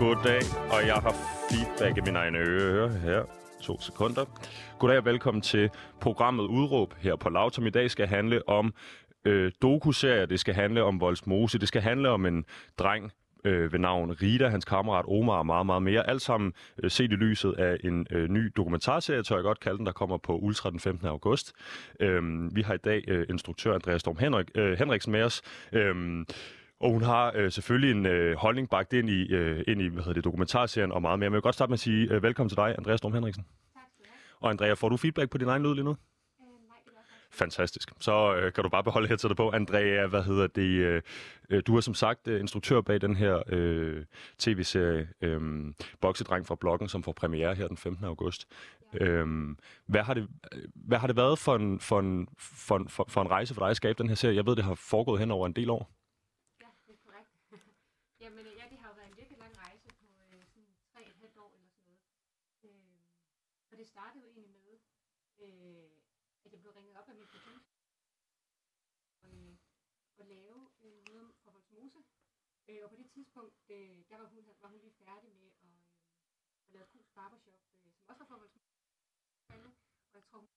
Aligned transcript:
goddag. 0.00 0.40
Og 0.70 0.86
jeg 0.86 0.94
har 0.94 1.14
feedback 1.50 1.96
i 1.96 2.00
mine 2.00 2.18
egne 2.18 2.38
ører 2.38 2.88
her. 2.88 3.24
To 3.62 3.80
sekunder. 3.80 4.24
Goddag 4.78 4.98
og 4.98 5.04
velkommen 5.04 5.42
til 5.42 5.70
programmet 6.00 6.44
Udråb 6.44 6.94
her 6.98 7.16
på 7.16 7.28
Lav, 7.28 7.50
som 7.50 7.66
i 7.66 7.70
dag 7.70 7.90
skal 7.90 8.06
handle 8.06 8.48
om 8.48 8.74
øh, 9.24 9.52
dokuserier. 9.62 10.26
Det 10.26 10.40
skal 10.40 10.54
handle 10.54 10.84
om 10.84 11.00
Voldsmose. 11.00 11.58
Det 11.58 11.68
skal 11.68 11.82
handle 11.82 12.08
om 12.08 12.26
en 12.26 12.44
dreng, 12.78 13.12
øh, 13.44 13.72
ved 13.72 13.78
navn 13.78 14.12
Rita, 14.22 14.48
hans 14.48 14.64
kammerat 14.64 15.04
Omar 15.08 15.38
og 15.38 15.46
meget, 15.46 15.66
meget 15.66 15.82
mere. 15.82 16.08
Alt 16.08 16.22
sammen 16.22 16.52
øh, 16.82 16.90
set 16.90 17.12
i 17.12 17.14
lyset 17.14 17.52
af 17.52 17.76
en 17.84 18.06
øh, 18.10 18.28
ny 18.28 18.52
dokumentarserie, 18.56 19.22
tør 19.22 19.36
jeg 19.36 19.42
godt 19.42 19.60
kalde 19.60 19.78
den, 19.78 19.86
der 19.86 19.92
kommer 19.92 20.16
på 20.16 20.38
Ultra 20.38 20.70
den 20.70 20.80
15. 20.80 21.08
august. 21.08 21.52
Øh, 22.00 22.22
vi 22.56 22.62
har 22.62 22.74
i 22.74 22.78
dag 22.84 23.04
øh, 23.08 23.26
instruktør 23.30 23.74
Andreas 23.74 24.00
Storm 24.00 24.16
Henrik, 24.18 24.46
øh, 24.54 24.78
Henriksen 24.78 25.12
med 25.12 25.22
os. 25.22 25.42
Øh, 25.72 26.24
og 26.80 26.90
hun 26.90 27.02
har 27.02 27.32
øh, 27.34 27.52
selvfølgelig 27.52 27.90
en 27.90 28.06
øh, 28.06 28.36
holdning 28.36 28.70
bagt 28.70 28.92
ind 28.92 29.10
i, 29.10 29.32
øh, 29.32 29.64
ind 29.68 29.82
i 29.82 29.88
hvad 29.88 30.02
hedder 30.02 30.14
det, 30.14 30.24
dokumentarserien 30.24 30.92
og 30.92 31.02
meget 31.02 31.18
mere. 31.18 31.30
Men 31.30 31.34
jeg 31.34 31.36
vil 31.36 31.42
godt 31.42 31.54
starte 31.54 31.70
med 31.70 31.74
at 31.74 31.80
sige 31.80 32.12
øh, 32.12 32.22
velkommen 32.22 32.48
til 32.48 32.56
dig, 32.56 32.74
Andreas 32.78 32.98
Storm 32.98 33.12
Henriksen. 33.12 33.44
Tak 33.74 33.82
skal 33.92 34.04
du 34.04 34.10
have. 34.10 34.20
Og 34.40 34.50
Andrea, 34.50 34.72
får 34.72 34.88
du 34.88 34.96
feedback 34.96 35.30
på 35.30 35.38
din 35.38 35.48
egen 35.48 35.62
lyd 35.62 35.74
lige 35.74 35.84
nu? 35.84 35.90
Øh, 35.90 35.96
nej, 36.68 36.76
det. 36.84 36.92
Fantastisk. 37.30 37.90
Så 37.98 38.34
øh, 38.34 38.52
kan 38.52 38.64
du 38.64 38.70
bare 38.70 38.84
beholde 38.84 39.08
headsetet 39.08 39.36
på. 39.36 39.50
Andrea, 39.50 40.06
hvad 40.06 40.22
hedder 40.22 40.46
det? 40.46 40.62
Øh, 40.62 41.02
øh, 41.50 41.62
du 41.66 41.76
er 41.76 41.80
som 41.80 41.94
sagt 41.94 42.28
øh, 42.28 42.40
instruktør 42.40 42.80
bag 42.80 43.00
den 43.00 43.16
her 43.16 43.42
øh, 43.48 44.04
tv-serie 44.38 45.08
øh, 45.20 45.40
Boksedreng 46.00 46.46
fra 46.46 46.54
bloggen, 46.54 46.88
som 46.88 47.02
får 47.02 47.12
premiere 47.12 47.54
her 47.54 47.68
den 47.68 47.76
15. 47.76 48.04
august. 48.04 48.46
Ja. 48.94 49.04
Øh, 49.04 49.26
hvad, 49.86 50.02
har 50.02 50.14
det, 50.14 50.28
hvad 50.74 50.98
har 50.98 51.06
det 51.06 51.16
været 51.16 51.38
for 51.38 51.56
en, 51.56 51.80
for, 51.80 52.00
en, 52.00 52.28
for, 52.38 52.76
en, 52.76 52.88
for, 52.88 53.04
for 53.08 53.20
en 53.20 53.30
rejse 53.30 53.54
for 53.54 53.62
dig 53.62 53.70
at 53.70 53.76
skabe 53.76 54.02
den 54.02 54.08
her 54.08 54.14
serie? 54.14 54.36
Jeg 54.36 54.46
ved, 54.46 54.56
det 54.56 54.64
har 54.64 54.74
foregået 54.74 55.20
hen 55.20 55.30
over 55.30 55.46
en 55.46 55.52
del 55.52 55.70
år. 55.70 55.90
Ja, 56.60 56.70
det 56.86 56.92
er 56.96 57.00
korrekt. 57.06 57.30
Jamen, 58.20 58.44
øh, 58.46 58.52
ja, 58.60 58.64
det 58.72 58.78
har 58.82 58.88
jo 58.88 58.94
været 58.98 59.10
en 59.12 59.16
virkelig 59.20 59.38
lang 59.44 59.54
rejse 59.64 59.88
på 60.00 60.06
øh, 60.32 60.42
sådan 60.52 60.68
tre 60.92 61.00
et 61.10 61.16
halvt 61.22 61.36
år 61.44 61.50
eller 61.56 61.70
sådan 61.74 61.84
noget. 61.88 62.00
Øh, 62.66 62.98
og 63.70 63.74
det 63.80 63.86
startede 63.94 64.20
jo 64.24 64.28
egentlig 64.30 64.50
med, 64.58 64.72
øh, 65.44 65.90
at 66.44 66.50
jeg 66.52 66.60
blev 66.62 66.72
ringet 66.78 66.94
op 67.00 67.08
af 67.12 67.16
min 67.20 67.28
producer 67.34 67.74
og, 69.22 69.30
øh, 69.38 69.54
og 70.18 70.24
lave 70.34 70.58
øh, 70.84 71.00
noget 71.14 71.30
Voldsmose. 71.94 72.28
Øh, 72.68 72.80
og 72.84 72.88
på 72.92 72.96
det 73.00 73.08
tidspunkt, 73.14 73.56
øh, 73.76 73.96
der 74.10 74.16
var 74.20 74.26
hun, 74.32 74.42
var 74.62 74.68
hun 74.72 74.80
lige 74.84 74.96
færdig 75.04 75.30
med 75.36 75.44
at, 75.50 75.58
øh, 75.68 75.80
at 76.66 76.72
lave 76.74 76.86
Kus 76.92 77.08
Barbershop, 77.18 77.60
øh, 77.84 77.92
som 77.96 78.04
også 78.10 78.20
var 78.22 78.28
fra 78.30 78.38
Voldsmose. 78.42 78.76
Og 80.10 80.16
jeg 80.20 80.24
tror, 80.28 80.38
hun 80.38 80.48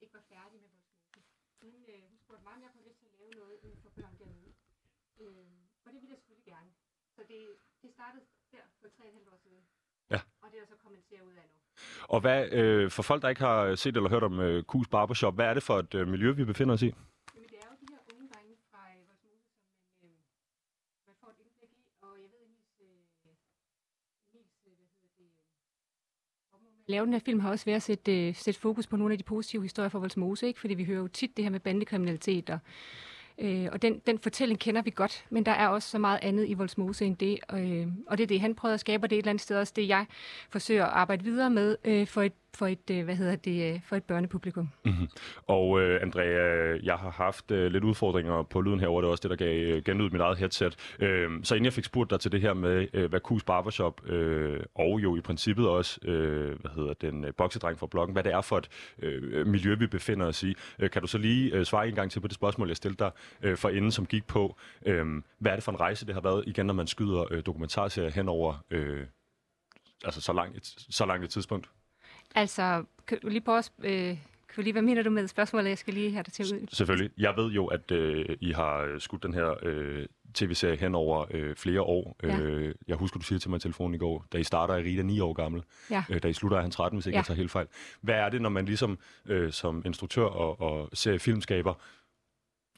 ikke 0.00 0.14
var 0.14 0.24
færdig 0.34 0.60
med 0.62 0.68
Voldsmose. 0.74 1.20
Hun, 1.62 1.74
øh, 1.92 2.02
hun 2.10 2.18
spurgte 2.18 2.44
mig, 2.44 2.54
om 2.58 2.62
jeg 2.62 2.70
kunne 2.72 2.88
lyst 2.88 2.98
til 2.98 3.06
at 3.06 3.12
lave 3.18 3.32
noget 3.42 3.56
øh, 3.66 3.76
for 3.82 3.90
børn 3.98 4.14
dernede. 4.18 4.52
Øh, 5.22 5.46
og 5.84 5.88
det 5.92 5.98
ville 6.00 6.12
jeg 6.14 6.18
selvfølgelig 6.18 6.48
gerne. 6.54 6.70
Så 7.16 7.22
det, 7.28 7.40
det 7.82 7.90
startede 7.90 8.24
der 8.52 8.64
for 8.80 8.88
tre 8.96 9.04
og 9.04 9.08
et 9.08 9.14
halvt 9.14 9.28
år 9.28 9.36
siden. 9.36 9.64
Ja. 10.10 10.20
Og 10.42 10.48
det 10.52 10.60
er 10.60 10.66
så 10.66 10.76
kommet 10.76 11.04
til 11.04 11.22
ud 11.22 11.34
af 11.34 11.46
nu. 11.52 11.58
Og 12.14 12.20
hvad, 12.20 12.52
øh, 12.52 12.90
for 12.90 13.02
folk, 13.02 13.22
der 13.22 13.28
ikke 13.28 13.44
har 13.50 13.74
set 13.74 13.96
eller 13.96 14.10
hørt 14.10 14.22
om 14.22 14.40
øh, 14.40 14.64
Kus 14.64 14.88
Barbershop, 14.88 15.34
hvad 15.34 15.46
er 15.46 15.54
det 15.54 15.62
for 15.62 15.78
et 15.78 15.94
øh, 15.94 16.08
miljø, 16.08 16.30
vi 16.32 16.44
befinder 16.44 16.74
os 16.74 16.82
i? 16.82 16.90
Jamen 17.34 17.48
det 17.52 17.58
er 17.62 17.66
jo 17.70 17.76
de 17.82 17.86
her 17.92 18.00
unge 18.12 18.26
drenge 18.32 18.56
fra 18.70 18.80
øh, 18.94 19.08
Vollsmose, 19.08 19.48
som 19.48 19.60
man, 19.72 20.10
øh, 20.10 20.18
man 21.06 21.14
får 21.20 21.30
et 21.34 21.38
indblik 21.44 21.72
i. 21.80 21.82
Og 22.00 22.12
jeg 22.22 22.28
ved, 22.32 22.40
Emils, 22.48 22.72
øh, 22.80 23.00
Emils 24.32 24.66
øh, 24.66 24.72
hvad 24.78 24.88
hedder 24.94 25.10
det, 25.18 25.24
øh, 25.24 25.44
formål 26.50 26.72
med 26.72 26.79
at 26.79 26.79
lave 26.90 27.04
den 27.04 27.12
her 27.12 27.20
film 27.20 27.40
har 27.40 27.50
også 27.50 27.64
været 27.64 27.76
at 27.76 27.82
sætte, 27.82 28.28
øh, 28.28 28.34
sætte 28.34 28.60
fokus 28.60 28.86
på 28.86 28.96
nogle 28.96 29.12
af 29.12 29.18
de 29.18 29.24
positive 29.24 29.62
historier 29.62 29.88
fra 29.88 29.98
Voldsmose, 29.98 30.46
ikke? 30.46 30.60
fordi 30.60 30.74
vi 30.74 30.84
hører 30.84 30.98
jo 30.98 31.08
tit 31.08 31.36
det 31.36 31.44
her 31.44 31.50
med 31.50 31.60
bandekriminalitet, 31.60 32.50
og, 32.50 32.58
øh, 33.38 33.68
og 33.72 33.82
den, 33.82 33.98
den 34.06 34.18
fortælling 34.18 34.60
kender 34.60 34.82
vi 34.82 34.90
godt, 34.90 35.24
men 35.30 35.46
der 35.46 35.52
er 35.52 35.68
også 35.68 35.88
så 35.88 35.98
meget 35.98 36.18
andet 36.22 36.48
i 36.48 36.54
Voldsmose 36.54 37.04
end 37.04 37.16
det, 37.16 37.38
og, 37.48 37.70
øh, 37.70 37.86
og 38.06 38.18
det 38.18 38.22
er 38.22 38.28
det, 38.28 38.40
han 38.40 38.54
prøver 38.54 38.74
at 38.74 38.80
skabe, 38.80 39.04
og 39.04 39.10
det 39.10 39.16
er 39.16 39.18
et 39.18 39.22
eller 39.22 39.30
andet 39.30 39.42
sted 39.42 39.56
også 39.56 39.72
det, 39.76 39.88
jeg 39.88 40.06
forsøger 40.50 40.84
at 40.84 40.92
arbejde 40.92 41.24
videre 41.24 41.50
med 41.50 41.76
øh, 41.84 42.06
for 42.06 42.22
et, 42.22 42.32
for 42.54 42.66
et, 42.66 42.90
øh, 42.90 43.04
hvad 43.04 43.16
hedder 43.16 43.36
det, 43.36 43.74
øh, 43.74 43.80
for 43.88 43.96
et 43.96 44.04
børnepublikum. 44.04 44.68
Mm-hmm. 44.84 45.08
Og 45.46 45.80
øh, 45.80 46.02
Andrea, 46.02 46.78
jeg 46.82 46.94
har 46.94 47.10
haft 47.10 47.50
øh, 47.50 47.72
lidt 47.72 47.84
udfordringer 47.84 48.42
på 48.42 48.60
lyden 48.60 48.80
herover. 48.80 49.00
Det 49.00 49.08
er 49.08 49.10
også 49.10 49.28
det, 49.28 49.30
der 49.30 49.46
gav 49.46 49.62
øh, 49.64 49.82
genlyd 49.84 50.10
mit 50.10 50.20
eget 50.20 50.38
headset. 50.38 50.76
Øh, 50.98 51.30
så 51.42 51.54
inden 51.54 51.64
jeg 51.64 51.72
fik 51.72 51.84
spurgt 51.84 52.10
dig 52.10 52.20
til 52.20 52.32
det 52.32 52.40
her 52.40 52.54
med, 52.54 52.86
øh, 52.92 53.10
hvad 53.10 53.20
Kus 53.20 53.42
Barbershop, 53.44 54.08
øh, 54.08 54.60
og 54.74 55.00
jo 55.02 55.16
i 55.16 55.20
princippet 55.20 55.68
også, 55.68 56.00
øh, 56.04 56.60
hvad 56.60 56.70
hedder 56.74 56.94
den, 56.94 57.24
øh, 57.24 57.34
boksedreng 57.34 57.78
fra 57.78 57.86
bloggen, 57.86 58.12
hvad 58.12 58.24
det 58.24 58.32
er 58.32 58.40
for 58.40 58.58
et 58.58 58.68
øh, 58.98 59.46
miljø, 59.46 59.74
vi 59.74 59.86
befinder 59.86 60.26
os 60.26 60.42
i. 60.42 60.54
Øh, 60.78 60.90
kan 60.90 61.02
du 61.02 61.08
så 61.08 61.18
lige 61.18 61.54
øh, 61.54 61.64
svare 61.64 61.88
en 61.88 61.94
gang 61.94 62.10
til 62.10 62.20
på 62.20 62.28
det 62.28 62.34
spørgsmål, 62.34 62.68
jeg 62.68 62.76
stillede 62.76 62.98
dig 62.98 63.10
øh, 63.42 63.56
for 63.56 63.68
inden, 63.68 63.90
som 63.90 64.06
gik 64.06 64.26
på, 64.26 64.56
øh, 64.86 65.06
hvad 65.38 65.52
er 65.52 65.56
det 65.56 65.64
for 65.64 65.72
en 65.72 65.80
rejse, 65.80 66.06
det 66.06 66.14
har 66.14 66.20
været, 66.20 66.44
igen, 66.46 66.66
når 66.66 66.74
man 66.74 66.86
skyder 66.86 67.24
øh, 67.30 67.42
dokumentarserier 67.46 68.10
hen 68.10 68.28
over 68.28 68.64
øh, 68.70 69.06
altså 70.04 70.20
så 70.20 70.32
langt, 70.32 70.56
et, 70.56 70.66
så 70.90 71.06
langt 71.06 71.24
et 71.24 71.30
tidspunkt? 71.30 71.68
Altså, 72.34 72.84
kan 73.06 73.18
du 73.22 73.28
lige 73.28 73.40
prøve 73.40 73.58
at, 73.58 73.70
øh, 73.82 74.16
kan 74.54 74.64
lige, 74.64 74.72
hvad 74.72 74.82
mener 74.82 75.02
du 75.02 75.10
med 75.10 75.28
spørgsmålet? 75.28 75.68
Jeg 75.68 75.78
skal 75.78 75.94
lige 75.94 76.12
have 76.12 76.22
dig 76.22 76.32
til 76.32 76.44
ud. 76.54 76.66
Selvfølgelig. 76.72 77.10
Jeg 77.18 77.34
ved 77.36 77.50
jo, 77.50 77.66
at 77.66 77.90
øh, 77.90 78.36
I 78.40 78.52
har 78.52 78.78
øh, 78.78 79.00
skudt 79.00 79.22
den 79.22 79.34
her 79.34 79.54
øh, 79.62 80.06
tv-serie 80.34 80.76
hen 80.76 80.94
over 80.94 81.26
øh, 81.30 81.56
flere 81.56 81.82
år. 81.82 82.16
Ja. 82.22 82.38
Øh, 82.40 82.74
jeg 82.88 82.96
husker, 82.96 83.18
du 83.18 83.24
siger 83.24 83.38
til 83.38 83.50
mig 83.50 83.56
i 83.56 83.60
telefonen 83.60 83.94
i 83.94 83.98
går, 83.98 84.24
da 84.32 84.38
I 84.38 84.44
starter 84.44 84.74
er 84.74 84.78
Rita 84.78 85.02
9 85.02 85.20
år 85.20 85.32
gammel. 85.32 85.62
Ja. 85.90 86.04
Øh, 86.10 86.22
da 86.22 86.28
I 86.28 86.32
slutter 86.32 86.58
er 86.58 86.62
han 86.62 86.70
13, 86.70 86.96
hvis 86.98 87.06
ikke 87.06 87.14
Ja. 87.16 87.18
jeg 87.18 87.26
tager 87.26 87.36
helt 87.36 87.50
fejl. 87.50 87.66
Hvad 88.00 88.14
er 88.14 88.28
det, 88.28 88.42
når 88.42 88.48
man 88.50 88.64
ligesom 88.64 88.98
øh, 89.26 89.52
som 89.52 89.82
instruktør 89.86 90.24
og, 90.24 90.60
og 90.60 90.88
seriefilmskaber 90.92 91.74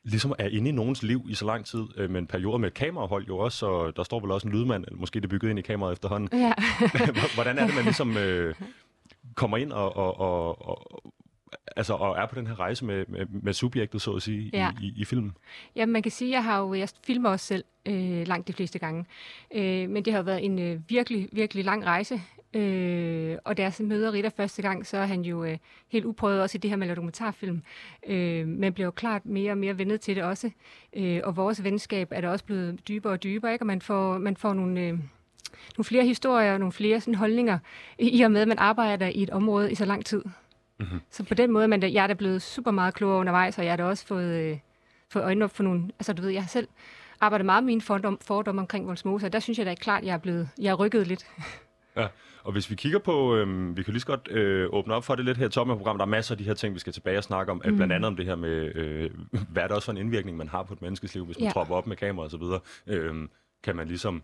ligesom 0.05 0.33
er 0.39 0.49
inde 0.49 0.69
i 0.69 0.73
nogens 0.73 1.03
liv 1.03 1.27
i 1.29 1.35
så 1.35 1.45
lang 1.47 1.65
tid, 1.67 1.85
øh, 1.97 2.11
med 2.11 2.21
en 2.21 2.27
periode 2.27 2.59
med 2.59 2.71
kamerahold 2.71 3.27
jo 3.27 3.39
også, 3.39 3.67
og 3.67 3.97
der 3.97 4.03
står 4.03 4.21
vel 4.21 4.31
også 4.31 4.49
en 4.49 4.53
lydmand, 4.55 4.85
eller 4.85 4.99
måske 4.99 5.21
det 5.21 5.25
er 5.25 5.29
bygget 5.29 5.51
ind 5.51 5.59
i 5.59 5.63
kameraet 5.63 5.93
efterhånden. 5.93 6.41
Ja. 6.41 6.53
Hvordan 7.35 7.59
er 7.59 7.67
det, 7.67 7.75
man 7.75 7.85
ligesom 7.85 8.17
øh, 8.17 8.55
kommer 9.35 9.57
ind 9.57 9.73
og, 9.73 9.97
og, 9.97 10.21
og, 10.21 10.69
og, 10.69 11.03
altså, 11.77 11.95
og 11.95 12.17
er 12.23 12.27
på 12.27 12.35
den 12.35 12.47
her 12.47 12.61
rejse 12.61 12.85
med, 12.85 13.05
med, 13.09 13.27
med 13.27 13.53
subjektet, 13.53 14.03
så 14.03 14.13
at 14.13 14.23
sige, 14.23 14.51
Ja. 14.53 14.71
i, 14.81 14.85
i, 14.87 14.93
i 14.97 15.05
filmen? 15.05 15.33
ja, 15.77 15.87
man 15.87 16.03
kan 16.03 16.13
sige, 16.13 16.29
at 16.29 16.33
jeg 16.35 16.45
har 16.45 16.59
jo, 16.61 16.75
jeg 16.75 16.89
filmer 17.07 17.31
også 17.31 17.47
selv 17.47 17.65
øh, 17.87 18.27
langt 18.27 18.49
de 18.49 18.53
fleste 18.53 18.79
gange. 18.79 19.05
Øh, 19.55 19.91
men 19.91 20.05
det 20.05 20.13
har 20.13 20.23
været 20.23 20.45
en 20.45 20.59
øh, 20.59 20.81
virkelig, 20.89 21.29
virkelig 21.33 21.65
lang 21.65 21.85
rejse. 21.87 22.21
Øh, 22.55 23.37
og 23.45 23.57
da 23.57 23.63
jeg 23.63 23.73
så 23.73 23.83
møder 23.83 24.13
Rita 24.13 24.29
første 24.37 24.63
gang, 24.63 24.87
så 24.87 24.97
er 24.99 25.07
han 25.07 25.23
jo 25.23 25.45
øh, 25.45 25.59
helt 25.89 26.05
uprøvet 26.05 26.43
også 26.43 26.59
i 26.59 26.61
det 26.61 26.71
her 26.71 26.77
med 26.77 26.85
at 26.85 26.89
lave 26.89 26.97
dokumentarfilm. 26.97 27.63
Øh, 28.07 28.49
men 28.49 28.73
bliver 28.73 28.85
jo 28.87 28.91
klart 28.91 29.27
mere 29.27 29.53
og 29.53 29.59
mere 29.59 29.79
vennet 29.79 30.01
til 30.01 30.17
det 30.17 30.25
også. 30.25 30.51
Øh, 30.97 31.21
og 31.25 31.37
vores 31.37 31.65
venskab 31.65 32.09
er 32.11 32.21
da 32.21 32.29
også 32.29 32.45
blevet 32.45 32.89
dybere 32.89 33.13
og 33.13 33.23
dybere, 33.23 33.53
ikke? 33.53 33.63
Og 33.63 33.67
man 33.67 33.81
får, 33.81 34.19
man 34.19 34.37
får 34.37 34.53
nogle... 34.55 34.81
Øh, 34.81 34.99
nogle 35.77 35.85
flere 35.85 36.05
historier 36.05 36.53
og 36.53 36.59
nogle 36.59 36.73
flere 36.73 37.01
sådan, 37.01 37.15
holdninger, 37.15 37.59
i 37.99 38.23
og 38.23 38.33
med, 38.33 38.41
at 38.41 38.49
man 38.49 38.59
arbejder 38.59 39.07
i 39.07 39.23
et 39.23 39.31
område 39.31 39.73
i 39.73 39.75
så 39.75 39.85
lang 39.85 40.05
tid. 40.05 40.23
Mhm. 40.81 41.01
Så 41.11 41.25
på 41.25 41.35
den 41.35 41.53
måde, 41.53 41.69
man, 41.69 41.83
jeg 41.83 42.03
er 42.03 42.07
da 42.07 42.15
blevet 42.15 42.43
super 42.43 42.71
meget 42.71 42.95
klogere 42.95 43.19
undervejs, 43.19 43.59
og 43.59 43.65
jeg 43.65 43.73
har 43.73 43.77
da 43.77 43.85
også 43.85 44.07
fået, 44.07 44.41
øh, 44.41 44.59
fået 45.11 45.23
øjnene 45.23 45.45
op 45.45 45.57
for 45.57 45.63
nogle... 45.63 45.83
Altså, 45.99 46.13
du 46.13 46.23
ved, 46.23 46.31
jeg 46.31 46.43
har 46.43 46.49
selv 46.49 46.69
arbejdet 47.21 47.47
meget 47.47 47.63
med 47.65 47.67
mine 47.67 47.81
fordom, 47.81 48.19
fordomme 48.23 48.61
omkring 48.61 48.87
Voldsmose, 48.87 49.27
og 49.27 49.33
der 49.33 49.41
synes 49.41 49.59
jeg 49.59 49.67
da 49.67 49.75
klart, 49.75 50.05
jeg 50.05 50.13
er 50.13 50.19
blevet... 50.19 50.49
Jeg 50.59 50.71
er 50.71 50.75
rykket 50.75 51.07
lidt. 51.07 51.27
Ja, 51.97 52.07
og 52.45 52.53
hvis 52.53 52.71
vi 52.71 52.75
kigger 52.75 52.99
på, 52.99 53.37
øhm, 53.37 53.77
vi 53.77 53.83
kan 53.83 53.93
lige 53.93 54.01
så 54.01 54.07
godt 54.07 54.29
øh, 54.31 54.69
åbne 54.73 54.95
op 54.95 55.05
for 55.05 55.15
det 55.15 55.25
lidt 55.25 55.39
her 55.39 55.47
i 55.47 55.51
toppen 55.51 55.71
af 55.73 55.79
programmet. 55.79 55.99
Der 55.99 56.07
er 56.07 56.11
masser 56.11 56.35
af 56.35 56.39
de 56.39 56.45
her 56.45 56.55
ting, 56.55 56.75
vi 56.75 56.79
skal 56.79 56.93
tilbage 56.93 57.19
og 57.19 57.25
snakke 57.25 57.53
om. 57.53 57.63
Mm. 57.65 57.77
Blandt 57.77 57.93
andet 57.93 58.07
om 58.09 58.17
det 58.17 58.27
her 58.27 58.35
med, 58.37 58.77
øh, 58.77 59.11
hvad 59.53 59.63
er 59.63 59.67
det 59.67 59.77
også 59.77 59.85
for 59.87 59.93
en 59.93 59.99
indvirkning, 59.99 60.37
man 60.37 60.49
har 60.49 60.63
på 60.63 60.73
et 60.75 60.83
menneskes 60.83 61.15
liv, 61.15 61.25
hvis 61.25 61.39
man 61.39 61.45
Ja. 61.45 61.51
tropper 61.51 61.75
op 61.75 61.87
med 61.87 61.97
kamera 61.97 62.25
og 62.25 62.31
så 62.31 62.37
videre. 62.37 62.61
Øhm, 62.87 63.31
kan 63.63 63.77
man 63.77 63.89
ligesom, 63.89 64.23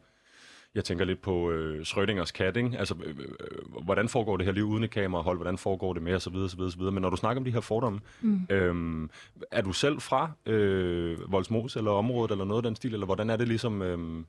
jeg 0.74 0.84
tænker 0.84 1.04
lidt 1.04 1.22
på 1.22 1.50
øh, 1.50 1.80
Schrödingers 1.80 2.32
kat, 2.32 2.56
ikke? 2.56 2.78
Altså, 2.78 2.94
øh, 3.04 3.18
øh, 3.18 3.84
hvordan 3.84 4.08
foregår 4.08 4.36
det 4.36 4.46
her 4.46 4.52
liv 4.52 4.64
uden 4.64 4.84
et 4.84 4.90
kamerahold? 4.90 5.38
Hvordan 5.38 5.58
foregår 5.58 5.92
det 5.92 6.02
med, 6.02 6.30
videre, 6.30 6.48
så 6.48 6.76
videre. 6.78 6.92
Men 6.92 7.02
når 7.02 7.10
du 7.10 7.16
snakker 7.16 7.40
om 7.40 7.44
de 7.44 7.52
her 7.52 7.60
fordomme, 7.60 8.00
mm. 8.20 8.46
øhm, 8.50 9.10
er 9.50 9.62
du 9.62 9.72
selv 9.72 10.00
fra 10.00 10.30
øh, 10.46 11.32
Voldsmose 11.32 11.78
eller 11.78 11.90
området, 11.90 12.30
eller 12.30 12.44
noget 12.44 12.58
af 12.58 12.62
den 12.62 12.76
stil, 12.76 12.92
eller 12.92 13.06
hvordan 13.06 13.30
er 13.30 13.36
det 13.36 13.48
ligesom, 13.48 13.82
øh, 13.82 14.24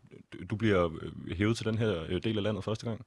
du 0.50 0.56
bliver 0.56 0.90
øh, 1.02 1.38
hævet 1.38 1.58
til 1.58 1.66
den 1.66 1.78
her 1.78 2.04
øh, 2.10 2.24
del 2.24 2.38
af 2.38 2.44
landet 2.44 2.64
første 2.64 2.86
gang? 2.86 3.02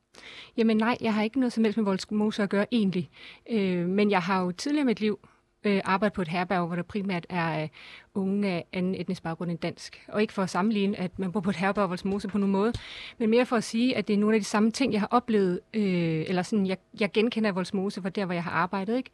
Jamen 0.57 0.77
nej, 0.77 0.97
jeg 1.01 1.15
har 1.15 1.23
ikke 1.23 1.41
noget 1.41 1.53
som 1.53 1.65
helst 1.65 1.77
med 1.77 1.85
Voldsmose 1.85 2.43
at 2.43 2.51
gøre 2.51 2.67
egentlig. 2.73 3.11
Øh, 3.51 3.89
men 3.89 4.11
jeg 4.11 4.23
har 4.23 4.43
jo 4.43 4.53
tidligere 4.53 4.83
i 4.83 4.87
mit 4.87 5.01
liv 5.01 5.19
øh, 5.65 5.81
arbejde 5.85 6.13
på 6.13 6.23
et 6.23 6.29
herberg, 6.29 6.67
hvor 6.67 6.77
der 6.77 6.83
primært 6.83 7.27
er 7.29 7.63
øh, 7.63 7.69
unge 8.15 8.49
af 8.49 8.65
anden 8.73 8.95
etnisk 8.95 9.23
baggrund 9.23 9.51
end 9.51 9.59
dansk. 9.59 10.05
Og 10.09 10.21
ikke 10.21 10.33
for 10.33 10.43
at 10.43 10.51
sammenligne, 10.51 10.99
at 10.99 11.19
man 11.19 11.33
bor 11.33 11.41
på 11.41 11.51
et 11.51 11.57
herberg 11.57 11.87
i 11.87 11.89
Voldsmose 11.89 12.29
på 12.29 12.39
nogen 12.39 12.53
måde, 12.53 12.73
men 13.19 13.31
mere 13.31 13.47
for 13.47 13.57
at 13.57 13.65
sige, 13.65 13.97
at 13.97 14.09
det 14.09 14.15
er 14.15 14.19
nogle 14.19 14.37
af 14.37 14.41
de 14.41 14.45
samme 14.45 14.71
ting, 14.71 14.93
jeg 14.93 15.01
har 15.01 15.09
oplevet, 15.11 15.61
øh, 15.75 16.25
eller 16.29 16.43
sådan, 16.43 16.67
jeg, 16.67 16.77
jeg 17.01 17.13
genkender 17.13 17.51
i 17.51 17.55
Voldsmose, 17.55 18.03
for 18.03 18.09
der, 18.09 18.25
hvor 18.25 18.35
jeg 18.35 18.45
har 18.45 18.51
arbejdet. 18.51 18.97
Ikke? 18.97 19.11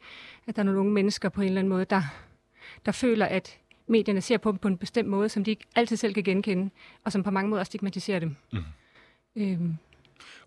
At 0.47 0.55
der 0.55 0.61
er 0.61 0.65
nogle 0.65 0.79
unge 0.79 0.93
mennesker 0.93 1.29
på 1.29 1.41
en 1.41 1.47
eller 1.47 1.59
anden 1.61 1.69
måde, 1.69 1.85
der, 1.85 2.01
der 2.85 2.91
føler, 2.91 3.25
at 3.25 3.57
medierne 3.87 4.21
ser 4.21 4.37
på 4.37 4.51
dem 4.51 4.57
på 4.57 4.67
en 4.67 4.77
bestemt 4.77 5.09
måde, 5.09 5.29
som 5.29 5.43
de 5.43 5.51
ikke 5.51 5.65
altid 5.75 5.95
selv 5.97 6.13
kan 6.13 6.23
genkende, 6.23 6.69
og 7.03 7.11
som 7.11 7.23
på 7.23 7.31
mange 7.31 7.49
måder 7.49 7.63
stigmatiserer 7.63 8.19
dem. 8.19 8.35
Mm. 8.53 8.63
Øhm, 9.35 9.77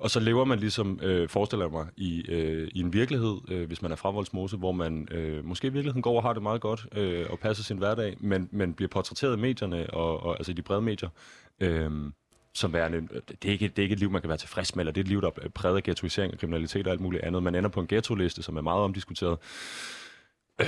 og 0.02 0.10
så 0.10 0.20
lever 0.20 0.44
man 0.44 0.58
ligesom, 0.58 1.00
øh, 1.02 1.28
forestiller 1.28 1.64
jeg 1.64 1.72
mig, 1.72 1.86
i, 1.96 2.24
øh, 2.28 2.68
i 2.74 2.80
en 2.80 2.92
virkelighed, 2.92 3.38
øh, 3.48 3.66
hvis 3.66 3.82
man 3.82 3.92
er 3.92 3.96
fra 3.96 4.10
Voldsmose, 4.10 4.56
hvor 4.56 4.72
man 4.72 5.08
øh, 5.10 5.44
måske 5.44 5.66
i 5.66 5.70
virkeligheden 5.70 6.02
går 6.02 6.16
og 6.16 6.22
har 6.22 6.32
det 6.32 6.42
meget 6.42 6.60
godt 6.60 6.86
øh, 6.96 7.26
og 7.30 7.38
passer 7.38 7.64
sin 7.64 7.78
hverdag, 7.78 8.16
men, 8.20 8.48
men 8.52 8.74
bliver 8.74 8.88
portrætteret 8.88 9.36
i 9.36 9.40
medierne, 9.40 9.90
og, 9.90 10.22
og, 10.22 10.36
altså 10.36 10.52
i 10.52 10.54
de 10.54 10.62
brede 10.62 10.82
medier, 10.82 11.08
øh, 11.60 11.90
som 12.54 12.72
værende, 12.72 13.08
det 13.42 13.48
er, 13.48 13.52
ikke, 13.52 13.68
det 13.68 13.78
er 13.78 13.82
ikke 13.82 13.92
et 13.92 14.00
liv, 14.00 14.10
man 14.10 14.20
kan 14.20 14.28
være 14.28 14.38
tilfreds 14.38 14.76
med, 14.76 14.82
eller 14.82 14.92
det 14.92 15.00
er 15.00 15.04
et 15.04 15.08
liv, 15.08 15.22
der 15.22 15.30
er 15.42 15.48
præget 15.48 15.76
af 15.76 15.82
ghettoisering 15.82 16.32
og 16.32 16.38
kriminalitet 16.38 16.86
og 16.86 16.92
alt 16.92 17.00
muligt 17.00 17.22
andet. 17.22 17.42
Man 17.42 17.54
ender 17.54 17.70
på 17.70 17.80
en 17.80 17.86
ghetto-liste, 17.86 18.42
som 18.42 18.56
er 18.56 18.60
meget 18.60 18.82
omdiskuteret. 18.82 19.38
Øh, 20.60 20.66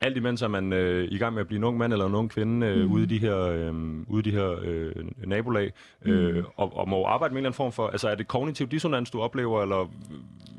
alt 0.00 0.16
imens 0.16 0.42
er 0.42 0.48
man 0.48 0.72
øh, 0.72 1.08
i 1.10 1.18
gang 1.18 1.34
med 1.34 1.40
at 1.40 1.46
blive 1.46 1.58
en 1.58 1.64
ung 1.64 1.78
mand 1.78 1.92
eller 1.92 2.06
en 2.06 2.14
ung 2.14 2.30
kvinde 2.30 2.66
øh, 2.66 2.86
mm. 2.86 2.92
ude 2.92 3.02
i 3.02 3.06
de 3.06 3.18
her, 3.18 3.38
øh, 3.38 3.74
ude 4.06 4.20
i 4.20 4.30
de 4.30 4.36
her 4.36 4.56
øh, 4.62 4.92
nabolag, 5.26 5.72
øh, 6.02 6.36
mm. 6.36 6.44
og, 6.56 6.76
og 6.76 6.88
må 6.88 7.04
arbejde 7.04 7.34
med 7.34 7.40
en 7.40 7.46
eller 7.46 7.48
anden 7.48 7.56
form 7.56 7.72
for, 7.72 7.88
altså 7.88 8.08
er 8.08 8.14
det 8.14 8.28
kognitiv 8.28 8.68
dissonans, 8.68 9.10
du 9.10 9.20
oplever, 9.20 9.62
eller 9.62 9.90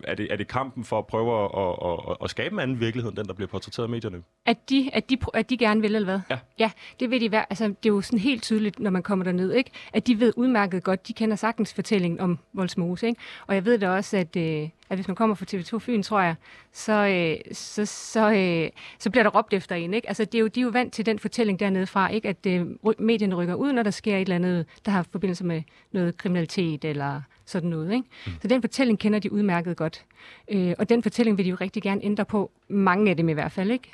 er 0.07 0.15
det, 0.15 0.27
er 0.31 0.36
det 0.36 0.48
kampen 0.48 0.83
for 0.83 0.98
at 1.00 1.07
prøve 1.07 1.44
at, 1.44 1.50
at, 1.57 2.12
at, 2.12 2.18
at 2.24 2.30
skabe 2.30 2.54
en 2.54 2.59
anden 2.59 2.80
virkelighed, 2.80 3.12
den 3.12 3.25
der 3.25 3.33
bliver 3.33 3.48
portrætteret 3.48 3.83
af 3.83 3.89
medierne? 3.89 4.24
At 4.45 4.69
de, 4.69 4.89
at 4.94 5.09
de, 5.09 5.18
at 5.33 5.50
de 5.50 5.57
gerne 5.57 5.81
vil, 5.81 5.95
eller 5.95 6.06
hvad? 6.06 6.19
Ja. 6.30 6.39
Ja, 6.59 6.71
det 7.00 7.12
vil 7.12 7.21
de 7.21 7.31
være. 7.31 7.45
Altså, 7.50 7.68
det 7.68 7.89
er 7.89 7.94
jo 7.94 8.01
sådan 8.01 8.19
helt 8.19 8.44
tydeligt, 8.44 8.80
når 8.80 8.92
man 8.92 9.04
kommer 9.04 9.25
derned, 9.25 9.51
ikke? 9.54 9.71
At 9.94 10.07
de 10.07 10.19
ved 10.19 10.33
udmærket 10.36 10.83
godt, 10.83 11.07
de 11.07 11.13
kender 11.13 11.36
sagtens 11.36 11.74
fortællingen 11.74 12.19
om 12.19 12.39
Voldsmose, 12.54 13.07
ikke? 13.07 13.21
Og 13.48 13.56
jeg 13.56 13.65
ved 13.65 13.80
da 13.80 13.89
også, 13.89 14.18
at, 14.18 14.36
øh, 14.36 14.69
at 14.89 14.98
hvis 14.98 15.07
man 15.07 15.15
kommer 15.15 15.36
fra 15.36 15.45
TV2 15.51 15.77
Fyn, 15.80 16.04
tror 16.04 16.21
jeg, 16.21 16.36
så, 16.74 16.94
øh, 16.94 17.54
så, 17.56 17.86
så, 17.86 18.31
øh, 18.31 18.69
så 19.00 19.09
bliver 19.09 19.24
der 19.24 19.30
råbt 19.30 19.54
efter 19.54 19.75
en, 19.75 19.94
ikke? 19.94 20.07
Altså, 20.07 20.25
det 20.25 20.36
er 20.36 20.39
jo, 20.39 20.48
de 20.48 20.59
er 20.59 20.63
jo 20.63 20.69
vant 20.69 20.94
til 20.94 21.06
den 21.06 21.19
fortælling 21.19 21.59
dernede 21.59 21.88
fra, 21.88 22.09
ikke? 22.09 22.30
At 22.30 22.45
øh, 22.48 22.65
medierne 23.00 23.36
rykker 23.36 23.56
ud, 23.56 23.74
når 23.74 23.83
der 23.83 23.92
sker 23.92 24.15
et 24.15 24.21
eller 24.21 24.36
andet, 24.36 24.65
der 24.86 24.92
har 24.92 25.06
forbindelse 25.12 25.45
med 25.45 25.62
noget 25.92 26.18
kriminalitet 26.18 26.86
eller 26.86 27.21
sådan 27.49 27.69
noget. 27.69 27.94
Ikke? 27.94 28.07
Mm. 28.25 28.31
Så 28.41 28.47
den 28.47 28.61
fortælling 28.61 28.99
kender 28.99 29.19
de 29.19 29.31
udmærket 29.31 29.77
godt. 29.77 30.05
Øh, 30.51 30.73
og 30.79 30.89
den 30.89 31.03
fortælling 31.03 31.38
vil 31.38 31.45
de 31.45 31.49
jo 31.49 31.57
rigtig 31.61 31.83
gerne 31.83 32.03
ændre 32.03 32.25
på. 32.25 32.51
Mange 32.67 33.09
af 33.09 33.17
dem 33.17 33.29
i 33.29 33.33
hvert 33.33 33.51
fald, 33.51 33.71
ikke? 33.71 33.91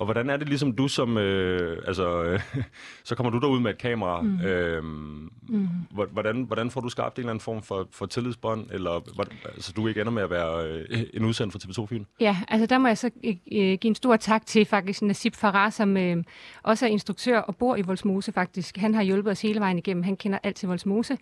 Og 0.00 0.04
hvordan 0.04 0.30
er 0.30 0.36
det 0.36 0.48
ligesom 0.48 0.72
du 0.72 0.88
som, 0.88 1.18
øh, 1.18 1.82
altså, 1.86 2.22
øh, 2.22 2.40
så 3.04 3.14
kommer 3.14 3.30
du 3.30 3.38
derud 3.38 3.60
med 3.60 3.70
et 3.70 3.78
kamera. 3.78 4.20
Mm. 4.20 4.40
Øh, 4.40 4.84
mm. 4.84 5.68
Hvordan, 6.12 6.42
hvordan 6.42 6.70
får 6.70 6.80
du 6.80 6.88
skabt 6.88 7.16
en 7.16 7.20
eller 7.20 7.30
anden 7.30 7.40
form 7.40 7.62
for, 7.62 7.88
for 7.92 8.06
tillidsbånd, 8.06 8.70
eller 8.70 9.14
hvordan, 9.14 9.36
altså, 9.44 9.72
du 9.76 9.88
ikke 9.88 10.00
ender 10.00 10.12
med 10.12 10.22
at 10.22 10.30
være 10.30 10.66
øh, 10.66 11.02
en 11.14 11.24
udsendt 11.24 11.52
for 11.52 11.58
TV2 11.58 11.86
Fyn? 11.86 12.04
Ja, 12.20 12.36
altså 12.48 12.66
der 12.66 12.78
må 12.78 12.88
jeg 12.88 12.98
så 12.98 13.10
øh, 13.24 13.34
give 13.52 13.84
en 13.84 13.94
stor 13.94 14.16
tak 14.16 14.46
til 14.46 14.64
faktisk 14.64 15.02
Nasib 15.02 15.34
Farah, 15.34 15.72
som 15.72 15.96
øh, 15.96 16.24
også 16.62 16.86
er 16.86 16.90
instruktør 16.90 17.38
og 17.38 17.56
bor 17.56 17.76
i 17.76 17.82
Voldsmose 17.82 18.32
faktisk. 18.32 18.76
Han 18.76 18.94
har 18.94 19.02
hjulpet 19.02 19.30
os 19.30 19.42
hele 19.42 19.60
vejen 19.60 19.78
igennem. 19.78 20.02
Han 20.02 20.16
kender 20.16 20.38
alt 20.42 20.56
til 20.56 20.68
Voldsmose. 20.68 21.18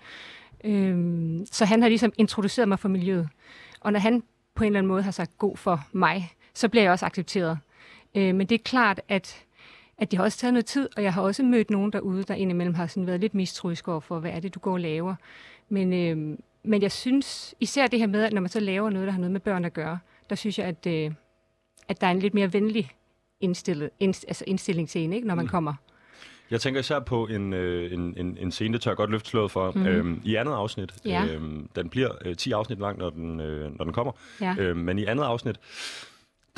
Øhm, 0.65 1.47
så 1.53 1.65
han 1.65 1.83
har 1.83 1.89
ligesom 1.89 2.13
introduceret 2.17 2.69
mig 2.69 2.79
for 2.79 2.89
miljøet. 2.89 3.29
Og 3.81 3.93
når 3.93 4.01
han 4.01 4.23
på 4.55 4.65
en 4.65 4.67
eller 4.67 4.79
anden 4.79 4.89
måde 4.89 5.03
har 5.03 5.11
sagt 5.11 5.39
god 5.39 5.57
for 5.57 5.87
mig, 5.93 6.33
så 6.55 6.69
bliver 6.69 6.83
jeg 6.83 6.93
også 6.93 7.07
accepteret. 7.07 7.59
Øh, 8.15 8.35
men 8.35 8.47
det 8.47 8.55
er 8.55 8.63
klart, 8.65 9.01
at, 9.09 9.45
at 9.99 10.11
det 10.11 10.17
har 10.17 10.25
også 10.25 10.39
taget 10.39 10.53
noget 10.55 10.67
tid, 10.67 10.89
og 10.97 11.03
jeg 11.03 11.13
har 11.13 11.23
også 11.23 11.43
mødt 11.43 11.71
nogen 11.71 11.93
derude, 11.93 12.23
der 12.23 12.35
indimellem 12.35 12.75
har 12.75 12.87
sådan 12.87 13.07
været 13.07 13.21
lidt 13.21 13.35
mistroisk 13.35 13.89
over 13.89 14.01
for, 14.01 14.19
hvad 14.19 14.31
er 14.31 14.41
det, 14.41 14.55
du 14.55 14.61
går 14.61 14.73
og 14.73 14.81
laver. 14.81 15.15
Men, 15.69 15.93
øh, 15.93 16.39
men 16.63 16.83
jeg 16.83 16.93
synes, 16.93 17.55
især 17.61 17.87
det 17.87 17.99
her 17.99 18.07
med, 18.07 18.23
at 18.23 18.33
når 18.33 18.41
man 18.41 18.51
så 18.51 18.61
laver 18.61 18.91
noget, 18.91 19.07
der 19.07 19.13
har 19.13 19.21
noget 19.21 19.33
med 19.33 19.41
børn 19.41 19.65
at 19.65 19.73
gøre, 19.73 19.99
der 20.31 20.37
synes 20.37 20.59
jeg, 20.59 20.67
at, 20.67 20.87
øh, 20.87 21.11
at 21.89 22.01
der 22.01 22.07
er 22.07 22.11
en 22.11 22.19
lidt 22.19 22.35
mere 22.35 22.53
venlig 22.53 22.91
indstillet, 23.41 23.91
indst, 24.01 24.25
altså 24.29 24.45
indstilling 24.47 24.89
til 24.89 25.01
en, 25.01 25.13
ikke, 25.13 25.27
når 25.27 25.35
man 25.35 25.45
mm. 25.45 25.51
kommer. 25.51 25.75
Jeg 26.51 26.61
tænker 26.61 26.81
især 26.81 26.99
på 26.99 27.27
en, 27.27 27.53
øh, 27.53 27.93
en, 27.93 28.15
en, 28.17 28.39
en 28.41 28.53
scene, 28.53 28.73
det 28.73 28.81
tør 28.81 28.91
jeg 28.91 28.97
godt 28.97 29.11
løfte 29.11 29.29
slået 29.29 29.51
for, 29.51 29.73
mm. 29.75 29.87
øhm, 29.87 30.23
i 30.25 30.35
andet 30.35 30.53
afsnit. 30.53 30.95
Ja. 31.05 31.27
Øhm, 31.27 31.69
den 31.77 31.89
bliver 31.89 32.11
øh, 32.25 32.37
10 32.37 32.53
afsnit 32.53 32.79
lang, 32.79 32.99
når 32.99 33.11
den, 33.11 33.41
øh, 33.41 33.79
når 33.79 33.85
den 33.85 33.93
kommer. 33.95 34.13
Ja. 34.41 34.55
Øhm, 34.59 34.79
men 34.79 34.99
i 34.99 35.05
andet 35.05 35.25
afsnit, 35.25 35.57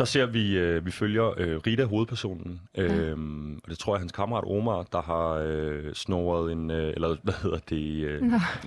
der 0.01 0.07
ser 0.07 0.27
vi, 0.27 0.59
øh, 0.59 0.87
vi 0.87 0.91
følger 0.91 1.35
øh, 1.37 1.57
Rita, 1.57 1.85
hovedpersonen, 1.85 2.61
ja. 2.77 2.83
øhm, 2.83 3.55
og 3.65 3.71
det 3.71 3.79
tror 3.79 3.95
jeg 3.95 4.01
hans 4.01 4.13
kammerat 4.13 4.45
Omar, 4.45 4.83
der 4.93 5.03
har 5.03 5.31
øh, 5.47 5.95
snoret 5.95 6.53
en, 6.53 6.71
øh, 6.71 6.93
eller 6.95 7.17
hvad 7.23 7.35
hedder 7.43 7.59
det, 7.59 8.05
øh, 8.05 8.23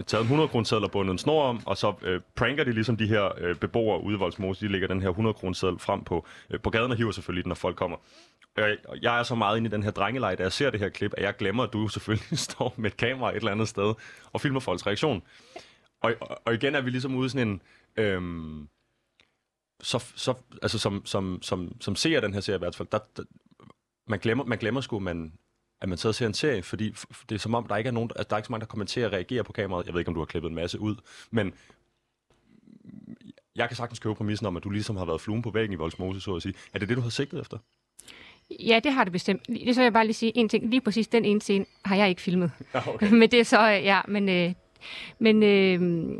taget 0.08 0.22
en 0.22 0.26
100 0.26 0.48
kroner 0.48 0.80
og 0.84 0.92
bundet 0.92 1.12
en 1.12 1.18
snor 1.18 1.44
om, 1.44 1.60
og 1.66 1.78
så 1.78 1.94
øh, 2.02 2.22
pranker 2.36 2.64
de 2.64 2.72
ligesom 2.72 2.98
de 2.98 3.08
her 3.08 3.30
øh, 3.38 3.56
beboere 3.56 4.04
ude 4.04 4.16
i 4.16 4.20
Voldsmose, 4.20 4.66
de 4.66 4.72
lægger 4.72 4.88
den 4.88 5.02
her 5.02 5.10
100 5.10 5.34
kroner 5.34 5.76
frem 5.80 6.04
på, 6.04 6.26
øh, 6.50 6.60
på 6.60 6.70
gaden 6.70 6.92
og 6.92 6.98
hiver 6.98 7.12
selvfølgelig, 7.12 7.48
når 7.48 7.56
folk 7.56 7.76
kommer. 7.76 7.98
Øh, 8.58 8.78
jeg 9.02 9.20
er 9.20 9.24
så 9.24 9.36
meget 9.36 9.58
inde 9.58 9.68
i 9.68 9.72
den 9.72 9.84
her 9.84 9.92
drengelej, 9.92 10.36
da 10.36 10.44
jeg 10.44 10.52
ser 10.52 10.70
det 10.70 10.80
her 10.80 10.90
klip, 10.90 11.14
at 11.18 11.24
jeg 11.24 11.36
glemmer, 11.36 11.64
at 11.64 11.74
du 11.74 11.88
selvfølgelig 11.88 12.40
står 12.50 12.74
med 12.78 12.92
et 12.92 12.98
kamera 12.98 13.30
et 13.30 13.36
eller 13.36 13.52
andet 13.52 13.68
sted 13.68 13.94
og 14.34 14.42
filmer 14.42 14.60
folks 14.60 14.88
reaktion. 14.88 15.24
Og, 16.02 16.14
og, 16.22 16.42
og 16.46 16.54
igen 16.54 16.76
er 16.76 16.82
vi 16.82 16.90
ligesom 16.90 17.16
ude 17.16 17.30
sådan 17.30 17.48
en... 17.48 17.62
Øhm, 17.98 18.68
så, 19.82 20.00
så, 20.16 20.34
altså 20.62 20.80
som, 20.80 21.06
som, 21.06 21.40
som, 21.42 21.82
som 21.82 21.96
ser 21.96 22.22
den 22.22 22.34
her 22.34 22.42
serie 22.42 22.58
i 22.58 22.60
hvert 22.60 22.76
fald, 22.76 22.88
der, 22.92 23.00
der, 23.18 23.24
man, 24.08 24.20
glemmer, 24.20 24.44
man 24.44 24.58
glemmer 24.58 24.82
sgu, 24.82 25.00
man, 25.00 25.34
at 25.82 25.90
man 25.90 25.98
sidder 25.98 26.12
og 26.12 26.16
ser 26.16 26.28
en 26.28 26.34
serie, 26.34 26.64
fordi 26.64 26.96
det 27.30 27.36
er 27.36 27.40
som 27.40 27.56
om, 27.56 27.68
der 27.68 27.78
ikke 27.78 27.88
er 27.88 27.92
nogen, 27.92 28.12
altså, 28.16 28.28
der 28.30 28.36
er 28.36 28.38
ikke 28.38 28.48
så 28.48 28.52
mange, 28.52 28.62
der 28.62 28.68
kommenterer 28.68 29.08
og 29.08 29.14
reagerer 29.14 29.44
på 29.44 29.52
kameraet. 29.52 29.86
Jeg 29.86 29.94
ved 29.94 30.02
ikke, 30.02 30.10
om 30.10 30.14
du 30.14 30.22
har 30.22 30.26
klippet 30.26 30.50
en 30.50 30.56
masse 30.56 30.80
ud, 30.80 30.96
men 31.32 31.54
jeg 33.56 33.70
kan 33.70 33.78
sagtens 33.78 34.00
købe 34.00 34.16
præmissen 34.16 34.48
om, 34.48 34.58
at 34.58 34.64
du 34.64 34.70
ligesom 34.70 34.96
har 34.96 35.06
været 35.06 35.22
fluen 35.22 35.42
på 35.42 35.50
væggen 35.52 35.74
i 35.74 35.76
Voldsmose, 35.76 36.22
så 36.22 36.36
at 36.36 36.42
sige. 36.42 36.56
Er 36.74 36.80
det 36.80 36.90
det, 36.90 36.98
du 36.98 37.02
har 37.02 37.10
sigtet 37.10 37.42
efter? 37.42 37.58
Ja, 38.60 38.80
det 38.84 38.92
har 38.94 39.04
det 39.04 39.14
bestemt. 39.14 39.48
Det 39.48 39.76
så 39.76 39.82
vil 39.82 39.86
jeg 39.86 39.94
bare 39.94 40.06
lige 40.06 40.14
sige 40.14 40.38
en 40.38 40.50
ting. 40.50 40.70
Lige 40.70 40.82
præcis 40.82 41.08
den 41.08 41.26
ene 41.26 41.42
scene 41.42 41.66
har 41.86 41.96
jeg 41.96 42.10
ikke 42.10 42.22
filmet. 42.22 42.52
Okay. 42.74 43.10
men 43.20 43.32
det 43.32 43.40
er 43.40 43.44
så, 43.44 43.62
ja, 43.62 44.02
men, 44.08 44.30
øh, 44.30 44.54
men 45.20 45.44
øh, 45.44 46.12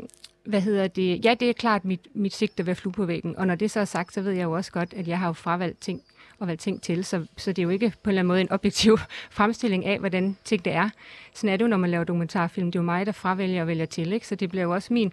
hvad 0.44 0.60
hedder 0.60 0.88
det? 0.88 1.24
Ja, 1.24 1.34
det 1.34 1.48
er 1.48 1.52
klart 1.52 1.84
mit, 1.84 2.00
mit 2.14 2.34
sigte 2.34 2.60
at 2.60 2.66
være 2.66 2.74
flue 2.74 2.92
på 2.92 3.04
væggen. 3.04 3.36
Og 3.36 3.46
når 3.46 3.54
det 3.54 3.70
så 3.70 3.80
er 3.80 3.84
sagt, 3.84 4.14
så 4.14 4.22
ved 4.22 4.32
jeg 4.32 4.44
jo 4.44 4.52
også 4.52 4.72
godt, 4.72 4.94
at 4.94 5.08
jeg 5.08 5.18
har 5.18 5.26
jo 5.26 5.32
fravalgt 5.32 5.80
ting 5.80 6.02
og 6.38 6.46
valgt 6.48 6.62
ting 6.62 6.82
til. 6.82 7.04
Så, 7.04 7.26
så 7.36 7.52
det 7.52 7.58
er 7.58 7.62
jo 7.62 7.68
ikke 7.68 7.92
på 8.02 8.10
en 8.10 8.10
eller 8.10 8.20
anden 8.20 8.28
måde 8.28 8.40
en 8.40 8.52
objektiv 8.52 8.98
fremstilling 9.30 9.84
af, 9.84 9.98
hvordan 9.98 10.36
ting 10.44 10.64
det 10.64 10.72
er. 10.72 10.88
Sådan 11.34 11.52
er 11.52 11.56
det 11.56 11.64
jo, 11.64 11.68
når 11.68 11.76
man 11.76 11.90
laver 11.90 12.04
dokumentarfilm. 12.04 12.72
Det 12.72 12.78
er 12.78 12.82
jo 12.82 12.84
mig, 12.84 13.06
der 13.06 13.12
fravælger 13.12 13.60
og 13.60 13.66
vælger 13.66 13.86
til. 13.86 14.12
Ikke? 14.12 14.26
Så 14.26 14.34
det 14.34 14.50
bliver 14.50 14.62
jo 14.62 14.74
også 14.74 14.92
min 14.92 15.12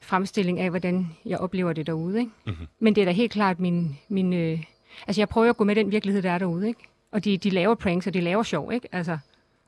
fremstilling 0.00 0.60
af, 0.60 0.70
hvordan 0.70 1.16
jeg 1.24 1.38
oplever 1.38 1.72
det 1.72 1.86
derude. 1.86 2.18
Ikke? 2.18 2.30
Mm-hmm. 2.46 2.66
Men 2.78 2.94
det 2.94 3.00
er 3.00 3.04
da 3.04 3.10
helt 3.10 3.32
klart 3.32 3.60
min, 3.60 3.98
min, 4.08 4.32
øh, 4.32 4.62
Altså, 5.06 5.20
jeg 5.20 5.28
prøver 5.28 5.50
at 5.50 5.56
gå 5.56 5.64
med 5.64 5.74
den 5.74 5.90
virkelighed, 5.90 6.22
der 6.22 6.30
er 6.30 6.38
derude, 6.38 6.68
ikke? 6.68 6.80
Og 7.12 7.24
de, 7.24 7.38
de 7.38 7.50
laver 7.50 7.74
pranks, 7.74 8.06
og 8.06 8.14
de 8.14 8.20
laver 8.20 8.42
sjov, 8.42 8.72
ikke? 8.72 8.88
Altså, 8.92 9.18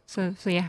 så, 0.07 0.35
så 0.39 0.51
ja. 0.51 0.65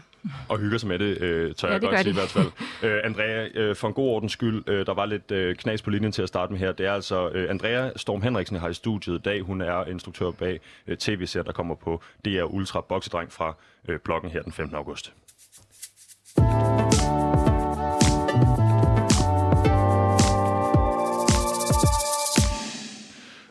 Og 0.50 0.60
hygger 0.60 0.78
sig 0.78 0.90
med 0.90 1.00
det, 1.00 1.22
øh, 1.22 1.56
tør 1.56 1.68
ja, 1.68 1.74
jeg 1.74 1.82
godt 1.82 2.00
sige 2.00 2.10
i 2.10 2.14
hvert 2.14 2.30
fald. 2.30 2.52
Øh, 2.84 3.02
Andrea, 3.04 3.48
øh, 3.56 3.76
for 3.76 3.88
en 3.88 3.94
god 3.94 4.10
ordens 4.10 4.32
skyld, 4.32 4.64
øh, 4.70 4.86
der 4.86 4.94
var 4.94 5.06
lidt 5.06 5.32
øh, 5.32 5.56
knas 5.56 5.82
på 5.82 5.90
linjen 5.90 6.12
til 6.12 6.22
at 6.22 6.28
starte 6.28 6.52
med 6.52 6.60
her. 6.60 6.72
Det 6.72 6.86
er 6.86 6.94
altså 6.94 7.30
øh, 7.30 7.50
Andrea 7.50 7.90
Storm 7.96 8.22
Henriksen 8.22 8.58
har 8.58 8.70
i 8.70 8.74
studiet 8.74 9.16
i 9.16 9.22
dag. 9.22 9.42
Hun 9.42 9.62
er 9.62 9.86
instruktør 9.86 10.32
bag 10.32 10.60
øh, 10.88 10.98
tv-serier, 10.98 11.44
der 11.44 11.52
kommer 11.52 11.76
på 11.76 12.02
DR 12.26 12.44
Ultra 12.44 12.82
Boksedreng 12.82 13.32
fra 13.32 13.56
øh, 13.88 14.00
bloggen 14.00 14.32
her 14.32 14.42
den 14.42 14.52
15. 14.52 14.76
august. 14.76 15.14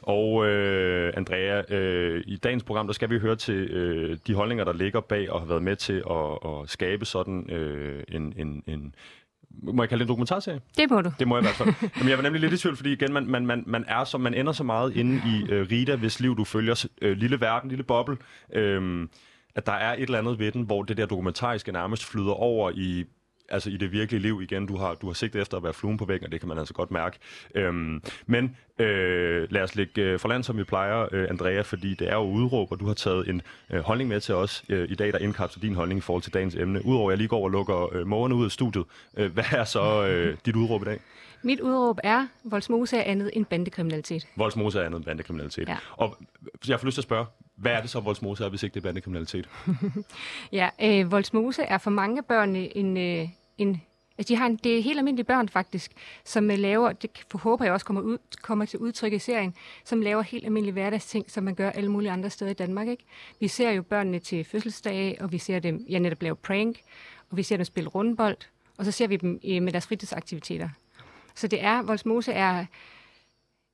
Og 0.02 0.46
øh, 0.46 0.57
Andrea, 1.18 1.74
øh, 1.74 2.24
i 2.26 2.36
dagens 2.36 2.62
program, 2.62 2.86
der 2.86 2.94
skal 2.94 3.10
vi 3.10 3.18
høre 3.18 3.36
til 3.36 3.54
øh, 3.54 4.18
de 4.26 4.34
holdninger, 4.34 4.64
der 4.64 4.72
ligger 4.72 5.00
bag 5.00 5.30
og 5.30 5.40
har 5.40 5.46
været 5.46 5.62
med 5.62 5.76
til 5.76 6.02
at, 6.10 6.50
at 6.50 6.70
skabe 6.70 7.04
sådan 7.04 7.50
øh, 7.50 8.04
en, 8.08 8.34
en, 8.36 8.62
en 8.66 8.94
må 9.62 9.82
jeg 9.82 9.88
kalde 9.88 10.00
det 10.00 10.06
en 10.06 10.08
dokumentarserie? 10.08 10.60
Det 10.76 10.90
må 10.90 11.00
du. 11.00 11.10
Det 11.18 11.28
må 11.28 11.36
jeg 11.36 11.42
i 11.42 11.46
hvert 11.46 11.54
fald. 11.54 11.74
Jamen, 11.96 12.08
jeg 12.08 12.18
var 12.18 12.22
nemlig 12.22 12.40
lidt 12.40 12.52
i 12.52 12.56
tvivl, 12.56 12.76
fordi 12.76 12.92
igen, 12.92 13.12
man, 13.12 13.26
man, 13.26 13.46
man, 13.46 13.64
man, 13.66 13.84
er 13.88 14.04
så, 14.04 14.18
man 14.18 14.34
ender 14.34 14.52
så 14.52 14.64
meget 14.64 14.96
inde 14.96 15.22
i 15.26 15.52
øh, 15.52 15.66
Rita, 15.70 15.96
hvis 15.96 16.20
liv 16.20 16.36
du 16.36 16.44
følger, 16.44 16.86
øh, 17.02 17.16
lille 17.16 17.40
verden, 17.40 17.68
lille 17.68 17.84
boble, 17.84 18.16
øh, 18.52 19.08
at 19.54 19.66
der 19.66 19.72
er 19.72 19.92
et 19.94 20.02
eller 20.02 20.18
andet 20.18 20.38
ved 20.38 20.52
den, 20.52 20.62
hvor 20.62 20.82
det 20.82 20.96
der 20.96 21.06
dokumentariske 21.06 21.72
nærmest 21.72 22.04
flyder 22.04 22.32
over 22.32 22.70
i 22.74 23.04
altså 23.48 23.70
i 23.70 23.76
det 23.76 23.92
virkelige 23.92 24.22
liv 24.22 24.42
igen. 24.42 24.66
Du 24.66 24.76
har, 24.76 24.94
du 24.94 25.06
har 25.06 25.14
sigtet 25.14 25.42
efter 25.42 25.56
at 25.56 25.62
være 25.62 25.72
fluen 25.72 25.96
på 25.96 26.04
væggen, 26.04 26.26
og 26.26 26.32
det 26.32 26.40
kan 26.40 26.48
man 26.48 26.58
altså 26.58 26.74
godt 26.74 26.90
mærke. 26.90 27.18
Øhm, 27.54 28.02
men 28.26 28.56
øh, 28.78 29.46
lad 29.50 29.62
os 29.62 29.76
lægge 29.76 30.02
øh, 30.02 30.18
for 30.18 30.28
land, 30.28 30.44
som 30.44 30.58
vi 30.58 30.64
plejer, 30.64 31.06
øh, 31.12 31.26
Andrea, 31.30 31.60
fordi 31.60 31.94
det 31.94 32.08
er 32.08 32.14
jo 32.14 32.22
udråb, 32.22 32.72
og 32.72 32.80
du 32.80 32.86
har 32.86 32.94
taget 32.94 33.28
en 33.28 33.42
øh, 33.70 33.80
holdning 33.80 34.08
med 34.08 34.20
til 34.20 34.34
os 34.34 34.64
øh, 34.68 34.90
i 34.90 34.94
dag, 34.94 35.12
der 35.12 35.18
indkapsler 35.18 35.60
din 35.60 35.74
holdning 35.74 35.98
i 35.98 36.00
forhold 36.00 36.22
til 36.22 36.34
dagens 36.34 36.54
emne. 36.54 36.84
Udover 36.84 37.10
at 37.10 37.12
jeg 37.12 37.18
lige 37.18 37.28
går 37.28 37.44
og 37.44 37.50
lukker 37.50 37.96
øh, 37.96 38.06
morgenen 38.06 38.38
ud 38.38 38.44
af 38.44 38.50
studiet, 38.50 38.84
øh, 39.16 39.32
hvad 39.32 39.44
er 39.52 39.64
så 39.64 40.06
øh, 40.06 40.36
dit 40.46 40.56
udråb 40.56 40.82
i 40.82 40.84
dag? 40.84 41.00
Mit 41.42 41.60
udråb 41.60 41.98
er, 42.02 42.26
Voldsmose 42.44 42.96
er 42.96 43.02
andet 43.02 43.30
end 43.32 43.44
bandekriminalitet. 43.44 44.26
Voldsmose 44.36 44.80
er 44.80 44.84
andet 44.84 44.96
end 44.98 45.04
bandekriminalitet. 45.04 45.68
Ja. 45.68 45.76
Og 45.92 46.16
jeg 46.68 46.80
får 46.80 46.86
lyst 46.86 46.94
til 46.94 47.00
at 47.00 47.04
spørge, 47.04 47.26
hvad 47.56 47.72
er 47.72 47.80
det 47.80 47.90
så, 47.90 48.00
Voldsmose 48.00 48.44
er, 48.44 48.48
hvis 48.48 48.62
ikke 48.62 48.74
det 48.74 48.80
er 48.80 48.84
bandekriminalitet? 48.84 49.48
Ja, 50.52 50.68
øh, 50.82 51.12
Voldsmose 51.12 51.62
er 51.62 51.78
for 51.78 51.90
mange 51.90 52.22
børn 52.22 52.56
en... 52.56 52.96
Øh, 52.96 53.28
en 53.58 53.82
altså 54.18 54.32
de 54.32 54.36
har 54.36 54.46
en, 54.46 54.56
det 54.56 54.78
er 54.78 54.82
helt 54.82 54.98
almindelige 54.98 55.24
børn 55.24 55.48
faktisk, 55.48 55.92
som 56.24 56.50
øh, 56.50 56.58
laver, 56.58 56.92
det 56.92 57.10
håber 57.34 57.64
jeg 57.64 57.74
også 57.74 57.86
kommer, 57.86 58.02
ud, 58.02 58.18
kommer 58.42 58.64
til 58.64 58.78
udtryk 58.78 59.12
i 59.12 59.18
serien, 59.18 59.54
som 59.84 60.00
laver 60.00 60.22
helt 60.22 60.44
almindelige 60.44 60.72
hverdagsting, 60.72 61.30
som 61.30 61.44
man 61.44 61.54
gør 61.54 61.70
alle 61.70 61.90
mulige 61.90 62.10
andre 62.10 62.30
steder 62.30 62.50
i 62.50 62.54
Danmark. 62.54 62.88
Ikke? 62.88 63.04
Vi 63.40 63.48
ser 63.48 63.70
jo 63.70 63.82
børnene 63.82 64.18
til 64.18 64.44
fødselsdage, 64.44 65.22
og 65.22 65.32
vi 65.32 65.38
ser 65.38 65.58
dem 65.58 65.86
ja, 65.88 65.98
netop 65.98 66.22
lave 66.22 66.36
prank, 66.36 66.80
og 67.30 67.36
vi 67.36 67.42
ser 67.42 67.56
dem 67.56 67.64
spille 67.64 67.88
rundbold, 67.88 68.36
og 68.78 68.84
så 68.84 68.90
ser 68.90 69.06
vi 69.06 69.16
dem 69.16 69.40
øh, 69.44 69.62
med 69.62 69.72
deres 69.72 69.86
fritidsaktiviteter. 69.86 70.68
Så 71.34 71.48
det 71.48 71.64
er, 71.64 71.82
Volsmose 71.82 72.32
er, 72.32 72.66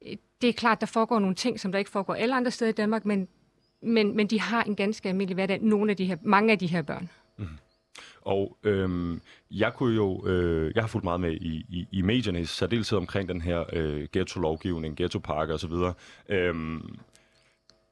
øh, 0.06 0.16
det 0.42 0.48
er 0.48 0.52
klart, 0.52 0.80
der 0.80 0.86
foregår 0.86 1.18
nogle 1.18 1.34
ting, 1.34 1.60
som 1.60 1.72
der 1.72 1.78
ikke 1.78 1.90
foregår 1.90 2.14
alle 2.14 2.34
andre 2.34 2.50
steder 2.50 2.68
i 2.68 2.74
Danmark, 2.74 3.04
men, 3.04 3.28
men, 3.80 4.16
men 4.16 4.26
de 4.26 4.40
har 4.40 4.62
en 4.62 4.76
ganske 4.76 5.08
almindelig 5.08 5.34
hverdag, 5.34 5.62
nogle 5.62 5.90
af 5.90 5.96
de 5.96 6.04
her, 6.04 6.16
mange 6.22 6.52
af 6.52 6.58
de 6.58 6.66
her 6.66 6.82
børn. 6.82 7.10
Mhm. 7.36 7.48
Og 8.20 8.58
øhm, 8.62 9.20
jeg 9.50 9.74
kunne 9.74 9.94
jo, 9.94 10.26
øh, 10.26 10.72
jeg 10.74 10.82
har 10.82 10.88
fulgt 10.88 11.04
meget 11.04 11.20
med 11.20 11.32
i, 11.32 11.66
i, 11.68 11.86
i 11.92 12.02
medierne, 12.02 12.40
i 12.40 12.44
særdeleshed 12.44 12.98
omkring 12.98 13.28
den 13.28 13.40
her 13.40 13.64
øh, 13.72 14.08
ghetto-lovgivning, 14.12 14.96
ghetto-pakke 14.96 15.54
osv. 15.54 15.72
Øhm, 16.28 16.98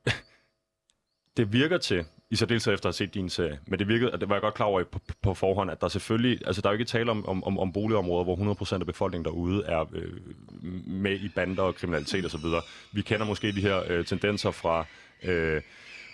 det 1.37 1.53
virker 1.53 1.79
til, 1.79 2.05
i 2.31 2.37
særdeleshed 2.37 2.75
efter 2.75 2.89
at 2.89 2.99
have 2.99 3.07
set 3.07 3.15
din 3.15 3.29
serie, 3.29 3.59
men 3.67 3.79
det 3.79 3.89
virkede, 3.89 4.11
at 4.13 4.21
det 4.21 4.29
var 4.29 4.35
jeg 4.35 4.43
godt 4.43 4.55
klar 4.55 4.67
over 4.67 4.85
på, 4.85 5.01
på 5.23 5.35
forhånd, 5.35 5.71
at 5.71 5.81
der 5.81 5.89
selvfølgelig, 5.89 6.47
altså 6.47 6.63
der 6.63 6.69
er 6.69 6.73
jo 6.73 6.79
ikke 6.79 6.91
tale 6.91 7.11
om, 7.11 7.27
om, 7.27 7.45
om, 7.45 7.59
om 7.59 7.73
boligområder, 7.73 8.25
hvor 8.25 8.55
100% 8.77 8.81
af 8.81 8.87
befolkningen 8.87 9.25
derude 9.25 9.65
er 9.65 9.85
øh, 9.93 10.21
med 10.87 11.21
i 11.21 11.29
bander 11.29 11.63
og 11.63 11.75
kriminalitet 11.75 12.25
osv. 12.25 12.45
Vi 12.93 13.03
kender 13.03 13.27
måske 13.27 13.53
de 13.53 13.61
her 13.61 13.83
øh, 13.89 14.05
tendenser 14.05 14.51
fra 14.51 14.87
øh, 15.23 15.63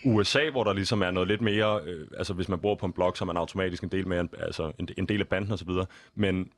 USA, 0.05 0.51
hvor 0.51 0.65
der 0.65 0.73
ligesom 0.73 1.03
er 1.03 1.11
noget 1.11 1.29
lidt 1.29 1.41
mere, 1.41 1.81
øh, 1.85 2.07
altså 2.17 2.35
hvis 2.35 2.49
man 2.49 2.59
bor 2.59 2.75
på 2.75 2.87
en 2.87 2.93
blok, 2.93 3.17
så 3.17 3.25
er 3.25 3.27
man 3.27 3.37
automatisk 3.37 3.83
en 3.83 3.89
del, 3.89 4.09
mere, 4.09 4.29
altså 4.39 4.73
en, 4.79 4.89
en 4.99 5.07
del 5.07 5.21
af 5.21 5.29
banden 5.29 5.53
osv. 5.53 5.71
Men 6.15 6.53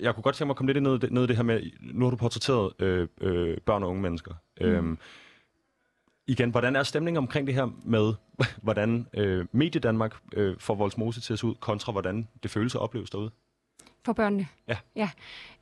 jeg 0.00 0.14
kunne 0.14 0.22
godt 0.22 0.34
tænke 0.34 0.46
mig 0.46 0.52
at 0.52 0.56
komme 0.56 0.72
lidt 0.72 0.82
ned, 0.82 1.10
ned 1.10 1.24
i 1.24 1.26
det 1.26 1.36
her 1.36 1.42
med, 1.42 1.70
nu 1.80 2.04
har 2.04 2.10
du 2.10 2.16
portrætteret 2.16 2.72
øh, 2.78 3.08
øh, 3.20 3.58
børn 3.58 3.82
og 3.82 3.88
unge 3.88 4.02
mennesker. 4.02 4.34
Mm. 4.60 4.66
Øhm, 4.66 4.98
igen, 6.26 6.50
hvordan 6.50 6.76
er 6.76 6.82
stemningen 6.82 7.18
omkring 7.18 7.46
det 7.46 7.54
her 7.54 7.68
med, 7.84 8.14
hvordan 8.62 9.06
øh, 9.14 9.46
Medie 9.52 9.80
Danmark 9.80 10.16
øh, 10.32 10.56
får 10.58 10.74
Voldsmose 10.74 11.20
til 11.20 11.32
at 11.32 11.38
se 11.38 11.46
ud, 11.46 11.54
kontra 11.54 11.92
hvordan 11.92 12.28
det 12.42 12.50
føles 12.50 12.74
og 12.74 12.80
opleves 12.82 13.10
derude? 13.10 13.30
For 14.04 14.12
børnene? 14.12 14.48
Ja. 14.68 14.76
ja. 14.96 15.10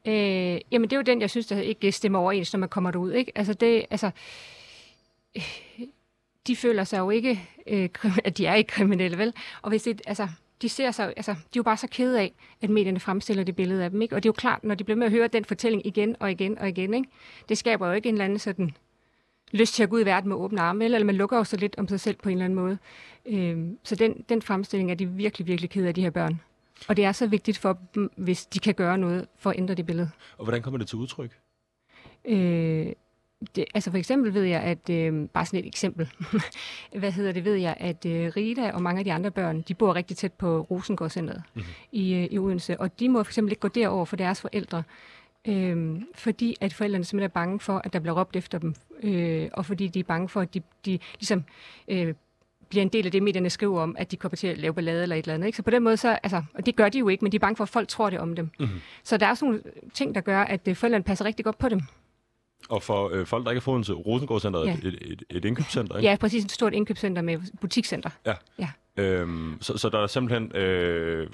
Øh, 0.06 0.61
jamen, 0.73 0.90
det 0.90 0.92
er 0.92 0.97
jo 0.97 1.02
den, 1.02 1.21
jeg 1.21 1.30
synes, 1.30 1.47
der 1.47 1.61
ikke 1.61 1.92
stemmer 1.92 2.18
overens, 2.18 2.52
når 2.52 2.61
man 2.61 2.68
kommer 2.68 2.90
derud. 2.90 3.12
Ikke? 3.12 3.33
Altså, 3.35 3.54
det, 3.54 3.87
altså, 3.90 4.11
de 6.46 6.56
føler 6.56 6.84
sig 6.84 6.98
jo 6.98 7.10
ikke, 7.10 7.48
øh, 7.66 7.88
at 8.24 8.38
de 8.38 8.46
er 8.46 8.54
ikke 8.54 8.68
kriminelle, 8.68 9.18
vel? 9.18 9.32
Og 9.62 9.68
hvis 9.68 9.82
det, 9.82 10.02
altså, 10.06 10.28
de 10.62 10.68
ser 10.68 10.90
sig, 10.90 11.12
altså, 11.16 11.32
de 11.32 11.38
er 11.38 11.56
jo 11.56 11.62
bare 11.62 11.76
så 11.76 11.88
kede 11.90 12.20
af, 12.20 12.32
at 12.62 12.70
medierne 12.70 13.00
fremstiller 13.00 13.44
det 13.44 13.56
billede 13.56 13.84
af 13.84 13.90
dem, 13.90 14.02
ikke? 14.02 14.16
Og 14.16 14.22
det 14.22 14.28
er 14.28 14.30
jo 14.30 14.34
klart, 14.38 14.64
når 14.64 14.74
de 14.74 14.84
bliver 14.84 14.98
med 14.98 15.06
at 15.06 15.12
høre 15.12 15.28
den 15.28 15.44
fortælling 15.44 15.86
igen 15.86 16.16
og 16.20 16.30
igen 16.30 16.58
og 16.58 16.68
igen, 16.68 16.94
ikke? 16.94 17.08
Det 17.48 17.58
skaber 17.58 17.86
jo 17.86 17.92
ikke 17.92 18.08
en 18.08 18.14
eller 18.14 18.24
anden 18.24 18.38
sådan 18.38 18.76
lyst 19.52 19.74
til 19.74 19.82
at 19.82 19.90
gå 19.90 19.96
ud 19.96 20.00
i 20.00 20.04
verden 20.04 20.28
med 20.28 20.36
åbne 20.36 20.60
arme, 20.60 20.84
eller 20.84 21.04
man 21.04 21.14
lukker 21.14 21.36
jo 21.36 21.44
så 21.44 21.56
lidt 21.56 21.74
om 21.78 21.88
sig 21.88 22.00
selv 22.00 22.16
på 22.16 22.28
en 22.28 22.32
eller 22.32 22.44
anden 22.44 22.58
måde. 22.58 22.78
Øhm, 23.26 23.78
så 23.82 23.94
den, 23.94 24.24
den 24.28 24.42
fremstilling 24.42 24.90
er 24.90 24.94
de 24.94 25.06
virkelig, 25.06 25.46
virkelig 25.46 25.70
kede 25.70 25.88
af, 25.88 25.94
de 25.94 26.02
her 26.02 26.10
børn. 26.10 26.40
Og 26.88 26.96
det 26.96 27.04
er 27.04 27.12
så 27.12 27.26
vigtigt 27.26 27.58
for 27.58 27.78
dem, 27.94 28.10
hvis 28.16 28.46
de 28.46 28.58
kan 28.58 28.74
gøre 28.74 28.98
noget 28.98 29.28
for 29.38 29.50
at 29.50 29.58
ændre 29.58 29.74
det 29.74 29.86
billede. 29.86 30.10
Og 30.38 30.44
hvordan 30.44 30.62
kommer 30.62 30.78
det 30.78 30.88
til 30.88 30.98
udtryk? 30.98 31.38
Øh, 32.24 32.86
det, 33.56 33.64
altså 33.74 33.90
for 33.90 33.98
eksempel 33.98 34.34
ved 34.34 34.42
jeg, 34.42 34.60
at, 34.60 34.90
øh, 34.90 35.28
bare 35.28 35.46
sådan 35.46 35.60
et 35.60 35.66
eksempel, 35.66 36.08
hvad 37.00 37.12
hedder 37.12 37.32
det, 37.32 37.44
ved 37.44 37.54
jeg, 37.54 37.76
at 37.80 38.06
øh, 38.06 38.32
Rita 38.36 38.70
og 38.70 38.82
mange 38.82 38.98
af 38.98 39.04
de 39.04 39.12
andre 39.12 39.30
børn, 39.30 39.62
de 39.68 39.74
bor 39.74 39.94
rigtig 39.94 40.16
tæt 40.16 40.32
på 40.32 40.60
Rosengårdscenteret 40.60 41.42
mm-hmm. 41.54 41.70
i, 41.92 42.14
øh, 42.14 42.24
i 42.24 42.38
Odense, 42.38 42.80
og 42.80 43.00
de 43.00 43.08
må 43.08 43.22
for 43.22 43.30
eksempel 43.30 43.52
ikke 43.52 43.60
gå 43.60 43.68
derover 43.68 44.04
for 44.04 44.16
deres 44.16 44.40
forældre, 44.40 44.82
øh, 45.48 46.02
fordi 46.14 46.56
at 46.60 46.74
forældrene 46.74 47.04
simpelthen 47.04 47.30
er 47.30 47.32
bange 47.32 47.60
for, 47.60 47.80
at 47.84 47.92
der 47.92 47.98
bliver 47.98 48.20
råbt 48.20 48.36
efter 48.36 48.58
dem, 48.58 48.74
øh, 49.02 49.48
og 49.52 49.66
fordi 49.66 49.88
de 49.88 50.00
er 50.00 50.04
bange 50.04 50.28
for, 50.28 50.40
at 50.40 50.54
de, 50.54 50.62
de 50.84 50.98
ligesom 51.18 51.44
øh, 51.88 52.14
bliver 52.68 52.82
en 52.82 52.88
del 52.88 53.06
af 53.06 53.12
det, 53.12 53.22
medierne 53.22 53.50
skriver 53.50 53.80
om, 53.80 53.96
at 53.98 54.10
de 54.10 54.16
kommer 54.16 54.36
til 54.36 54.46
at 54.46 54.58
lave 54.58 54.74
ballade 54.74 55.02
eller 55.02 55.16
et 55.16 55.22
eller 55.22 55.34
andet. 55.34 55.46
Ikke? 55.46 55.56
Så 55.56 55.62
på 55.62 55.70
den 55.70 55.82
måde, 55.82 55.96
så, 55.96 56.18
altså, 56.22 56.42
og 56.54 56.66
det 56.66 56.76
gør 56.76 56.88
de 56.88 56.98
jo 56.98 57.08
ikke, 57.08 57.24
men 57.24 57.32
de 57.32 57.36
er 57.36 57.40
bange 57.40 57.56
for, 57.56 57.64
at 57.64 57.68
folk 57.68 57.88
tror 57.88 58.10
det 58.10 58.18
om 58.18 58.36
dem. 58.36 58.50
Mm-hmm. 58.60 58.80
Så 59.04 59.16
der 59.16 59.26
er 59.26 59.34
sådan 59.34 59.48
nogle 59.48 59.62
ting, 59.94 60.14
der 60.14 60.20
gør, 60.20 60.40
at 60.40 60.68
øh, 60.68 60.76
forældrene 60.76 61.04
passer 61.04 61.24
rigtig 61.24 61.44
godt 61.44 61.58
på 61.58 61.68
dem. 61.68 61.80
Og 62.68 62.83
for 62.83 63.11
øh, 63.12 63.26
folk, 63.26 63.44
der 63.44 63.50
ikke 63.50 63.64
har 63.64 63.92
Rosengårdscenteret, 63.92 64.66
Ja. 64.66 64.76
ja. 64.83 64.88
et, 64.88 64.99
et, 65.00 65.23
et 65.30 65.44
indkøbscenter, 65.44 65.97
ikke? 65.97 66.09
Ja, 66.11 66.16
præcis 66.16 66.44
et 66.44 66.52
stort 66.52 66.75
indkøbscenter 66.75 67.23
med 67.23 67.38
butikscenter. 67.61 68.11
Ja. 68.26 68.35
Ja. 68.59 68.68
Øhm, 68.97 69.59
så, 69.61 69.76
så 69.78 69.88
der 69.88 69.99
er 69.99 70.06
simpelthen, 70.06 70.56
øh, 70.56 71.30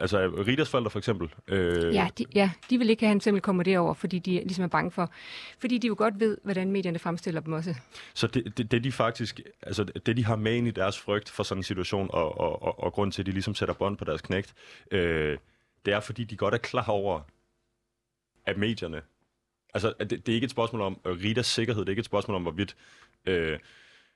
altså 0.00 0.26
Ritas 0.46 0.68
forældre 0.70 0.90
for 0.90 0.98
eksempel, 0.98 1.28
øh, 1.48 1.94
Ja, 1.94 2.08
de, 2.18 2.24
ja, 2.34 2.50
de 2.70 2.78
vil 2.78 2.90
ikke 2.90 3.00
have, 3.02 3.08
at 3.08 3.10
han 3.10 3.20
simpelthen 3.20 3.42
kommer 3.42 3.62
derover, 3.62 3.94
fordi 3.94 4.18
de 4.18 4.30
ligesom 4.30 4.64
er 4.64 4.68
bange 4.68 4.90
for, 4.90 5.12
fordi 5.58 5.78
de 5.78 5.86
jo 5.86 5.94
godt 5.98 6.20
ved, 6.20 6.38
hvordan 6.44 6.70
medierne 6.70 6.98
fremstiller 6.98 7.40
dem 7.40 7.52
også. 7.52 7.74
så 8.14 8.26
det, 8.26 8.58
det, 8.58 8.70
det 8.70 8.84
de 8.84 8.92
faktisk, 8.92 9.40
altså 9.62 9.84
det 9.84 10.16
de 10.16 10.24
har 10.24 10.36
med 10.36 10.54
ind 10.54 10.68
i 10.68 10.70
deres 10.70 10.98
frygt 10.98 11.30
for 11.30 11.42
sådan 11.42 11.58
en 11.58 11.62
situation, 11.64 12.10
og, 12.12 12.40
og, 12.40 12.62
og, 12.62 12.82
og 12.84 12.92
grund 12.92 13.12
til, 13.12 13.22
at 13.22 13.26
de 13.26 13.30
ligesom 13.32 13.54
sætter 13.54 13.74
bånd 13.74 13.96
på 13.96 14.04
deres 14.04 14.20
knægt, 14.20 14.54
øh, 14.90 15.38
det 15.84 15.94
er 15.94 16.00
fordi, 16.00 16.24
de 16.24 16.36
godt 16.36 16.54
er 16.54 16.58
klar 16.58 16.86
over, 16.88 17.20
at 18.46 18.58
medierne, 18.58 19.00
altså 19.74 19.92
det, 20.00 20.10
det 20.10 20.28
er 20.28 20.34
ikke 20.34 20.44
et 20.44 20.50
spørgsmål 20.50 20.82
om 20.82 21.00
øh, 21.06 21.12
Ritas 21.12 21.46
sikkerhed, 21.46 21.80
det 21.82 21.88
er 21.88 21.92
ikke 21.92 22.00
et 22.00 22.06
spørgsmål 22.06 22.34
om, 22.34 22.42
hvorvidt 22.42 22.76
øh, 23.26 23.58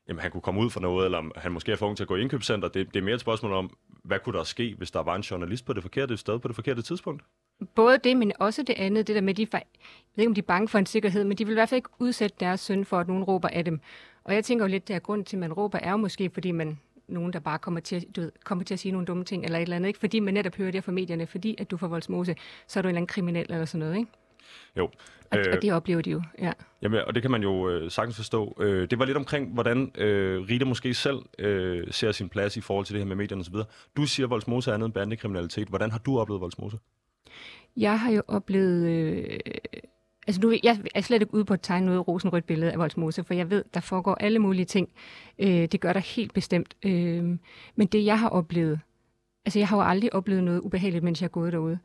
jamen, 0.09 0.21
han 0.21 0.31
kunne 0.31 0.41
komme 0.41 0.61
ud 0.61 0.71
for 0.71 0.81
noget, 0.81 1.05
eller 1.05 1.19
om 1.19 1.33
han 1.37 1.53
måske 1.53 1.73
er 1.73 1.77
for 1.77 1.87
ung 1.87 1.97
til 1.97 2.05
at 2.05 2.09
gå 2.09 2.17
i 2.17 2.21
indkøbscenter. 2.21 2.69
Det, 2.69 2.95
det 2.95 3.01
er 3.01 3.05
mere 3.05 3.15
et 3.15 3.21
spørgsmål 3.21 3.53
om, 3.53 3.77
hvad 4.05 4.19
kunne 4.19 4.39
der 4.39 4.45
ske, 4.45 4.75
hvis 4.79 4.91
der 4.91 5.01
var 5.03 5.15
en 5.17 5.23
journalist 5.23 5.65
på 5.65 5.73
det 5.73 5.83
forkerte 5.83 6.17
sted, 6.17 6.39
på 6.39 6.49
det 6.49 6.55
forkerte 6.55 6.83
tidspunkt? 6.83 7.23
Både 7.75 7.99
det, 8.05 8.17
men 8.17 8.33
også 8.39 8.63
det 8.63 8.75
andet, 8.79 9.07
det 9.07 9.15
der 9.15 9.21
med, 9.23 9.35
de, 9.35 9.47
jeg 9.53 9.63
ved 10.15 10.23
ikke, 10.23 10.29
om 10.31 10.35
de 10.35 10.41
er 10.41 10.43
bange 10.43 10.69
for 10.69 10.79
en 10.79 10.87
sikkerhed, 10.87 11.25
men 11.25 11.37
de 11.39 11.45
vil 11.45 11.53
i 11.53 11.55
hvert 11.55 11.69
fald 11.69 11.79
ikke 11.79 11.89
udsætte 11.99 12.37
deres 12.41 12.61
søn 12.61 12.85
for, 12.85 12.99
at 12.99 13.09
nogen 13.09 13.25
råber 13.25 13.49
af 13.49 13.65
dem. 13.65 13.81
Og 14.25 14.35
jeg 14.35 14.45
tænker 14.45 14.65
jo 14.65 14.69
lidt, 14.71 14.91
at 14.91 15.03
grund 15.03 15.25
til, 15.25 15.37
at 15.37 15.41
man 15.41 15.53
råber, 15.53 15.79
er 15.79 15.91
jo 15.91 15.97
måske, 15.97 16.31
fordi 16.35 16.51
man 16.51 16.79
nogen, 17.09 17.33
der 17.33 17.39
bare 17.41 17.59
kommer 17.59 17.81
til, 17.81 17.97
at- 17.97 18.05
du 18.17 18.21
ved, 18.21 18.33
kommer 18.45 18.65
til 18.65 18.75
at 18.75 18.81
sige 18.81 18.93
nogle 18.93 19.07
dumme 19.07 19.25
ting, 19.25 19.45
eller 19.45 19.59
et 19.59 19.63
eller 19.63 19.77
andet, 19.77 19.89
ikke? 19.89 19.99
Fordi 20.01 20.21
man 20.21 20.35
netop 20.35 20.55
hører 20.57 20.71
det 20.71 20.85
fra 20.85 20.93
medierne, 20.93 21.27
fordi 21.27 21.55
at 21.59 21.71
du 21.71 21.77
får 21.77 21.87
voldsmose, 21.89 22.37
så 22.67 22.81
er 22.81 22.83
du 22.83 22.87
en 22.87 22.91
eller 22.91 22.99
anden 22.99 23.07
kriminel 23.07 23.47
eller 23.53 23.65
sådan 23.65 23.79
noget, 23.79 23.97
ikke? 23.99 24.11
Jo. 24.77 24.91
Og, 25.31 25.39
øh, 25.39 25.45
og 25.53 25.63
det 25.63 25.73
oplever 25.73 26.03
de 26.03 26.11
jo, 26.11 26.23
ja. 26.39 26.53
Jamen, 26.83 27.01
og 27.07 27.15
det 27.15 27.23
kan 27.23 27.31
man 27.31 27.43
jo 27.43 27.69
øh, 27.69 27.91
sagtens 27.91 28.17
forstå. 28.17 28.57
Øh, 28.61 28.91
det 28.91 28.99
var 28.99 29.05
lidt 29.05 29.17
omkring, 29.17 29.55
hvordan 29.55 29.93
øh, 29.99 30.41
Rita 30.41 30.65
måske 30.65 30.95
selv 30.95 31.19
øh, 31.39 31.87
ser 31.91 32.13
sin 32.13 32.29
plads 32.29 32.57
i 32.57 32.61
forhold 32.61 32.87
til 32.87 32.95
det 32.95 33.01
her 33.01 33.09
med 33.09 33.17
medierne 33.17 33.41
osv. 33.41 33.55
Du 33.97 34.07
siger, 34.07 34.27
at 34.27 34.31
Voldsmose 34.31 34.71
er 34.71 34.75
andet 34.75 34.87
end 34.87 34.95
bandekriminalitet. 34.95 35.69
Hvordan 35.69 35.91
har 35.91 35.99
du 35.99 36.19
oplevet 36.19 36.41
Voldsmose? 36.41 36.79
Jeg 37.77 38.01
har 38.01 38.13
jo 38.13 38.23
oplevet... 38.29 38.89
Øh, 38.89 39.39
altså 40.27 40.41
nu, 40.41 40.55
jeg 40.63 40.81
er 40.95 41.01
slet 41.01 41.23
ikke 41.23 41.35
ude 41.35 41.45
på 41.45 41.55
at 41.55 41.61
tegne 41.61 41.87
noget 41.87 42.09
rosenrødt 42.09 42.47
billede 42.47 42.73
af 42.73 42.79
Voldsmose, 42.79 43.25
for 43.25 43.35
jeg 43.35 43.51
ved, 43.51 43.65
der 43.75 43.81
foregår 43.81 44.15
alle 44.15 44.39
mulige 44.39 44.65
ting. 44.65 44.89
Øh, 45.39 45.49
det 45.49 45.81
gør 45.81 45.93
der 45.93 46.01
helt 46.01 46.35
bestemt. 46.35 46.77
Øh, 46.85 47.25
men 47.77 47.87
det, 47.87 48.05
jeg 48.05 48.21
har 48.21 48.29
oplevet... 48.29 48.81
Altså, 49.45 49.59
jeg 49.59 49.69
har 49.69 49.77
jo 49.77 49.83
aldrig 49.83 50.15
oplevet 50.15 50.45
noget 50.45 50.61
ubehageligt, 50.61 51.05
mens 51.05 51.21
jeg 51.21 51.27
er 51.27 51.31
gået 51.31 51.53
derude. 51.53 51.79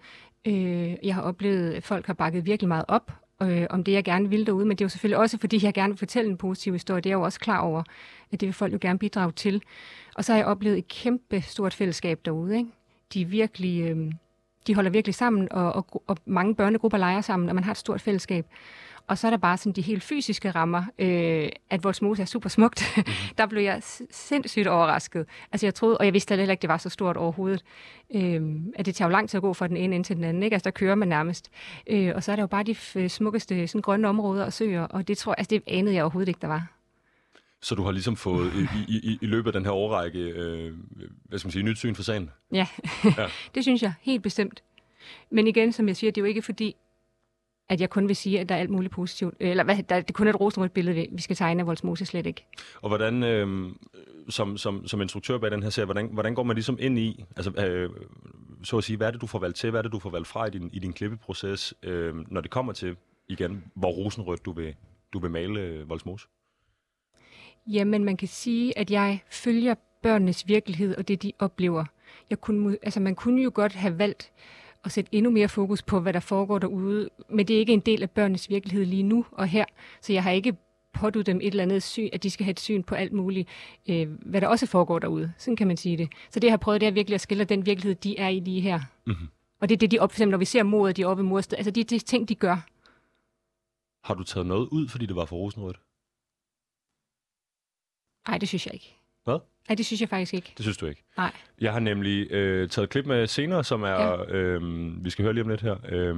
Øh, 0.47 0.95
jeg 1.03 1.15
har 1.15 1.21
oplevet, 1.21 1.73
at 1.73 1.83
folk 1.83 2.07
har 2.07 2.13
bakket 2.13 2.45
virkelig 2.45 2.67
meget 2.67 2.85
op 2.87 3.11
øh, 3.41 3.67
om 3.69 3.83
det, 3.83 3.91
jeg 3.91 4.03
gerne 4.03 4.29
vil 4.29 4.45
derude, 4.45 4.65
men 4.65 4.77
det 4.77 4.81
er 4.81 4.85
jo 4.85 4.89
selvfølgelig 4.89 5.17
også, 5.17 5.37
fordi 5.37 5.65
jeg 5.65 5.73
gerne 5.73 5.93
vil 5.93 5.97
fortælle 5.97 6.31
en 6.31 6.37
positiv 6.37 6.73
historie. 6.73 7.01
Det 7.01 7.09
er 7.09 7.11
jeg 7.11 7.17
jo 7.17 7.21
også 7.21 7.39
klar 7.39 7.59
over, 7.59 7.83
at 8.31 8.41
det 8.41 8.47
vil 8.47 8.53
folk 8.53 8.73
jo 8.73 8.77
gerne 8.81 8.99
bidrage 8.99 9.31
til. 9.31 9.63
Og 10.15 10.25
så 10.25 10.31
har 10.31 10.37
jeg 10.37 10.47
oplevet 10.47 10.77
et 10.77 10.87
kæmpe 10.87 11.41
stort 11.41 11.73
fællesskab 11.73 12.19
derude. 12.25 12.57
Ikke? 12.57 12.69
De 13.13 13.21
er 13.21 13.25
virkelig... 13.25 13.81
Øh, 13.81 14.11
de 14.67 14.75
holder 14.75 14.91
virkelig 14.91 15.15
sammen, 15.15 15.47
og, 15.51 15.73
og, 15.73 16.03
og 16.07 16.17
mange 16.25 16.55
børnegrupper 16.55 16.97
leger 16.97 17.21
sammen, 17.21 17.49
og 17.49 17.55
man 17.55 17.63
har 17.63 17.71
et 17.71 17.77
stort 17.77 18.01
fællesskab. 18.01 18.45
Og 19.13 19.17
så 19.17 19.27
er 19.27 19.31
der 19.31 19.37
bare 19.37 19.57
sådan 19.57 19.73
de 19.73 19.81
helt 19.81 20.03
fysiske 20.03 20.51
rammer, 20.51 20.83
øh, 20.99 21.49
at 21.69 21.83
Voldsmose 21.83 22.21
er 22.21 22.25
super 22.25 22.49
smukt. 22.49 22.93
Mm-hmm. 22.97 23.13
der 23.37 23.45
blev 23.45 23.63
jeg 23.63 23.79
sindssygt 24.11 24.67
overrasket. 24.67 25.25
Altså 25.51 25.65
jeg 25.65 25.75
troede, 25.75 25.97
og 25.97 26.05
jeg 26.05 26.13
vidste 26.13 26.35
heller 26.35 26.51
ikke, 26.51 26.61
det 26.61 26.67
var 26.67 26.77
så 26.77 26.89
stort 26.89 27.17
overhovedet, 27.17 27.63
øh, 28.15 28.41
at 28.75 28.85
det 28.85 28.95
tager 28.95 29.09
jo 29.09 29.11
lang 29.11 29.29
tid 29.29 29.37
at 29.37 29.41
gå 29.41 29.53
fra 29.53 29.67
den 29.67 29.77
ene 29.77 29.95
ind 29.95 30.05
til 30.05 30.15
den 30.15 30.23
anden. 30.23 30.43
Ikke? 30.43 30.53
Altså 30.53 30.63
der 30.63 30.71
kører 30.71 30.95
man 30.95 31.07
nærmest. 31.07 31.49
Øh, 31.89 32.11
og 32.15 32.23
så 32.23 32.31
er 32.31 32.35
der 32.35 32.43
jo 32.43 32.47
bare 32.47 32.63
de 32.63 33.09
smukkeste 33.09 33.67
sådan, 33.67 33.81
grønne 33.81 34.07
områder 34.07 34.45
og 34.45 34.53
søer, 34.53 34.83
og 34.83 35.07
det 35.07 35.17
tror 35.17 35.33
altså 35.33 35.49
det 35.49 35.63
anede 35.67 35.95
jeg 35.95 36.03
overhovedet 36.03 36.27
ikke, 36.27 36.41
der 36.41 36.47
var. 36.47 36.67
Så 37.61 37.75
du 37.75 37.83
har 37.83 37.91
ligesom 37.91 38.15
fået 38.15 38.51
i, 38.55 38.93
i, 38.93 38.97
i, 38.97 39.17
i 39.21 39.25
løbet 39.25 39.47
af 39.49 39.53
den 39.53 39.65
her 39.65 39.71
årrække, 39.71 40.19
øh, 40.19 40.73
hvad 41.25 41.39
skal 41.39 41.47
man 41.47 41.51
sige, 41.51 41.63
nyt 41.63 41.77
syn 41.77 41.95
for 41.95 42.03
sagen? 42.03 42.29
Ja, 42.51 42.67
Ja. 43.03 43.27
det 43.55 43.63
synes 43.63 43.81
jeg 43.81 43.93
helt 44.01 44.23
bestemt. 44.23 44.63
Men 45.29 45.47
igen, 45.47 45.71
som 45.71 45.87
jeg 45.87 45.95
siger, 45.95 46.11
det 46.11 46.21
er 46.21 46.25
jo 46.25 46.27
ikke 46.27 46.41
fordi, 46.41 46.75
at 47.73 47.81
jeg 47.81 47.89
kun 47.89 48.07
vil 48.07 48.15
sige, 48.15 48.39
at 48.39 48.49
der 48.49 48.55
er 48.55 48.59
alt 48.59 48.69
muligt 48.69 48.93
positivt. 48.93 49.33
Eller 49.39 49.63
hvad, 49.63 49.75
der, 49.75 49.95
det 50.01 50.09
er 50.09 50.13
kun 50.13 50.27
et 50.27 50.39
rosenrødt 50.39 50.73
billede, 50.73 50.95
vi- 51.11 51.21
skal 51.21 51.35
tegne 51.35 51.59
af 51.61 51.67
Voldsmose 51.67 52.05
slet 52.05 52.25
ikke. 52.25 52.45
Og 52.81 52.89
hvordan, 52.89 53.23
øh, 53.23 53.69
som, 54.29 54.57
som, 54.57 54.87
som 54.87 55.01
instruktør 55.01 55.37
bag 55.37 55.51
den 55.51 55.63
her 55.63 55.69
serie, 55.69 55.85
hvordan, 55.85 56.09
hvordan 56.11 56.35
går 56.35 56.43
man 56.43 56.55
ligesom 56.55 56.77
ind 56.79 56.99
i, 56.99 57.23
altså 57.35 57.51
øh, 57.65 57.89
så 58.63 58.77
at 58.77 58.83
sige, 58.83 58.97
hvad 58.97 59.07
er 59.07 59.11
det, 59.11 59.21
du 59.21 59.27
får 59.27 59.39
valgt 59.39 59.57
til, 59.57 59.69
hvad 59.69 59.79
er 59.79 59.81
det, 59.81 59.91
du 59.91 59.99
får 59.99 60.09
valgt 60.09 60.27
fra 60.27 60.45
i 60.45 60.49
din, 60.49 60.69
i 60.73 60.79
din 60.79 60.93
klippeproces, 60.93 61.73
øh, 61.83 62.15
når 62.31 62.41
det 62.41 62.51
kommer 62.51 62.73
til, 62.73 62.95
igen, 63.29 63.63
hvor 63.75 63.89
rosenrødt 63.91 64.45
du 64.45 64.51
vil, 64.51 64.75
du 65.13 65.19
vil 65.19 65.31
male 65.31 65.59
øh, 65.61 65.89
Voldsmose? 65.89 66.27
Jamen, 67.67 68.03
man 68.03 68.17
kan 68.17 68.27
sige, 68.27 68.77
at 68.77 68.91
jeg 68.91 69.19
følger 69.29 69.75
børnenes 70.03 70.47
virkelighed 70.47 70.95
og 70.97 71.07
det, 71.07 71.23
de 71.23 71.31
oplever. 71.39 71.85
Jeg 72.29 72.41
kunne, 72.41 72.77
altså, 72.83 72.99
man 72.99 73.15
kunne 73.15 73.43
jo 73.43 73.51
godt 73.53 73.73
have 73.73 73.97
valgt 73.99 74.31
at 74.83 74.91
sætte 74.91 75.15
endnu 75.15 75.31
mere 75.31 75.49
fokus 75.49 75.81
på, 75.81 75.99
hvad 75.99 76.13
der 76.13 76.19
foregår 76.19 76.59
derude, 76.59 77.09
men 77.29 77.47
det 77.47 77.55
er 77.55 77.59
ikke 77.59 77.73
en 77.73 77.79
del 77.79 78.01
af 78.01 78.09
børnenes 78.11 78.49
virkelighed 78.49 78.85
lige 78.85 79.03
nu 79.03 79.25
og 79.31 79.47
her, 79.47 79.65
så 80.01 80.13
jeg 80.13 80.23
har 80.23 80.31
ikke 80.31 80.55
pådudt 80.93 81.25
dem 81.25 81.37
et 81.37 81.47
eller 81.47 81.63
andet 81.63 81.83
syn, 81.83 82.09
at 82.13 82.23
de 82.23 82.29
skal 82.29 82.43
have 82.43 82.51
et 82.51 82.59
syn 82.59 82.83
på 82.83 82.95
alt 82.95 83.13
muligt, 83.13 83.49
øh, 83.89 84.11
hvad 84.11 84.41
der 84.41 84.47
også 84.47 84.65
foregår 84.67 84.99
derude. 84.99 85.33
Sådan 85.37 85.55
kan 85.55 85.67
man 85.67 85.77
sige 85.77 85.97
det. 85.97 86.09
Så 86.29 86.39
det, 86.39 86.47
jeg 86.47 86.51
har 86.51 86.57
prøvet, 86.57 86.81
det 86.81 86.87
er 86.87 86.91
virkelig 86.91 87.15
at 87.15 87.21
skille 87.21 87.43
den 87.43 87.65
virkelighed, 87.65 87.95
de 87.95 88.17
er 88.19 88.27
i 88.27 88.39
lige 88.39 88.61
her. 88.61 88.79
Mhm. 89.07 89.27
Og 89.59 89.69
det 89.69 89.75
er 89.75 89.79
det, 89.79 89.91
de 89.91 89.99
op, 89.99 90.11
for 90.11 90.15
eksempel, 90.15 90.31
når 90.31 90.37
vi 90.37 90.45
ser 90.45 90.63
mordet, 90.63 90.97
de 90.97 91.01
er 91.01 91.07
oppe 91.07 91.23
i 91.23 91.25
morsted, 91.25 91.57
altså 91.57 91.71
de, 91.71 91.83
de 91.83 91.99
ting, 91.99 92.29
de 92.29 92.35
gør. 92.35 92.57
Har 94.07 94.13
du 94.13 94.23
taget 94.23 94.47
noget 94.47 94.67
ud, 94.71 94.87
fordi 94.87 95.05
det 95.05 95.15
var 95.15 95.25
for 95.25 95.35
rosenrødt? 95.35 95.79
Nej, 98.27 98.37
det 98.37 98.47
synes 98.47 98.65
jeg 98.65 98.73
ikke. 98.73 98.95
Hvad? 99.23 99.39
Nej, 99.69 99.75
det 99.75 99.85
synes 99.85 100.01
jeg 100.01 100.09
faktisk 100.09 100.33
ikke. 100.33 100.53
Det 100.57 100.63
synes 100.65 100.77
du 100.77 100.85
ikke? 100.85 101.03
Nej. 101.17 101.31
Jeg 101.61 101.71
har 101.73 101.79
nemlig 101.79 102.31
øh, 102.31 102.69
taget 102.69 102.83
et 102.83 102.89
klip 102.89 103.05
med 103.05 103.27
senere, 103.27 103.63
som 103.63 103.83
er, 103.83 103.89
ja. 103.89 104.35
øh, 104.35 104.61
vi 105.05 105.09
skal 105.09 105.23
høre 105.23 105.33
lige 105.33 105.43
om 105.43 105.49
lidt 105.49 105.61
her, 105.61 105.75
øh, 105.89 106.15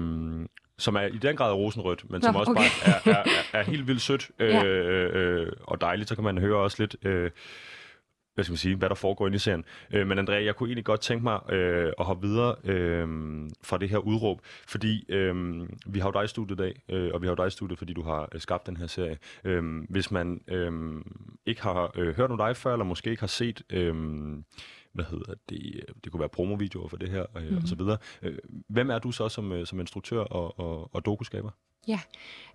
som 0.77 0.95
er 0.95 1.01
i 1.01 1.17
den 1.17 1.35
grad 1.35 1.53
rosenrødt, 1.53 2.09
men 2.11 2.21
Nå, 2.21 2.25
som 2.27 2.35
også 2.35 2.51
okay. 2.51 2.61
bare 2.61 3.13
er, 3.13 3.17
er, 3.19 3.23
er, 3.53 3.59
er 3.59 3.63
helt 3.63 3.87
vildt 3.87 4.01
sødt 4.01 4.29
øh, 4.39 4.49
Ja. 4.49 4.63
øh, 4.65 5.51
og 5.61 5.81
dejligt. 5.81 6.09
Så 6.09 6.15
kan 6.15 6.23
man 6.23 6.37
høre 6.37 6.57
også 6.57 6.77
lidt, 6.79 6.95
øh, 7.05 7.31
hvad 8.35 8.43
skal 8.43 8.51
man 8.51 8.57
sige, 8.57 8.75
hvad 8.75 8.89
der 8.89 8.95
foregår 8.95 9.27
inde 9.27 9.35
i 9.35 9.39
serien. 9.39 9.65
Øh, 9.93 10.07
men 10.07 10.19
Andrea, 10.19 10.43
jeg 10.43 10.55
kunne 10.55 10.69
egentlig 10.69 10.85
godt 10.85 11.01
tænke 11.01 11.23
mig 11.23 11.53
øh, 11.53 11.93
at 11.99 12.05
hoppe 12.05 12.27
videre 12.27 12.55
øh, 12.63 13.07
fra 13.63 13.77
det 13.77 13.89
her 13.89 13.97
udråb, 13.97 14.41
fordi 14.67 15.05
øh, 15.09 15.61
vi 15.85 15.99
har 15.99 16.07
jo 16.07 16.11
dig 16.11 16.23
i 16.23 16.27
studiet 16.27 16.59
i 16.59 16.61
dag, 16.61 16.81
øh, 16.89 17.11
og 17.13 17.21
vi 17.21 17.27
har 17.27 17.31
jo 17.31 17.43
dig 17.43 17.47
i 17.47 17.51
studiet, 17.51 17.77
fordi 17.77 17.93
du 17.93 18.01
har 18.01 18.29
øh, 18.31 18.41
skabt 18.41 18.67
den 18.67 18.77
her 18.77 18.87
serie. 18.87 19.17
Øh, 19.43 19.63
hvis 19.89 20.11
man 20.11 20.41
øh, 20.47 21.01
ikke 21.45 21.61
har 21.61 21.91
øh, 21.95 22.15
hørt 22.15 22.31
om 22.31 22.37
dig 22.37 22.57
før, 22.57 22.73
eller 22.73 22.85
måske 22.85 23.09
ikke 23.09 23.21
har 23.21 23.27
set... 23.27 23.61
Øh, 23.69 23.95
hvad 24.93 25.05
hedder 25.05 25.33
det, 25.49 25.85
det 26.03 26.11
kunne 26.11 26.19
være 26.19 26.29
promovideoer 26.29 26.87
for 26.87 26.97
det 26.97 27.09
her, 27.09 27.25
øh, 27.37 27.51
mm. 27.51 27.57
og 27.57 27.63
så 27.65 27.75
videre. 27.75 27.97
Øh, 28.21 28.37
hvem 28.69 28.89
er 28.89 28.99
du 28.99 29.11
så 29.11 29.29
som, 29.29 29.51
øh, 29.51 29.65
som 29.65 29.79
instruktør 29.79 30.19
og, 30.19 30.59
og, 30.59 30.95
og 30.95 31.05
dokuskaber? 31.05 31.49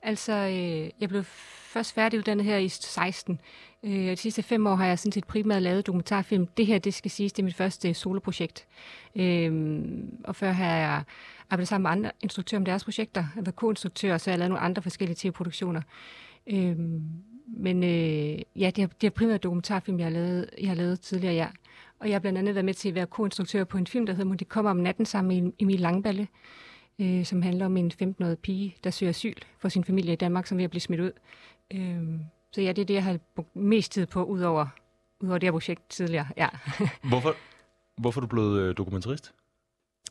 Altså, 0.03 0.33
øh, 0.33 0.91
jeg 1.01 1.09
blev 1.09 1.25
først 1.73 1.95
færdiguddannet 1.95 2.45
her 2.45 2.57
i 2.57 2.69
16. 2.69 3.41
Øh, 3.85 4.11
de 4.11 4.17
sidste 4.17 4.43
fem 4.43 4.67
år 4.67 4.75
har 4.75 4.87
jeg 4.87 4.99
sådan 4.99 5.13
set 5.13 5.27
primært 5.27 5.63
lavet 5.63 5.87
dokumentarfilm. 5.87 6.47
Det 6.47 6.67
her, 6.67 6.79
det 6.79 6.95
skal 6.95 7.11
siges, 7.11 7.33
det 7.33 7.43
er 7.43 7.45
mit 7.45 7.55
første 7.55 7.95
soloprojekt. 7.95 8.67
Øh, 9.17 9.79
og 10.25 10.37
før 10.37 10.51
har 10.51 10.77
jeg 10.77 11.03
arbejdet 11.51 11.69
sammen 11.69 11.83
med 11.83 11.91
andre 11.91 12.11
instruktører 12.23 12.61
om 12.61 12.65
deres 12.65 12.85
projekter. 12.85 13.25
Jeg 13.37 13.47
var 13.47 13.53
co-instruktør, 13.53 14.15
og 14.15 14.21
så 14.21 14.31
har 14.31 14.33
jeg 14.33 14.39
lavet 14.39 14.51
nogle 14.51 14.65
andre 14.65 14.83
forskellige 14.83 15.17
tv-produktioner. 15.17 15.83
Øh, 16.47 16.77
men 17.47 17.83
øh, 17.83 18.39
ja, 18.57 18.71
det 18.77 18.79
er, 18.79 18.87
det 18.87 19.07
er 19.07 19.11
primært 19.11 19.43
dokumentarfilm, 19.43 19.99
jeg 19.99 20.07
har, 20.07 20.13
lavet, 20.13 20.51
jeg 20.61 20.69
har 20.69 20.75
lavet 20.75 21.01
tidligere, 21.01 21.35
ja. 21.35 21.47
Og 21.99 22.09
jeg 22.09 22.15
har 22.15 22.21
blandt 22.21 22.39
andet 22.39 22.55
været 22.55 22.65
med 22.65 22.75
til 22.75 22.89
at 22.89 22.95
være 22.95 23.07
co-instruktør 23.07 23.65
på 23.65 23.79
en 23.79 23.87
film, 23.87 24.07
der 24.07 24.13
hedder 24.13 24.29
Må 24.29 24.35
de 24.35 24.45
kommer 24.45 24.71
om 24.71 24.77
natten 24.77 25.07
sammen 25.07 25.45
med 25.45 25.53
Emil 25.59 25.81
Langballe 25.81 26.29
øh, 27.01 27.25
som 27.25 27.43
handler 27.43 27.67
om 27.67 27.77
en 27.77 27.93
15-årig 28.03 28.39
pige, 28.39 28.77
der 28.85 28.91
søger 28.91 29.11
asyl 29.11 29.35
for 29.59 29.69
sin 29.69 29.85
familie 29.85 30.13
i 30.13 30.17
Danmark, 30.17 30.47
som 30.47 30.57
er 30.57 30.59
ved 30.59 30.65
at 30.65 30.71
blive 30.71 30.81
smidt 30.81 31.01
ud. 31.01 31.13
Øh, 31.75 32.21
så 32.53 32.61
ja, 32.61 32.73
det 32.73 32.83
er 32.83 32.87
det, 32.87 32.95
jeg 32.95 33.05
har 33.05 33.19
brugt 33.35 33.57
mest 33.57 33.93
tid 33.93 34.07
på, 34.07 34.25
udover, 34.25 34.67
udover 35.21 35.39
det 35.39 35.47
her 35.47 35.53
projekt 35.53 35.91
tidligere. 35.91 36.27
Ja. 36.37 36.49
Hvorfor, 37.09 37.35
hvorfor 38.01 38.21
er 38.21 38.23
du 38.23 38.27
blevet 38.27 38.61
øh, 38.61 38.77
dokumentarist? 38.77 39.33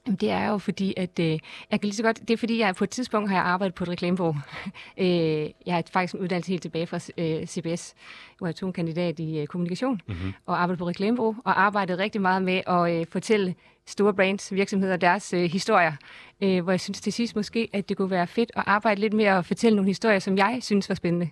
Jamen, 0.07 0.17
det 0.17 0.29
er 0.29 0.49
jo 0.49 0.57
fordi, 0.57 0.93
at 0.97 1.19
øh, 1.19 1.25
jeg 1.25 1.39
kan 1.71 1.79
lige 1.81 1.93
så 1.93 2.03
godt, 2.03 2.19
det 2.19 2.29
er 2.29 2.37
fordi, 2.37 2.59
jeg 2.59 2.75
på 2.75 2.83
et 2.83 2.89
tidspunkt 2.89 3.29
har 3.29 3.37
jeg 3.37 3.45
arbejdet 3.45 3.75
på 3.75 3.83
et 3.83 3.89
reklamebureau. 3.89 4.35
øh, 4.97 5.49
jeg 5.65 5.75
har 5.75 5.83
faktisk 5.93 6.13
en 6.13 6.19
uddannelse 6.19 6.51
helt 6.51 6.61
tilbage 6.61 6.87
fra 6.87 6.99
øh, 7.17 7.45
CBS, 7.45 7.95
hvor 8.37 8.47
jeg 8.47 8.55
tog 8.55 8.67
en 8.67 8.73
kandidat 8.73 9.19
i 9.19 9.39
øh, 9.39 9.47
kommunikation 9.47 10.01
Mm-hmm. 10.07 10.33
og 10.45 10.61
arbejdede 10.61 10.79
på 10.79 10.87
reklamebureau, 10.87 11.35
og 11.45 11.61
arbejdede 11.61 11.97
rigtig 11.97 12.21
meget 12.21 12.41
med 12.41 12.61
at 12.67 12.99
øh, 12.99 13.05
fortælle 13.11 13.55
store 13.87 14.13
brands, 14.13 14.53
virksomheder, 14.53 14.97
deres 14.97 15.33
øh, 15.33 15.43
historier. 15.51 15.93
Øh, 16.41 16.63
hvor 16.63 16.71
jeg 16.71 16.79
synes 16.79 17.01
til 17.01 17.13
sidst 17.13 17.35
måske, 17.35 17.69
at 17.73 17.89
det 17.89 17.97
kunne 17.97 18.09
være 18.09 18.27
fedt 18.27 18.51
at 18.55 18.63
arbejde 18.65 19.01
lidt 19.01 19.13
mere 19.13 19.37
og 19.37 19.45
fortælle 19.45 19.75
nogle 19.75 19.89
historier, 19.89 20.19
som 20.19 20.37
jeg 20.37 20.59
synes 20.61 20.89
var 20.89 20.95
spændende. 20.95 21.29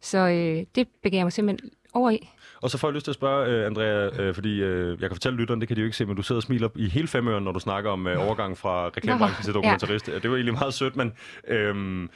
Så 0.00 0.18
øh, 0.18 0.66
det 0.74 0.88
begav 1.02 1.18
jeg 1.18 1.24
mig 1.24 1.32
simpelthen 1.32 1.70
over 1.94 2.10
i. 2.10 2.28
Og 2.62 2.70
så 2.70 2.78
får 2.78 2.88
jeg 2.88 2.94
lyst 2.94 3.04
til 3.04 3.10
at 3.10 3.14
spørge, 3.14 3.50
øh, 3.50 3.66
Andrea, 3.66 4.22
øh, 4.22 4.34
fordi 4.34 4.62
øh, 4.62 4.90
jeg 4.90 5.10
kan 5.10 5.16
fortælle 5.16 5.38
lytterne, 5.38 5.60
det 5.60 5.68
kan 5.68 5.76
de 5.76 5.80
jo 5.80 5.84
ikke 5.84 5.96
se, 5.96 6.06
men 6.06 6.16
du 6.16 6.22
sidder 6.22 6.38
og 6.38 6.42
smiler 6.42 6.68
i 6.76 6.88
hele 6.88 7.08
fem 7.08 7.28
øre, 7.28 7.40
når 7.40 7.52
du 7.52 7.60
snakker 7.60 7.90
om 7.90 8.06
øh, 8.06 8.26
overgangen 8.26 8.56
fra 8.56 8.86
reklamebranchen 8.86 9.44
til 9.44 9.54
dokumentarist. 9.54 10.06
Det 10.06 10.30
var 10.30 10.36
egentlig 10.36 10.54
meget 10.54 10.74
sødt, 10.74 10.96
men 10.96 11.12
øh, 11.48 12.08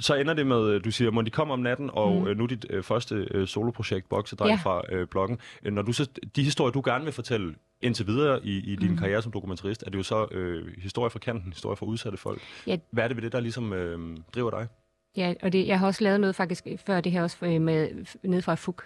så 0.00 0.14
ender 0.14 0.34
det 0.34 0.46
med, 0.46 0.80
du 0.80 0.90
siger, 0.90 1.10
må 1.10 1.22
de 1.22 1.30
komme 1.30 1.52
om 1.52 1.58
natten, 1.58 1.90
og 1.92 2.20
mm. 2.20 2.26
øh, 2.26 2.36
nu 2.36 2.46
dit 2.46 2.66
øh, 2.70 2.82
første 2.82 3.28
øh, 3.30 3.46
soloprojekt, 3.46 4.08
Boksedreng 4.08 4.48
ja. 4.48 4.54
Ja. 4.54 4.60
fra 4.62 4.82
øh, 4.92 5.06
bloggen. 5.06 5.38
Når 5.62 5.82
du 5.82 5.92
så, 5.92 6.08
de 6.36 6.42
historier, 6.42 6.72
du 6.72 6.82
gerne 6.84 7.04
vil 7.04 7.12
fortælle 7.12 7.54
indtil 7.82 8.06
videre 8.06 8.46
i, 8.46 8.72
i 8.72 8.76
din 8.76 8.90
mm. 8.90 8.96
karriere 8.96 9.22
som 9.22 9.32
dokumentarist, 9.32 9.82
er 9.86 9.90
det 9.90 9.98
jo 9.98 10.02
så 10.02 10.26
øh, 10.30 10.66
historie 10.78 11.10
fra 11.10 11.18
kanten, 11.18 11.52
historie 11.52 11.76
fra 11.76 11.86
udsatte 11.86 12.18
folk. 12.18 12.40
Ja. 12.66 12.76
Hvad 12.90 13.04
er 13.04 13.08
det 13.08 13.16
ved 13.16 13.22
det, 13.22 13.32
der 13.32 13.40
ligesom 13.40 13.72
øh, 13.72 14.16
driver 14.34 14.50
dig? 14.50 14.68
Ja, 15.16 15.34
og 15.42 15.52
det, 15.52 15.66
jeg 15.66 15.78
har 15.78 15.86
også 15.86 16.04
lavet 16.04 16.20
noget 16.20 16.34
faktisk 16.36 16.66
før 16.86 17.00
det 17.00 17.12
her 17.12 17.22
også 17.22 17.36
øh, 17.46 17.60
med 17.60 17.88
ned 18.22 18.42
fra 18.42 18.54
FUG. 18.54 18.80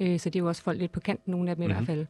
Øh, 0.00 0.18
så 0.20 0.30
det 0.30 0.36
er 0.38 0.40
jo 0.42 0.48
også 0.48 0.62
folk 0.62 0.78
lidt 0.78 0.92
på 0.92 1.00
kanten, 1.00 1.30
nogle 1.30 1.50
af 1.50 1.56
dem 1.56 1.64
mm-hmm. 1.64 1.82
i 1.82 1.84
hvert 1.84 1.86
fald. 1.86 2.06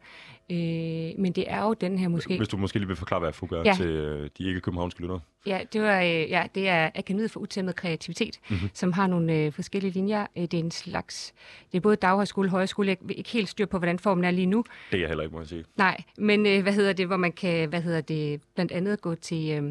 Øh, 0.49 1.19
men 1.21 1.31
det 1.31 1.45
er 1.47 1.63
jo 1.63 1.73
den 1.73 1.97
her 1.99 2.07
måske... 2.07 2.37
Hvis 2.37 2.47
du 2.47 2.57
måske 2.57 2.79
lige 2.79 2.87
vil 2.87 2.95
forklare, 2.95 3.19
hvad 3.19 3.33
FUG 3.33 3.51
er 3.51 3.61
Ja. 3.65 3.73
til 3.73 3.85
øh, 3.87 4.29
de 4.37 4.47
ikke-københavnske 4.47 5.01
lyttere. 5.01 5.19
Ja, 5.45 5.59
det, 5.73 5.81
var, 5.81 6.01
øh, 6.01 6.07
ja, 6.09 6.43
det 6.55 6.67
er 6.69 6.89
Akademiet 6.95 7.31
for 7.31 7.39
Utæmmet 7.39 7.75
Kreativitet, 7.75 8.39
Mhm. 8.49 8.55
mm-hmm. 8.55 8.69
som 8.73 8.93
har 8.93 9.07
nogle 9.07 9.33
øh, 9.35 9.51
forskellige 9.53 9.91
linjer. 9.93 10.27
Øh, 10.37 10.41
det 10.43 10.53
er 10.53 10.59
en 10.59 10.71
slags... 10.71 11.33
Det 11.71 11.77
er 11.77 11.81
både 11.81 11.95
daghøjskole 11.95 12.47
og 12.47 12.51
højskole. 12.51 12.87
Jeg 12.89 12.97
er 13.09 13.13
ikke 13.13 13.29
helt 13.29 13.49
styr 13.49 13.65
på, 13.65 13.77
hvordan 13.77 13.99
formen 13.99 14.23
er 14.23 14.31
lige 14.31 14.45
nu. 14.47 14.63
Det 14.91 14.97
er 14.97 15.01
jeg 15.01 15.07
heller 15.07 15.23
ikke, 15.23 15.33
må 15.33 15.39
jeg 15.41 15.47
sige. 15.47 15.63
Nej, 15.77 16.01
men 16.17 16.45
øh, 16.45 16.61
hvad 16.61 16.73
hedder 16.73 16.93
det, 16.93 17.07
hvor 17.07 17.17
man 17.17 17.31
kan, 17.31 17.69
hvad 17.69 17.81
hedder 17.81 18.01
det, 18.01 18.41
blandt 18.55 18.71
andet 18.71 19.01
gå 19.01 19.15
til, 19.15 19.49
øh, 19.51 19.63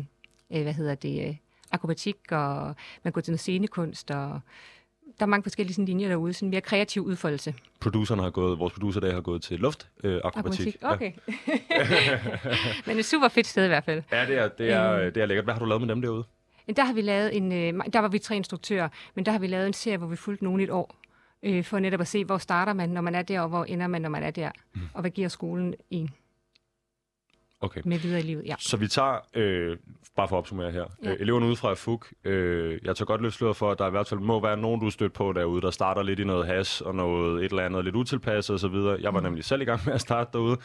øh, 0.59 0.63
hvad 0.63 0.73
hedder 0.75 0.95
det, 0.95 1.29
øh, 1.29 1.35
akrobatik, 1.73 2.17
og 2.31 2.75
man 3.05 3.13
går 3.13 3.21
til 3.21 3.31
noget 3.33 3.41
scenekunst, 3.41 4.11
og 4.11 4.41
der 5.19 5.25
er 5.27 5.27
mange 5.27 5.43
forskellige 5.43 5.75
sådan, 5.75 5.85
linjer 5.87 6.09
derude, 6.09 6.33
sådan 6.33 6.51
mere 6.51 6.61
kreativ 6.61 7.03
udfoldelse. 7.03 7.55
Produceren 7.81 8.21
har 8.21 8.31
gået, 8.31 8.59
vores 8.59 8.73
producer 8.73 9.01
der 9.01 9.13
har 9.15 9.21
gået 9.21 9.43
til 9.43 9.59
luft 9.61 9.89
øh, 10.05 10.21
akrobatik. 10.25 10.77
Okay. 10.83 11.13
men 12.87 12.99
et 12.99 13.05
super 13.05 13.29
fedt 13.29 13.47
sted 13.47 13.65
i 13.65 13.69
hvert 13.69 13.85
fald. 13.85 14.03
Ja. 14.13 14.21
ja, 14.21 14.27
det 14.27 14.39
er, 14.39 14.49
det, 14.49 14.71
er, 14.73 14.93
Øhm. 14.93 15.13
det 15.13 15.23
er 15.23 15.27
lækkert. 15.27 15.45
Hvad 15.45 15.55
har 15.55 15.59
du 15.59 15.65
lavet 15.67 15.81
med 15.83 15.89
dem 15.89 16.03
derude? 16.03 16.25
Der 16.77 16.85
har 16.85 16.93
vi 16.93 17.01
lavet 17.01 17.37
en, 17.37 17.53
øh, 17.53 17.85
der 17.93 17.99
var 17.99 18.09
vi 18.09 18.19
tre 18.19 18.37
instruktører, 18.37 18.89
men 19.15 19.27
der 19.27 19.33
har 19.33 19.39
vi 19.39 19.47
lavet 19.47 19.67
en 19.67 19.73
serie, 19.73 19.97
hvor 19.97 20.07
vi 20.07 20.17
fulgte 20.17 20.45
nogen 20.45 20.61
et 20.61 20.71
år, 20.71 20.97
øh, 21.43 21.65
for 21.65 21.79
netop 21.79 22.01
at 22.01 22.09
se, 22.09 22.25
hvor 22.25 22.39
starter 22.39 22.73
man, 22.73 22.89
når 22.89 23.01
man 23.01 23.15
er 23.15 23.23
der, 23.23 23.41
og 23.41 23.49
hvor 23.49 23.65
ender 23.65 23.87
man, 23.87 24.03
når 24.03 24.09
man 24.09 24.23
er 24.23 24.31
der, 24.31 24.51
Mm. 24.75 24.81
og 24.95 25.01
hvad 25.01 25.11
giver 25.11 25.29
skolen 25.29 25.75
en 25.91 26.11
Okay. 27.63 27.81
med 27.85 27.99
videre 27.99 28.21
i 28.21 28.23
livet. 28.23 28.43
Ja. 28.47 28.55
Så 28.59 28.77
vi 28.77 28.89
tager, 28.89 29.17
øh, 29.35 29.77
bare 30.17 30.29
for 30.29 30.37
at 30.37 30.39
opsummere 30.39 30.71
her, 30.71 30.85
ja. 31.05 31.11
Øh, 31.11 31.17
eleverne 31.21 31.47
ude 31.47 31.57
fra 31.57 31.75
FUG, 31.75 32.05
øh, 32.25 32.79
jeg 32.85 32.97
tager 32.97 33.07
godt 33.07 33.21
løft 33.23 33.35
sløret 33.35 33.57
for, 33.57 33.71
at 33.71 33.79
der 33.79 33.87
i 33.87 33.91
hvert 33.91 34.09
fald 34.09 34.21
må 34.21 34.41
være 34.41 34.57
nogen, 34.57 34.81
du 34.81 34.87
er 34.87 34.91
stødt 34.91 35.13
på 35.13 35.33
derude, 35.33 35.61
der 35.63 35.71
starter 35.71 36.03
lidt 36.03 36.21
i 36.21 36.25
noget 36.25 36.47
has 36.47 36.81
og 36.81 36.95
noget 36.95 37.45
et 37.45 37.51
eller 37.51 37.63
andet 37.65 37.85
lidt 37.85 37.97
utilpasset 37.97 38.55
osv. 38.55 38.75
Jeg 39.03 39.15
var 39.15 39.21
Mm. 39.21 39.25
nemlig 39.25 39.45
selv 39.45 39.63
i 39.63 39.65
gang 39.65 39.81
med 39.87 39.95
at 39.95 40.01
starte 40.01 40.31
derude, 40.33 40.57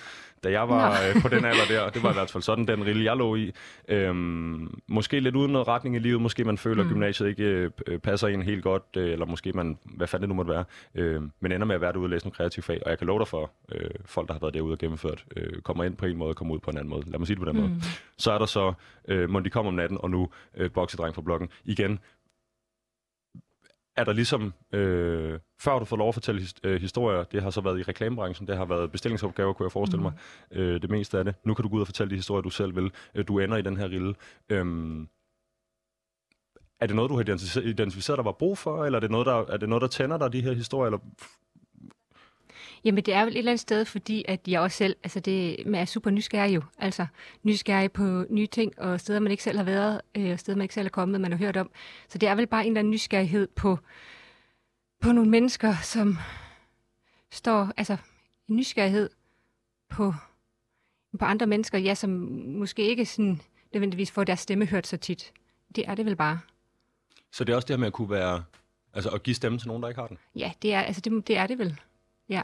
da 0.44 0.52
jeg 0.52 0.70
var 0.70 0.92
øh, 0.92 1.22
på 1.22 1.28
den 1.28 1.46
alder 1.46 1.66
der. 1.70 1.90
Det 1.90 2.04
var 2.04 2.10
i 2.10 2.14
hvert 2.14 2.30
fald 2.32 2.44
sådan 2.44 2.66
den 2.68 2.86
rille, 2.86 3.04
jeg 3.04 3.18
lå 3.18 3.36
i. 3.36 3.52
Øhm, 3.90 4.80
måske 4.88 5.20
lidt 5.20 5.36
uden 5.36 5.52
noget 5.52 5.68
retning 5.68 5.96
i 5.96 6.00
livet, 6.00 6.22
måske 6.22 6.44
man 6.44 6.58
føler, 6.58 6.82
at 6.84 6.88
Mm. 6.88 6.94
gymnasiet 6.94 7.28
ikke 7.30 7.72
øh, 7.88 8.00
passer 8.00 8.28
en 8.28 8.42
helt 8.42 8.64
godt, 8.64 8.84
øh, 8.98 9.12
eller 9.12 9.26
måske 9.26 9.52
man, 9.54 9.78
hvad 9.84 10.08
fanden 10.08 10.22
det 10.22 10.30
nu 10.30 10.36
måtte 10.36 10.52
være, 10.52 10.64
øh, 10.96 11.22
men 11.40 11.52
ender 11.52 11.66
med 11.68 11.76
at 11.76 11.82
være 11.82 11.92
derude 11.94 12.06
og 12.06 12.10
læse 12.10 12.26
nogle 12.26 12.36
kreative 12.36 12.64
fag. 12.64 12.82
Og 12.86 12.90
jeg 12.90 12.98
kan 12.98 13.08
love 13.08 13.20
dig 13.20 13.28
for, 13.28 13.52
øh, 13.72 13.90
folk, 14.06 14.28
der 14.28 14.34
har 14.34 14.40
været 14.40 14.54
derude 14.54 14.72
og 14.74 14.78
gennemført, 14.78 15.26
øh, 15.38 15.62
kommer 15.62 15.84
ind 15.84 15.98
på 15.98 16.06
en 16.06 16.18
måde 16.18 16.30
og 16.30 16.36
kommer 16.36 16.54
ud 16.56 16.60
på 16.60 16.72
en 16.72 16.78
anden 16.78 16.85
måde. 16.90 17.10
Lad 17.10 17.20
mig 17.20 17.28
sige 17.28 17.36
det 17.36 17.44
på 17.44 17.52
den 17.52 17.58
måde. 17.58 17.70
Mm. 17.70 17.82
Så 18.18 18.32
er 18.32 18.38
der 18.38 18.46
så 18.46 18.74
øh, 19.08 19.30
Må 19.30 19.40
de 19.40 19.50
komme 19.50 19.68
om 19.68 19.74
natten, 19.74 19.98
og 20.02 20.10
nu 20.10 20.30
øh, 20.56 20.72
Boksedreng 20.72 21.16
fra 21.16 21.22
bloggen. 21.22 21.50
Igen, 21.64 22.00
er 23.96 24.04
der 24.04 24.14
ligesom, 24.14 24.54
øh, 24.72 25.40
før 25.60 25.80
du 25.80 25.86
fået 25.86 26.00
lov 26.00 26.08
at 26.08 26.14
fortælle 26.14 26.42
his, 26.42 26.54
øh, 26.64 26.82
historier, 26.82 27.24
det 27.24 27.44
har 27.44 27.50
så 27.50 27.62
været 27.62 27.80
i 27.80 27.84
reklamebranchen, 27.84 28.48
det 28.48 28.58
har 28.58 28.66
været 28.66 28.92
bestillingsopgaver, 28.92 29.54
kunne 29.54 29.66
jeg 29.66 29.72
forestille 29.72 30.02
mig, 30.02 30.14
øh, 30.52 30.82
det 30.82 30.90
meste 30.90 31.18
af 31.18 31.26
det. 31.26 31.36
Nu 31.44 31.54
kan 31.54 31.64
du 31.64 31.70
gå 31.70 31.76
ud 31.76 31.82
og 31.82 31.88
fortælle 31.88 32.12
de 32.12 32.16
historier, 32.16 32.42
du 32.42 32.50
selv 32.50 32.76
vil. 32.76 32.92
Øh, 33.16 33.28
du 33.28 33.40
ender 33.40 33.58
i 33.58 33.62
den 33.62 33.78
her 33.78 33.90
rille. 33.90 34.16
Øhm, 34.50 35.08
er 36.80 36.88
det 36.88 36.96
noget, 36.96 37.10
du 37.10 37.16
har 37.16 37.22
identificeret, 37.22 37.66
identificeret 37.66 38.18
der 38.18 38.24
var 38.24 38.32
brug 38.32 38.58
for, 38.58 38.86
eller 38.86 39.00
er 39.00 39.02
det 39.02 39.12
noget, 39.12 39.26
der, 39.26 39.46
er 39.54 39.58
det 39.58 39.70
noget, 39.70 39.82
der 39.82 39.88
tænder 39.88 40.18
dig, 40.18 40.34
de 40.34 40.42
her 40.42 40.54
historier, 40.54 40.86
eller 40.86 41.00
Jamen, 42.86 43.04
det 43.04 43.14
er 43.14 43.26
vel 43.26 43.34
et 43.34 43.38
eller 43.38 43.52
andet 43.52 43.60
sted, 43.60 43.86
fordi 43.86 44.26
at 44.28 44.48
jeg 44.48 44.62
også 44.62 44.78
selv, 44.78 44.96
altså 45.04 45.20
det, 45.20 45.66
man 45.66 45.82
er 45.82 45.86
super 45.86 46.10
nysgerrig 46.12 46.56
jo, 46.56 46.62
altså 46.78 47.06
nysgerrig 47.44 47.92
på 47.92 48.26
nye 48.30 48.48
ting, 48.48 48.80
og 48.80 49.00
steder, 49.00 49.20
man 49.20 49.32
ikke 49.32 49.44
selv 49.44 49.58
har 49.58 49.64
været, 49.64 50.02
øh, 50.16 50.32
og 50.32 50.40
steder, 50.40 50.58
man 50.58 50.64
ikke 50.64 50.74
selv 50.74 50.86
er 50.86 50.90
kommet, 50.90 51.22
man 51.22 51.32
har 51.32 51.38
hørt 51.38 51.58
om. 51.58 51.72
Så 52.10 52.18
det 52.18 52.30
er 52.30 52.36
vel 52.36 52.48
bare 52.48 52.62
en 52.66 52.72
eller 52.72 52.80
anden 52.80 52.92
nysgerrighed 52.92 53.48
på, 53.48 53.80
på 55.02 55.12
nogle 55.12 55.30
mennesker, 55.30 55.76
som 55.84 56.18
står, 57.32 57.72
altså 57.78 57.98
en 58.50 58.56
nysgerrighed 58.56 59.10
på, 59.90 60.14
på 61.20 61.26
andre 61.26 61.48
mennesker, 61.48 61.78
ja, 61.78 61.96
som 61.96 62.10
måske 62.48 62.88
ikke 62.88 63.06
sådan 63.06 63.42
nødvendigvis 63.74 64.12
får 64.12 64.24
deres 64.24 64.40
stemme 64.40 64.66
hørt 64.66 64.88
så 64.88 64.98
tit. 64.98 65.32
Det 65.76 65.88
er 65.88 65.96
det 65.96 66.06
vel 66.06 66.16
bare. 66.16 66.40
Så 67.32 67.44
det 67.44 67.54
er 67.54 67.56
også 67.56 67.66
det 67.66 67.74
her 67.74 67.80
med 67.80 67.88
at 67.88 67.94
kunne 67.94 68.10
være, 68.10 68.44
altså 68.94 69.10
at 69.10 69.24
give 69.24 69.36
stemme 69.36 69.58
til 69.58 69.68
nogen, 69.68 69.84
der 69.84 69.90
ikke 69.90 70.02
har 70.02 70.08
den? 70.08 70.18
Ja, 70.36 70.52
det 70.62 70.74
er, 70.74 70.82
altså 70.82 71.02
det, 71.02 71.28
det 71.28 71.38
er 71.38 71.48
det 71.48 71.60
vel. 71.60 71.80
Ja. 72.30 72.42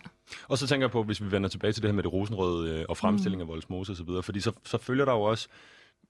Og 0.47 0.57
så 0.57 0.67
tænker 0.67 0.85
jeg 0.85 0.91
på, 0.91 1.03
hvis 1.03 1.23
vi 1.23 1.31
vender 1.31 1.49
tilbage 1.49 1.73
til 1.73 1.83
det 1.83 1.89
her 1.89 1.95
med 1.95 2.03
det 2.03 2.13
rosenrøde 2.13 2.79
øh, 2.79 2.85
og 2.89 2.97
fremstilling 2.97 3.37
mm. 3.37 3.41
af 3.41 3.47
Voldsmose 3.47 3.91
osv., 3.91 4.09
fordi 4.21 4.39
så, 4.39 4.51
så 4.65 4.77
følger 4.77 5.05
der 5.05 5.11
jo 5.11 5.21
også 5.21 5.47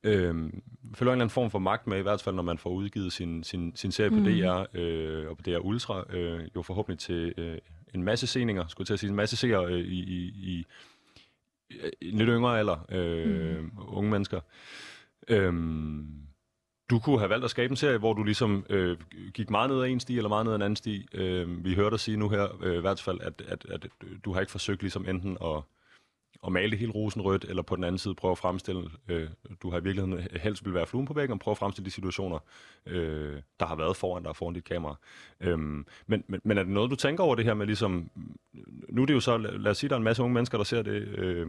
øh, 0.04 0.14
følger 0.14 0.44
en 0.44 0.52
eller 0.94 1.12
anden 1.12 1.30
form 1.30 1.52
for 1.52 1.60
magt 1.60 1.88
med, 1.88 1.98
i 2.00 2.02
hvert 2.02 2.22
fald 2.22 2.36
når 2.36 2.44
man 2.44 2.58
får 2.58 2.70
udgivet 2.70 3.14
sin, 3.14 3.44
sin, 3.44 3.76
sin 3.76 3.92
serie 3.92 4.10
på 4.10 4.16
mm. 4.16 4.24
DR 4.24 4.64
øh, 4.74 5.30
og 5.30 5.38
på 5.38 5.44
DR 5.44 5.58
Ultra, 5.58 6.16
øh, 6.16 6.48
jo 6.56 6.62
forhåbentlig 6.62 7.00
til 7.00 7.34
øh, 7.38 7.58
en 7.94 8.04
masse 8.04 8.28
seninger, 8.28 8.68
skulle 8.68 8.84
jeg 8.84 8.88
til 8.88 8.94
at 8.94 9.00
sige, 9.00 9.10
en 9.10 9.16
masse 9.16 9.36
seere 9.36 9.66
øh, 9.66 9.80
i, 9.80 10.00
i, 10.00 10.28
i, 10.28 10.66
i 12.02 12.12
lidt 12.12 12.30
yngre 12.30 12.60
alder, 12.60 12.86
øh, 12.90 13.60
mm. 13.60 13.72
unge 13.88 14.12
mennesker. 14.12 14.40
Øh, 15.28 15.54
du 16.92 17.00
kunne 17.00 17.20
have 17.20 17.30
valgt 17.30 17.46
at 17.46 17.52
skabe 17.52 17.72
en 17.72 17.76
serie, 17.76 17.98
hvor 17.98 18.14
du 18.14 18.24
ligesom 18.24 18.66
øh, 18.70 18.98
gik 19.34 19.50
meget 19.50 19.70
ned 19.70 19.82
ad 19.82 19.88
en 19.88 20.00
sti, 20.00 20.18
eller 20.18 20.30
meget 20.30 20.46
ned 20.46 20.54
ad 20.54 20.56
en 20.56 20.62
anden 20.62 20.76
sti. 20.76 21.08
Øh, 21.14 21.66
vi 21.66 21.76
hørte 21.76 21.92
dig 21.92 22.00
sige 22.00 22.18
nu 22.18 22.30
her, 22.30 22.48
øh, 22.62 22.78
i 22.78 22.82
hvert 22.82 23.02
fald, 23.02 23.22
at, 23.22 23.42
at, 23.48 23.66
at 23.70 23.88
du 24.26 24.34
har 24.34 24.40
ikke 24.40 24.52
forsøgt 24.52 24.82
ligesom 24.82 25.06
enten 25.10 25.38
at, 25.42 25.62
at 26.46 26.52
male 26.52 26.72
det 26.72 26.80
hele 26.80 26.92
rosenrødt, 26.92 27.46
eller 27.50 27.64
på 27.64 27.76
den 27.76 27.84
anden 27.84 27.98
side 27.98 28.16
prøve 28.16 28.32
at 28.32 28.38
fremstille, 28.38 28.90
øh, 29.08 29.30
du 29.64 29.70
har 29.70 29.80
i 29.80 29.84
virkeligheden 29.84 30.28
helst 30.42 30.66
vil 30.66 30.74
være 30.74 30.88
fluen 30.88 31.06
på 31.06 31.14
væggen, 31.14 31.34
og 31.34 31.40
prøve 31.40 31.54
at 31.54 31.58
fremstille 31.58 31.86
de 31.86 31.92
situationer, 31.92 32.40
øh, 32.86 33.42
der 33.60 33.66
har 33.66 33.76
været 33.76 33.96
foran 33.96 34.24
dig, 34.24 34.36
foran 34.36 34.54
dit 34.54 34.64
kamera. 34.64 34.96
Øh, 35.42 35.60
men, 35.60 35.86
men, 36.08 36.42
men 36.44 36.58
er 36.58 36.64
det 36.64 36.74
noget, 36.74 36.92
du 36.92 36.96
tænker 36.96 37.24
over 37.24 37.36
det 37.36 37.46
her 37.46 37.54
med 37.54 37.66
ligesom, 37.66 38.10
nu 38.90 39.02
er 39.02 39.06
det 39.06 39.14
jo 39.14 39.20
så, 39.20 39.38
lad 39.38 39.72
os 39.72 39.78
sige, 39.78 39.90
der 39.90 39.96
er 39.96 39.98
en 39.98 40.04
masse 40.04 40.24
unge 40.24 40.34
mennesker, 40.34 40.58
der 40.58 40.66
ser 40.66 40.82
det, 40.82 41.08
øh, 41.18 41.48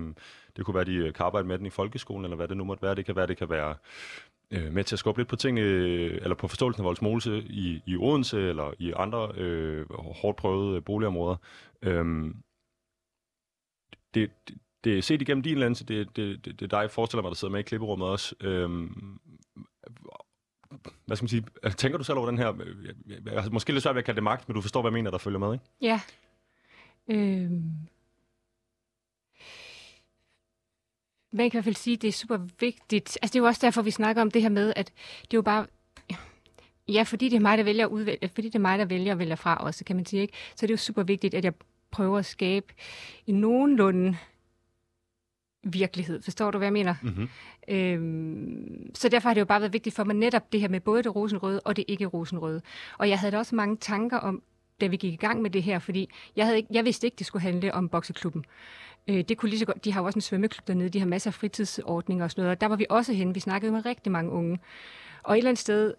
det 0.57 0.65
kunne 0.65 0.75
være, 0.75 0.85
de 0.85 1.13
kan 1.13 1.27
arbejde 1.27 1.49
med 1.49 1.59
den 1.59 1.67
i 1.67 1.71
folkeskolen, 1.71 2.25
eller 2.25 2.37
hvad 2.37 2.49
det 2.49 2.57
nu 2.57 2.65
måtte 2.65 2.83
være, 2.83 2.95
det 2.95 3.07
kan 3.07 3.17
være, 3.17 3.27
det 3.27 3.37
kan 3.37 3.51
være 3.51 3.75
øh, 4.53 4.73
med 4.73 4.85
til 4.85 4.95
at 4.95 4.99
skubbe 4.99 5.21
lidt 5.21 5.29
på 5.29 5.37
ting, 5.37 5.59
øh, 5.59 6.19
eller 6.23 6.35
på 6.35 6.49
forståelsen 6.49 6.81
af 6.83 6.85
Voldsmose 6.85 7.38
i, 7.38 7.83
i 7.87 7.97
Odense, 7.97 8.49
eller 8.49 8.75
i 8.79 8.93
andre 8.97 9.33
øh, 9.37 9.87
hårdt 9.93 10.37
prøvede 10.37 10.77
øh, 10.77 10.85
boligområder. 10.85 11.37
Øh, 11.83 12.05
det, 14.15 14.31
det, 14.49 14.59
det 14.85 14.99
er 14.99 15.03
set 15.03 15.23
igennem 15.23 15.43
din 15.43 15.59
lens, 15.59 15.79
det, 15.79 16.17
det, 16.17 16.45
det, 16.45 16.61
det 16.61 16.62
er 16.62 16.69
dig, 16.69 16.81
jeg 16.81 16.91
forestiller 16.91 17.23
mig, 17.23 17.29
der 17.29 17.35
sidder 17.35 17.53
med 17.53 17.61
i 17.61 17.62
klipperummet 17.62 18.09
også. 18.09 18.35
Øhm, 18.41 19.19
hvad 21.07 21.17
skal 21.17 21.25
man 21.25 21.29
sige, 21.29 21.45
altså, 21.62 21.77
tænker 21.77 21.99
du 21.99 22.05
selv 22.05 22.19
over 22.19 22.27
den 22.27 22.38
her, 22.38 22.53
øh, 22.61 22.95
jeg 23.33 23.43
har 23.43 23.51
måske 23.51 23.73
lidt 23.73 23.83
svært 23.83 23.95
ved 23.95 24.03
at 24.03 24.07
kalde 24.07 24.17
det 24.17 24.25
magt, 24.25 24.49
men 24.49 24.55
du 24.55 24.61
forstår, 24.61 24.81
hvad 24.81 24.91
jeg 24.91 24.95
mener, 24.95 25.11
der 25.11 25.19
følger 25.19 25.38
med, 25.38 25.53
ikke? 25.53 25.65
Ja. 25.81 26.01
Øhm, 27.09 27.73
man 31.33 31.51
kan 31.51 31.59
i 31.59 31.59
hvert 31.59 31.64
fald 31.64 31.77
sige, 31.77 31.95
at 31.95 32.03
det 32.03 32.09
er 32.09 32.12
super 32.12 32.38
vigtigt. 32.61 33.18
Altså, 33.23 33.33
det 33.33 33.35
er 33.35 33.40
jo 33.40 33.47
også 33.47 33.61
derfor, 33.66 33.83
vi 33.83 33.90
snakker 33.90 34.23
om 34.23 34.31
det 34.31 34.42
her 34.42 34.49
med, 34.49 34.73
at 34.77 34.92
det 35.23 35.35
er 35.35 35.38
jo 35.38 35.42
bare... 35.42 35.66
Ja, 36.88 37.03
fordi 37.03 37.29
det 37.29 37.37
er 37.37 37.40
mig, 37.40 37.59
der 37.59 37.64
vælger 37.64 37.87
udvælge, 37.87 38.31
fordi 38.35 38.49
det 38.49 38.55
er 38.55 38.59
mig, 38.59 38.79
der 38.79 38.85
vælger 38.85 39.12
at 39.12 39.18
vælge 39.18 39.37
fra 39.37 39.57
også, 39.57 39.85
kan 39.85 39.97
man 39.97 40.07
sige, 40.07 40.23
ikke? 40.23 40.35
Så 40.55 40.66
det 40.66 40.71
er 40.71 40.75
jo 40.75 40.79
super 40.79 41.03
vigtigt, 41.03 41.35
at 41.35 41.45
jeg 41.45 41.53
prøver 41.90 42.18
at 42.18 42.27
skabe 42.27 42.66
en 43.27 43.35
nogenlunde 43.35 44.16
virkelighed. 45.64 46.23
Forstår 46.23 46.51
du, 46.51 46.59
hvad 46.59 46.66
jeg 46.66 46.73
mener? 46.73 46.95
Mm-hmm. 47.03 47.29
Øhm, 47.68 48.95
så 48.95 49.09
derfor 49.09 49.29
har 49.29 49.35
det 49.35 49.40
jo 49.40 49.45
bare 49.45 49.61
været 49.61 49.73
vigtigt 49.73 49.97
for 49.97 50.05
mig 50.05 50.16
netop 50.16 50.53
det 50.53 50.61
her 50.61 50.68
med 50.68 50.81
både 50.81 51.03
det 51.03 51.16
rosenrøde 51.16 51.61
og 51.61 51.77
det 51.77 51.85
ikke 51.88 52.07
rosenrøde. 52.07 52.62
Og 52.99 53.09
jeg 53.09 53.18
havde 53.18 53.33
da 53.33 53.38
også 53.38 53.55
mange 53.55 53.77
tanker 53.77 54.16
om, 54.16 54.42
da 54.81 54.87
vi 54.87 54.97
gik 54.97 55.12
i 55.12 55.16
gang 55.16 55.42
med 55.42 55.51
det 55.51 55.62
her, 55.62 55.79
fordi 55.79 56.11
jeg, 56.37 56.45
havde 56.45 56.57
ikke, 56.57 56.68
jeg 56.73 56.85
vidste 56.85 57.07
ikke, 57.07 57.16
det 57.16 57.27
skulle 57.27 57.42
handle 57.42 57.75
om 57.75 57.88
bokseklubben. 57.88 58.45
Øh, 59.09 59.25
det 59.29 59.38
kunne 59.38 59.49
lige 59.49 59.59
så 59.59 59.67
godt, 59.67 59.85
de 59.85 59.93
har 59.93 60.01
jo 60.01 60.07
også 60.07 60.17
en 60.17 60.21
svømmeklub 60.21 60.69
dernede, 60.69 60.88
de 60.88 60.99
har 60.99 61.07
masser 61.07 61.31
af 61.31 61.35
fritidsordninger 61.35 62.25
og 62.25 62.31
sådan 62.31 62.43
noget, 62.43 62.57
og 62.57 62.61
der 62.61 62.67
var 62.67 62.77
vi 62.77 62.87
også 62.91 63.12
henne. 63.12 63.35
Vi 63.35 63.41
snakkede 63.41 63.73
med 63.73 63.87
rigtig 63.87 64.12
mange 64.12 64.31
unge. 64.31 64.59
Og 65.23 65.35
et 65.35 65.38
eller 65.38 65.51
andet 65.51 65.61
sted, 65.61 65.95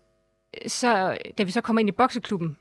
så, 0.67 1.17
da 1.37 1.43
vi 1.43 1.51
så 1.51 1.61
kommer 1.61 1.79
ind 1.79 1.89
i 1.89 1.91
bokseklubben, 1.91 2.57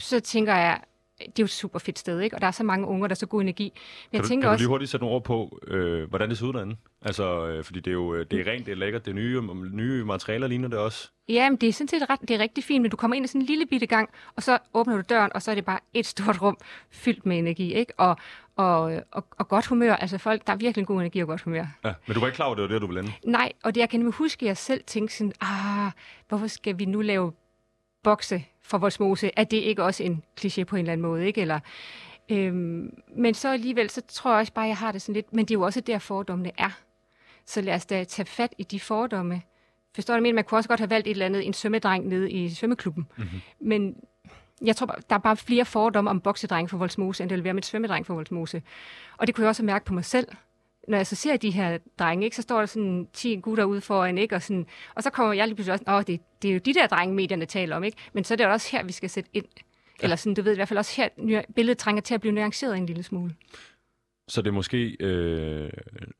så 0.00 0.20
tænker 0.20 0.54
jeg, 0.54 0.80
det 1.18 1.26
er 1.26 1.32
jo 1.38 1.44
et 1.44 1.50
super 1.50 1.78
fedt 1.78 1.98
sted, 1.98 2.20
ikke? 2.20 2.36
Og 2.36 2.40
der 2.40 2.46
er 2.46 2.50
så 2.50 2.64
mange 2.64 2.86
unger, 2.86 3.06
der 3.08 3.14
er 3.14 3.16
så 3.16 3.26
god 3.26 3.40
energi. 3.40 3.64
Men 3.64 3.72
kan 3.72 4.16
jeg 4.16 4.22
du, 4.22 4.28
tænker 4.28 4.44
kan 4.44 4.50
også, 4.50 4.58
du 4.58 4.62
lige 4.62 4.68
hurtigt 4.68 4.90
sætte 4.90 5.04
nogle 5.04 5.16
ord 5.16 5.24
på, 5.24 5.58
øh, 5.66 6.08
hvordan 6.08 6.28
det 6.28 6.38
ser 6.38 6.46
ud 6.46 6.52
derinde? 6.52 6.76
Altså, 7.02 7.46
øh, 7.46 7.64
fordi 7.64 7.80
det 7.80 7.90
er 7.90 7.94
jo 7.94 8.22
det 8.22 8.40
er 8.40 8.52
rent, 8.52 8.66
det 8.66 8.72
er 8.72 8.76
lækkert, 8.76 9.04
det 9.04 9.10
er 9.10 9.14
nye, 9.14 9.42
nye 9.72 10.04
materialer, 10.04 10.46
ligner 10.46 10.68
det 10.68 10.78
også. 10.78 11.10
Ja, 11.28 11.50
men 11.50 11.56
det 11.56 11.68
er 11.68 11.72
sådan 11.72 11.88
set 11.88 12.10
ret, 12.10 12.20
det 12.20 12.30
er 12.30 12.38
rigtig 12.38 12.64
fint, 12.64 12.82
men 12.82 12.90
du 12.90 12.96
kommer 12.96 13.14
ind 13.16 13.24
i 13.24 13.28
sådan 13.28 13.40
en 13.40 13.46
lille 13.46 13.66
bitte 13.66 13.86
gang, 13.86 14.10
og 14.36 14.42
så 14.42 14.58
åbner 14.74 14.96
du 14.96 15.02
døren, 15.08 15.30
og 15.34 15.42
så 15.42 15.50
er 15.50 15.54
det 15.54 15.64
bare 15.64 15.78
et 15.94 16.06
stort 16.06 16.42
rum 16.42 16.58
fyldt 16.90 17.26
med 17.26 17.38
energi, 17.38 17.74
ikke? 17.74 17.92
Og, 17.96 18.16
og, 18.58 19.02
og, 19.10 19.24
og 19.30 19.48
godt 19.48 19.66
humør. 19.66 19.94
Altså 19.94 20.18
folk, 20.18 20.46
der 20.46 20.52
er 20.52 20.56
virkelig 20.56 20.82
en 20.82 20.86
god 20.86 21.00
energi 21.00 21.20
og 21.20 21.28
godt 21.28 21.40
humør. 21.40 21.66
Ja, 21.84 21.92
men 22.06 22.14
du 22.14 22.20
var 22.20 22.26
ikke 22.26 22.36
klar 22.36 22.46
over, 22.46 22.54
det 22.54 22.62
var 22.62 22.68
det, 22.68 22.80
du 22.80 22.86
ville 22.86 23.00
ende? 23.00 23.12
Nej, 23.24 23.52
og 23.62 23.74
det 23.74 23.80
jeg 23.80 23.90
kan 23.90 24.12
huske, 24.12 24.44
at 24.44 24.48
jeg 24.48 24.56
selv 24.56 24.84
tænkte 24.86 25.16
sådan, 25.16 25.32
ah, 25.40 25.90
hvorfor 26.28 26.46
skal 26.46 26.78
vi 26.78 26.84
nu 26.84 27.00
lave 27.00 27.32
bokse 28.02 28.44
for 28.62 28.78
vores 28.78 29.00
mose? 29.00 29.30
Er 29.36 29.44
det 29.44 29.56
ikke 29.56 29.84
også 29.84 30.02
en 30.02 30.22
kliché 30.40 30.64
på 30.64 30.76
en 30.76 30.80
eller 30.80 30.92
anden 30.92 31.06
måde, 31.06 31.26
ikke? 31.26 31.40
Eller, 31.40 31.60
øhm, 32.28 33.00
men 33.16 33.34
så 33.34 33.52
alligevel, 33.52 33.90
så 33.90 34.02
tror 34.08 34.30
jeg 34.30 34.40
også 34.40 34.52
bare, 34.52 34.64
at 34.64 34.68
jeg 34.68 34.76
har 34.76 34.92
det 34.92 35.02
sådan 35.02 35.14
lidt, 35.14 35.32
men 35.32 35.44
det 35.44 35.50
er 35.50 35.58
jo 35.58 35.62
også 35.62 35.80
der, 35.80 35.98
fordommene 35.98 36.50
er. 36.58 36.70
Så 37.46 37.60
lad 37.60 37.74
os 37.74 37.86
da 37.86 38.04
tage 38.04 38.26
fat 38.26 38.54
i 38.58 38.62
de 38.62 38.80
fordomme. 38.80 39.42
Forstår 39.94 40.16
du, 40.16 40.22
men 40.22 40.34
man 40.34 40.44
kunne 40.44 40.58
også 40.58 40.68
godt 40.68 40.80
have 40.80 40.90
valgt 40.90 41.06
et 41.06 41.10
eller 41.10 41.26
andet, 41.26 41.46
en 41.46 41.52
svømmedreng 41.52 42.06
nede 42.06 42.30
i 42.30 42.48
svømmeklubben. 42.48 43.06
Mm-hmm. 43.16 43.40
Men 43.60 43.96
jeg 44.62 44.76
tror, 44.76 44.86
der 44.86 45.16
er 45.16 45.18
bare 45.18 45.36
flere 45.36 45.64
fordomme 45.64 46.10
om 46.10 46.20
boksedreng 46.20 46.70
for 46.70 46.78
Voldsmose, 46.78 47.22
end 47.22 47.30
det 47.30 47.36
vil 47.36 47.44
være 47.44 47.54
med 47.54 47.62
svømmedreng 47.62 48.06
for 48.06 48.14
Voldsmose. 48.14 48.62
Og 49.16 49.26
det 49.26 49.34
kunne 49.34 49.42
jeg 49.42 49.48
også 49.48 49.64
mærke 49.64 49.84
på 49.84 49.94
mig 49.94 50.04
selv. 50.04 50.28
Når 50.88 50.96
jeg 50.96 51.06
så 51.06 51.16
ser 51.16 51.36
de 51.36 51.50
her 51.50 51.78
drenge, 51.98 52.24
ikke, 52.24 52.36
så 52.36 52.42
står 52.42 52.58
der 52.58 52.66
sådan 52.66 53.08
10 53.12 53.36
gutter 53.36 53.64
ude 53.64 53.80
foran, 53.80 54.18
ikke, 54.18 54.34
og, 54.34 54.42
sådan, 54.42 54.66
og 54.94 55.02
så 55.02 55.10
kommer 55.10 55.32
jeg 55.32 55.46
lige 55.46 55.54
pludselig 55.54 55.72
også, 55.72 55.84
åh, 55.88 56.02
det, 56.06 56.20
det 56.42 56.48
er 56.48 56.52
jo 56.52 56.60
de 56.64 56.74
der 56.74 56.86
drenge, 56.86 57.14
medierne 57.14 57.46
taler 57.46 57.76
om, 57.76 57.84
ikke? 57.84 57.98
men 58.12 58.24
så 58.24 58.34
er 58.34 58.36
det 58.36 58.46
også 58.46 58.68
her, 58.72 58.84
vi 58.84 58.92
skal 58.92 59.10
sætte 59.10 59.30
ind. 59.32 59.46
Ja. 59.56 60.04
Eller 60.04 60.16
sådan, 60.16 60.34
du 60.34 60.42
ved 60.42 60.52
i 60.52 60.54
hvert 60.54 60.68
fald 60.68 60.78
også 60.78 61.02
her, 61.02 61.42
billedet 61.54 61.78
trænger 61.78 62.02
til 62.02 62.14
at 62.14 62.20
blive 62.20 62.32
nuanceret 62.32 62.76
en 62.76 62.86
lille 62.86 63.02
smule. 63.02 63.34
Så 64.28 64.42
det 64.42 64.48
er 64.48 64.54
måske, 64.54 64.96
øh, 65.00 65.70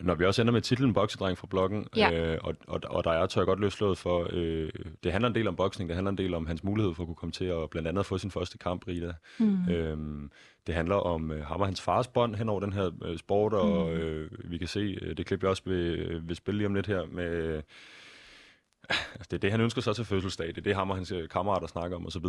når 0.01 0.15
vi 0.15 0.25
også 0.25 0.43
ender 0.43 0.53
med 0.53 0.61
titlen 0.61 0.95
Boksedreng 0.95 1.39
fra 1.39 1.47
bloggen, 1.47 1.87
ja. 1.97 2.33
øh, 2.33 2.39
og, 2.43 2.55
og, 2.67 2.81
og 2.85 3.05
der 3.05 3.11
er, 3.11 3.27
tør 3.27 3.41
jeg 3.41 3.47
godt 3.47 3.61
løslået 3.61 3.99
for, 3.99 4.29
øh, 4.33 4.71
det 5.05 5.13
handler 5.13 5.29
en 5.29 5.35
del 5.35 5.49
om 5.49 5.57
boksning, 5.57 5.89
det 5.89 5.95
handler 5.95 6.11
en 6.11 6.19
del 6.19 6.35
om 6.35 6.47
hans 6.47 6.65
mulighed 6.65 6.95
for 6.95 7.03
at 7.03 7.07
kunne 7.07 7.17
komme 7.17 7.33
til 7.33 7.45
at 7.45 7.71
blandt 7.71 7.89
andet 7.89 8.07
få 8.07 8.19
sin 8.19 8.31
første 8.31 8.59
kamp, 8.59 8.89
Rita. 8.89 9.13
Mm. 9.39 9.69
Øhm, 9.71 10.31
det 10.67 10.75
handler 10.75 10.97
om 10.97 11.31
øh, 11.31 11.45
ham 11.45 11.61
og 11.61 11.67
hans 11.67 11.81
fars 11.81 12.09
bånd 12.09 12.35
hen 12.35 12.49
over 12.49 12.61
den 12.61 12.73
her 12.73 12.91
øh, 13.05 13.19
sport, 13.19 13.53
og 13.53 13.89
mm. 13.89 13.97
øh, 13.97 14.31
vi 14.45 14.59
kan 14.59 14.69
se, 14.69 14.99
øh, 15.03 15.17
det 15.17 15.27
klip 15.27 15.43
jeg 15.43 15.51
også 15.51 15.63
vil, 15.67 16.21
vil 16.29 16.37
spille 16.37 16.59
lige 16.59 16.67
om 16.67 16.75
lidt 16.75 16.87
her, 16.87 17.07
med... 17.13 17.31
Øh, 17.31 17.63
det 19.31 19.33
er 19.33 19.39
det, 19.39 19.51
han 19.51 19.61
ønsker 19.61 19.83
sig 19.83 19.97
til 19.97 20.05
fødselsdag. 20.05 20.47
Det 20.47 20.59
er 20.59 20.63
det, 20.63 20.75
ham 20.75 20.91
og 20.91 20.97
hans 20.97 21.13
øh, 21.13 21.29
kammerater 21.29 21.67
snakker 21.67 21.97
om 21.97 22.07
osv. 22.07 22.25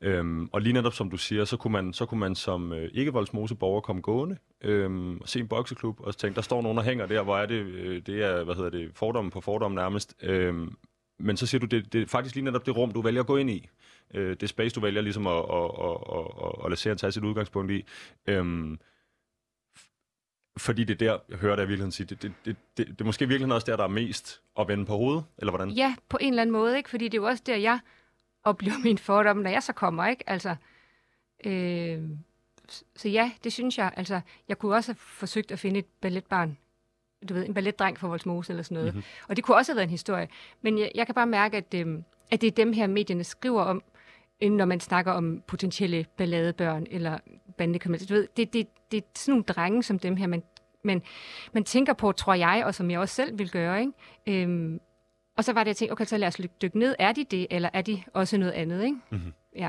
Øhm, 0.00 0.48
og 0.52 0.60
lige 0.60 0.72
netop 0.72 0.94
som 0.94 1.10
du 1.10 1.16
siger, 1.16 1.44
så 1.44 1.56
kunne 1.56 1.72
man, 1.72 1.92
så 1.92 2.06
kunne 2.06 2.20
man 2.20 2.34
som 2.34 2.72
øh, 2.72 2.90
ikke-voldsmose 2.94 3.54
borger 3.54 3.80
komme 3.80 4.02
gående 4.02 4.36
øhm, 4.60 5.20
og 5.20 5.28
se 5.28 5.40
en 5.40 5.48
bokseklub 5.48 6.00
og 6.00 6.16
tænke, 6.16 6.36
der 6.36 6.42
står 6.42 6.62
nogen, 6.62 6.78
der 6.78 6.84
hænger 6.84 7.06
der, 7.06 7.22
hvor 7.22 7.38
er 7.38 7.46
det, 7.46 7.54
øh, 7.54 8.02
det 8.06 8.22
er, 8.22 8.44
hvad 8.44 8.54
hedder 8.54 8.70
det, 8.70 8.90
fordommen 8.94 9.30
på 9.30 9.40
fordommen 9.40 9.76
nærmest. 9.76 10.16
Øhm, 10.22 10.76
men 11.18 11.36
så 11.36 11.46
siger 11.46 11.58
du, 11.58 11.66
det, 11.66 11.92
det 11.92 12.02
er 12.02 12.06
faktisk 12.06 12.34
lige 12.34 12.44
netop 12.44 12.66
det 12.66 12.76
rum, 12.76 12.90
du 12.90 13.02
vælger 13.02 13.20
at 13.20 13.26
gå 13.26 13.36
ind 13.36 13.50
i. 13.50 13.68
Øh, 14.14 14.36
det 14.40 14.48
space, 14.48 14.74
du 14.74 14.80
vælger 14.80 15.00
ligesom 15.02 15.26
at, 15.26 15.32
at, 15.32 15.40
at, 15.40 15.96
at, 16.12 16.26
at, 16.44 16.52
at 16.64 16.70
lade 16.70 16.80
serien 16.80 16.98
tage 16.98 17.12
sit 17.12 17.24
udgangspunkt 17.24 17.72
i. 17.72 17.84
Øhm, 18.26 18.78
fordi 20.56 20.84
det 20.84 21.02
er 21.02 21.06
der, 21.06 21.18
jeg 21.28 21.38
hører 21.38 21.56
dig 21.56 21.62
i 21.62 21.66
virkeligheden 21.66 21.92
sige, 21.92 22.06
det, 22.06 22.22
det, 22.22 22.32
det, 22.44 22.56
det, 22.76 22.88
det 22.88 23.00
er 23.00 23.04
måske 23.04 23.28
virkelig 23.28 23.54
også 23.54 23.64
der, 23.66 23.76
der 23.76 23.84
er 23.84 23.88
mest 23.88 24.42
at 24.58 24.68
vende 24.68 24.86
på 24.86 24.96
hovedet, 24.96 25.24
eller 25.38 25.50
hvordan? 25.50 25.70
Ja, 25.70 25.94
på 26.08 26.18
en 26.20 26.28
eller 26.28 26.42
anden 26.42 26.52
måde, 26.52 26.76
ikke? 26.76 26.90
Fordi 26.90 27.04
det 27.04 27.18
er 27.18 27.22
jo 27.22 27.28
også 27.28 27.42
der, 27.46 27.56
jeg 27.56 27.78
oplever 28.44 28.78
min 28.84 28.98
fordom, 28.98 29.36
når 29.36 29.50
jeg 29.50 29.62
så 29.62 29.72
kommer, 29.72 30.06
ikke? 30.06 30.30
Altså, 30.30 30.56
øh, 31.44 32.02
så 32.96 33.08
ja, 33.08 33.30
det 33.44 33.52
synes 33.52 33.78
jeg. 33.78 33.92
Altså, 33.96 34.20
jeg 34.48 34.58
kunne 34.58 34.74
også 34.74 34.92
have 34.92 34.96
forsøgt 34.98 35.52
at 35.52 35.58
finde 35.58 35.78
et 35.78 35.86
balletbarn, 36.00 36.58
du 37.28 37.34
ved, 37.34 37.46
en 37.46 37.54
balletdreng 37.54 37.98
for 37.98 38.08
Voldsmose 38.08 38.52
eller 38.52 38.62
sådan 38.62 38.74
noget. 38.74 38.94
Mm-hmm. 38.94 39.04
Og 39.28 39.36
det 39.36 39.44
kunne 39.44 39.56
også 39.56 39.72
have 39.72 39.76
været 39.76 39.86
en 39.86 39.90
historie. 39.90 40.28
Men 40.62 40.78
jeg, 40.78 40.90
jeg 40.94 41.06
kan 41.06 41.14
bare 41.14 41.26
mærke, 41.26 41.56
at, 41.56 41.74
øh, 41.74 41.98
at 42.30 42.40
det 42.40 42.46
er 42.46 42.50
dem 42.50 42.72
her, 42.72 42.86
medierne 42.86 43.24
skriver 43.24 43.62
om, 43.62 43.82
når 44.42 44.64
man 44.64 44.80
snakker 44.80 45.12
om 45.12 45.42
potentielle 45.46 46.06
balladebørn 46.16 46.86
eller 46.90 47.18
bandekriminalitet. 47.56 48.08
Du 48.08 48.14
ved, 48.14 48.28
det, 48.36 48.52
det, 48.52 48.68
det 48.90 48.96
er 48.96 49.08
sådan 49.14 49.32
nogle 49.32 49.44
drenge 49.44 49.82
som 49.82 49.98
dem 49.98 50.16
her, 50.16 50.26
man, 50.26 50.42
man, 50.84 51.02
man 51.52 51.64
tænker 51.64 51.92
på, 51.92 52.12
tror 52.12 52.34
jeg, 52.34 52.62
og 52.66 52.74
som 52.74 52.90
jeg 52.90 53.00
også 53.00 53.14
selv 53.14 53.38
vil 53.38 53.50
gøre. 53.50 53.80
Ikke? 53.80 54.42
Øhm, 54.42 54.80
og 55.36 55.44
så 55.44 55.52
var 55.52 55.64
det, 55.64 55.68
jeg 55.68 55.76
tænkte, 55.76 55.92
okay, 55.92 56.04
så 56.04 56.16
lad 56.16 56.28
os 56.28 56.40
dykke 56.62 56.78
ned. 56.78 56.94
Er 56.98 57.12
de 57.12 57.24
det, 57.24 57.46
eller 57.50 57.70
er 57.72 57.82
de 57.82 58.02
også 58.12 58.38
noget 58.38 58.52
andet? 58.52 58.84
Ikke? 58.84 58.96
Mm-hmm. 59.10 59.32
Ja. 59.56 59.68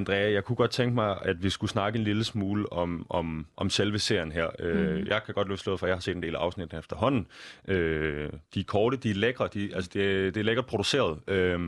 Andrea, 0.00 0.32
jeg 0.32 0.44
kunne 0.44 0.56
godt 0.56 0.70
tænke 0.70 0.94
mig, 0.94 1.18
at 1.22 1.42
vi 1.42 1.50
skulle 1.50 1.70
snakke 1.70 1.98
en 1.98 2.04
lille 2.04 2.24
smule 2.24 2.72
om, 2.72 3.06
om, 3.08 3.46
om 3.56 3.70
selve 3.70 3.98
serien 3.98 4.32
her. 4.32 4.46
Mm. 4.58 4.64
Øh, 4.64 5.08
jeg 5.08 5.20
kan 5.26 5.34
godt 5.34 5.48
løbe 5.48 5.60
slået, 5.60 5.80
for 5.80 5.86
jeg 5.86 5.96
har 5.96 6.00
set 6.00 6.16
en 6.16 6.22
del 6.22 6.34
af 6.34 6.40
afsnitten 6.40 6.78
efterhånden. 6.78 7.26
Øh, 7.68 8.30
de 8.54 8.60
er 8.60 8.64
korte, 8.64 8.96
de 8.96 9.10
er 9.10 9.14
lækre, 9.14 9.48
de, 9.54 9.74
altså 9.74 9.90
det, 9.94 10.34
det 10.34 10.40
er 10.40 10.44
lækkert 10.44 10.66
produceret. 10.66 11.18
Øh, 11.28 11.58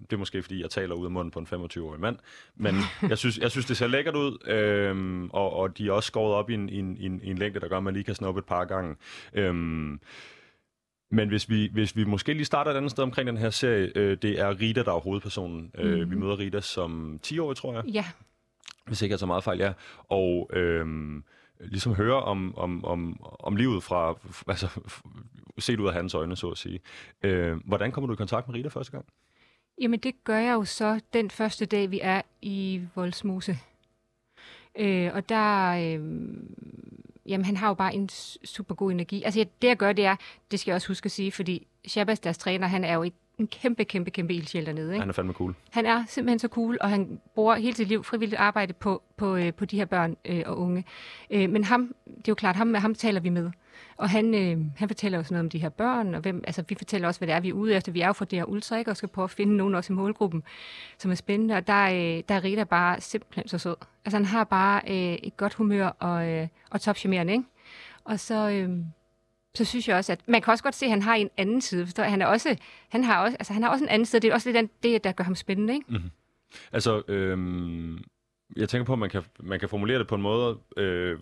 det 0.00 0.12
er 0.12 0.16
måske, 0.16 0.42
fordi 0.42 0.62
jeg 0.62 0.70
taler 0.70 0.94
ud 0.94 1.04
af 1.04 1.10
munden 1.10 1.30
på 1.30 1.38
en 1.38 1.46
25-årig 1.46 2.00
mand. 2.00 2.16
Men 2.56 2.74
jeg 3.10 3.18
synes, 3.18 3.38
jeg 3.38 3.50
synes, 3.50 3.66
det 3.66 3.76
ser 3.76 3.86
lækkert 3.86 4.16
ud, 4.16 4.48
øh, 4.50 5.24
og, 5.32 5.52
og 5.52 5.78
de 5.78 5.88
er 5.88 5.92
også 5.92 6.06
skåret 6.06 6.34
op 6.34 6.50
i 6.50 6.54
en, 6.54 6.68
i, 6.68 6.78
en, 6.78 6.96
i, 6.96 7.06
en, 7.06 7.20
i 7.22 7.30
en 7.30 7.38
længde, 7.38 7.60
der 7.60 7.68
gør, 7.68 7.76
at 7.76 7.82
man 7.82 7.94
lige 7.94 8.04
kan 8.04 8.14
snuppe 8.14 8.38
et 8.38 8.44
par 8.44 8.64
gange. 8.64 8.96
Øh, 9.34 9.54
men 11.10 11.28
hvis 11.28 11.48
vi, 11.50 11.70
hvis 11.72 11.96
vi 11.96 12.04
måske 12.04 12.32
lige 12.32 12.44
starter 12.44 12.70
et 12.70 12.76
andet 12.76 12.90
sted 12.90 13.04
omkring 13.04 13.26
den 13.26 13.36
her 13.36 13.50
serie, 13.50 13.92
øh, 13.94 14.16
det 14.22 14.40
er 14.40 14.60
Rita, 14.60 14.82
der 14.82 14.92
er 14.94 15.00
hovedpersonen. 15.00 15.70
Mm. 15.74 15.80
Øh, 15.80 15.98
vi 16.00 16.04
Mhm. 16.14 16.24
møder 16.24 16.38
Rita 16.38 16.60
som 16.60 17.20
10-årig, 17.26 17.56
tror 17.56 17.74
jeg, 17.74 17.84
Ja, 17.86 18.04
hvis 18.86 19.02
ikke 19.02 19.12
jeg 19.12 19.18
så 19.18 19.26
meget 19.26 19.44
fejl, 19.44 19.58
ja. 19.58 19.72
Og 20.08 20.50
øh, 20.52 20.86
ligesom 21.60 21.94
høre 21.94 22.22
om, 22.22 22.58
om, 22.58 22.84
om, 22.84 23.20
om 23.40 23.56
livet 23.56 23.82
fra, 23.82 24.14
altså 24.48 24.80
set 25.58 25.80
ud 25.80 25.86
af 25.88 25.92
hans 25.94 26.14
øjne, 26.14 26.36
så 26.36 26.48
at 26.50 26.58
sige. 26.58 26.80
Øh, 27.22 27.56
hvordan 27.64 27.92
kommer 27.92 28.06
du 28.06 28.12
i 28.12 28.16
kontakt 28.16 28.48
med 28.48 28.54
Rita 28.56 28.68
første 28.68 28.92
gang? 28.92 29.04
jamen 29.80 30.00
det 30.00 30.14
gør 30.24 30.38
jeg 30.38 30.52
jo 30.54 30.64
så 30.64 31.00
den 31.12 31.30
første 31.30 31.66
dag, 31.66 31.90
vi 31.90 32.00
er 32.02 32.22
i 32.42 32.82
Voldsmose. 32.94 33.58
Øh, 34.78 35.10
og 35.14 35.28
der, 35.28 35.68
øh, 35.70 36.00
jamen 37.28 37.44
han 37.44 37.56
har 37.56 37.68
jo 37.68 37.74
bare 37.74 37.94
en 37.94 38.08
super 38.44 38.74
god 38.74 38.90
energi. 38.90 39.22
Altså 39.22 39.44
det 39.62 39.68
jeg 39.68 39.76
gør, 39.76 39.92
det 39.92 40.04
er, 40.04 40.16
det 40.50 40.60
skal 40.60 40.70
jeg 40.70 40.76
også 40.76 40.88
huske 40.88 41.06
at 41.06 41.10
sige, 41.10 41.32
fordi 41.32 41.66
Shabazz, 41.86 42.20
deres 42.20 42.38
træner, 42.38 42.66
han 42.66 42.84
er 42.84 42.94
jo 42.94 43.02
et, 43.02 43.12
en 43.38 43.46
kæmpe, 43.46 43.84
kæmpe, 43.84 44.10
kæmpe 44.10 44.34
ildsjæl 44.34 44.66
dernede. 44.66 44.92
Ikke? 44.92 45.00
Han 45.00 45.08
er 45.08 45.12
fandme 45.12 45.32
cool. 45.32 45.54
Han 45.70 45.86
er 45.86 46.04
simpelthen 46.08 46.38
så 46.38 46.48
cool, 46.48 46.78
og 46.80 46.90
han 46.90 47.20
bruger 47.34 47.54
hele 47.54 47.76
sit 47.76 47.88
liv 47.88 48.04
frivilligt 48.04 48.40
arbejde 48.40 48.72
på, 48.72 49.02
på, 49.16 49.36
øh, 49.36 49.54
på 49.54 49.64
de 49.64 49.76
her 49.76 49.84
børn 49.84 50.16
øh, 50.24 50.42
og 50.46 50.58
unge. 50.58 50.84
Øh, 51.30 51.50
men 51.50 51.64
ham, 51.64 51.94
det 52.06 52.16
er 52.16 52.22
jo 52.28 52.34
klart, 52.34 52.56
ham, 52.56 52.74
ham 52.74 52.94
taler 52.94 53.20
vi 53.20 53.28
med. 53.28 53.50
Og 53.96 54.10
han, 54.10 54.34
øh, 54.34 54.64
han 54.76 54.88
fortæller 54.88 55.18
også 55.18 55.34
noget 55.34 55.44
om 55.44 55.50
de 55.50 55.58
her 55.58 55.68
børn, 55.68 56.14
og 56.14 56.20
hvem, 56.20 56.42
altså, 56.46 56.64
vi 56.68 56.74
fortæller 56.74 57.08
også, 57.08 57.20
hvad 57.20 57.28
det 57.28 57.34
er, 57.34 57.40
vi 57.40 57.48
er 57.48 57.52
ude 57.52 57.74
efter. 57.74 57.92
Vi 57.92 58.00
er 58.00 58.06
jo 58.06 58.12
for 58.12 58.24
det 58.24 58.38
her 58.38 58.44
ultra, 58.44 58.76
ikke? 58.78 58.90
og 58.90 58.96
skal 58.96 59.08
prøve 59.08 59.24
at 59.24 59.30
finde 59.30 59.56
nogen 59.56 59.74
også 59.74 59.92
i 59.92 59.96
målgruppen, 59.96 60.42
som 60.98 61.10
er 61.10 61.14
spændende. 61.14 61.54
Og 61.54 61.66
der, 61.66 61.84
øh, 61.84 62.22
der 62.28 62.34
er 62.34 62.44
Rita 62.44 62.64
bare 62.64 63.00
simpelthen 63.00 63.48
så 63.48 63.58
sød. 63.58 63.76
Altså 64.04 64.16
han 64.16 64.24
har 64.26 64.44
bare 64.44 64.80
øh, 64.88 65.18
et 65.22 65.36
godt 65.36 65.54
humør 65.54 65.86
og, 65.86 66.28
øh, 66.28 66.48
og 66.70 66.80
topcharmerende, 66.80 67.32
ikke? 67.32 67.44
Og 68.04 68.20
så, 68.20 68.50
øh, 68.50 68.70
så 69.54 69.64
synes 69.64 69.88
jeg 69.88 69.96
også, 69.96 70.12
at 70.12 70.20
man 70.28 70.42
kan 70.42 70.50
også 70.50 70.64
godt 70.64 70.74
se, 70.74 70.84
at 70.86 70.90
han 70.90 71.02
har 71.02 71.14
en 71.14 71.30
anden 71.36 71.60
side. 71.60 71.86
Forstår? 71.86 72.02
Han, 72.02 72.22
er 72.22 72.26
også, 72.26 72.56
han, 72.88 73.04
har 73.04 73.22
også, 73.24 73.36
altså, 73.40 73.52
han 73.52 73.62
har 73.62 73.70
også 73.70 73.84
en 73.84 73.88
anden 73.88 74.06
side. 74.06 74.22
Det 74.22 74.30
er 74.30 74.34
også 74.34 74.48
lidt 74.48 74.56
den- 74.56 74.70
det, 74.92 75.04
der 75.04 75.12
gør 75.12 75.24
ham 75.24 75.34
spændende, 75.34 75.74
ikke? 75.74 75.86
Mm-hmm. 75.88 76.10
Altså, 76.72 77.02
øhm, 77.08 77.98
jeg 78.56 78.68
tænker 78.68 78.84
på, 78.84 78.92
at 78.92 78.98
man 78.98 79.10
kan, 79.10 79.22
man 79.40 79.60
kan 79.60 79.68
formulere 79.68 79.98
det 79.98 80.06
på 80.06 80.14
en 80.14 80.22
måde, 80.22 80.58
øh, 80.76 81.18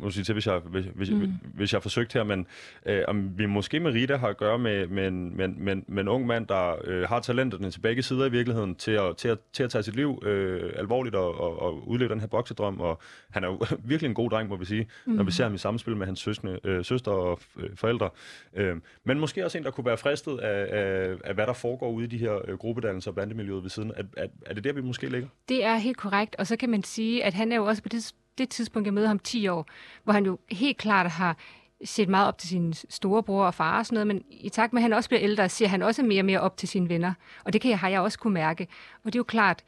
må 0.00 0.10
sige 0.10 0.24
til, 0.24 0.32
hvis 0.32 0.46
jeg, 0.46 0.58
hvis, 0.58 0.84
hvis, 0.94 1.10
mm. 1.10 1.32
hvis 1.54 1.72
jeg 1.72 1.76
har 1.76 1.82
forsøgt 1.82 2.12
her, 2.12 2.24
men 2.24 2.46
øh, 2.86 3.02
om 3.08 3.38
vi 3.38 3.46
måske 3.46 3.80
med 3.80 3.92
Rita 3.92 4.16
har 4.16 4.28
at 4.28 4.36
gøre 4.36 4.58
med, 4.58 4.86
med, 4.86 5.08
en, 5.08 5.36
med, 5.36 5.48
med, 5.48 5.76
med 5.88 6.02
en 6.02 6.08
ung 6.08 6.26
mand, 6.26 6.46
der 6.46 6.74
øh, 6.84 7.08
har 7.08 7.20
talenterne 7.20 7.70
til 7.70 7.80
begge 7.80 8.02
sider 8.02 8.26
i 8.26 8.30
virkeligheden, 8.30 8.74
til 8.74 8.90
at, 8.90 9.16
til 9.16 9.28
at, 9.28 9.38
til 9.52 9.62
at 9.62 9.70
tage 9.70 9.82
sit 9.82 9.96
liv 9.96 10.22
øh, 10.26 10.72
alvorligt 10.76 11.14
og, 11.14 11.40
og, 11.40 11.62
og 11.62 11.88
udleve 11.88 12.10
den 12.10 12.20
her 12.20 12.26
boksedrøm, 12.26 12.80
og 12.80 13.00
han 13.30 13.44
er 13.44 13.48
jo 13.48 13.60
virkelig 13.90 14.08
en 14.08 14.14
god 14.14 14.30
dreng, 14.30 14.48
må 14.48 14.56
vi 14.56 14.64
sige, 14.64 14.88
mm. 15.06 15.12
når 15.12 15.24
vi 15.24 15.30
ser 15.30 15.44
ham 15.44 15.54
i 15.54 15.58
samspil 15.58 15.96
med 15.96 16.06
hans 16.06 16.20
søsne, 16.20 16.58
øh, 16.64 16.84
søster 16.84 17.10
og 17.10 17.40
øh, 17.56 17.70
forældre. 17.74 18.10
Øh, 18.56 18.76
men 19.04 19.20
måske 19.20 19.44
også 19.44 19.58
en, 19.58 19.64
der 19.64 19.70
kunne 19.70 19.86
være 19.86 19.96
fristet 19.96 20.38
af, 20.38 20.68
af, 20.70 21.14
af 21.24 21.34
hvad 21.34 21.46
der 21.46 21.52
foregår 21.52 21.90
ude 21.90 22.04
i 22.04 22.08
de 22.08 22.18
her 22.18 22.38
øh, 22.48 22.58
gruppedannelser 22.58 23.10
og 23.10 23.14
bandemiljøet 23.14 23.62
ved 23.62 23.70
siden. 23.70 23.92
Er, 23.96 24.02
er, 24.16 24.26
er 24.46 24.54
det 24.54 24.64
der, 24.64 24.72
vi 24.72 24.80
måske 24.80 25.08
ligger? 25.08 25.28
Det 25.48 25.64
er 25.64 25.76
helt 25.76 25.96
korrekt, 25.96 26.35
og 26.38 26.46
så 26.46 26.56
kan 26.56 26.70
man 26.70 26.82
sige, 26.82 27.24
at 27.24 27.34
han 27.34 27.52
er 27.52 27.56
jo 27.56 27.66
også 27.66 27.82
på 27.82 27.88
det, 27.88 28.12
det 28.38 28.48
tidspunkt, 28.48 28.86
jeg 28.86 28.94
møder 28.94 29.08
ham 29.08 29.18
10 29.18 29.48
år, 29.48 29.66
hvor 30.04 30.12
han 30.12 30.26
jo 30.26 30.38
helt 30.50 30.76
klart 30.76 31.10
har 31.10 31.36
set 31.84 32.08
meget 32.08 32.28
op 32.28 32.38
til 32.38 32.48
sin 32.48 32.74
storebror 32.74 33.44
og 33.44 33.54
far 33.54 33.78
og 33.78 33.86
sådan 33.86 33.94
noget, 33.94 34.06
men 34.06 34.22
i 34.30 34.48
takt 34.48 34.72
med, 34.72 34.80
at 34.80 34.82
han 34.82 34.92
også 34.92 35.08
bliver 35.08 35.22
ældre, 35.22 35.48
ser 35.48 35.68
han 35.68 35.82
også 35.82 36.02
mere 36.02 36.20
og 36.20 36.24
mere 36.24 36.40
op 36.40 36.56
til 36.56 36.68
sine 36.68 36.88
venner. 36.88 37.12
Og 37.44 37.52
det 37.52 37.60
kan 37.60 37.70
jeg, 37.70 37.78
har 37.78 37.88
jeg 37.88 38.00
også 38.00 38.18
kunne 38.18 38.34
mærke. 38.34 38.66
Og 39.04 39.12
det 39.12 39.14
er 39.14 39.20
jo 39.20 39.24
klart, 39.24 39.62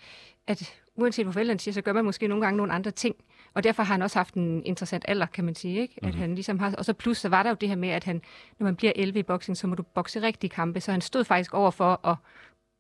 at 0.47 0.75
uanset 0.97 1.25
hvad 1.25 1.33
forældrene 1.33 1.61
siger, 1.61 1.73
så 1.73 1.83
gør 1.83 1.93
man 1.93 2.05
måske 2.05 2.29
nogle 2.29 2.45
gange 2.45 2.57
nogle 2.57 2.73
andre 2.73 2.91
ting. 2.91 3.17
Og 3.55 3.65
derfor 3.65 3.83
har 3.83 3.95
han 3.95 4.03
også 4.03 4.19
haft 4.19 4.35
en 4.35 4.65
interessant 4.65 5.05
alder, 5.09 5.27
kan 5.27 5.45
man 5.45 5.55
sige. 5.55 5.81
Ikke? 5.81 5.95
At 6.03 6.15
han 6.15 6.35
ligesom 6.35 6.59
har, 6.59 6.75
og 6.79 6.85
så 6.85 6.93
plus, 6.93 7.19
så 7.19 7.29
var 7.29 7.43
der 7.43 7.51
jo 7.51 7.57
det 7.61 7.69
her 7.69 7.77
med, 7.77 7.89
at 7.89 8.05
han, 8.05 8.23
når 8.59 8.65
man 8.65 8.77
bliver 8.77 8.93
11 8.97 9.19
i 9.19 9.23
boksning, 9.23 9.57
så 9.57 9.67
må 9.67 9.75
du 9.75 9.83
bokse 9.83 10.23
rigtige 10.23 10.51
kampe. 10.51 10.81
Så 10.81 10.93
han 10.93 11.01
stod 11.01 11.25
faktisk 11.25 11.55
over 11.55 11.71
for 11.71 12.07
at 12.07 12.17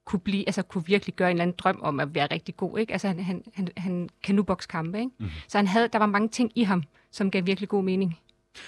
kunne, 0.08 0.20
blive, 0.20 0.48
altså 0.48 0.62
kunne 0.62 0.86
virkelig 0.86 1.14
gøre 1.14 1.30
en 1.30 1.36
eller 1.36 1.42
anden 1.42 1.56
drøm 1.58 1.78
om 1.82 2.00
at 2.00 2.14
være 2.14 2.28
rigtig 2.30 2.56
god. 2.56 2.78
Ikke? 2.78 2.92
Altså 2.92 3.08
han, 3.08 3.20
han, 3.20 3.42
han, 3.54 3.68
han 3.76 4.08
kan 4.22 4.34
nu 4.34 4.42
bokse 4.42 4.68
kampe. 4.68 4.98
Ikke? 4.98 5.10
Mm. 5.18 5.26
Så 5.48 5.58
han 5.58 5.66
havde, 5.66 5.88
der 5.92 5.98
var 5.98 6.06
mange 6.06 6.28
ting 6.28 6.52
i 6.54 6.62
ham, 6.62 6.82
som 7.10 7.30
gav 7.30 7.46
virkelig 7.46 7.68
god 7.68 7.84
mening. 7.84 8.18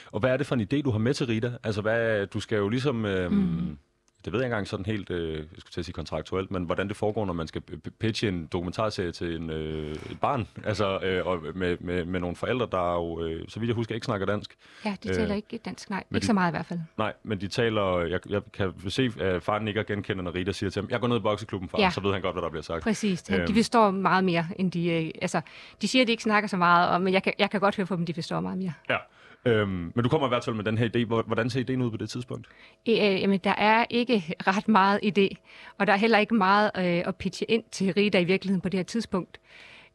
Og 0.07 0.20
hvad 0.20 0.31
er 0.31 0.37
det 0.37 0.46
for 0.46 0.55
en 0.55 0.61
idé, 0.61 0.83
du 0.83 0.90
har 0.90 0.98
med 0.98 1.14
til 1.14 1.26
Rita? 1.26 1.53
Altså, 1.64 1.81
hvad, 1.83 2.26
du 2.26 2.40
skal 2.40 2.57
jo 2.57 2.68
ligesom... 2.68 3.05
Øh, 3.05 3.33
mm. 3.33 3.79
Det 4.24 4.33
ved 4.33 4.40
jeg 4.40 4.46
ikke 4.46 4.52
engang 4.54 4.68
sådan 4.68 4.87
helt, 4.87 5.11
øh, 5.11 5.35
jeg 5.38 5.44
skulle 5.59 5.72
til 5.72 5.80
at 5.80 5.85
sige 5.85 5.92
kontraktuelt, 5.92 6.50
men 6.50 6.64
hvordan 6.64 6.88
det 6.88 6.96
foregår, 6.96 7.26
når 7.26 7.33
man 7.33 7.46
skal 7.46 7.62
pitche 8.00 8.28
en 8.28 8.46
dokumentarserie 8.46 9.12
til 9.12 9.37
en, 9.37 9.50
øh, 9.50 9.92
et 10.11 10.20
barn, 10.20 10.46
altså 10.64 10.98
øh, 11.02 11.26
og 11.26 11.38
med, 11.54 11.76
med, 11.80 12.04
med 12.04 12.20
nogle 12.20 12.37
forældre, 12.37 12.68
der 12.72 12.94
jo, 12.94 13.24
øh, 13.24 13.44
så 13.48 13.61
vidt 13.61 13.68
jeg 13.68 13.74
husker, 13.74 13.94
ikke 13.94 14.04
snakker 14.04 14.26
dansk. 14.26 14.56
Ja, 14.85 14.96
de 15.02 15.09
Øh, 15.09 15.14
taler 15.14 15.35
ikke 15.35 15.59
dansk, 15.64 15.90
nej. 15.90 16.04
Ikke 16.11 16.20
de- 16.20 16.26
så 16.26 16.33
meget 16.33 16.50
i 16.50 16.54
hvert 16.54 16.66
fald. 16.66 16.80
Nej, 16.98 17.12
men 17.22 17.40
de 17.40 17.48
taler, 17.48 17.98
jeg, 18.00 18.20
jeg 18.28 18.42
kan 18.52 18.72
se, 18.88 19.11
at 19.20 19.42
faren 19.42 19.68
ikke 19.68 19.85
genkender, 19.85 20.22
når 20.24 20.35
Rita 20.35 20.52
siger 20.52 20.70
til 20.70 20.83
ham, 20.83 20.90
jeg 20.90 21.00
går 21.00 21.09
ned 21.09 21.16
i 21.16 21.20
bokseklubben, 21.20 21.68
far, 21.68 21.78
Ja. 21.80 21.90
så 21.90 22.00
ved 22.00 22.12
han 22.12 22.22
godt, 22.22 22.35
hvad 22.35 22.42
der 22.42 22.50
bliver 22.50 22.62
sagt. 22.62 22.83
Præcis. 22.83 23.30
Øhm. 23.30 23.46
de 23.46 23.54
forstår 23.54 23.90
meget 23.90 24.24
mere, 24.24 24.46
end 24.56 24.72
de... 24.72 24.88
Øh, 25.04 25.11
altså, 25.22 25.40
de 25.83 25.88
siger, 25.88 26.02
at 26.02 26.06
de 26.06 26.12
ikke 26.12 26.22
snakker 26.22 26.48
så 26.48 26.56
meget, 26.56 26.90
og, 26.90 27.02
men 27.02 27.12
jeg 27.12 27.22
kan, 27.22 27.33
jeg 27.38 27.50
kan 27.50 27.61
godt 27.61 27.76
høre 27.76 27.87
på 27.87 27.96
dem, 27.96 28.06
de 28.06 28.14
forstår 28.14 28.40
meget 28.40 28.59
mere. 28.59 28.72
Ja. 28.90 28.96
Øhm, 29.44 29.92
men 29.94 30.03
du 30.03 30.09
kommer 30.09 30.26
i 30.26 30.29
hvert 30.29 30.44
fald 30.44 30.57
med 30.57 30.64
den 30.64 30.79
her 30.79 30.88
idé. 30.96 31.05
Hvor- 31.05 31.22
Hvordan 31.22 31.50
ser 31.50 31.64
idéen 31.64 31.83
ud 31.83 31.90
på 31.90 31.96
det 31.96 32.11
tidspunkt? 32.11 32.46
Øh, 32.88 32.96
jamen, 32.96 33.40
der 33.44 33.55
er 33.55 33.85
ikke 33.90 34.35
ret 34.46 34.68
meget 34.68 35.00
idé, 35.05 35.35
og 35.79 35.87
der 35.87 35.92
er 35.92 35.96
heller 35.96 36.18
ikke 36.18 36.35
meget 36.35 36.70
øh, 36.79 36.83
at 36.85 37.16
pitche 37.16 37.50
ind 37.50 37.62
til 37.72 37.92
Rita 37.92 38.18
i 38.18 38.24
virkeligheden 38.24 38.61
på 38.61 38.68
det 38.68 38.79
her 38.79 38.85
tidspunkt. 38.85 39.40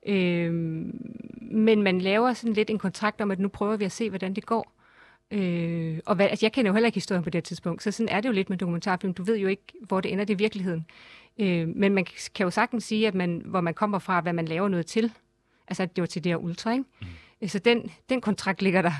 Øh, 0.07 0.53
men 1.41 1.81
man 1.83 2.01
laver 2.01 2.33
sådan 2.33 2.53
lidt 2.53 2.69
en 2.69 2.77
kontrakt 2.79 3.21
om, 3.21 3.31
at 3.31 3.39
nu 3.39 3.47
prøver 3.47 3.77
vi 3.77 3.85
at 3.85 3.91
se, 3.91 4.09
hvordan 4.09 4.33
det 4.33 4.45
går. 4.45 4.71
Øh, 5.31 5.99
og 6.05 6.15
hvad, 6.15 6.25
altså, 6.29 6.45
jeg 6.45 6.51
kender 6.53 6.69
jo 6.69 6.73
heller 6.73 6.85
ikke 6.87 6.95
historien 6.95 7.23
på 7.23 7.29
det 7.29 7.35
her 7.37 7.41
tidspunkt, 7.41 7.83
så 7.83 7.91
sådan 7.91 8.09
er 8.09 8.21
det 8.21 8.27
jo 8.29 8.33
lidt 8.33 8.49
med 8.49 8.57
dokumentarfilm. 8.57 9.13
Du 9.13 9.23
ved 9.23 9.37
jo 9.37 9.47
ikke, 9.47 9.63
hvor 9.81 10.01
det 10.01 10.11
ender 10.11 10.25
det 10.25 10.33
i 10.33 10.37
virkeligheden. 10.37 10.85
Øh, 11.39 11.67
men 11.67 11.93
man 11.95 12.05
kan 12.35 12.43
jo 12.43 12.49
sagtens 12.49 12.83
sige, 12.83 13.07
at 13.07 13.15
man, 13.15 13.41
hvor 13.45 13.61
man 13.61 13.73
kommer 13.73 13.99
fra, 13.99 14.21
hvad 14.21 14.33
man 14.33 14.45
laver 14.45 14.67
noget 14.67 14.85
til. 14.85 15.11
Altså, 15.67 15.83
at 15.83 15.95
det 15.95 16.01
var 16.01 16.05
til 16.05 16.23
det 16.23 16.29
her 16.31 16.37
ultra, 16.37 16.71
ikke? 16.71 16.83
Mm. 17.41 17.47
Så 17.47 17.59
den, 17.59 17.91
den 18.09 18.21
kontrakt 18.21 18.61
ligger 18.61 18.81
der. 18.81 18.91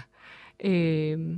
Øh, 0.63 1.37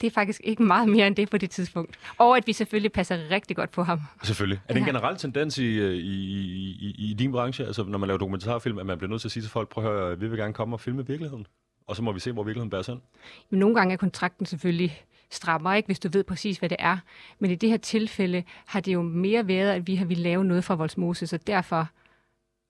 det 0.00 0.06
er 0.06 0.10
faktisk 0.10 0.40
ikke 0.44 0.62
meget 0.62 0.88
mere 0.88 1.06
end 1.06 1.16
det 1.16 1.30
på 1.30 1.38
det 1.38 1.50
tidspunkt. 1.50 1.98
Og 2.18 2.36
at 2.36 2.46
vi 2.46 2.52
selvfølgelig 2.52 2.92
passer 2.92 3.30
rigtig 3.30 3.56
godt 3.56 3.70
på 3.70 3.82
ham. 3.82 4.00
Selvfølgelig. 4.22 4.60
Er 4.68 4.72
det 4.72 4.80
en 4.80 4.86
generel 4.86 5.16
tendens 5.16 5.58
i, 5.58 5.78
øh, 5.78 5.94
i, 5.94 5.98
i, 5.98 6.70
i, 6.80 7.10
i 7.10 7.14
din 7.14 7.32
branche, 7.32 7.66
altså 7.66 7.84
når 7.84 7.98
man 7.98 8.06
laver 8.06 8.18
dokumentarfilm, 8.18 8.78
at 8.78 8.86
man 8.86 8.98
bliver 8.98 9.10
nødt 9.10 9.20
til 9.20 9.28
at 9.28 9.32
sige 9.32 9.42
til 9.42 9.50
folk, 9.50 9.68
prøv 9.68 9.84
at 9.84 9.90
høre, 9.90 10.18
vi 10.18 10.28
vil 10.28 10.38
gerne 10.38 10.52
komme 10.52 10.76
og 10.76 10.80
filme 10.80 11.06
virkeligheden? 11.06 11.46
Og 11.86 11.96
så 11.96 12.02
må 12.02 12.12
vi 12.12 12.20
se, 12.20 12.32
hvor 12.32 12.42
virkeligheden 12.42 12.70
bærer 12.70 12.82
sig 12.82 12.94
hen. 12.94 13.02
Men 13.50 13.60
nogle 13.60 13.74
gange 13.74 13.92
er 13.92 13.96
kontrakten 13.96 14.46
selvfølgelig 14.46 15.04
strammer, 15.30 15.74
ikke, 15.74 15.86
hvis 15.86 16.00
du 16.00 16.08
ved 16.12 16.24
præcis, 16.24 16.58
hvad 16.58 16.68
det 16.68 16.76
er. 16.80 16.98
Men 17.38 17.50
i 17.50 17.54
det 17.54 17.70
her 17.70 17.76
tilfælde 17.76 18.42
har 18.66 18.80
det 18.80 18.92
jo 18.92 19.02
mere 19.02 19.48
været, 19.48 19.72
at 19.72 19.86
vi 19.86 19.94
har 19.94 20.04
ville 20.04 20.22
lave 20.22 20.44
noget 20.44 20.64
fra 20.64 20.74
Voldsmose, 20.74 21.26
så 21.26 21.36
derfor... 21.36 21.88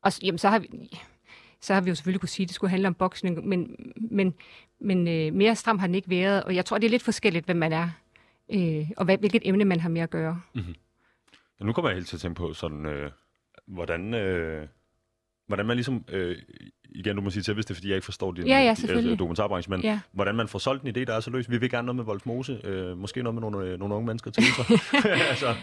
Og, 0.03 0.13
jamen, 0.23 0.39
så 0.39 0.49
har 0.49 0.59
vi, 0.59 0.69
så 1.63 1.75
har 1.75 1.81
vi 1.81 1.89
jo 1.89 1.95
selvfølgelig 1.95 2.21
kunne 2.21 2.29
sige, 2.29 2.45
at 2.45 2.49
det 2.49 2.55
skulle 2.55 2.71
handle 2.71 2.89
om 2.89 2.95
boksning, 2.95 3.49
men, 3.49 3.77
men, 4.11 4.35
men 4.81 5.09
øh, 5.09 5.35
mere 5.35 5.57
stram 5.57 5.79
har 5.79 5.87
den 5.87 5.95
ikke 5.95 6.11
været, 6.11 6.45
og 6.45 6.55
jeg 6.55 6.65
tror, 6.65 6.79
det 6.79 6.87
er 6.87 6.91
lidt 6.91 7.03
forskelligt, 7.03 7.45
hvem 7.45 7.57
man 7.57 7.73
er, 7.73 7.89
øh, 8.53 8.91
og 8.97 9.05
hvad, 9.05 9.19
hvilket 9.19 9.43
emne 9.45 9.65
man 9.65 9.81
har 9.81 9.89
med 9.89 10.01
at 10.01 10.11
gøre. 10.11 10.41
Ja, 11.61 11.65
nu 11.65 11.73
kommer 11.73 11.89
jeg 11.91 11.97
helt 11.97 12.09
til 12.09 12.17
at 12.17 12.21
tænke 12.21 12.35
på 12.39 12.53
sådan, 12.53 12.87
øh, 12.87 13.11
hvordan, 13.67 14.15
øh, 14.15 14.69
hvordan 15.47 15.67
man 15.67 15.77
ligesom, 15.77 16.05
øh, 16.09 16.37
igen 16.85 17.17
du 17.17 17.23
må 17.23 17.31
sige 17.31 17.43
til, 17.43 17.55
hvis 17.55 17.67
det 17.67 17.71
er, 17.71 17.75
fordi 17.75 17.89
jeg 17.89 17.95
ikke 17.97 18.05
forstår 18.05 18.33
din 18.33 18.47
Ja, 18.47 18.59
ja, 18.89 18.95
øh, 18.95 19.19
dokumentarbranche, 19.19 19.71
men 19.71 19.81
Ja. 19.81 20.01
hvordan 20.13 20.35
man 20.35 20.49
får 20.49 20.59
solgt 20.59 20.83
en 20.83 20.97
idé, 20.97 21.05
der 21.05 21.15
er 21.15 21.21
så 21.21 21.31
løs. 21.31 21.51
Vi 21.51 21.59
vil 21.59 21.71
gerne 21.71 21.87
noget 21.87 21.97
med 21.97 22.05
Voldsmose, 22.05 22.61
øh, 22.65 22.99
måske 22.99 23.23
noget 23.23 23.35
med 23.35 23.41
nogle, 23.41 23.69
øh, 23.69 23.79
nogle 23.79 23.95
unge 23.95 24.07
mennesker 24.07 24.31
til 24.31 24.45
sig. 24.45 24.65
altså, 25.31 25.55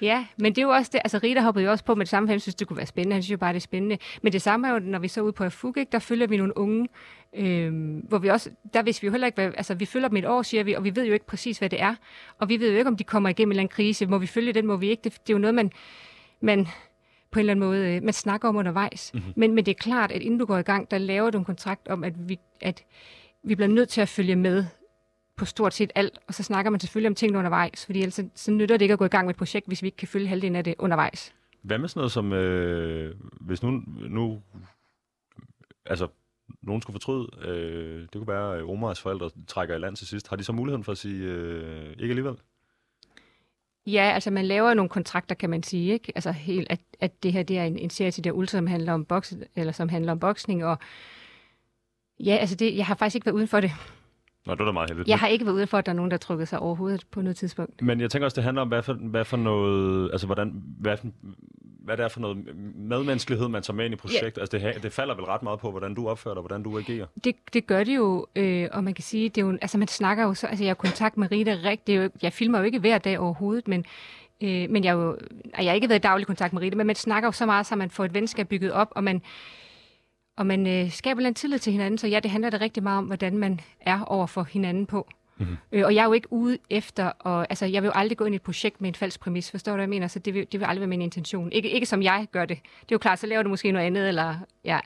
Ja, 0.00 0.26
men 0.36 0.52
det 0.54 0.58
er 0.58 0.66
jo 0.66 0.70
også 0.70 0.90
det. 0.92 1.00
Altså, 1.04 1.18
Rita 1.22 1.40
hoppede 1.40 1.64
jo 1.64 1.70
også 1.70 1.84
på 1.84 1.94
med 1.94 2.06
det 2.06 2.10
samme, 2.10 2.26
for 2.26 2.32
han 2.32 2.40
synes, 2.40 2.54
det 2.54 2.68
kunne 2.68 2.76
være 2.76 2.86
spændende. 2.86 3.14
Han 3.14 3.22
synes 3.22 3.32
jo 3.32 3.36
bare, 3.36 3.52
det 3.52 3.56
er 3.56 3.60
spændende. 3.60 3.98
Men 4.22 4.32
det 4.32 4.42
samme 4.42 4.68
er 4.68 4.72
jo, 4.72 4.78
når 4.78 4.98
vi 4.98 5.08
så 5.08 5.20
ud 5.20 5.32
på 5.32 5.44
Afug, 5.44 5.76
ikke, 5.76 5.92
der 5.92 5.98
følger 5.98 6.26
vi 6.26 6.36
nogle 6.36 6.58
unge, 6.58 6.88
øhm, 7.34 7.96
hvor 8.08 8.18
vi 8.18 8.28
også, 8.28 8.50
der 8.74 8.82
vidste 8.82 9.02
vi 9.02 9.06
jo 9.06 9.10
heller 9.10 9.26
ikke, 9.26 9.36
hvad, 9.36 9.52
altså 9.56 9.74
vi 9.74 9.84
følger 9.84 10.08
dem 10.08 10.16
et 10.16 10.24
år, 10.24 10.42
siger 10.42 10.64
vi, 10.64 10.72
og 10.72 10.84
vi 10.84 10.96
ved 10.96 11.06
jo 11.06 11.12
ikke 11.12 11.26
præcis, 11.26 11.58
hvad 11.58 11.70
det 11.70 11.80
er. 11.80 11.94
Og 12.38 12.48
vi 12.48 12.60
ved 12.60 12.70
jo 12.70 12.78
ikke, 12.78 12.88
om 12.88 12.96
de 12.96 13.04
kommer 13.04 13.28
igennem 13.28 13.50
en 13.50 13.52
eller 13.52 13.62
anden 13.62 13.74
krise. 13.74 14.06
Må 14.06 14.18
vi 14.18 14.26
følge 14.26 14.52
den, 14.52 14.66
må 14.66 14.76
vi 14.76 14.88
ikke? 14.88 15.00
Det, 15.04 15.12
det 15.12 15.32
er 15.32 15.34
jo 15.34 15.38
noget, 15.38 15.54
man, 15.54 15.72
man 16.40 16.66
på 17.30 17.38
en 17.38 17.40
eller 17.40 17.52
anden 17.52 17.68
måde, 17.68 17.94
øh, 17.94 18.02
man 18.02 18.12
snakker 18.12 18.48
om 18.48 18.56
undervejs. 18.56 19.10
Mm-hmm. 19.14 19.32
Men, 19.36 19.54
men 19.54 19.66
det 19.66 19.70
er 19.70 19.80
klart, 19.80 20.12
at 20.12 20.22
inden 20.22 20.38
du 20.38 20.46
går 20.46 20.58
i 20.58 20.62
gang, 20.62 20.90
der 20.90 20.98
laver 20.98 21.30
du 21.30 21.38
en 21.38 21.44
kontrakt 21.44 21.88
om, 21.88 22.04
at 22.04 22.28
vi, 22.28 22.38
at 22.60 22.84
vi 23.42 23.54
bliver 23.54 23.68
nødt 23.68 23.88
til 23.88 24.00
at 24.00 24.08
følge 24.08 24.36
med 24.36 24.64
på 25.36 25.44
stort 25.44 25.74
set 25.74 25.92
alt, 25.94 26.18
og 26.28 26.34
så 26.34 26.42
snakker 26.42 26.70
man 26.70 26.80
selvfølgelig 26.80 27.08
om 27.08 27.14
tingene 27.14 27.38
undervejs, 27.38 27.86
fordi 27.86 27.98
ellers 27.98 28.14
så, 28.14 28.28
så 28.34 28.50
nytter 28.50 28.76
det 28.76 28.82
ikke 28.82 28.92
at 28.92 28.98
gå 28.98 29.04
i 29.04 29.08
gang 29.08 29.26
med 29.26 29.34
et 29.34 29.38
projekt, 29.38 29.66
hvis 29.66 29.82
vi 29.82 29.86
ikke 29.86 29.96
kan 29.96 30.08
følge 30.08 30.28
halvdelen 30.28 30.56
af 30.56 30.64
det 30.64 30.74
undervejs. 30.78 31.34
Hvad 31.62 31.78
med 31.78 31.88
sådan 31.88 31.98
noget 31.98 32.12
som, 32.12 32.32
øh, 32.32 33.14
hvis 33.40 33.62
nu, 33.62 33.82
nu, 34.08 34.42
altså, 35.86 36.08
nogen 36.62 36.82
skulle 36.82 36.94
fortryde, 36.94 37.28
øh, 37.48 38.00
det 38.02 38.12
kunne 38.12 38.28
være, 38.28 38.56
at 38.56 38.62
Omars 38.62 39.00
forældre 39.00 39.30
trækker 39.46 39.76
i 39.76 39.78
land 39.78 39.96
til 39.96 40.06
sidst. 40.06 40.28
Har 40.28 40.36
de 40.36 40.44
så 40.44 40.52
muligheden 40.52 40.84
for 40.84 40.92
at 40.92 40.98
sige, 40.98 41.24
øh, 41.24 41.90
ikke 41.90 42.12
alligevel? 42.12 42.36
Ja, 43.86 44.10
altså 44.14 44.30
man 44.30 44.44
laver 44.44 44.74
nogle 44.74 44.88
kontrakter, 44.88 45.34
kan 45.34 45.50
man 45.50 45.62
sige, 45.62 45.92
ikke? 45.92 46.12
Altså 46.14 46.32
helt, 46.32 46.66
at, 46.70 46.80
at 47.00 47.22
det 47.22 47.32
her 47.32 47.42
det 47.42 47.58
er 47.58 47.64
en, 47.64 47.78
en 47.78 47.90
serie 47.90 48.10
til 48.10 48.24
der 48.24 48.32
Ultra, 48.32 48.58
som 48.58 48.66
handler 48.66 48.92
om 48.92 49.04
boks, 49.04 49.34
eller 49.56 49.72
som 49.72 49.88
handler 49.88 50.12
om 50.12 50.18
boksning, 50.18 50.64
og 50.64 50.78
ja, 52.20 52.36
altså 52.36 52.56
det, 52.56 52.76
jeg 52.76 52.86
har 52.86 52.94
faktisk 52.94 53.14
ikke 53.14 53.26
været 53.26 53.34
uden 53.34 53.48
for 53.48 53.60
det. 53.60 53.72
Nå, 54.46 54.54
det 54.54 54.60
er 54.60 54.64
da 54.64 54.72
meget 54.72 54.90
heldigt. 54.90 55.08
Jeg 55.08 55.18
har 55.18 55.28
ikke 55.28 55.44
været 55.44 55.54
ude 55.54 55.66
for, 55.66 55.78
at 55.78 55.86
der 55.86 55.92
er 55.92 55.96
nogen, 55.96 56.10
der 56.10 56.16
trykker 56.16 56.44
sig 56.44 56.58
overhovedet 56.58 57.06
på 57.10 57.22
noget 57.22 57.36
tidspunkt. 57.36 57.82
Men 57.82 58.00
jeg 58.00 58.10
tænker 58.10 58.26
også, 58.26 58.34
det 58.34 58.44
handler 58.44 58.62
om, 58.62 58.68
hvad 58.68 58.82
for, 58.82 58.92
hvad 58.92 59.24
for 59.24 59.36
noget, 59.36 60.10
altså 60.12 60.26
hvordan, 60.26 60.62
hvad, 60.78 60.96
for, 60.96 61.06
hvad 61.84 61.96
det 61.96 62.04
er 62.04 62.08
for 62.08 62.20
noget 62.20 62.36
medmenneskelighed, 62.74 63.48
man 63.48 63.62
tager 63.62 63.76
med 63.76 63.84
ind 63.84 63.94
i 63.94 63.96
projektet. 63.96 64.36
Ja. 64.36 64.40
Altså 64.40 64.58
det, 64.58 64.82
det 64.82 64.92
falder 64.92 65.14
vel 65.14 65.24
ret 65.24 65.42
meget 65.42 65.58
på, 65.60 65.70
hvordan 65.70 65.94
du 65.94 66.08
opfører 66.08 66.34
dig, 66.34 66.40
hvordan 66.40 66.62
du 66.62 66.78
agerer. 66.78 67.06
Det, 67.24 67.36
det 67.52 67.66
gør 67.66 67.84
det 67.84 67.96
jo, 67.96 68.26
øh, 68.36 68.68
og 68.72 68.84
man 68.84 68.94
kan 68.94 69.04
sige, 69.04 69.28
det 69.28 69.38
er 69.38 69.46
jo, 69.46 69.58
altså 69.62 69.78
man 69.78 69.88
snakker 69.88 70.24
jo 70.24 70.34
så, 70.34 70.46
altså 70.46 70.64
jeg 70.64 70.70
har 70.70 70.74
kontakt 70.74 71.16
med 71.16 71.32
Rita 71.32 71.56
rigtig, 71.64 71.96
jo, 71.96 72.10
jeg 72.22 72.32
filmer 72.32 72.58
jo 72.58 72.64
ikke 72.64 72.78
hver 72.78 72.98
dag 72.98 73.18
overhovedet, 73.18 73.68
men 73.68 73.84
Øh, 74.42 74.70
men 74.70 74.84
jeg, 74.84 74.92
jo, 74.92 75.18
jeg 75.58 75.66
har 75.66 75.72
ikke 75.72 75.88
været 75.88 75.98
i 75.98 76.02
daglig 76.02 76.26
kontakt 76.26 76.52
med 76.52 76.62
Rita, 76.62 76.76
men 76.76 76.86
man 76.86 76.96
snakker 76.96 77.26
jo 77.26 77.32
så 77.32 77.46
meget, 77.46 77.66
så 77.66 77.76
man 77.76 77.90
får 77.90 78.04
et 78.04 78.14
venskab 78.14 78.48
bygget 78.48 78.72
op, 78.72 78.88
og 78.90 79.04
man, 79.04 79.22
og 80.36 80.46
man 80.46 80.66
øh, 80.66 80.90
skaber 80.90 81.20
en 81.20 81.34
tillid 81.34 81.58
til 81.58 81.72
hinanden. 81.72 81.98
Så 81.98 82.08
ja, 82.08 82.20
det 82.20 82.30
handler 82.30 82.50
da 82.50 82.56
rigtig 82.60 82.82
meget 82.82 82.98
om, 82.98 83.04
hvordan 83.04 83.38
man 83.38 83.60
er 83.80 84.04
over 84.04 84.26
for 84.26 84.42
hinanden 84.42 84.86
på. 84.86 85.08
Mm-hmm. 85.36 85.56
Øh, 85.72 85.84
og 85.84 85.94
jeg 85.94 86.00
er 86.00 86.06
jo 86.06 86.12
ikke 86.12 86.32
ude 86.32 86.58
efter, 86.70 87.04
og, 87.04 87.46
altså 87.50 87.66
jeg 87.66 87.82
vil 87.82 87.88
jo 87.88 87.92
aldrig 87.94 88.18
gå 88.18 88.24
ind 88.24 88.34
i 88.34 88.36
et 88.36 88.42
projekt 88.42 88.80
med 88.80 88.88
en 88.88 88.94
falsk 88.94 89.20
præmis, 89.20 89.50
forstår 89.50 89.72
du, 89.72 89.76
hvad 89.76 89.82
jeg 89.82 89.90
mener? 89.90 90.06
Så 90.06 90.18
det 90.18 90.34
vil, 90.34 90.46
det 90.52 90.60
vil 90.60 90.66
aldrig 90.66 90.80
være 90.80 90.88
min 90.88 91.02
intention. 91.02 91.52
Ikke, 91.52 91.70
ikke 91.70 91.86
som 91.86 92.02
jeg 92.02 92.26
gør 92.32 92.44
det. 92.44 92.58
Det 92.62 92.92
er 92.92 92.94
jo 92.94 92.98
klart, 92.98 93.18
så 93.18 93.26
laver 93.26 93.42
du 93.42 93.48
måske 93.48 93.72
noget 93.72 93.86
andet, 93.86 94.08
eller 94.08 94.34
ja, 94.64 94.80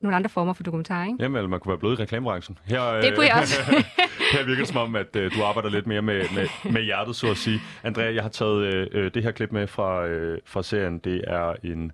nogle 0.00 0.16
andre 0.16 0.30
former 0.30 0.52
for 0.52 0.62
dokumentar, 0.62 1.04
ikke? 1.04 1.16
Jamen, 1.20 1.36
eller 1.36 1.48
man 1.48 1.60
kunne 1.60 1.70
være 1.70 1.78
blevet 1.78 1.98
i 1.98 2.02
reklamebranchen. 2.02 2.58
Her, 2.64 3.00
det 3.00 3.14
kunne 3.14 3.26
jeg 3.26 3.36
også. 3.40 3.62
her 4.32 4.44
virker 4.46 4.62
det 4.62 4.68
som 4.68 4.76
om, 4.76 4.96
at 4.96 5.16
uh, 5.16 5.22
du 5.22 5.44
arbejder 5.44 5.70
lidt 5.70 5.86
mere 5.86 6.02
med, 6.02 6.24
med, 6.34 6.72
med 6.72 6.82
hjertet, 6.82 7.16
så 7.16 7.30
at 7.30 7.36
sige. 7.36 7.60
Andrea, 7.82 8.14
jeg 8.14 8.22
har 8.22 8.30
taget 8.30 8.88
uh, 8.94 9.04
det 9.14 9.22
her 9.22 9.30
klip 9.30 9.52
med 9.52 9.66
fra, 9.66 10.06
uh, 10.06 10.38
fra 10.46 10.62
serien. 10.62 10.98
Det 10.98 11.24
er 11.26 11.54
en, 11.64 11.92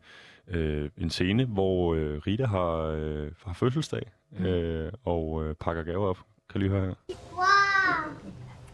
uh, 0.55 1.03
en 1.03 1.11
scene, 1.11 1.45
hvor 1.45 1.95
uh, 1.95 1.99
Rita 2.27 2.47
har, 2.47 2.93
uh, 2.93 3.29
har 3.47 3.55
fødselsdag 3.55 4.03
mm. 4.39 4.47
uh, 4.47 4.89
og 5.05 5.31
uh, 5.33 5.55
pakker 5.61 5.83
gaver 5.83 6.09
op. 6.09 6.19
Kan 6.51 6.61
lige 6.61 6.71
høre 6.71 6.87
her? 6.87 6.95
Wow! 7.35 8.09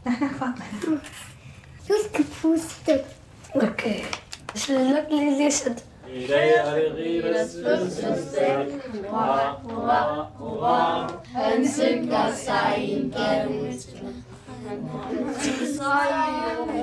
du 1.88 1.94
skal 2.08 2.24
puste. 2.24 2.92
Okay. 3.54 4.00
Så 4.54 4.72
luk 4.72 5.10
lige 5.10 5.38
lidt 5.42 5.84
i 6.14 6.26
dag 6.26 6.54
er 6.56 6.74
det 6.74 6.94
Ritas 6.96 7.56
fødselsdag. 7.64 8.66
Hurra, 9.08 9.60
hurra, 9.62 10.26
hurra. 10.38 11.12
Han 11.24 11.68
synker 11.68 12.32
sig 12.34 12.74
igennem 12.78 13.72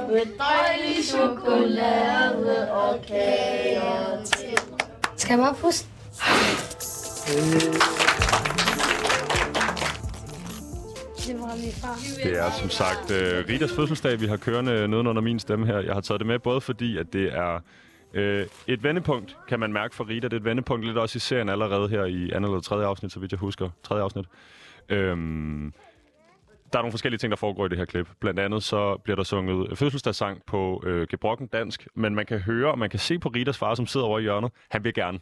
med 0.10 0.26
dejlig 0.38 1.04
chokolade 1.04 2.72
og 2.72 3.02
kager 3.08 4.24
til. 4.26 4.71
Skal 5.32 5.40
jeg 5.40 5.46
bare 5.46 5.56
puste? 5.62 5.88
Det 12.24 12.40
er 12.40 12.52
som 12.60 12.70
sagt 12.70 13.12
øh, 13.12 13.40
uh, 13.40 13.50
Ritas 13.50 13.72
fødselsdag, 13.76 14.22
vi 14.22 14.26
har 14.26 14.38
kørende 14.38 14.88
nedenunder 14.88 15.22
min 15.22 15.40
stemme 15.40 15.66
her. 15.66 15.80
Jeg 15.80 15.94
har 15.94 16.02
taget 16.02 16.20
det 16.20 16.28
med, 16.28 16.40
både 16.40 16.62
fordi, 16.62 16.98
at 16.98 17.14
det 17.14 17.34
er 17.34 17.60
Øh, 18.14 18.46
et 18.68 18.84
vendepunkt 18.84 19.38
kan 19.48 19.60
man 19.60 19.74
mærke 19.74 19.96
for 19.96 20.10
Rita. 20.10 20.28
Det 20.28 20.34
er 20.34 20.38
et 20.38 20.46
vendepunkt 20.46 20.86
lidt 20.86 20.98
også 20.98 21.18
i 21.18 21.20
serien 21.20 21.50
allerede 21.50 21.90
her 21.90 22.06
i 22.06 22.32
andet 22.32 22.50
eller 22.50 22.62
tredje 22.62 22.86
afsnit, 22.86 23.12
så 23.12 23.20
vidt 23.20 23.32
jeg 23.32 23.40
husker. 23.40 23.70
Tredje 23.84 24.04
afsnit. 24.04 24.26
Øhm, 24.90 25.74
der 26.74 26.80
er 26.80 26.84
nogle 26.84 26.92
forskellige 26.92 27.18
ting, 27.18 27.32
der 27.32 27.38
foregår 27.38 27.66
i 27.66 27.70
det 27.70 27.78
her 27.78 27.86
klip. 27.86 28.08
Blandt 28.20 28.40
andet 28.40 28.64
så 28.64 28.98
bliver 29.04 29.16
der 29.16 29.24
sunget 29.24 29.78
fødselsdagssang 29.78 30.42
på 30.48 30.84
øh, 30.86 31.08
gebrokken 31.08 31.48
dansk, 31.48 31.88
men 31.96 32.16
man 32.16 32.26
kan 32.26 32.40
høre, 32.40 32.72
og 32.72 32.80
man 32.80 32.90
kan 32.90 33.00
se 33.00 33.20
på 33.20 33.30
Ritas 33.30 33.58
far, 33.58 33.76
som 33.76 33.88
sidder 33.88 34.06
over 34.06 34.20
i 34.20 34.22
hjørnet. 34.22 34.52
Han 34.70 34.84
vil 34.84 34.94
gerne. 34.94 35.20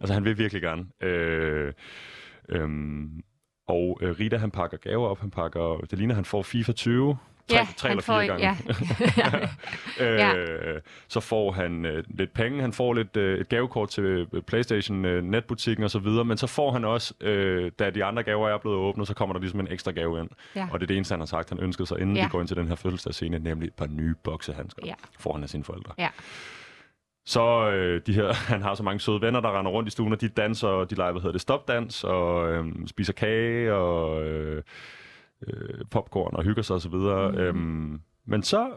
Altså, 0.00 0.14
han 0.14 0.24
vil 0.24 0.38
virkelig 0.38 0.62
gerne. 0.62 0.86
Øh, 1.00 1.72
øh, 2.48 2.68
og 3.68 3.98
øh, 4.02 4.10
Rita, 4.20 4.36
han 4.36 4.50
pakker 4.50 4.76
gaver 4.76 5.08
op. 5.08 5.20
Han 5.20 5.30
pakker, 5.30 5.86
det 5.90 5.98
ligner, 5.98 6.14
han 6.14 6.24
får 6.24 6.42
FIFA 6.42 6.72
20 6.72 7.16
tre, 7.48 7.58
ja, 7.58 7.66
tre 7.76 7.90
eller 7.90 8.02
fire 8.02 8.26
får, 8.26 8.26
gange. 8.26 8.56
Ja. 9.98 10.34
øh, 10.34 10.80
så 11.08 11.20
får 11.20 11.52
han 11.52 11.86
øh, 11.86 12.04
lidt 12.08 12.32
penge, 12.32 12.60
han 12.60 12.72
får 12.72 12.94
lidt 12.94 13.16
øh, 13.16 13.40
et 13.40 13.48
gavekort 13.48 13.88
til 13.88 14.04
øh, 14.04 14.42
Playstation 14.42 15.04
øh, 15.04 15.24
netbutikken 15.24 15.84
osv., 15.84 16.06
men 16.06 16.36
så 16.36 16.46
får 16.46 16.72
han 16.72 16.84
også, 16.84 17.14
øh, 17.20 17.70
da 17.78 17.90
de 17.90 18.04
andre 18.04 18.22
gaver 18.22 18.48
er 18.48 18.58
blevet 18.58 18.78
åbnet, 18.78 19.06
så 19.06 19.14
kommer 19.14 19.32
der 19.32 19.40
ligesom 19.40 19.60
en 19.60 19.68
ekstra 19.70 19.90
gave 19.90 20.20
ind. 20.20 20.28
Ja. 20.56 20.68
Og 20.72 20.80
det 20.80 20.84
er 20.84 20.86
det 20.86 20.96
eneste, 20.96 21.12
han 21.12 21.20
har 21.20 21.26
sagt, 21.26 21.48
han 21.48 21.60
ønskede 21.60 21.86
sig, 21.86 22.00
inden 22.00 22.16
ja. 22.16 22.22
vi 22.24 22.28
går 22.28 22.40
ind 22.40 22.48
til 22.48 22.56
den 22.56 22.68
her 22.68 22.74
fødselsdagsscene, 22.74 23.38
nemlig 23.38 23.66
et 23.66 23.74
par 23.74 23.86
nye 23.86 24.14
boksehandsker, 24.22 24.82
ja. 24.86 24.94
får 25.18 25.32
han 25.32 25.42
af 25.42 25.48
sine 25.48 25.64
forældre. 25.64 25.92
Ja. 25.98 26.08
Så 27.26 27.70
øh, 27.70 28.00
de 28.06 28.12
her, 28.12 28.32
han 28.52 28.62
har 28.62 28.74
så 28.74 28.82
mange 28.82 29.00
søde 29.00 29.20
venner, 29.20 29.40
der 29.40 29.58
render 29.58 29.70
rundt 29.70 29.88
i 29.88 29.90
stuen, 29.90 30.12
og 30.12 30.20
de 30.20 30.28
danser, 30.28 30.68
og 30.68 30.90
de 30.90 30.94
leger, 30.94 31.12
hvad 31.12 31.22
hedder 31.22 31.32
det, 31.32 31.40
stopdans, 31.40 32.04
og 32.04 32.52
øh, 32.52 32.64
spiser 32.86 33.12
kage, 33.12 33.74
og... 33.74 34.24
Øh, 34.24 34.62
øh, 35.46 35.84
popcorn 35.90 36.36
og 36.36 36.44
hygger 36.44 36.62
sig 36.62 36.76
osv. 36.76 36.94
Mm. 36.94 37.38
Øhm, 37.38 38.00
men 38.24 38.42
så, 38.42 38.70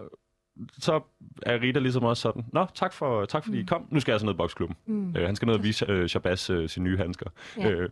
så 0.80 1.02
er 1.42 1.62
Rita 1.62 1.80
ligesom 1.80 2.04
også 2.04 2.22
sådan, 2.22 2.46
Nå, 2.54 2.66
tak, 2.74 2.94
for, 2.94 3.26
tak 3.26 3.44
fordi 3.44 3.58
mm. 3.58 3.64
I 3.64 3.66
kom. 3.66 3.88
Nu 3.92 4.00
skal 4.00 4.12
jeg 4.12 4.16
altså 4.16 4.26
ned 4.26 4.34
i 4.34 4.38
boksklubben. 4.38 4.78
Mm. 4.86 5.16
Øh, 5.18 5.26
han 5.26 5.36
skal 5.36 5.46
ned 5.46 5.56
og 5.56 5.64
vise 5.64 5.86
øh, 5.90 6.08
Shabazz 6.08 6.50
øh, 6.50 6.70
sine 6.70 6.86
nye 6.86 6.98
handsker. 6.98 7.30
Ja. 7.58 7.70
Øh, 7.70 7.90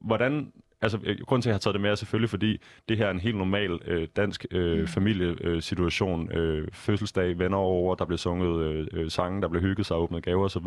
hvordan, 0.00 0.52
altså, 0.80 0.98
øh, 1.04 1.18
grunden 1.26 1.42
til, 1.42 1.48
at 1.48 1.50
jeg 1.50 1.54
har 1.54 1.58
taget 1.58 1.74
det 1.74 1.80
med, 1.80 1.90
er 1.90 1.94
selvfølgelig, 1.94 2.30
fordi 2.30 2.60
det 2.88 2.96
her 2.96 3.06
er 3.06 3.10
en 3.10 3.20
helt 3.20 3.36
normal 3.36 3.80
øh, 3.84 4.08
dansk 4.16 4.46
øh, 4.50 4.80
mm. 4.80 4.86
familiesituation. 4.86 6.32
Øh, 6.32 6.68
fødselsdag, 6.72 7.38
venner 7.38 7.58
over, 7.58 7.94
der 7.94 8.04
bliver 8.04 8.18
sunget 8.18 8.60
øh, 8.64 8.86
øh, 8.92 9.10
sange, 9.10 9.42
der 9.42 9.48
bliver 9.48 9.62
hygget 9.62 9.86
sig, 9.86 9.96
åbnet 9.96 10.22
gaver 10.22 10.44
osv. 10.44 10.66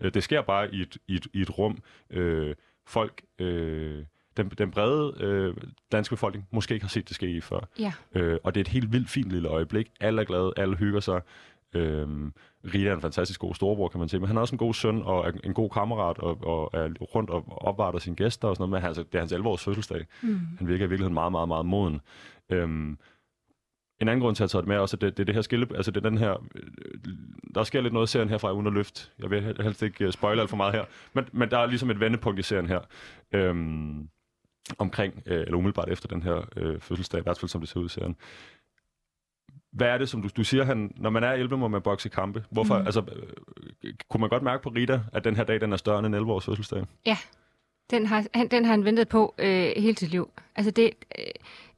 Øh, 0.00 0.14
det 0.14 0.22
sker 0.22 0.42
bare 0.42 0.74
i 0.74 0.82
et, 0.82 0.96
i 1.08 1.14
et, 1.14 1.26
i 1.32 1.42
et 1.42 1.58
rum. 1.58 1.78
Øh, 2.10 2.54
folk... 2.86 3.22
Øh, 3.38 4.04
den, 4.38 4.48
den 4.58 4.70
brede 4.70 5.14
øh, 5.20 5.54
danske 5.92 6.12
befolkning 6.12 6.46
måske 6.50 6.74
ikke 6.74 6.84
har 6.84 6.90
set 6.90 7.08
det 7.08 7.14
ske 7.14 7.30
i 7.30 7.40
før. 7.40 7.60
Ja. 7.78 7.92
Øh, 8.14 8.38
og 8.44 8.54
det 8.54 8.60
er 8.60 8.64
et 8.64 8.68
helt 8.68 8.92
vildt 8.92 9.10
fint 9.10 9.30
lille 9.30 9.48
øjeblik. 9.48 9.90
Alle 10.00 10.20
er 10.20 10.24
glade, 10.24 10.52
alle 10.56 10.76
hygger 10.76 11.00
sig. 11.00 11.20
Øhm, 11.74 12.32
Rita 12.74 12.88
er 12.88 12.94
en 12.94 13.00
fantastisk 13.00 13.40
god 13.40 13.54
storebror, 13.54 13.88
kan 13.88 14.00
man 14.00 14.08
sige, 14.08 14.20
men 14.20 14.26
han 14.26 14.36
er 14.36 14.40
også 14.40 14.54
en 14.54 14.58
god 14.58 14.74
søn 14.74 15.02
og 15.02 15.26
er 15.26 15.32
en 15.44 15.54
god 15.54 15.70
kammerat 15.70 16.18
og, 16.18 16.44
og 16.44 16.70
er 16.72 16.88
rundt 17.14 17.30
og 17.30 17.44
opvarter 17.48 17.98
sine 17.98 18.16
gæster 18.16 18.48
og 18.48 18.56
sådan 18.56 18.70
noget. 18.70 18.82
Men 18.82 18.88
altså, 18.88 19.02
det 19.02 19.14
er 19.14 19.18
hans 19.18 19.32
11-års 19.32 19.64
fødselsdag. 19.64 20.06
Mm. 20.22 20.40
Han 20.58 20.68
virker 20.68 20.84
i 20.84 20.88
virkeligheden 20.88 21.14
meget, 21.14 21.32
meget, 21.32 21.48
meget 21.48 21.66
moden. 21.66 22.00
Øhm, 22.50 22.98
en 24.00 24.08
anden 24.08 24.20
grund 24.20 24.36
til 24.36 24.44
at 24.44 24.50
tage 24.50 24.60
det 24.62 24.68
med 24.68 24.76
også, 24.76 24.96
at 24.96 25.00
det, 25.00 25.16
det 25.16 25.22
er 25.22 25.24
det 25.24 25.34
her 25.34 25.42
skille, 25.42 25.66
altså 25.74 25.90
det 25.90 26.04
er 26.04 26.10
den 26.10 26.18
her, 26.18 26.46
øh, 26.54 26.62
der 27.54 27.64
sker 27.64 27.80
lidt 27.80 27.92
noget 27.92 28.06
i 28.06 28.10
serien 28.10 28.28
her 28.28 28.38
fra 28.38 28.52
Underløft. 28.52 29.12
Jeg 29.18 29.30
vil 29.30 29.56
helst 29.60 29.82
ikke 29.82 30.04
øh, 30.04 30.12
spoile 30.12 30.40
alt 30.40 30.50
for 30.50 30.56
meget 30.56 30.74
her, 30.74 30.84
men, 31.12 31.24
men 31.32 31.50
der 31.50 31.58
er 31.58 31.66
ligesom 31.66 31.90
et 31.90 32.00
vendepunkt 32.00 32.38
i 32.38 32.42
serien 32.42 32.66
her. 32.66 32.80
Øhm, 33.32 34.08
omkring, 34.78 35.22
øh, 35.26 35.40
eller 35.40 35.56
umiddelbart 35.56 35.88
efter 35.88 36.08
den 36.08 36.22
her 36.22 36.42
øh, 36.56 36.80
fødselsdag, 36.80 37.18
i 37.18 37.22
hvert 37.22 37.38
fald 37.38 37.48
som 37.48 37.60
det 37.60 37.68
ser 37.68 37.80
ud 37.80 37.86
i 37.86 37.88
serien. 37.88 38.16
Hvad 39.72 39.88
er 39.88 39.98
det, 39.98 40.08
som 40.08 40.22
du, 40.22 40.28
du 40.36 40.44
siger, 40.44 40.64
han, 40.64 40.92
når 40.96 41.10
man 41.10 41.24
er 41.24 41.32
11, 41.32 41.56
må 41.56 41.68
man 41.68 41.82
bokse 41.82 42.08
kampe. 42.08 42.44
Hvorfor, 42.50 42.78
mm. 42.78 42.86
altså, 42.86 43.02
øh, 43.82 43.94
kunne 44.08 44.20
man 44.20 44.30
godt 44.30 44.42
mærke 44.42 44.62
på 44.62 44.68
Rita, 44.68 45.00
at 45.12 45.24
den 45.24 45.36
her 45.36 45.44
dag, 45.44 45.60
den 45.60 45.72
er 45.72 45.76
større 45.76 45.98
end 45.98 46.06
en 46.06 46.14
11-års 46.14 46.44
fødselsdag? 46.44 46.84
Ja, 47.06 47.16
den 47.90 48.06
har, 48.06 48.24
han, 48.34 48.48
den 48.48 48.64
har 48.64 48.72
han 48.72 48.84
ventet 48.84 49.08
på 49.08 49.34
øh, 49.38 49.72
hele 49.76 49.96
sit 49.96 50.10
liv. 50.10 50.30
Altså, 50.56 50.70
det, 50.70 50.90
øh, 51.18 51.24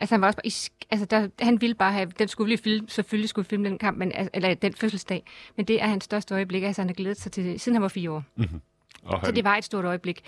altså 0.00 0.14
han 0.14 0.20
var 0.20 0.26
også 0.26 0.36
bare, 0.36 0.86
altså 0.90 1.06
der, 1.06 1.28
han 1.40 1.60
ville 1.60 1.74
bare 1.74 1.92
have, 1.92 2.12
den 2.18 2.28
skulle 2.28 2.50
vi 2.50 2.56
filme, 2.56 2.88
selvfølgelig 2.88 3.28
skulle 3.28 3.48
filme 3.48 3.68
den 3.68 3.78
kamp, 3.78 3.98
men, 3.98 4.12
eller 4.34 4.54
den 4.54 4.74
fødselsdag. 4.74 5.24
Men 5.56 5.66
det 5.66 5.82
er 5.82 5.86
hans 5.86 6.04
største 6.04 6.34
øjeblik, 6.34 6.62
altså 6.62 6.82
han 6.82 6.88
har 6.88 6.94
glædet 6.94 7.20
sig 7.20 7.32
til 7.32 7.60
siden 7.60 7.74
han 7.74 7.82
var 7.82 7.88
fire 7.88 8.10
år. 8.10 8.24
Mm-hmm. 8.36 8.60
Og 9.02 9.20
han... 9.20 9.26
Så 9.26 9.32
det 9.32 9.44
var 9.44 9.56
et 9.56 9.64
stort 9.64 9.84
øjeblik. 9.84 10.22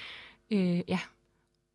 Øh, 0.52 0.80
ja. 0.88 0.98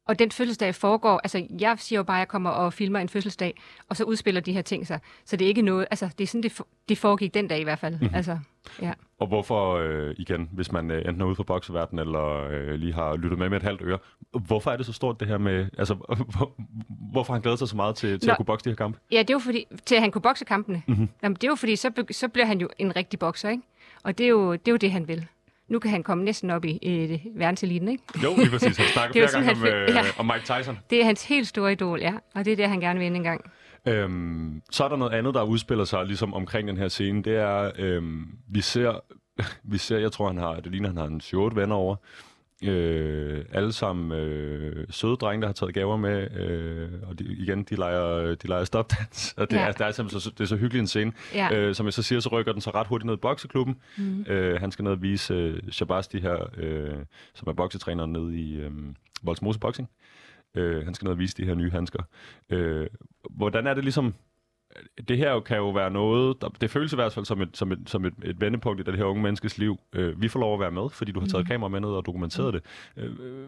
Og 0.08 0.20
den 0.20 0.32
fødselsdag 0.32 0.76
foregår, 0.76 1.20
altså 1.24 1.48
jeg 1.60 1.76
siger 1.80 2.00
jo 2.00 2.04
bare, 2.04 2.18
at 2.18 2.20
jeg 2.20 2.28
kommer 2.28 2.50
og 2.50 2.74
filmer 2.74 3.00
en 3.00 3.10
fødselsdag, 3.10 3.62
og 3.90 3.98
så 3.98 4.04
udspiller 4.04 4.42
de 4.42 4.54
her 4.54 4.62
ting 4.62 4.88
sig. 4.88 5.00
Så 5.26 5.36
det 5.36 5.46
er 5.46 5.50
ikke 5.50 5.62
noget, 5.62 5.88
altså 5.92 6.10
det 6.18 6.24
er 6.24 6.28
sådan, 6.28 6.44
det, 6.44 6.52
for, 6.52 6.68
det 6.90 6.98
foregik 6.98 7.34
den 7.34 7.48
dag 7.48 7.60
i 7.60 7.64
hvert 7.64 7.80
fald. 7.80 7.94
Mm-hmm. 7.94 8.16
Altså, 8.16 8.40
ja. 8.82 8.94
Og 9.20 9.28
hvorfor, 9.28 9.74
øh, 9.74 10.16
igen, 10.18 10.50
hvis 10.52 10.72
man 10.72 10.92
øh, 10.92 10.98
enten 10.98 11.22
er 11.22 11.26
ude 11.26 11.36
på 11.36 11.44
bokseverden, 11.44 12.00
eller 12.00 12.48
øh, 12.50 12.74
lige 12.74 12.94
har 12.94 13.16
lyttet 13.16 13.40
med 13.40 13.50
med 13.50 13.58
et 13.58 13.64
halvt 13.64 13.82
øre, 13.82 13.98
hvorfor 14.32 14.72
er 14.72 14.78
det 14.78 14.86
så 14.86 14.94
stort 14.94 15.20
det 15.20 15.28
her 15.28 15.38
med, 15.38 15.70
altså 15.78 15.94
hvor, 15.94 16.52
hvorfor 17.12 17.34
han 17.34 17.42
glæder 17.42 17.58
sig 17.58 17.68
så 17.68 17.76
meget 17.76 17.96
til, 17.96 18.20
til 18.20 18.28
Nå, 18.28 18.32
at 18.32 18.38
kunne 18.38 18.46
bokse 18.46 18.64
de 18.64 18.70
her 18.70 18.76
kampe? 18.76 19.00
Ja, 19.12 19.20
det 19.20 19.30
er 19.30 19.34
jo 19.34 19.40
fordi, 19.40 19.66
til 19.86 19.96
at 19.96 20.02
han 20.02 20.12
kunne 20.12 20.22
bokse 20.22 20.46
kampene. 20.46 20.82
Mm-hmm. 20.88 21.10
Jamen, 21.24 21.36
det 21.36 21.44
er 21.44 21.48
jo 21.48 21.56
fordi, 21.56 21.76
så, 21.76 22.04
så 22.12 22.28
bliver 22.28 22.46
han 22.46 22.62
jo 22.62 22.70
en 22.78 22.96
rigtig 22.96 23.20
bokser, 23.20 23.50
ikke? 23.50 23.64
Og 24.04 24.18
det 24.18 24.24
er 24.24 24.30
jo 24.30 24.52
det, 24.52 24.68
er 24.68 24.72
jo 24.72 24.78
det 24.78 24.92
han 24.92 25.08
vil 25.08 25.28
nu 25.70 25.80
kan 25.80 25.92
han 25.92 26.04
komme 26.04 26.24
næsten 26.24 26.50
op 26.50 26.66
i 26.66 26.80
øh, 26.84 27.40
verdenseliten, 27.40 27.88
ikke? 27.88 28.04
Jo, 28.24 28.36
lige 28.38 28.50
præcis. 28.50 28.78
Han 28.78 28.88
snakker 28.88 29.14
flere 29.28 29.46
gange 29.46 29.52
om, 29.52 29.66
øh, 29.66 29.96
ja. 29.96 30.04
om 30.18 30.26
Mike 30.26 30.54
Tyson. 30.54 30.80
Det 30.90 31.02
er 31.02 31.06
hans 31.06 31.26
helt 31.26 31.48
store 31.48 31.72
idol, 31.72 32.00
ja. 32.00 32.14
Og 32.36 32.46
det 32.46 32.52
er 32.52 32.56
det, 32.56 32.70
han 32.70 32.80
gerne 32.80 33.00
vil 33.00 33.16
en 33.16 33.24
gang. 33.24 33.52
Øhm, 33.86 34.62
så 34.72 34.84
er 34.84 34.90
der 34.90 34.96
noget 34.96 35.12
andet, 35.12 35.34
der 35.34 35.44
udspiller 35.44 35.86
sig 35.86 36.06
ligesom 36.06 36.34
omkring 36.34 36.68
den 36.68 36.78
her 36.78 36.88
scene. 36.88 37.24
Det 37.24 37.36
er, 37.36 37.72
øhm, 37.78 38.26
vi 38.50 38.62
ser 38.62 39.00
vi 39.72 39.78
ser, 39.78 39.98
jeg 39.98 40.12
tror, 40.12 40.28
han 40.28 40.38
har, 40.38 40.56
det 40.56 40.72
ligner, 40.72 40.90
han 40.90 40.98
har 40.98 41.06
en 41.06 41.22
7 41.22 41.56
venner 41.56 41.76
over. 41.76 41.96
Øh, 42.64 43.46
alle 43.52 43.72
sammen 43.74 44.20
øh, 44.20 44.88
søde 44.90 45.16
drenge, 45.16 45.42
der 45.42 45.48
har 45.48 45.54
taget 45.54 45.74
gaver 45.74 45.98
med, 45.98 46.32
øh, 46.38 46.90
og 47.04 47.20
de, 47.20 47.24
igen, 47.26 47.64
de 47.64 47.76
leger, 47.76 48.36
de 48.36 48.48
leger 48.48 48.64
stopdans, 48.64 49.34
og 49.38 49.52
det, 49.52 49.58
Ja. 49.58 49.68
er, 49.68 49.72
det, 49.72 49.82
er 49.82 49.92
simpelthen 49.92 50.20
så, 50.22 50.30
det 50.30 50.40
er 50.40 50.46
så 50.46 50.56
hyggelig 50.56 50.80
en 50.80 50.88
scene. 50.88 51.12
Ja. 51.34 51.56
Øh, 51.56 51.76
som 51.76 51.86
jeg 51.86 51.94
så 51.94 52.04
siger, 52.04 52.20
så 52.20 52.30
rykker 52.30 52.52
den 52.52 52.62
så 52.62 52.70
ret 52.70 52.88
hurtigt 52.88 53.06
ned 53.06 53.14
i 53.14 53.18
bokseklubben. 53.18 53.76
Mm. 53.98 54.22
Øh, 54.28 54.60
han 54.60 54.72
skal 54.72 54.84
ned 54.84 54.92
og 54.92 55.02
vise 55.02 55.34
øh, 55.34 55.60
Shabasti 55.72 56.20
her, 56.20 56.50
øh, 56.58 56.94
som 57.34 57.48
er 57.48 57.54
boksetræner 57.54 58.06
nede 58.06 58.36
i 58.40 58.56
øh, 58.56 58.72
Voldsmose 59.24 59.60
Boxing. 59.60 59.90
Øh, 60.56 60.84
han 60.86 60.94
skal 60.94 61.06
ned 61.06 61.12
og 61.12 61.20
vise 61.20 61.38
de 61.38 61.46
her 61.46 61.56
nye 61.56 61.72
handsker. 61.72 62.04
Øh, 62.50 62.88
hvordan 63.30 63.68
er 63.68 63.74
det 63.74 63.84
ligesom... 63.84 64.14
Det 65.08 65.18
her 65.18 65.32
jo 65.32 65.40
kan 65.40 65.58
jo 65.58 65.70
være 65.70 65.92
noget, 65.92 66.42
der, 66.42 66.50
det 66.50 66.72
føles 66.72 66.94
i 66.94 66.96
hvert 66.96 67.14
fald 67.14 67.26
som 67.26 67.42
et, 67.42 67.58
som 67.58 67.72
et, 67.72 67.80
som 67.86 68.06
et, 68.06 68.14
et 68.24 68.42
vendepunkt 68.42 68.80
i 68.82 68.84
det 68.84 68.98
her 68.98 69.04
unge 69.06 69.24
menneskes 69.24 69.58
liv. 69.58 69.78
Øh, 69.94 70.22
vi 70.22 70.28
får 70.28 70.40
lov 70.40 70.54
at 70.54 70.60
være 70.60 70.72
med, 70.72 70.90
fordi 70.90 71.12
du 71.12 71.20
har 71.20 71.28
taget 71.28 71.46
Mhm. 71.46 71.50
kamera 71.52 71.70
med 71.70 71.80
ned 71.80 71.90
og 71.90 72.06
dokumenteret 72.06 72.54
det. 72.54 72.64
Øh, 72.98 73.12
øh, 73.20 73.48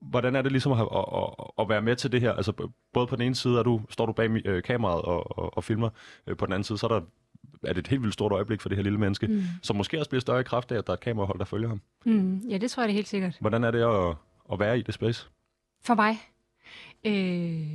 hvordan 0.00 0.36
er 0.36 0.42
det 0.42 0.52
ligesom 0.52 0.72
at, 0.72 0.78
at, 0.80 1.04
at, 1.14 1.46
at 1.58 1.68
være 1.68 1.82
med 1.82 1.96
til 1.96 2.12
det 2.12 2.20
her? 2.20 2.32
Altså, 2.32 2.68
både 2.92 3.06
på 3.06 3.16
den 3.16 3.24
ene 3.26 3.34
side 3.34 3.58
er 3.58 3.62
du, 3.62 3.80
står 3.90 4.06
du 4.06 4.12
bag 4.12 4.46
øh, 4.46 4.62
kameraet 4.62 5.02
og, 5.02 5.38
og, 5.38 5.56
og 5.56 5.64
filmer, 5.64 5.90
øh, 6.26 6.36
på 6.36 6.46
den 6.46 6.52
anden 6.52 6.64
side 6.64 6.78
så 6.78 6.86
er, 6.86 6.98
der, 6.98 7.00
er 7.64 7.72
det 7.72 7.78
et 7.78 7.86
helt 7.88 8.02
vildt 8.02 8.14
stort 8.14 8.32
øjeblik 8.32 8.60
for 8.60 8.68
det 8.68 8.76
her 8.78 8.82
lille 8.82 8.98
menneske, 8.98 9.26
Mm. 9.26 9.42
som 9.62 9.76
måske 9.76 9.98
også 9.98 10.10
bliver 10.10 10.20
større 10.20 10.40
i 10.40 10.44
kraft 10.44 10.72
af, 10.72 10.78
at 10.78 10.86
der 10.86 10.92
er 10.92 10.96
et 10.96 11.00
kamerahold, 11.00 11.38
der 11.38 11.44
følger 11.44 11.68
ham. 11.68 11.80
Mm. 12.06 12.36
Ja, 12.48 12.58
det 12.58 12.70
tror 12.70 12.82
jeg 12.82 12.88
det 12.88 12.94
helt 12.94 13.08
sikkert. 13.08 13.36
Hvordan 13.40 13.64
er 13.64 13.70
det 13.70 13.80
at, 13.82 14.16
at 14.52 14.58
være 14.60 14.78
i 14.78 14.82
det 14.82 14.94
space? 14.94 15.28
For 15.84 15.94
mig? 15.94 16.16
Øh, 17.06 17.70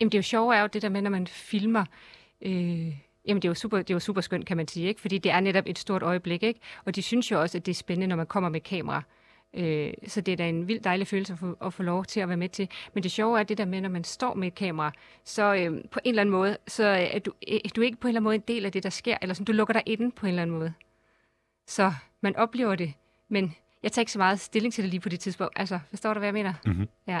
jamen 0.00 0.12
det 0.12 0.14
er 0.14 0.18
jo 0.18 0.22
sjovt 0.22 0.54
er 0.54 0.60
jo 0.60 0.66
det 0.66 0.82
der 0.82 0.88
med, 0.88 1.02
når 1.02 1.10
man 1.10 1.26
filmer, 1.26 1.84
øh, 2.42 2.94
jamen 3.26 3.42
det 3.42 3.44
er, 3.44 3.50
jo 3.50 3.54
super, 3.54 3.78
det 3.78 3.90
er 3.90 3.94
jo 3.94 4.00
super 4.00 4.20
skønt, 4.20 4.46
kan 4.46 4.56
man 4.56 4.68
sige, 4.68 4.88
ikke? 4.88 5.00
fordi 5.00 5.18
det 5.18 5.32
er 5.32 5.40
netop 5.40 5.64
et 5.66 5.78
stort 5.78 6.02
øjeblik, 6.02 6.42
ikke? 6.42 6.60
og 6.84 6.96
de 6.96 7.02
synes 7.02 7.30
jo 7.30 7.40
også, 7.40 7.58
at 7.58 7.66
det 7.66 7.72
er 7.72 7.76
spændende, 7.76 8.06
når 8.06 8.16
man 8.16 8.26
kommer 8.26 8.50
med 8.50 8.60
kamera. 8.60 9.02
Øh, 9.54 9.92
så 10.06 10.20
det 10.20 10.32
er 10.32 10.36
da 10.36 10.48
en 10.48 10.68
vild 10.68 10.80
dejlig 10.80 11.06
følelse 11.06 11.32
at 11.32 11.38
få, 11.38 11.56
at 11.62 11.74
få 11.74 11.82
lov 11.82 12.04
til 12.04 12.20
at 12.20 12.28
være 12.28 12.36
med 12.36 12.48
til. 12.48 12.68
Men 12.94 13.02
det 13.02 13.10
sjove 13.10 13.40
er 13.40 13.42
det 13.42 13.58
der 13.58 13.64
med, 13.64 13.80
når 13.80 13.88
man 13.88 14.04
står 14.04 14.34
med 14.34 14.48
et 14.48 14.54
kamera, 14.54 14.92
så 15.24 15.54
øh, 15.54 15.84
på 15.90 16.00
en 16.04 16.08
eller 16.10 16.20
anden 16.20 16.32
måde, 16.32 16.56
så 16.68 16.84
er 16.84 17.18
du, 17.18 17.32
øh, 17.48 17.60
du 17.76 17.80
er 17.80 17.84
ikke 17.84 18.00
på 18.00 18.08
en 18.08 18.10
eller 18.10 18.20
anden 18.20 18.24
måde 18.24 18.34
en 18.34 18.44
del 18.48 18.66
af 18.66 18.72
det, 18.72 18.82
der 18.82 18.90
sker, 18.90 19.16
eller 19.22 19.34
sådan, 19.34 19.44
du 19.44 19.52
lukker 19.52 19.74
dig 19.74 19.82
inde 19.86 20.10
på 20.10 20.26
en 20.26 20.28
eller 20.28 20.42
anden 20.42 20.58
måde. 20.58 20.72
Så 21.66 21.92
man 22.20 22.36
oplever 22.36 22.74
det, 22.74 22.92
men 23.28 23.54
jeg 23.82 23.92
tager 23.92 24.02
ikke 24.02 24.12
så 24.12 24.18
meget 24.18 24.40
stilling 24.40 24.74
til 24.74 24.84
det 24.84 24.90
lige 24.90 25.00
på 25.00 25.08
det 25.08 25.20
tidspunkt. 25.20 25.52
Altså, 25.56 25.78
forstår 25.90 26.14
du, 26.14 26.18
hvad 26.18 26.26
jeg 26.26 26.34
mener? 26.34 26.54
Mm-hmm. 26.66 26.88
Ja. 27.06 27.20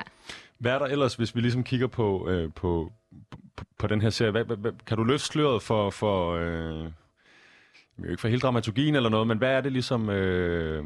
Hvad 0.60 0.72
er 0.72 0.78
der 0.78 0.86
ellers, 0.86 1.14
hvis 1.14 1.34
vi 1.36 1.40
ligesom 1.40 1.64
kigger 1.64 1.86
på, 1.86 2.28
øh, 2.28 2.52
på, 2.52 2.92
på, 3.56 3.64
på 3.78 3.86
den 3.86 4.00
her 4.00 4.10
serie? 4.10 4.30
Hvad, 4.30 4.44
hvad, 4.44 4.56
hvad, 4.56 4.72
kan 4.86 4.96
du 4.96 5.04
løfte 5.04 5.26
sløret 5.26 5.62
for, 5.62 5.90
for 5.90 6.32
øh, 6.34 6.90
ikke 8.10 8.20
for 8.20 8.28
hele 8.28 8.40
dramaturgien 8.40 8.94
eller 8.94 9.10
noget, 9.10 9.26
men 9.26 9.38
hvad 9.38 9.52
er 9.52 9.60
det 9.60 9.72
ligesom... 9.72 10.10
Øh, 10.10 10.84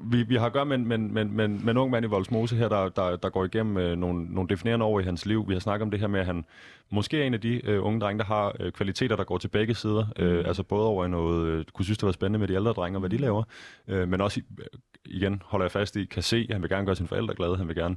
vi, 0.00 0.22
vi 0.22 0.36
har 0.36 0.46
at 0.46 0.52
gøre 0.52 0.66
med, 0.66 0.78
med, 0.78 0.98
med, 0.98 1.24
med, 1.24 1.48
med 1.48 1.70
en 1.70 1.76
ung 1.76 1.90
mand 1.90 2.04
i 2.04 2.08
Voldsmose 2.08 2.56
her, 2.56 2.68
der, 2.68 2.88
der, 2.88 3.16
der 3.16 3.28
går 3.28 3.44
igennem 3.44 3.76
øh, 3.76 3.96
nogle, 3.96 4.24
nogle 4.24 4.48
definerende 4.48 4.86
år 4.86 5.00
i 5.00 5.02
hans 5.02 5.26
liv. 5.26 5.48
Vi 5.48 5.52
har 5.52 5.60
snakket 5.60 5.82
om 5.82 5.90
det 5.90 6.00
her 6.00 6.06
med, 6.06 6.20
at 6.20 6.26
han 6.26 6.44
måske 6.90 7.20
er 7.20 7.24
en 7.24 7.34
af 7.34 7.40
de 7.40 7.66
øh, 7.66 7.84
unge 7.84 8.00
drenge, 8.00 8.18
der 8.18 8.24
har 8.24 8.56
øh, 8.60 8.72
kvaliteter, 8.72 9.16
der 9.16 9.24
går 9.24 9.38
til 9.38 9.48
begge 9.48 9.74
sider. 9.74 10.06
Øh, 10.18 10.44
altså 10.46 10.62
både 10.62 10.86
over 10.86 11.04
i 11.04 11.08
noget, 11.08 11.46
øh, 11.46 11.64
kunne 11.74 11.84
synes, 11.84 11.98
det 11.98 12.06
var 12.06 12.12
spændende 12.12 12.38
med 12.38 12.48
de 12.48 12.54
ældre 12.54 12.72
drenge 12.72 12.96
og 12.96 13.00
hvad 13.00 13.10
de 13.10 13.16
laver, 13.16 13.42
øh, 13.88 14.08
men 14.08 14.20
også, 14.20 14.40
i, 14.40 14.42
øh, 14.58 14.66
igen 15.04 15.42
holder 15.44 15.64
jeg 15.64 15.72
fast 15.72 15.96
i, 15.96 16.04
kan 16.04 16.22
se, 16.22 16.46
at 16.48 16.54
han 16.54 16.62
vil 16.62 16.70
gerne 16.70 16.86
gøre 16.86 16.96
sine 16.96 17.08
forældre 17.08 17.34
glade, 17.34 17.56
han 17.56 17.68
vil 17.68 17.76
gerne, 17.76 17.96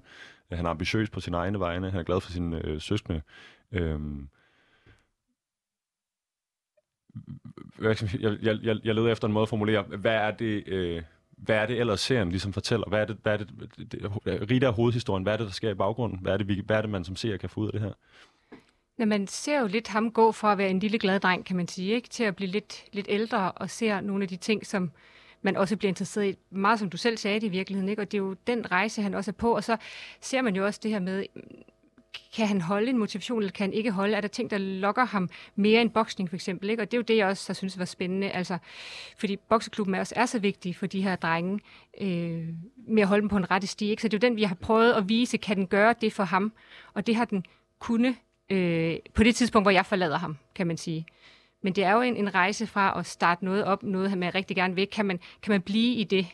at 0.49 0.57
han 0.57 0.65
er 0.65 0.69
ambitiøs 0.69 1.09
på 1.09 1.19
sine 1.19 1.37
egne 1.37 1.59
vegne, 1.59 1.91
han 1.91 1.99
er 1.99 2.03
glad 2.03 2.21
for 2.21 2.31
sine 2.31 2.65
øh, 2.65 2.81
søskende. 2.81 3.21
Øhm, 3.71 4.29
jeg, 7.81 7.95
jeg, 8.19 8.37
jeg, 8.41 8.77
jeg 8.83 8.95
leder 8.95 9.11
efter 9.11 9.27
en 9.27 9.33
måde 9.33 9.43
at 9.43 9.49
formulere, 9.49 9.83
hvad 9.83 10.15
er 10.15 10.31
det, 10.31 10.67
øh, 10.67 11.03
hvad 11.31 11.55
er 11.55 11.65
det 11.65 11.79
ellers 11.79 12.01
serien 12.01 12.29
ligesom 12.29 12.53
fortæller? 12.53 12.87
Hvad 12.89 13.01
er 13.01 13.05
det, 13.05 13.17
hvad 13.23 13.33
er 13.33 13.37
det, 13.37 13.49
det, 13.77 13.91
det 13.91 14.11
Rita 14.51 14.65
er 14.65 14.71
hovedhistorien, 14.71 15.23
hvad 15.23 15.33
er 15.33 15.37
det, 15.37 15.45
der 15.45 15.53
sker 15.53 15.69
i 15.69 15.73
baggrunden? 15.73 16.19
Hvad 16.21 16.33
er 16.33 16.37
det, 16.37 16.47
vi, 16.47 16.63
hvad 16.65 16.77
er 16.77 16.81
det 16.81 16.89
man 16.89 17.03
som 17.03 17.15
ser 17.15 17.37
kan 17.37 17.49
få 17.49 17.59
ud 17.59 17.65
af 17.65 17.71
det 17.71 17.81
her? 17.81 17.93
Når 18.97 19.05
man 19.05 19.27
ser 19.27 19.59
jo 19.59 19.67
lidt 19.67 19.87
ham 19.87 20.11
gå 20.11 20.31
fra 20.31 20.51
at 20.51 20.57
være 20.57 20.69
en 20.69 20.79
lille 20.79 20.99
glad 20.99 21.19
dreng, 21.19 21.45
kan 21.45 21.55
man 21.55 21.67
sige, 21.67 21.93
ikke, 21.93 22.09
til 22.09 22.23
at 22.23 22.35
blive 22.35 22.49
lidt, 22.49 22.83
lidt 22.93 23.07
ældre 23.09 23.51
og 23.51 23.69
ser 23.69 24.01
nogle 24.01 24.23
af 24.23 24.27
de 24.27 24.35
ting, 24.35 24.65
som 24.65 24.91
man 25.41 25.57
også 25.57 25.77
bliver 25.77 25.89
interesseret 25.89 26.27
i. 26.27 26.35
Meget 26.49 26.79
som 26.79 26.89
du 26.89 26.97
selv 26.97 27.17
sagde 27.17 27.39
det 27.39 27.47
i 27.47 27.49
virkeligheden, 27.49 27.89
ikke? 27.89 28.01
og 28.01 28.11
det 28.11 28.17
er 28.17 28.21
jo 28.21 28.35
den 28.47 28.71
rejse, 28.71 29.01
han 29.01 29.13
også 29.13 29.31
er 29.31 29.33
på. 29.33 29.55
Og 29.55 29.63
så 29.63 29.77
ser 30.21 30.41
man 30.41 30.55
jo 30.55 30.65
også 30.65 30.79
det 30.83 30.91
her 30.91 30.99
med, 30.99 31.25
kan 32.35 32.47
han 32.47 32.61
holde 32.61 32.89
en 32.89 32.97
motivation, 32.97 33.39
eller 33.39 33.51
kan 33.51 33.63
han 33.63 33.73
ikke 33.73 33.91
holde? 33.91 34.15
Er 34.15 34.21
der 34.21 34.27
ting, 34.27 34.49
der 34.49 34.57
lokker 34.57 35.05
ham 35.05 35.29
mere 35.55 35.81
end 35.81 35.89
boksning 35.89 36.29
for 36.29 36.35
eksempel? 36.35 36.69
Ikke? 36.69 36.81
Og 36.81 36.91
det 36.91 36.97
er 36.97 36.99
jo 36.99 37.03
det, 37.03 37.17
jeg 37.17 37.27
også 37.27 37.49
har 37.49 37.53
synes 37.53 37.79
var 37.79 37.85
spændende. 37.85 38.29
Altså, 38.29 38.57
fordi 39.17 39.37
bokseklubben 39.37 39.95
er 39.95 39.99
også 39.99 40.13
er 40.17 40.25
så 40.25 40.39
vigtig 40.39 40.75
for 40.75 40.85
de 40.87 41.01
her 41.01 41.15
drenge, 41.15 41.59
øh, 42.01 42.47
med 42.87 43.01
at 43.01 43.07
holde 43.07 43.21
dem 43.21 43.29
på 43.29 43.37
en 43.37 43.51
rette 43.51 43.67
sti. 43.67 43.89
Ikke? 43.89 44.01
Så 44.01 44.07
det 44.07 44.13
er 44.13 44.27
jo 44.27 44.29
den, 44.29 44.37
vi 44.37 44.43
har 44.43 44.55
prøvet 44.55 44.93
at 44.93 45.09
vise, 45.09 45.37
kan 45.37 45.57
den 45.57 45.67
gøre 45.67 45.95
det 46.01 46.13
for 46.13 46.23
ham? 46.23 46.53
Og 46.93 47.07
det 47.07 47.15
har 47.15 47.25
den 47.25 47.45
kunne 47.79 48.15
øh, 48.49 48.95
på 49.13 49.23
det 49.23 49.35
tidspunkt, 49.35 49.63
hvor 49.63 49.71
jeg 49.71 49.85
forlader 49.85 50.17
ham, 50.17 50.37
kan 50.55 50.67
man 50.67 50.77
sige. 50.77 51.05
Men 51.61 51.73
det 51.73 51.83
er 51.83 51.91
jo 51.91 52.01
en, 52.01 52.17
en 52.17 52.35
rejse 52.35 52.67
fra 52.67 52.99
at 52.99 53.05
starte 53.05 53.45
noget 53.45 53.63
op, 53.63 53.83
noget 53.83 54.17
man 54.17 54.35
rigtig 54.35 54.55
gerne 54.55 54.75
vil. 54.75 54.87
Kan 54.87 55.05
man, 55.05 55.19
kan 55.41 55.51
man 55.51 55.61
blive 55.61 55.95
i 55.95 56.03
det? 56.03 56.27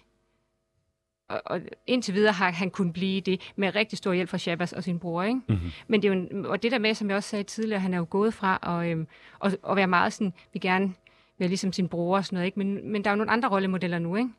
Og, 1.30 1.42
og 1.46 1.62
indtil 1.88 2.14
videre 2.14 2.34
har 2.34 2.52
han 2.52 2.70
kunnet 2.70 2.94
blive 2.94 3.18
i 3.18 3.20
det 3.20 3.54
med 3.56 3.76
rigtig 3.76 3.98
stor 3.98 4.14
hjælp 4.14 4.30
fra 4.30 4.38
Shabazz 4.38 4.74
og 4.74 4.84
sin 4.84 5.00
bror. 5.00 5.24
Ikke? 5.24 5.42
Mm-hmm. 5.48 5.72
Men 5.88 6.02
det 6.02 6.10
er 6.10 6.14
jo 6.14 6.20
en, 6.20 6.46
og 6.46 6.64
det 6.64 6.72
der 6.72 6.80
med, 6.80 6.94
som 6.94 7.10
jeg 7.10 7.18
også 7.18 7.30
sagde 7.30 7.44
tidligere, 7.44 7.80
han 7.80 7.94
er 7.94 7.98
jo 7.98 8.08
gået 8.10 8.34
fra 8.34 8.80
at, 8.82 8.92
øhm, 8.92 9.08
at, 9.46 9.58
at 9.70 9.76
være 9.76 9.88
meget 9.88 10.14
sådan, 10.14 10.34
vi 10.54 10.60
gerne 10.60 10.94
være 11.40 11.50
ligesom 11.50 11.74
sin 11.74 11.88
bror 11.88 12.18
og 12.18 12.26
sådan 12.26 12.36
noget, 12.36 12.46
ikke? 12.46 12.60
Men, 12.60 12.92
men 12.92 13.04
der 13.04 13.10
er 13.10 13.14
jo 13.14 13.18
nogle 13.18 13.32
andre 13.32 13.50
rollemodeller 13.50 14.00
nu, 14.00 14.16
ikke? 14.16 14.30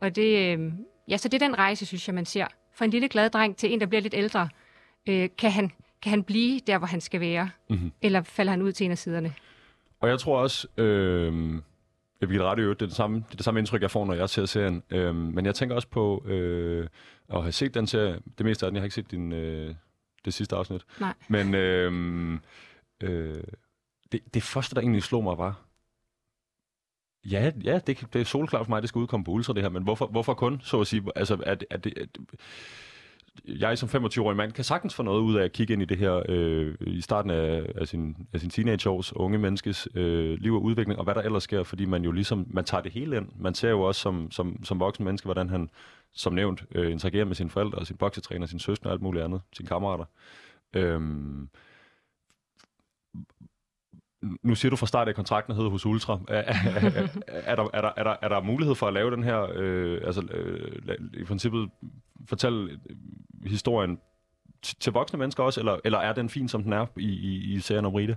Og 0.00 0.16
det, 0.16 0.52
øhm, 0.52 0.72
ja, 1.08 1.16
så 1.16 1.28
det 1.28 1.42
er 1.42 1.46
den 1.46 1.58
rejse, 1.58 1.86
synes 1.86 2.08
jeg, 2.08 2.14
man 2.14 2.24
ser. 2.24 2.46
Fra 2.74 2.84
en 2.84 2.90
lille 2.90 3.08
glad 3.08 3.30
dreng 3.30 3.56
til 3.56 3.72
en, 3.72 3.80
der 3.80 3.86
bliver 3.86 4.02
lidt 4.02 4.14
ældre, 4.14 4.48
øh, 5.08 5.28
kan, 5.38 5.50
han, 5.50 5.72
kan 6.02 6.10
han 6.10 6.22
blive 6.22 6.60
der, 6.66 6.78
hvor 6.78 6.86
han 6.86 7.00
skal 7.00 7.20
være? 7.20 7.50
Mm-hmm. 7.70 7.92
Eller 8.02 8.22
falder 8.22 8.50
han 8.50 8.62
ud 8.62 8.72
til 8.72 8.84
en 8.84 8.90
af 8.90 8.98
siderne? 8.98 9.34
Og 10.00 10.08
jeg 10.08 10.18
tror 10.18 10.38
også, 10.40 10.68
øh, 10.76 11.60
vil 12.20 12.42
ret 12.42 12.58
i 12.58 12.62
øvrigt, 12.62 12.80
det 12.80 12.86
er 12.86 12.88
det, 12.88 12.96
samme, 12.96 13.16
det 13.16 13.32
er 13.32 13.36
det 13.36 13.44
samme 13.44 13.60
indtryk, 13.60 13.82
jeg 13.82 13.90
får, 13.90 14.04
når 14.04 14.14
jeg 14.14 14.28
ser 14.28 14.46
serien. 14.46 14.82
Øh, 14.90 15.14
men 15.14 15.46
jeg 15.46 15.54
tænker 15.54 15.74
også 15.74 15.88
på 15.88 16.24
øh, 16.26 16.88
at 17.28 17.42
have 17.42 17.52
set 17.52 17.74
den 17.74 17.86
serie. 17.86 18.20
Det 18.38 18.46
meste 18.46 18.66
af 18.66 18.70
den, 18.70 18.76
jeg 18.76 18.80
har 18.80 18.86
ikke 18.86 18.94
set 18.94 19.10
din, 19.10 19.32
øh, 19.32 19.74
det 20.24 20.34
sidste 20.34 20.56
afsnit. 20.56 20.82
Nej. 21.00 21.14
Men 21.28 21.54
øh, 21.54 21.92
øh, 23.02 23.44
det, 24.12 24.34
det 24.34 24.42
første, 24.42 24.74
der 24.74 24.80
egentlig 24.80 25.02
slog 25.02 25.24
mig, 25.24 25.38
var, 25.38 25.60
ja, 27.30 27.52
ja 27.64 27.80
det, 27.86 28.06
det 28.12 28.20
er 28.20 28.24
solklart 28.24 28.66
for 28.66 28.70
mig, 28.70 28.82
det 28.82 28.88
skal 28.88 28.98
udkomme 28.98 29.24
på 29.24 29.30
Ultra, 29.30 29.52
det 29.52 29.62
her, 29.62 29.70
men 29.70 29.82
hvorfor, 29.82 30.06
hvorfor 30.06 30.34
kun, 30.34 30.60
så 30.60 30.80
at 30.80 30.86
sige? 30.86 31.02
Altså, 31.16 31.34
er, 31.34 31.56
er 31.70 31.76
det, 31.76 31.92
er 31.96 32.06
det, 32.06 32.40
jeg 33.44 33.78
som 33.78 34.04
25-årig 34.04 34.36
mand 34.36 34.52
kan 34.52 34.64
sagtens 34.64 34.94
få 34.94 35.02
noget 35.02 35.20
ud 35.20 35.36
af 35.36 35.44
at 35.44 35.52
kigge 35.52 35.72
ind 35.72 35.82
i 35.82 35.84
det 35.84 35.98
her 35.98 36.22
øh, 36.28 36.74
i 36.80 37.00
starten 37.00 37.30
af, 37.30 37.66
af, 37.74 37.88
sin, 37.88 38.16
af 38.32 38.40
sin 38.40 38.50
teenageårs 38.50 39.16
unge 39.16 39.38
menneskes 39.38 39.88
øh, 39.94 40.38
liv 40.40 40.54
og 40.54 40.62
udvikling, 40.62 40.98
og 40.98 41.04
hvad 41.04 41.14
der 41.14 41.22
ellers 41.22 41.42
sker, 41.42 41.62
fordi 41.62 41.84
man 41.84 42.04
jo 42.04 42.12
ligesom, 42.12 42.46
man 42.50 42.64
tager 42.64 42.82
det 42.82 42.92
hele 42.92 43.16
ind. 43.16 43.28
Man 43.36 43.54
ser 43.54 43.70
jo 43.70 43.82
også 43.82 44.00
som, 44.00 44.30
som, 44.30 44.64
som 44.64 44.80
voksen 44.80 45.04
menneske, 45.04 45.24
hvordan 45.24 45.48
han, 45.48 45.70
som 46.12 46.32
nævnt, 46.32 46.64
øh, 46.74 46.92
interagerer 46.92 47.24
med 47.24 47.34
sine 47.34 47.50
forældre, 47.50 47.86
sin 47.86 47.96
boksetræner, 47.96 48.46
sin 48.46 48.58
søster 48.58 48.86
og 48.86 48.92
alt 48.92 49.02
muligt 49.02 49.24
andet, 49.24 49.40
sine 49.52 49.68
kammerater. 49.68 50.04
Øhm, 50.72 51.48
nu 54.42 54.54
siger 54.54 54.70
du 54.70 54.76
fra 54.76 54.86
start 54.86 55.08
af 55.08 55.14
kontrakten 55.14 55.54
hedder 55.54 55.70
hos 55.70 55.86
Ultra. 55.86 56.20
Er, 56.28 56.34
er, 56.34 56.44
er, 56.46 57.08
er, 57.26 57.56
der, 57.56 57.68
er, 57.72 57.80
der, 57.80 57.92
er, 57.96 58.04
der, 58.04 58.16
er 58.22 58.28
der 58.28 58.40
mulighed 58.40 58.74
for 58.74 58.86
at 58.86 58.94
lave 58.94 59.10
den 59.10 59.22
her, 59.22 59.48
øh, 59.54 60.00
altså 60.04 60.22
øh, 60.22 60.98
i 61.14 61.24
princippet 61.24 61.70
fortælle 62.28 62.80
historien 63.46 63.98
t- 64.66 64.74
til 64.80 64.92
voksne 64.92 65.18
mennesker 65.18 65.42
også, 65.42 65.60
eller, 65.60 65.76
eller 65.84 65.98
er 65.98 66.12
den 66.12 66.28
fin, 66.28 66.48
som 66.48 66.62
den 66.62 66.72
er 66.72 66.86
i, 66.96 67.08
i, 67.08 67.54
i 67.54 67.60
serien 67.60 67.84
om 67.84 67.94
Rita? 67.94 68.14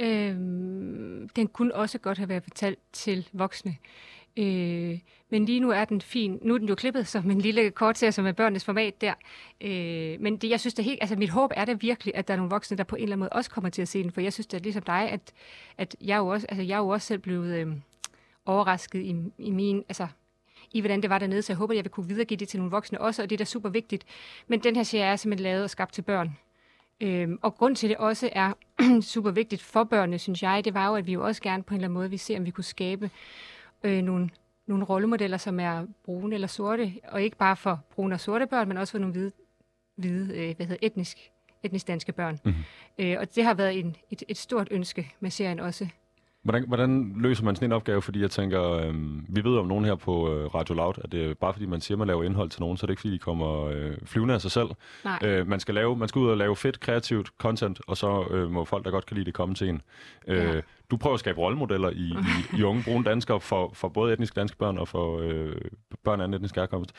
Øhm, 0.00 1.28
den 1.36 1.48
kunne 1.48 1.74
også 1.74 1.98
godt 1.98 2.18
have 2.18 2.28
været 2.28 2.42
fortalt 2.42 2.78
til 2.92 3.28
voksne. 3.32 3.76
Øh, 4.36 4.98
men 5.30 5.44
lige 5.44 5.60
nu 5.60 5.70
er 5.70 5.84
den 5.84 6.00
fin. 6.00 6.38
Nu 6.42 6.54
er 6.54 6.58
den 6.58 6.68
jo 6.68 6.74
klippet 6.74 7.06
som 7.06 7.30
en 7.30 7.40
lille 7.40 7.70
kortserie, 7.70 8.12
som 8.12 8.26
er 8.26 8.32
børnenes 8.32 8.64
format 8.64 9.00
der. 9.00 9.14
Øh, 9.60 10.20
men 10.20 10.36
det, 10.36 10.50
jeg 10.50 10.60
synes, 10.60 10.74
det 10.74 10.82
er 10.82 10.84
helt, 10.84 10.98
altså 11.02 11.16
mit 11.16 11.30
håb 11.30 11.50
er 11.54 11.64
det 11.64 11.82
virkelig, 11.82 12.14
at 12.16 12.28
der 12.28 12.34
er 12.34 12.38
nogle 12.38 12.50
voksne, 12.50 12.76
der 12.76 12.84
på 12.84 12.96
en 12.96 13.02
eller 13.02 13.14
anden 13.14 13.18
måde 13.18 13.32
også 13.32 13.50
kommer 13.50 13.70
til 13.70 13.82
at 13.82 13.88
se 13.88 14.02
den. 14.02 14.12
For 14.12 14.20
jeg 14.20 14.32
synes, 14.32 14.46
det 14.46 14.58
er 14.58 14.62
ligesom 14.62 14.82
dig, 14.82 15.10
at, 15.10 15.32
at 15.78 15.96
jeg, 16.00 16.18
jo 16.18 16.26
også, 16.26 16.46
altså, 16.48 16.62
jeg 16.62 16.74
er 16.74 16.78
jo 16.78 16.88
også 16.88 17.06
selv 17.06 17.18
blevet 17.18 17.54
øh, 17.56 17.66
overrasket 18.46 19.00
i, 19.00 19.16
i 19.38 19.50
min, 19.50 19.84
altså 19.88 20.06
i 20.72 20.80
hvordan 20.80 21.02
det 21.02 21.10
var 21.10 21.18
dernede, 21.18 21.42
så 21.42 21.52
jeg 21.52 21.58
håber, 21.58 21.72
at 21.72 21.76
jeg 21.76 21.84
vil 21.84 21.90
kunne 21.90 22.08
videregive 22.08 22.38
det 22.38 22.48
til 22.48 22.58
nogle 22.58 22.70
voksne 22.70 23.00
også, 23.00 23.22
og 23.22 23.30
det 23.30 23.36
er 23.36 23.38
da 23.38 23.44
super 23.44 23.68
vigtigt. 23.68 24.04
Men 24.46 24.60
den 24.60 24.76
her 24.76 24.82
serie 24.82 25.04
er 25.12 25.16
simpelthen 25.16 25.44
lavet 25.44 25.64
og 25.64 25.70
skabt 25.70 25.92
til 25.92 26.02
børn. 26.02 26.36
Øhm, 27.00 27.38
og 27.42 27.54
grund 27.54 27.76
til, 27.76 27.86
at 27.86 27.90
det 27.90 27.96
også 27.96 28.30
er 28.32 28.52
super 29.12 29.30
vigtigt 29.30 29.62
for 29.62 29.84
børnene, 29.84 30.18
synes 30.18 30.42
jeg, 30.42 30.64
det 30.64 30.74
var 30.74 30.88
jo, 30.88 30.94
at 30.94 31.06
vi 31.06 31.12
jo 31.12 31.24
også 31.24 31.42
gerne 31.42 31.62
på 31.62 31.74
en 31.74 31.76
eller 31.76 31.88
anden 31.88 31.94
måde 31.94 32.10
vi 32.10 32.16
se, 32.16 32.36
om 32.36 32.46
vi 32.46 32.50
kunne 32.50 32.64
skabe 32.64 33.10
øh, 33.84 34.02
nogle, 34.02 34.30
nogle 34.66 34.84
rollemodeller, 34.84 35.36
som 35.36 35.60
er 35.60 35.86
brune 36.04 36.34
eller 36.34 36.48
sorte, 36.48 36.92
og 37.08 37.22
ikke 37.22 37.36
bare 37.36 37.56
for 37.56 37.84
brune 37.90 38.14
og 38.14 38.20
sorte 38.20 38.46
børn, 38.46 38.68
men 38.68 38.76
også 38.76 38.90
for 38.90 38.98
nogle 38.98 39.12
hvide, 39.12 39.32
hvide 39.96 40.38
øh, 40.38 40.56
hvad 40.56 40.66
hedder, 40.66 40.86
etnisk, 40.86 41.30
etnisk 41.62 41.88
danske 41.88 42.12
børn. 42.12 42.40
Mhm. 42.44 42.54
Øh, 42.98 43.16
og 43.20 43.34
det 43.34 43.44
har 43.44 43.54
været 43.54 43.78
en, 43.78 43.96
et, 44.10 44.22
et 44.28 44.36
stort 44.36 44.68
ønske 44.70 45.12
med 45.20 45.30
serien 45.30 45.60
også. 45.60 45.88
Hvordan, 46.44 46.64
hvordan 46.68 47.14
løser 47.16 47.44
man 47.44 47.56
sådan 47.56 47.68
en 47.68 47.72
opgave? 47.72 48.02
Fordi 48.02 48.20
jeg 48.20 48.30
tænker, 48.30 48.62
øh, 48.72 48.94
vi 49.28 49.44
ved 49.44 49.58
om 49.58 49.66
nogen 49.66 49.84
her 49.84 49.94
på 49.94 50.32
øh, 50.34 50.54
Radio 50.54 50.74
Loud, 50.74 50.94
at 51.04 51.12
det 51.12 51.30
er 51.30 51.34
bare 51.34 51.52
fordi 51.52 51.66
man 51.66 51.80
siger, 51.80 51.98
man 51.98 52.06
laver 52.06 52.24
indhold 52.24 52.50
til 52.50 52.60
nogen, 52.60 52.76
så 52.76 52.84
er 52.84 52.86
det 52.86 52.92
ikke 52.92 53.00
fordi, 53.00 53.12
de 53.14 53.18
kommer 53.18 53.64
øh, 53.64 53.96
flyvende 54.04 54.34
af 54.34 54.40
sig 54.40 54.50
selv. 54.50 54.68
Nej. 55.04 55.18
Øh, 55.24 55.46
man, 55.46 55.60
skal 55.60 55.74
lave, 55.74 55.96
man 55.96 56.08
skal 56.08 56.18
ud 56.18 56.28
og 56.28 56.36
lave 56.36 56.56
fedt, 56.56 56.80
kreativt 56.80 57.30
content, 57.38 57.80
og 57.86 57.96
så 57.96 58.24
øh, 58.30 58.50
må 58.50 58.64
folk, 58.64 58.84
der 58.84 58.90
godt 58.90 59.06
kan 59.06 59.14
lide 59.14 59.24
det, 59.26 59.34
komme 59.34 59.54
til 59.54 59.68
en. 59.68 59.82
Øh, 60.26 60.36
Ja. 60.54 60.60
Du 60.90 60.96
prøver 60.96 61.14
at 61.14 61.20
skabe 61.20 61.38
rollemodeller 61.38 61.90
i, 61.90 62.14
i, 62.54 62.58
i 62.58 62.62
unge 62.62 62.82
brune 62.82 63.04
danskere 63.04 63.40
for, 63.40 63.70
for 63.74 63.88
både 63.88 64.12
etniske 64.12 64.40
danske 64.40 64.56
børn 64.58 64.78
og 64.78 64.88
for 64.88 65.18
øh, 65.18 65.56
børn 66.04 66.20
af 66.20 66.24
anden 66.24 66.34
etnisk 66.34 66.54
herkomst. 66.56 66.92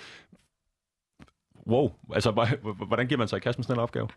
Wow, 1.67 1.91
altså 2.13 2.31
hvordan 2.87 3.07
giver 3.07 3.17
man 3.17 3.27
sig 3.27 3.37
i 3.37 3.39
kast 3.39 3.59
med 3.59 3.63
sådan 3.63 3.75
en 3.75 3.83
opgave? 3.83 4.07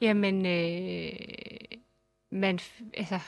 Jamen, 0.00 0.46
øh, 0.46 1.12
man, 2.32 2.58
altså, 2.94 3.18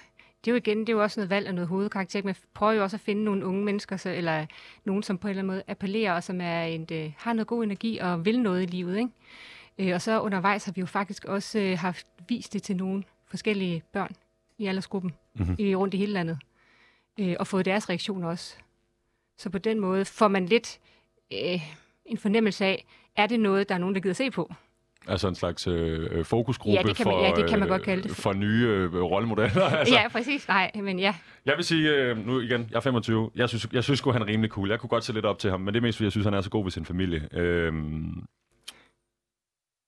det 0.44 0.50
er 0.50 0.52
jo 0.52 0.56
igen, 0.56 0.78
det 0.80 0.88
er 0.88 0.92
jo 0.92 1.02
også 1.02 1.20
noget 1.20 1.30
valg 1.30 1.48
og 1.48 1.54
noget 1.54 1.68
hovedkarakter. 1.68 2.22
Man 2.22 2.34
prøver 2.54 2.72
jo 2.72 2.82
også 2.82 2.96
at 2.96 3.00
finde 3.00 3.24
nogle 3.24 3.46
unge 3.46 3.64
mennesker, 3.64 3.96
så, 3.96 4.10
eller 4.10 4.46
nogen, 4.84 5.02
som 5.02 5.18
på 5.18 5.26
en 5.26 5.30
eller 5.30 5.38
anden 5.42 5.54
måde 5.54 5.62
appellerer, 5.68 6.12
og 6.12 6.24
som 6.24 6.40
er 6.40 6.62
en, 6.62 6.86
øh, 6.92 7.12
har 7.18 7.32
noget 7.32 7.46
god 7.46 7.64
energi 7.64 7.98
og 7.98 8.24
vil 8.24 8.40
noget 8.40 8.62
i 8.62 8.66
livet. 8.66 8.96
Ikke? 8.98 9.10
Øh, 9.90 9.94
og 9.94 10.02
så 10.02 10.20
undervejs 10.20 10.64
har 10.64 10.72
vi 10.72 10.80
jo 10.80 10.86
faktisk 10.86 11.24
også 11.24 11.58
øh, 11.58 11.78
haft 11.78 12.06
vist 12.28 12.52
det 12.52 12.62
til 12.62 12.76
nogle 12.76 13.04
forskellige 13.26 13.82
børn 13.92 14.12
i 14.58 14.66
aldersgruppen 14.66 15.12
Mhm. 15.34 15.56
i, 15.58 15.74
rundt 15.74 15.94
i 15.94 15.96
hele 15.96 16.12
landet. 16.12 16.38
Øh, 17.20 17.36
og 17.38 17.46
fået 17.46 17.64
deres 17.64 17.88
reaktioner 17.88 18.28
også. 18.28 18.56
Så 19.38 19.50
på 19.50 19.58
den 19.58 19.80
måde 19.80 20.04
får 20.04 20.28
man 20.28 20.46
lidt 20.46 20.80
øh, 21.32 21.60
en 22.06 22.18
fornemmelse 22.18 22.64
af, 22.64 22.84
er 23.16 23.26
det 23.26 23.40
noget, 23.40 23.68
der 23.68 23.74
er 23.74 23.78
nogen, 23.78 23.94
der 23.94 24.00
gider 24.00 24.14
se 24.14 24.30
på? 24.30 24.52
Altså 25.08 25.28
en 25.28 25.34
slags 25.34 25.66
øh, 25.66 26.08
øh, 26.10 26.24
fokusgruppe 26.24 26.76
Ja, 26.76 26.82
det 26.88 26.96
kan 26.96 27.06
man- 27.06 27.14
for, 27.14 27.24
ja, 27.24 27.32
det 27.42 27.50
kan 27.50 27.58
man 27.58 27.68
øh, 27.68 27.70
godt 27.70 27.82
kalde 27.82 28.02
det. 28.02 28.10
for 28.16 28.32
nye 28.32 28.66
øh, 28.68 28.94
rollemodeller. 28.94 29.64
altså. 29.78 29.94
Ja, 29.94 30.08
præcis. 30.08 30.48
Nej, 30.48 30.70
men 30.74 30.98
ja. 30.98 31.14
Jeg 31.46 31.54
vil 31.56 31.64
sige, 31.64 31.90
øh, 31.90 32.26
nu 32.26 32.40
igen, 32.40 32.66
jeg 32.70 32.76
er 32.76 32.80
25. 32.80 33.30
Jeg 33.36 33.48
synes, 33.48 33.66
jeg 33.72 33.84
synes 33.84 34.00
han 34.00 34.22
er 34.22 34.26
rimelig 34.26 34.50
cool. 34.50 34.70
Jeg 34.70 34.80
kunne 34.80 34.88
godt 34.90 35.04
se 35.04 35.12
lidt 35.12 35.24
op 35.24 35.38
til 35.38 35.50
ham, 35.50 35.60
men 35.60 35.74
det 35.74 35.80
er 35.80 35.82
mest, 35.82 35.98
fordi 35.98 36.04
jeg 36.04 36.12
synes, 36.12 36.24
han 36.24 36.34
er 36.34 36.40
så 36.40 36.50
god 36.50 36.64
ved 36.64 36.70
sin 36.70 36.84
familie. 36.84 37.28
Øhm, 37.32 37.74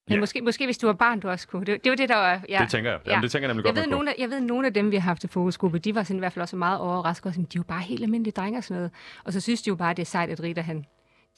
Men 0.09 0.15
Ja. 0.15 0.21
måske, 0.21 0.41
måske 0.43 0.65
hvis 0.65 0.79
du 0.79 0.87
var 0.87 0.93
barn, 0.93 1.21
du 1.21 1.29
også 1.29 1.49
kunne. 1.49 1.65
Det, 1.67 1.85
det 1.85 1.91
var 1.91 1.97
det, 1.97 2.09
der 2.09 2.17
var... 2.17 2.41
Ja. 2.49 2.59
Det 2.63 2.71
tænker 2.71 2.91
jeg. 2.91 3.01
Jamen, 3.07 3.23
det 3.23 3.31
tænker 3.31 3.49
jeg 3.49 3.55
nemlig 3.55 3.67
jeg 3.67 3.75
godt, 3.75 3.85
ved, 3.85 3.91
nogle 3.91 4.11
af, 4.11 4.15
jeg 4.19 4.31
ved, 4.31 4.41
nogle 4.41 4.67
af 4.67 4.75
dem, 4.75 4.91
vi 4.91 4.97
har 4.97 5.03
haft 5.03 5.25
i 5.25 5.29
fokusgruppe, 5.29 5.79
de 5.79 5.95
var 5.95 6.03
sådan 6.03 6.17
i 6.17 6.19
hvert 6.19 6.33
fald 6.33 6.43
også 6.43 6.57
meget 6.57 6.79
overrasket. 6.79 7.27
Og 7.27 7.33
sådan, 7.35 7.45
de 7.53 7.57
jo 7.57 7.63
bare 7.63 7.81
helt 7.83 8.03
almindelige 8.03 8.33
drenge 8.33 8.59
og 8.59 8.65
sådan 8.65 8.77
noget. 8.77 8.91
Og 9.25 9.33
så 9.33 9.41
synes 9.41 9.63
de 9.63 9.69
jo 9.69 9.75
bare, 9.75 9.95
det 9.95 10.03
er 10.03 10.07
sejt, 10.07 10.31
at 10.31 10.43
Rita, 10.43 10.61
han... 10.61 10.85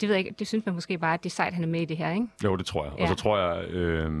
Det 0.01 0.09
ved 0.09 0.15
jeg 0.15 0.25
ikke, 0.25 0.35
det 0.39 0.47
synes 0.47 0.65
man 0.65 0.75
måske 0.75 0.97
bare, 0.97 1.13
at 1.13 1.23
det 1.23 1.29
er 1.29 1.33
sejt, 1.33 1.53
han 1.53 1.63
er 1.63 1.67
med 1.67 1.81
i 1.81 1.85
det 1.85 1.97
her, 1.97 2.11
ikke? 2.13 2.27
Jo, 2.43 2.55
det 2.55 2.65
tror 2.65 2.83
jeg. 2.83 2.93
Og 2.93 2.99
Ja. 2.99 3.07
så 3.07 3.15
tror 3.15 3.37
jeg, 3.39 3.69
øh, 3.69 4.11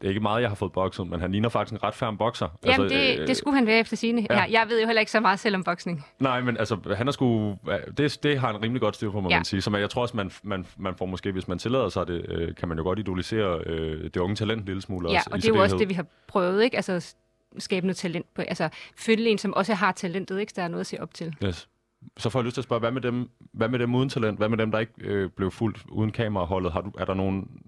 det 0.00 0.04
er 0.04 0.08
ikke 0.08 0.20
meget, 0.20 0.40
jeg 0.42 0.50
har 0.50 0.54
fået 0.54 0.72
bokset, 0.72 1.06
men 1.06 1.20
han 1.20 1.32
ligner 1.32 1.48
faktisk 1.48 1.72
en 1.72 1.82
ret 1.82 1.94
færm 1.94 2.16
bokser. 2.18 2.48
Jamen, 2.66 2.90
det, 2.90 3.18
øh, 3.20 3.26
det 3.26 3.36
skulle 3.36 3.56
han 3.56 3.66
være 3.66 3.78
efter 3.78 3.96
sine. 3.96 4.26
ja. 4.30 4.44
Jeg 4.50 4.66
ved 4.68 4.80
jo 4.80 4.86
heller 4.86 5.00
ikke 5.00 5.12
så 5.12 5.20
meget 5.20 5.38
selv 5.38 5.54
om 5.56 5.64
boksning. 5.64 6.06
Nej, 6.20 6.40
men 6.40 6.56
altså, 6.56 6.94
han 6.96 7.08
er 7.08 7.12
sgu, 7.12 7.56
det, 7.96 8.18
det 8.22 8.38
har 8.38 8.52
han 8.52 8.62
rimelig 8.62 8.80
godt 8.80 8.94
styr 8.94 9.10
på, 9.10 9.20
må 9.20 9.28
Ja. 9.30 9.36
man 9.36 9.44
sige. 9.44 9.60
Så 9.62 9.70
man, 9.70 9.80
jeg 9.80 9.90
tror 9.90 10.02
også, 10.02 10.16
man, 10.16 10.30
man, 10.42 10.66
man 10.76 10.94
får 10.94 11.06
måske, 11.06 11.32
hvis 11.32 11.48
man 11.48 11.58
tillader 11.58 11.88
sig 11.88 12.06
det, 12.06 12.24
øh, 12.28 12.54
kan 12.54 12.68
man 12.68 12.78
jo 12.78 12.84
godt 12.84 12.98
idolisere 12.98 13.60
øh, 13.66 14.04
det 14.04 14.16
unge 14.16 14.36
talent 14.36 14.60
en 14.60 14.66
lille 14.66 14.82
smule 14.82 15.10
Ja, 15.10 15.16
også. 15.16 15.30
og 15.32 15.36
det 15.42 15.48
er 15.50 15.54
jo 15.54 15.62
også 15.62 15.76
det, 15.76 15.88
vi 15.88 15.94
har 15.94 16.06
prøvet, 16.28 16.64
ikke? 16.64 16.76
Altså 16.76 17.14
skabe 17.58 17.86
noget 17.86 17.96
talent 17.96 18.26
på. 18.34 18.42
Altså 18.42 18.68
følge 18.96 19.28
en, 19.30 19.38
som 19.38 19.54
også 19.54 19.74
har 19.74 19.92
talentet, 19.92 20.40
ikke? 20.40 20.52
Der 20.56 20.62
er 20.62 20.68
noget 20.68 20.80
at 20.80 20.86
se 20.86 21.00
op 21.02 21.14
til. 21.14 21.34
Yes. 21.44 21.68
Så 22.16 22.30
får 22.30 22.38
jeg 22.38 22.44
lyst 22.44 22.54
til 22.54 22.60
at 22.60 22.64
spørge, 22.64 22.80
hvad 22.80 22.90
med 22.92 23.00
dem, 23.00 23.30
hvad 23.52 23.68
med 23.68 23.78
dem 23.78 23.94
uden 23.94 24.08
talent? 24.08 24.38
Hvad 24.38 24.48
med 24.48 24.58
dem, 24.58 24.70
der 24.70 24.78
ikke 24.78 24.92
øh, 25.00 25.30
blev 25.30 25.50
fuldt 25.50 25.84
uden 25.88 26.12
kameraholdet? 26.12 26.72
Har 26.72 26.80
du, 26.80 26.90
er 26.98 27.04
der 27.04 27.14
nogen... 27.14 27.62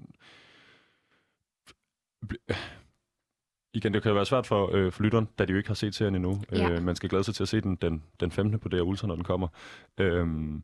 Igen, 3.75 3.95
det 3.95 4.03
kan 4.03 4.09
jo 4.09 4.15
være 4.15 4.27
svært 4.27 4.47
for, 4.47 4.71
øh, 4.75 4.93
for 4.93 5.03
lytteren, 5.03 5.29
da 5.39 5.45
de 5.45 5.51
jo 5.53 5.57
ikke 5.57 5.69
har 5.69 5.75
set 5.75 5.95
serien 5.95 6.15
endnu. 6.15 6.43
Ja. 6.53 6.71
Øh, 6.71 6.83
man 6.83 6.97
skal 6.97 7.09
glæde 7.09 7.25
sig 7.25 7.35
til 7.35 7.43
at 7.45 7.49
se 7.49 7.61
den 7.61 7.77
den, 7.77 8.03
den 8.21 8.31
15. 8.31 8.59
på 8.59 8.69
DR 8.69 8.81
Ultra, 8.81 9.07
når 9.07 9.15
den 9.15 9.25
kommer. 9.25 9.49
Øhm, 9.99 10.63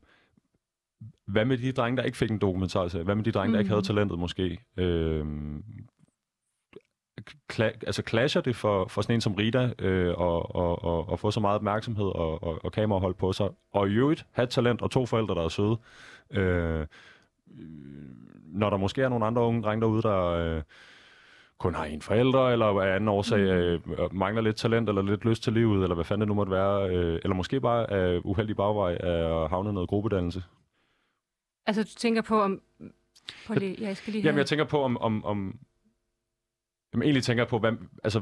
hvad 1.25 1.45
med 1.45 1.57
de 1.57 1.71
drenge, 1.71 1.97
der 1.97 2.03
ikke 2.03 2.17
fik 2.17 2.31
en 2.31 2.37
dokumentarserie? 2.39 3.03
Hvad 3.03 3.15
med 3.15 3.23
de 3.23 3.31
drenge, 3.31 3.53
der 3.53 3.59
ikke 3.59 3.69
havde 3.69 3.79
Mhm. 3.79 3.85
talentet 3.85 4.19
måske? 4.19 4.59
Øhm, 4.77 5.63
kla- 7.53 7.85
altså 7.87 8.03
clasher 8.09 8.41
det 8.41 8.55
for, 8.55 8.87
for 8.87 9.01
sådan 9.01 9.15
en 9.15 9.21
som 9.21 9.33
Rita 9.33 9.73
øh, 9.79 10.13
og, 10.17 10.55
og, 10.55 10.83
og, 10.83 11.09
og 11.09 11.19
få 11.19 11.31
så 11.31 11.39
meget 11.39 11.55
opmærksomhed 11.55 12.05
og, 12.05 12.43
og, 12.43 12.65
og 12.65 12.71
kamerahold 12.71 13.13
på 13.13 13.33
sig, 13.33 13.49
og 13.71 13.89
i 13.89 13.93
øvrigt 13.93 14.25
have 14.31 14.47
talent 14.47 14.81
og 14.81 14.91
to 14.91 15.05
forældre, 15.05 15.35
der 15.35 15.43
er 15.43 15.49
søde. 15.49 15.77
Øh, 16.31 16.85
når 18.43 18.69
der 18.69 18.77
måske 18.77 19.01
er 19.01 19.09
nogle 19.09 19.25
andre 19.25 19.41
unge 19.41 19.61
drenge 19.61 19.81
derude, 19.81 20.01
der 20.01 20.23
øh, 20.23 20.61
kun 21.57 21.75
har 21.75 21.85
en 21.85 22.01
forælder, 22.01 22.49
eller 22.49 22.65
af 22.65 22.95
anden 22.95 23.09
årsag 23.09 23.39
øh, 23.39 23.81
mangler 24.11 24.41
lidt 24.41 24.55
talent, 24.55 24.89
eller 24.89 25.01
lidt 25.01 25.25
lyst 25.25 25.43
til 25.43 25.53
livet, 25.53 25.83
eller 25.83 25.95
hvad 25.95 26.05
fanden 26.05 26.21
det 26.21 26.27
nu 26.27 26.33
måtte 26.33 26.51
være, 26.51 26.89
øh, 26.89 27.19
eller 27.23 27.35
måske 27.35 27.61
bare 27.61 27.91
af 27.91 28.21
uheldig 28.23 28.55
bagvej 28.55 28.93
at 28.93 29.49
havne 29.49 29.73
noget 29.73 29.89
gruppedannelse. 29.89 30.43
Altså, 31.65 31.83
du 31.83 31.89
tænker 31.99 32.21
på, 32.21 32.41
om... 32.41 32.61
På 33.47 33.53
ja, 33.53 33.73
jeg 33.79 33.97
skal 33.97 34.13
lige 34.13 34.23
Jamen, 34.23 34.37
jeg 34.37 34.45
tænker 34.45 34.65
på, 34.65 34.83
om... 34.83 34.97
om, 34.97 35.25
om 35.25 35.59
jamen, 36.97 37.03
egentlig 37.05 37.23
tænker 37.23 37.43
jeg 37.43 37.47
på, 37.47 37.59
hvad, 37.59 37.71
altså, 38.03 38.21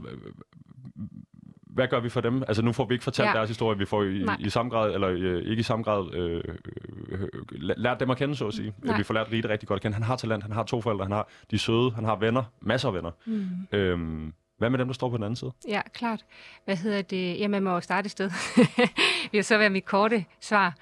hvad 1.70 1.88
gør 1.88 2.00
vi 2.00 2.10
for 2.10 2.22
dem? 2.22 2.44
Altså, 2.48 2.62
nu 2.64 2.72
får 2.72 2.86
vi 2.86 2.94
ikke 2.94 3.04
fortalt 3.04 3.28
ja. 3.30 3.34
Deres 3.34 3.50
historie. 3.50 3.78
Vi 3.78 3.86
får 3.86 4.04
i, 4.04 4.24
Nej. 4.24 4.38
i 4.40 4.50
samme 4.50 4.70
grad, 4.72 4.94
eller 4.94 5.10
øh, 5.10 5.42
ikke 5.44 5.60
i 5.60 5.64
samme 5.64 5.84
grad, 5.84 6.14
øh, 6.16 6.44
øh, 7.10 7.28
læ- 7.52 7.74
lært 7.78 8.00
dem 8.00 8.10
at 8.10 8.18
kende, 8.18 8.36
så 8.36 8.48
at 8.48 8.54
sige. 8.54 8.74
Nej. 8.84 8.98
Vi 8.98 9.04
får 9.04 9.14
lært 9.14 9.32
Rita 9.32 9.48
rigtig 9.48 9.68
godt 9.68 9.78
at 9.78 9.82
kende. 9.82 9.96
Han 9.96 10.04
har 10.04 10.16
talent, 10.16 10.44
han 10.44 10.52
har 10.52 10.64
to 10.64 10.82
forældre, 10.82 11.06
han 11.06 11.12
har 11.12 11.30
de 11.52 11.58
søde, 11.58 11.92
han 11.92 12.04
har 12.06 12.16
venner, 12.16 12.44
masser 12.62 12.88
af 12.88 12.94
venner. 12.94 13.12
Mm. 13.26 13.48
Øhm, 13.72 14.34
hvad 14.58 14.70
med 14.70 14.80
dem, 14.80 14.88
der 14.88 14.94
står 14.94 15.10
på 15.10 15.16
den 15.18 15.24
anden 15.24 15.36
side? 15.36 15.52
Ja, 15.68 15.82
klart. 15.94 16.26
Hvad 16.66 16.76
hedder 16.76 17.02
det? 17.02 17.40
Ja, 17.40 17.48
man 17.48 17.64
må 17.64 17.70
jo 17.72 17.80
starte 17.82 18.06
et 18.06 18.12
sted. 18.12 18.30
det 19.24 19.30
vil 19.32 19.44
så 19.44 19.58
være 19.58 19.70
mit 19.70 19.86
korte 19.86 20.26
svar. 20.42 20.76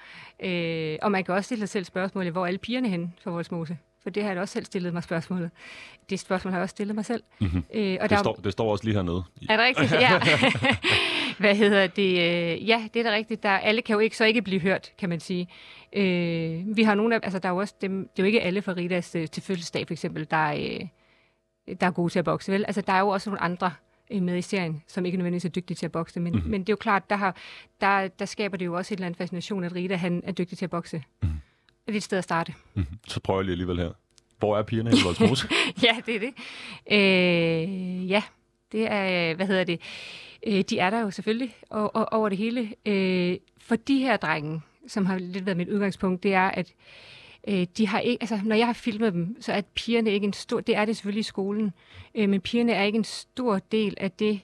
Øh, 0.44 0.96
og 1.02 1.12
man 1.12 1.24
kan 1.24 1.34
også 1.34 1.44
stille 1.46 1.60
sig 1.62 1.68
selv 1.68 1.84
spørgsmålet, 1.84 2.32
hvor 2.32 2.42
er 2.42 2.46
alle 2.46 2.58
pigerne 2.58 2.88
henne 2.88 3.12
for 3.22 3.30
Voldsmose? 3.30 3.76
For 4.04 4.10
det 4.10 4.22
har 4.22 4.30
jeg 4.30 4.40
også 4.40 4.52
selv 4.52 4.64
stillet 4.64 4.92
mig 4.92 5.02
spørgsmålet. 5.02 5.50
Det 6.10 6.20
spørgsmål 6.20 6.52
har 6.52 6.58
jeg 6.58 6.62
også 6.62 6.70
stillet 6.72 6.94
mig 6.94 7.04
selv. 7.04 7.22
Mm-hmm. 7.40 7.64
Øh, 7.74 7.96
og 8.00 8.10
Det, 8.10 8.18
står, 8.18 8.34
det 8.34 8.52
står 8.52 8.72
også 8.72 8.84
lige 8.84 8.94
hernede. 8.94 9.22
Er 9.48 9.56
det 9.56 9.64
rigtigt? 9.66 9.92
Ja. 9.92 10.20
Hvad 11.38 11.54
hedder 11.56 11.86
det? 11.86 12.10
Øh, 12.12 12.68
Ja, 12.68 12.88
det 12.94 13.00
er 13.06 13.10
da 13.10 13.16
rigtigt. 13.16 13.42
Der, 13.42 13.48
alle 13.50 13.82
kan 13.82 13.94
jo 13.94 14.00
ikke, 14.00 14.16
så 14.16 14.24
ikke 14.24 14.42
blive 14.42 14.60
hørt, 14.60 14.92
kan 14.98 15.08
man 15.08 15.20
sige. 15.20 15.48
Øh, 15.92 16.76
vi 16.76 16.82
har 16.82 16.94
nogle 16.94 17.14
af, 17.14 17.20
altså 17.22 17.38
der 17.38 17.48
er 17.48 17.52
jo 17.52 17.58
også 17.58 17.74
dem, 17.80 18.08
det 18.08 18.18
er 18.18 18.22
jo 18.22 18.26
ikke 18.26 18.42
alle 18.42 18.62
fra 18.62 18.72
Ritas 18.72 19.14
øh, 19.14 19.28
til 19.28 19.42
fødselsdag 19.42 19.86
for 19.86 19.92
eksempel, 19.94 20.26
der 20.30 20.36
er, 20.36 20.54
øh, 21.68 21.76
der 21.80 21.86
er 21.86 21.90
gode 21.90 22.12
til 22.12 22.18
at 22.18 22.24
bokse, 22.24 22.52
vel? 22.52 22.64
Altså 22.64 22.80
der 22.80 22.92
er 22.92 23.00
jo 23.00 23.08
også 23.08 23.30
nogle 23.30 23.42
andre 23.42 23.72
med 24.20 24.36
i 24.36 24.42
serien, 24.42 24.82
som 24.88 25.06
ikke 25.06 25.18
nødvendigvis 25.18 25.44
er 25.44 25.48
dygtige 25.48 25.74
til 25.76 25.86
at 25.86 25.92
bokse, 25.92 26.20
men, 26.20 26.32
Mhm. 26.32 26.36
mm-hmm. 26.38 26.50
men 26.50 26.60
det 26.60 26.68
er 26.68 26.72
jo 26.72 26.76
klart, 26.76 27.10
der, 27.10 27.16
har, 27.16 27.36
der, 27.80 28.08
der 28.08 28.24
skaber 28.24 28.56
det 28.56 28.64
jo 28.66 28.74
også 28.76 28.94
et 28.94 28.96
eller 28.96 29.06
andet 29.06 29.18
fascination, 29.18 29.64
at 29.64 29.74
Rita 29.74 29.94
han 29.96 30.22
er 30.24 30.32
dygtig 30.32 30.58
til 30.58 30.64
at 30.66 30.70
bokse. 30.70 31.02
Mhm. 31.22 31.32
Et 31.88 32.02
sted 32.02 32.18
at 32.18 32.24
starte. 32.24 32.54
Mm-hmm. 32.74 32.98
Så 33.08 33.20
prøver 33.20 33.40
jeg 33.40 33.44
lige 33.44 33.52
alligevel 33.52 33.78
her. 33.78 33.90
Hvor 34.38 34.58
er 34.58 34.62
pigerne 34.62 34.90
i 34.90 34.94
Voldsmose? 35.04 35.48
ja, 35.82 35.96
det 36.06 36.16
er 36.16 36.20
det. 36.20 36.34
Øh, 36.90 38.10
ja, 38.10 38.22
det 38.72 38.86
er, 38.90 39.34
hvad 39.34 39.46
hedder 39.46 39.64
det, 39.64 39.80
øh, 40.46 40.64
de 40.70 40.78
er 40.78 40.90
der 40.90 41.00
jo 41.00 41.10
selvfølgelig 41.10 41.56
og, 41.70 41.96
og, 41.96 42.12
over 42.12 42.28
det 42.28 42.38
hele. 42.38 42.74
Øh, 42.86 43.36
for 43.58 43.76
de 43.76 43.98
her 43.98 44.16
drenge, 44.16 44.60
som 44.88 45.06
har 45.06 45.18
lidt 45.18 45.46
været 45.46 45.56
mit 45.56 45.68
udgangspunkt, 45.68 46.22
det 46.22 46.34
er, 46.34 46.50
at 46.50 46.72
øh, 47.48 47.66
de 47.76 47.86
har 47.86 48.00
ikke, 48.00 48.22
altså 48.22 48.40
når 48.44 48.56
jeg 48.56 48.66
har 48.66 48.72
filmet 48.72 49.12
dem, 49.12 49.36
så 49.40 49.52
er 49.52 49.60
pigerne 49.74 50.10
ikke 50.10 50.24
en 50.24 50.32
stor, 50.32 50.60
det 50.60 50.76
er 50.76 50.84
det 50.84 50.96
selvfølgelig 50.96 51.20
i 51.20 51.22
skolen, 51.22 51.72
øh, 52.14 52.28
men 52.28 52.40
pigerne 52.40 52.72
er 52.72 52.82
ikke 52.82 52.98
en 52.98 53.04
stor 53.04 53.58
del 53.58 53.94
af 53.96 54.10
det, 54.10 54.40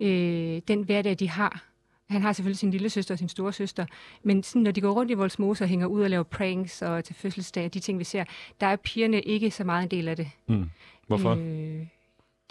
øh, 0.00 0.60
den 0.68 0.82
hverdag, 0.82 1.18
de 1.18 1.28
har. 1.28 1.67
Han 2.10 2.22
har 2.22 2.32
selvfølgelig 2.32 2.58
sin 2.58 2.70
lille 2.70 2.90
søster 2.90 3.14
og 3.14 3.18
sin 3.18 3.28
store 3.28 3.52
søster, 3.52 3.86
men 4.22 4.42
sådan, 4.42 4.62
når 4.62 4.70
de 4.70 4.80
går 4.80 4.92
rundt 4.92 5.10
i 5.10 5.14
Voldsmose 5.14 5.64
og 5.64 5.68
hænger 5.68 5.86
ud 5.86 6.02
og 6.02 6.10
laver 6.10 6.22
pranks 6.22 6.82
og 6.82 7.04
til 7.04 7.14
fødselsdag 7.14 7.64
og 7.64 7.74
de 7.74 7.80
ting, 7.80 7.98
vi 7.98 8.04
ser, 8.04 8.24
der 8.60 8.66
er 8.66 8.76
pigerne 8.76 9.20
ikke 9.20 9.50
så 9.50 9.64
meget 9.64 9.82
en 9.82 9.90
del 9.90 10.08
af 10.08 10.16
det. 10.16 10.30
Mm. 10.48 10.70
Hvorfor? 11.06 11.30
Øh. 11.30 11.80
Øh, 11.80 11.86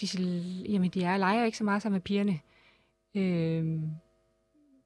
de, 0.02 0.08
jamen, 0.70 0.90
de 0.90 1.04
er 1.04 1.18
leger 1.18 1.46
ikke 1.46 1.58
så 1.58 1.64
meget 1.64 1.82
sammen 1.82 1.96
med 1.96 2.02
pigerne. 2.02 2.40
Øh, 3.16 3.66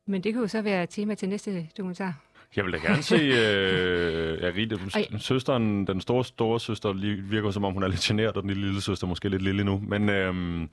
men 0.08 0.24
det 0.24 0.34
kan 0.34 0.42
jo 0.42 0.48
så 0.48 0.62
være 0.62 0.88
tema 0.88 1.16
til 1.16 1.30
næste 1.30 1.68
dokumentar. 1.78 2.22
Jeg 2.56 2.66
vil 2.66 2.74
da 2.74 2.78
gerne 2.78 3.04
se 3.04 3.16
øh, 3.16 4.42
ja, 4.42 4.52
Rita, 4.56 4.76
Ej. 4.96 5.08
søsteren, 5.18 5.88
den 5.88 6.02
store, 6.02 6.26
store 6.26 6.60
søster, 6.60 6.94
virker 7.30 7.52
som 7.52 7.64
om 7.64 7.74
hun 7.74 7.84
er 7.84 7.88
lidt 7.88 8.02
generet, 8.02 8.38
og 8.38 8.44
den 8.44 8.50
lille, 8.50 8.66
lille 8.66 8.82
søster 8.82 9.08
måske 9.08 9.30
lidt 9.30 9.42
lille 9.42 9.64
nu. 9.64 9.84
Men 9.88 10.10
øhm, 10.10 10.70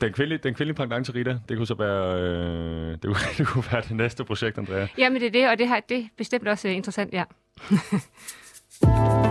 den 0.00 0.12
kvindelige, 0.12 0.38
den 0.38 0.54
kvindelige 0.54 0.76
pendant 0.76 1.04
til 1.04 1.14
Rita, 1.14 1.38
det 1.48 1.56
kunne 1.56 1.66
så 1.66 1.74
være, 1.74 2.20
øh, 2.20 2.92
det, 2.92 3.02
kunne, 3.02 3.16
det 3.38 3.46
kunne 3.46 3.64
være 3.72 3.80
det 3.80 3.96
næste 3.96 4.24
projekt, 4.24 4.58
Andrea. 4.58 4.86
Jamen 4.98 5.20
det 5.20 5.26
er 5.26 5.30
det, 5.30 5.48
og 5.48 5.58
det, 5.58 5.68
har, 5.68 5.80
det 5.88 5.98
er 5.98 6.08
bestemt 6.16 6.48
også 6.48 6.68
øh, 6.68 6.76
interessant, 6.76 7.12
ja. 7.12 7.24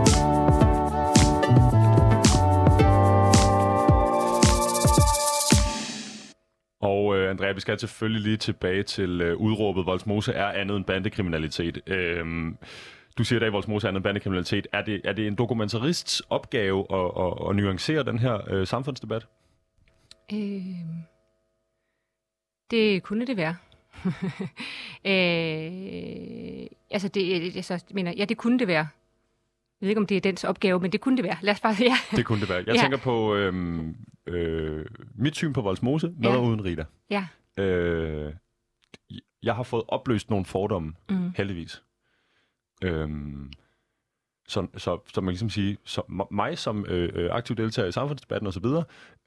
Og 6.81 7.17
øh, 7.17 7.29
Andrea, 7.29 7.51
vi 7.51 7.59
skal 7.59 7.79
selvfølgelig 7.79 8.21
lige 8.21 8.37
tilbage 8.37 8.83
til 8.83 9.21
øh, 9.21 9.37
udråbet, 9.37 9.85
Voldsmose 9.85 10.33
er 10.33 10.47
andet 10.47 10.77
end 10.77 10.85
bandekriminalitet. 10.85 11.81
Øhm, 11.87 12.57
du 13.17 13.23
siger 13.23 13.37
i 13.37 13.39
dag, 13.39 13.47
at 13.47 13.53
Voldsmose 13.53 13.87
er 13.87 13.89
andet 13.89 13.99
end 13.99 14.03
bandekriminalitet. 14.03 14.67
Er 14.73 14.81
det, 14.81 15.01
er 15.03 15.13
det 15.13 15.27
en 15.27 15.35
dokumentarists 15.35 16.21
opgave 16.29 16.85
at, 16.93 17.11
at, 17.25 17.49
at 17.49 17.55
nuancere 17.55 18.03
den 18.03 18.19
her 18.19 18.39
øh, 18.49 18.67
samfundsdebat? 18.67 19.25
Øh, 20.33 20.75
Det 22.71 23.03
kunne 23.03 23.27
det 23.27 23.37
være. 23.37 23.55
øh, 25.05 26.67
altså, 26.91 27.07
det, 27.07 27.55
altså, 27.55 27.83
mener, 27.91 28.13
ja, 28.17 28.25
det 28.25 28.37
kunne 28.37 28.59
det 28.59 28.67
være. 28.67 28.87
Jeg 29.81 29.85
ved 29.85 29.89
ikke, 29.89 29.99
om 29.99 30.07
det 30.07 30.17
er 30.17 30.21
dens 30.21 30.43
opgave, 30.43 30.79
men 30.79 30.91
det 30.91 31.01
kunne 31.01 31.17
det 31.17 31.23
være. 31.25 31.37
Lad 31.41 31.53
os 31.53 31.59
bare, 31.59 31.75
ja. 31.89 31.95
Det 32.17 32.25
kunne 32.25 32.41
det 32.41 32.49
være. 32.49 32.63
Jeg 32.67 32.75
Ja. 32.75 32.81
tænker 32.81 32.97
på 32.97 33.35
øhm, 33.35 33.95
øh, 34.25 34.85
mit 35.15 35.35
syn 35.35 35.53
på 35.53 35.61
Voldsmose, 35.61 36.07
med 36.17 36.29
Ja. 36.29 36.41
uden 36.41 36.65
Rita. 36.65 36.85
Ja. 37.09 37.27
Øh, 37.57 38.33
jeg 39.43 39.55
har 39.55 39.63
fået 39.63 39.83
opløst 39.87 40.29
nogle 40.29 40.45
fordomme, 40.45 40.93
Mm. 41.09 41.31
heldigvis. 41.37 41.83
Øhm, 42.83 43.51
så, 44.49 44.67
så, 44.77 44.99
så 45.13 45.21
man 45.21 45.31
ligesom 45.31 45.49
sige, 45.49 45.77
så 45.85 46.25
mig 46.31 46.57
som 46.57 46.85
øh, 46.87 47.09
øh, 47.13 47.29
aktiv 47.31 47.55
deltager 47.55 47.87
i 47.87 47.91
samfundsdebatten 47.91 48.47
osv., 48.47 48.65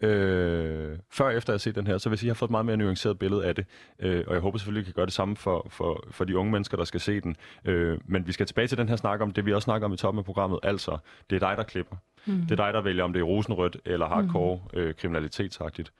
øh, 0.06 0.98
før 1.10 1.24
og 1.24 1.34
efter 1.34 1.52
jeg 1.52 1.54
har 1.54 1.58
set 1.58 1.74
den 1.74 1.86
her, 1.86 1.98
så 1.98 2.08
vil 2.08 2.14
jeg 2.14 2.18
sige, 2.18 2.26
at 2.26 2.28
jeg 2.28 2.34
har 2.34 2.38
fået 2.38 2.48
et 2.48 2.50
meget 2.50 2.66
mere 2.66 2.76
nuanceret 2.76 3.18
billede 3.18 3.46
af 3.46 3.54
det, 3.54 3.66
øh, 3.98 4.24
og 4.26 4.34
jeg 4.34 4.40
håber 4.40 4.58
selvfølgelig, 4.58 4.80
at 4.80 4.86
jeg 4.86 4.94
kan 4.94 5.00
gøre 5.00 5.06
det 5.06 5.14
samme 5.14 5.36
for, 5.36 5.66
for, 5.70 6.04
for 6.10 6.24
de 6.24 6.38
unge 6.38 6.52
mennesker, 6.52 6.76
der 6.76 6.84
skal 6.84 7.00
se 7.00 7.20
den. 7.20 7.36
Øh, 7.64 7.98
men 8.04 8.26
vi 8.26 8.32
skal 8.32 8.46
tilbage 8.46 8.68
til 8.68 8.78
den 8.78 8.88
her 8.88 8.96
snak 8.96 9.20
om 9.20 9.30
det, 9.30 9.46
vi 9.46 9.52
også 9.52 9.64
snakker 9.64 9.86
om 9.86 9.92
i 9.92 9.96
toppen 9.96 10.18
af 10.18 10.24
programmet, 10.24 10.58
altså, 10.62 10.98
det 11.30 11.42
er 11.42 11.48
dig, 11.48 11.56
der 11.56 11.62
klipper. 11.62 11.96
Mm. 12.26 12.40
Det 12.40 12.50
er 12.50 12.64
dig, 12.64 12.74
der 12.74 12.80
vælger, 12.80 13.04
om 13.04 13.12
det 13.12 13.20
er 13.20 13.24
rosenrødt 13.24 13.76
eller 13.84 14.06
hardcore 14.06 14.60
øh, 14.74 14.94
kriminalitetsagtigt. 14.94 15.92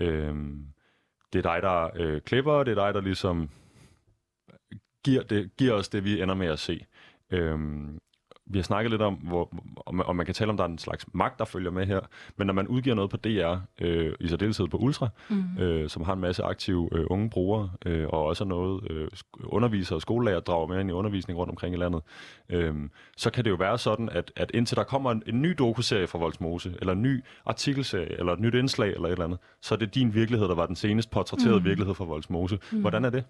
Øh, 0.00 0.34
det 1.32 1.46
er 1.46 1.52
dig, 1.52 1.62
der 1.62 1.90
øh, 1.96 2.20
klipper, 2.20 2.52
og 2.52 2.66
det 2.66 2.78
er 2.78 2.84
dig, 2.84 2.94
der 2.94 3.00
ligesom 3.00 3.50
giver, 5.04 5.22
det, 5.22 5.50
giver 5.56 5.72
os 5.72 5.88
det, 5.88 6.04
vi 6.04 6.22
ender 6.22 6.34
med 6.34 6.46
at 6.46 6.58
se. 6.58 6.86
Øh, 7.30 7.58
vi 8.50 8.58
har 8.58 8.62
snakket 8.62 8.90
lidt 8.90 9.02
om, 9.02 9.14
hvor, 9.14 9.54
om, 9.86 10.00
om 10.00 10.16
man 10.16 10.26
kan 10.26 10.34
tale 10.34 10.50
om, 10.50 10.56
der 10.56 10.64
er 10.64 10.68
en 10.68 10.78
slags 10.78 11.06
magt, 11.12 11.38
der 11.38 11.44
følger 11.44 11.70
med 11.70 11.86
her. 11.86 12.00
Men 12.36 12.46
når 12.46 12.54
man 12.54 12.68
udgiver 12.68 12.96
noget 12.96 13.10
på 13.10 13.16
DR, 13.16 13.56
øh, 13.80 14.12
i 14.20 14.28
særdeleshed 14.28 14.68
på 14.68 14.76
Ultra, 14.76 15.08
Mm. 15.28 15.58
øh, 15.62 15.88
som 15.88 16.02
har 16.04 16.12
en 16.12 16.20
masse 16.20 16.42
aktive 16.42 16.88
øh, 16.92 17.04
unge 17.10 17.30
brugere, 17.30 17.70
øh, 17.86 18.06
og 18.08 18.24
også 18.24 18.44
noget 18.44 18.90
øh, 18.90 19.08
undervisere 19.44 19.96
og 19.96 20.02
skolelærer 20.02 20.40
drager 20.40 20.66
med 20.66 20.80
ind 20.80 20.90
i 20.90 20.92
undervisning 20.92 21.38
rundt 21.38 21.50
omkring 21.50 21.74
i 21.74 21.78
landet, 21.78 22.02
øh, 22.48 22.74
så 23.16 23.30
kan 23.30 23.44
det 23.44 23.50
jo 23.50 23.54
være 23.56 23.78
sådan, 23.78 24.08
at, 24.08 24.32
at 24.36 24.50
indtil 24.54 24.76
der 24.76 24.84
kommer 24.84 25.10
en, 25.10 25.22
en 25.26 25.42
ny 25.42 25.50
dokuserie 25.58 26.06
fra 26.06 26.18
Voldsmose, 26.18 26.74
eller 26.80 26.92
en 26.92 27.02
ny 27.02 27.20
artikelserie, 27.46 28.18
eller 28.18 28.32
et 28.32 28.40
nyt 28.40 28.54
indslag, 28.54 28.88
eller 28.92 29.06
et 29.08 29.12
eller 29.12 29.24
andet, 29.24 29.38
så 29.62 29.74
er 29.74 29.78
det 29.78 29.94
din 29.94 30.14
virkelighed, 30.14 30.48
der 30.48 30.54
var 30.54 30.66
den 30.66 30.76
senest 30.76 31.10
portrætterede 31.10 31.58
Mm. 31.58 31.64
virkelighed 31.64 31.94
fra 31.94 32.04
Voldsmose. 32.04 32.58
Mm. 32.72 32.80
Hvordan 32.80 33.04
er 33.04 33.10
det? 33.10 33.24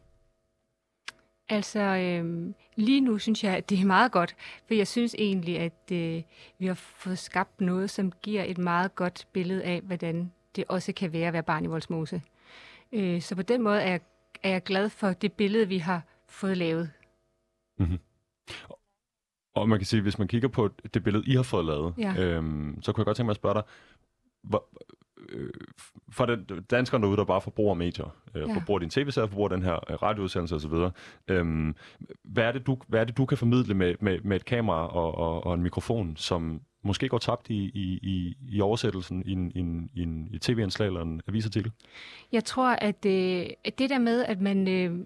Altså, 1.48 1.80
øhm, 1.80 2.54
lige 2.76 3.00
nu 3.00 3.18
synes 3.18 3.44
jeg, 3.44 3.56
at 3.56 3.70
det 3.70 3.80
er 3.80 3.84
meget 3.86 4.12
godt, 4.12 4.36
for 4.66 4.74
jeg 4.74 4.86
synes 4.86 5.14
egentlig, 5.18 5.58
at 5.58 5.92
øh, 5.92 6.22
vi 6.58 6.66
har 6.66 6.74
fået 6.74 7.18
skabt 7.18 7.60
noget, 7.60 7.90
som 7.90 8.12
giver 8.22 8.44
et 8.44 8.58
meget 8.58 8.94
godt 8.94 9.26
billede 9.32 9.64
af, 9.64 9.80
hvordan 9.80 10.32
det 10.56 10.64
også 10.68 10.92
kan 10.92 11.12
være 11.12 11.26
at 11.26 11.32
være 11.32 11.42
barn 11.42 11.64
i 11.64 11.68
Voldsmose. 11.68 12.22
Øh, 12.92 13.22
så 13.22 13.34
på 13.36 13.42
den 13.42 13.62
måde 13.62 13.80
er 13.82 13.90
jeg, 13.90 14.00
er 14.42 14.50
jeg 14.50 14.62
glad 14.62 14.88
for 14.88 15.12
det 15.12 15.32
billede, 15.32 15.68
vi 15.68 15.78
har 15.78 16.02
fået 16.28 16.56
lavet. 16.56 16.90
Og 19.54 19.68
man 19.68 19.78
kan 19.78 19.86
sige, 19.86 20.02
hvis 20.02 20.18
man 20.18 20.28
kigger 20.28 20.48
på 20.48 20.70
det 20.94 21.04
billede, 21.04 21.24
I 21.26 21.34
har 21.34 21.42
fået 21.42 21.64
lavet, 21.64 21.94
Ja. 21.98 22.14
øhm, 22.18 22.82
så 22.82 22.92
kunne 22.92 23.00
jeg 23.00 23.04
godt 23.06 23.16
tænke 23.16 23.26
mig 23.26 23.30
at 23.30 23.36
spørge 23.36 23.54
dig, 23.54 23.62
hvor, 24.42 24.68
øh, 25.28 25.50
for 26.12 26.26
den, 26.26 26.46
danskerne 26.70 27.02
derude, 27.02 27.16
der 27.16 27.24
bare 27.24 27.40
forbruger 27.40 27.74
medier, 27.74 28.16
øh, 28.34 28.48
Ja. 28.48 28.54
forbruger 28.54 28.78
din 28.78 28.90
tv-serie, 28.90 29.28
forbruger 29.28 29.48
den 29.48 29.62
her 29.62 29.90
øh, 29.90 30.02
radioudsendelse 30.02 30.54
osv., 30.54 30.72
øhm, 31.28 31.74
hvad, 32.24 32.44
er 32.44 32.52
det, 32.52 32.66
du, 32.66 32.78
hvad 32.88 33.00
er 33.00 33.04
det, 33.04 33.16
du 33.16 33.26
kan 33.26 33.38
formidle 33.38 33.74
med, 33.74 33.94
med, 34.00 34.18
med 34.20 34.36
et 34.36 34.44
kamera 34.44 34.86
og, 34.86 35.14
og, 35.14 35.46
og 35.46 35.54
en 35.54 35.62
mikrofon, 35.62 36.16
som 36.16 36.60
måske 36.82 37.08
går 37.08 37.18
tabt 37.18 37.50
i, 37.50 37.70
i, 37.74 37.98
i, 38.02 38.36
i 38.48 38.60
oversættelsen 38.60 39.22
i 39.26 39.32
en, 39.32 39.52
i 39.54 39.58
en, 39.58 39.90
i 39.94 40.02
en 40.02 40.28
i 40.32 40.36
et 40.36 40.42
tv-indslag 40.42 40.86
eller 40.86 41.02
en 41.02 41.20
avisartikel? 41.28 41.72
Jeg 42.32 42.44
tror, 42.44 42.68
at, 42.68 43.06
øh, 43.06 43.46
at 43.64 43.78
det 43.78 43.90
der 43.90 43.98
med, 43.98 44.24
at 44.24 44.40
man... 44.40 44.68
Øh, 44.68 44.98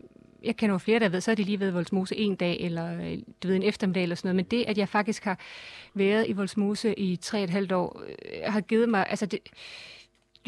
jeg 0.45 0.57
kender 0.57 0.75
jo 0.75 0.79
flere, 0.79 0.99
der 0.99 1.09
ved, 1.09 1.21
så 1.21 1.31
har 1.31 1.37
de 1.37 1.43
lige 1.43 1.61
været 1.61 1.71
i 1.71 1.75
Voldsmose 1.75 2.17
en 2.17 2.35
dag, 2.35 2.61
eller 2.61 3.01
øh, 3.01 3.19
du 3.43 3.49
ved, 3.49 3.57
en 3.57 3.63
eftermiddag 3.63 4.03
eller 4.03 4.17
sådan 4.17 4.29
noget. 4.29 4.37
Men 4.37 4.45
det, 4.45 4.65
at 4.69 4.79
jeg 4.79 4.89
faktisk 4.89 5.25
har 5.25 5.39
været 5.95 6.29
i 6.29 6.33
Voldsmose 6.33 6.99
i 6.99 7.17
tre 7.17 7.39
og 7.39 7.45
et 7.45 7.51
halvt 7.51 7.73
år, 7.73 8.03
øh, 8.07 8.53
har 8.53 8.61
givet 8.61 8.89
mig... 8.89 9.07
Altså 9.09 9.27
det, 9.27 9.41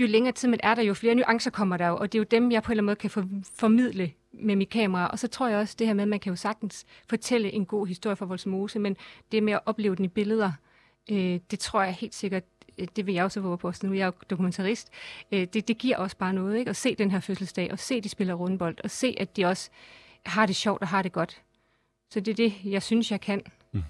jo 0.00 0.06
længere 0.06 0.32
tid 0.32 0.48
man 0.48 0.60
er 0.62 0.74
der, 0.74 0.82
jo 0.82 0.94
flere 0.94 1.14
nuancer 1.14 1.50
kommer 1.50 1.76
der 1.76 1.88
jo, 1.88 1.96
og 1.96 2.12
det 2.12 2.18
er 2.18 2.20
jo 2.20 2.26
dem, 2.30 2.52
jeg 2.52 2.62
på 2.62 2.68
en 2.68 2.72
eller 2.72 2.80
anden 2.80 2.86
måde 2.86 2.96
kan 2.96 3.10
for, 3.10 3.28
formidle 3.58 4.12
med 4.32 4.56
mit 4.56 4.70
kamera. 4.70 5.08
Og 5.08 5.18
så 5.18 5.28
tror 5.28 5.48
jeg 5.48 5.58
også 5.58 5.76
det 5.78 5.86
her 5.86 5.94
med, 5.94 6.02
at 6.02 6.08
man 6.08 6.20
kan 6.20 6.30
jo 6.30 6.36
sagtens 6.36 6.86
fortælle 7.08 7.52
en 7.52 7.66
god 7.66 7.86
historie 7.86 8.16
fra 8.16 8.26
Voldsmose, 8.26 8.78
men 8.78 8.96
det 9.32 9.42
med 9.42 9.52
at 9.52 9.60
opleve 9.66 9.96
den 9.96 10.04
i 10.04 10.08
billeder, 10.08 10.52
øh, 11.10 11.40
det 11.50 11.58
tror 11.58 11.82
jeg 11.82 11.94
helt 11.94 12.14
sikkert, 12.14 12.42
øh, 12.78 12.88
det 12.96 13.06
vil 13.06 13.14
jeg 13.14 13.24
også 13.24 13.40
våge 13.40 13.58
på, 13.58 13.72
så 13.72 13.86
nu 13.86 13.92
er 13.92 13.96
jeg 13.96 14.06
jo 14.06 14.12
dokumentarist, 14.30 14.90
øh, 15.32 15.46
det, 15.52 15.68
det 15.68 15.78
giver 15.78 15.96
også 15.96 16.16
bare 16.16 16.32
noget, 16.32 16.58
ikke? 16.58 16.68
At 16.68 16.76
se 16.76 16.94
den 16.94 17.10
her 17.10 17.20
fødselsdag, 17.20 17.72
og 17.72 17.78
se, 17.78 18.00
de 18.00 18.08
spiller 18.08 18.34
rundbold, 18.34 18.76
og 18.84 18.90
se, 18.90 19.16
at 19.20 19.36
de 19.36 19.44
også 19.44 19.70
har 20.26 20.46
det 20.46 20.56
sjovt 20.56 20.82
og 20.82 20.88
har 20.88 21.02
det 21.02 21.12
godt. 21.12 21.42
Så 22.10 22.20
det 22.20 22.30
er 22.30 22.48
det, 22.48 22.54
jeg 22.64 22.82
synes, 22.82 23.10
jeg 23.10 23.20
kan. 23.20 23.42
Mm. 23.72 23.82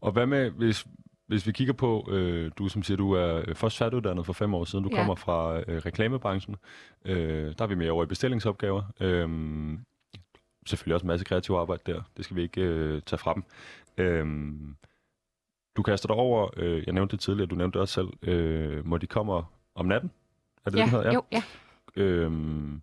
Og 0.00 0.12
hvad 0.12 0.26
med, 0.26 0.50
hvis, 0.50 0.86
hvis 1.30 1.46
vi 1.46 1.52
kigger 1.52 1.72
på, 1.72 2.08
øh, 2.10 2.50
du 2.58 2.68
som 2.68 2.82
siger, 2.82 2.96
du 2.96 3.12
er 3.12 3.42
øh, 3.48 3.54
først 3.54 3.78
færdiguddannet 3.78 4.26
for 4.26 4.32
fem 4.32 4.54
år 4.54 4.64
siden, 4.64 4.84
du 4.84 4.90
Ja. 4.92 4.96
kommer 4.96 5.14
fra 5.14 5.58
øh, 5.68 5.76
reklamebranchen, 5.86 6.56
øh, 7.04 7.54
der 7.58 7.64
er 7.64 7.66
vi 7.66 7.74
mere 7.74 7.90
over 7.90 8.04
i 8.04 8.06
bestillingsopgaver. 8.06 8.82
Øh, 9.00 9.28
selvfølgelig 10.66 10.94
også 10.94 11.04
en 11.04 11.08
masse 11.08 11.24
kreativ 11.24 11.54
arbejde 11.54 11.82
der, 11.92 12.02
det 12.16 12.24
skal 12.24 12.36
vi 12.36 12.42
ikke 12.42 12.60
øh, 12.60 13.02
tage 13.06 13.18
fra 13.18 13.34
dem. 13.34 13.42
Øh, 13.98 14.26
du 15.76 15.82
kaster 15.82 16.06
dig 16.06 16.16
over, 16.16 16.48
øh, 16.56 16.82
jeg 16.86 16.94
nævnte 16.94 17.12
det 17.12 17.20
tidligere, 17.20 17.46
du 17.46 17.54
nævnte 17.54 17.74
det 17.76 17.80
også 17.80 17.94
selv, 17.94 18.08
øh, 18.32 18.86
må 18.86 18.96
de 18.98 19.06
kommer 19.06 19.52
om 19.74 19.86
natten? 19.86 20.10
Er 20.66 20.70
det 20.70 20.78
ja, 20.78 20.82
det, 20.82 20.90
hedder? 20.90 21.12
jo, 21.12 21.22
ja. 21.32 21.42
Øhm, 21.96 22.82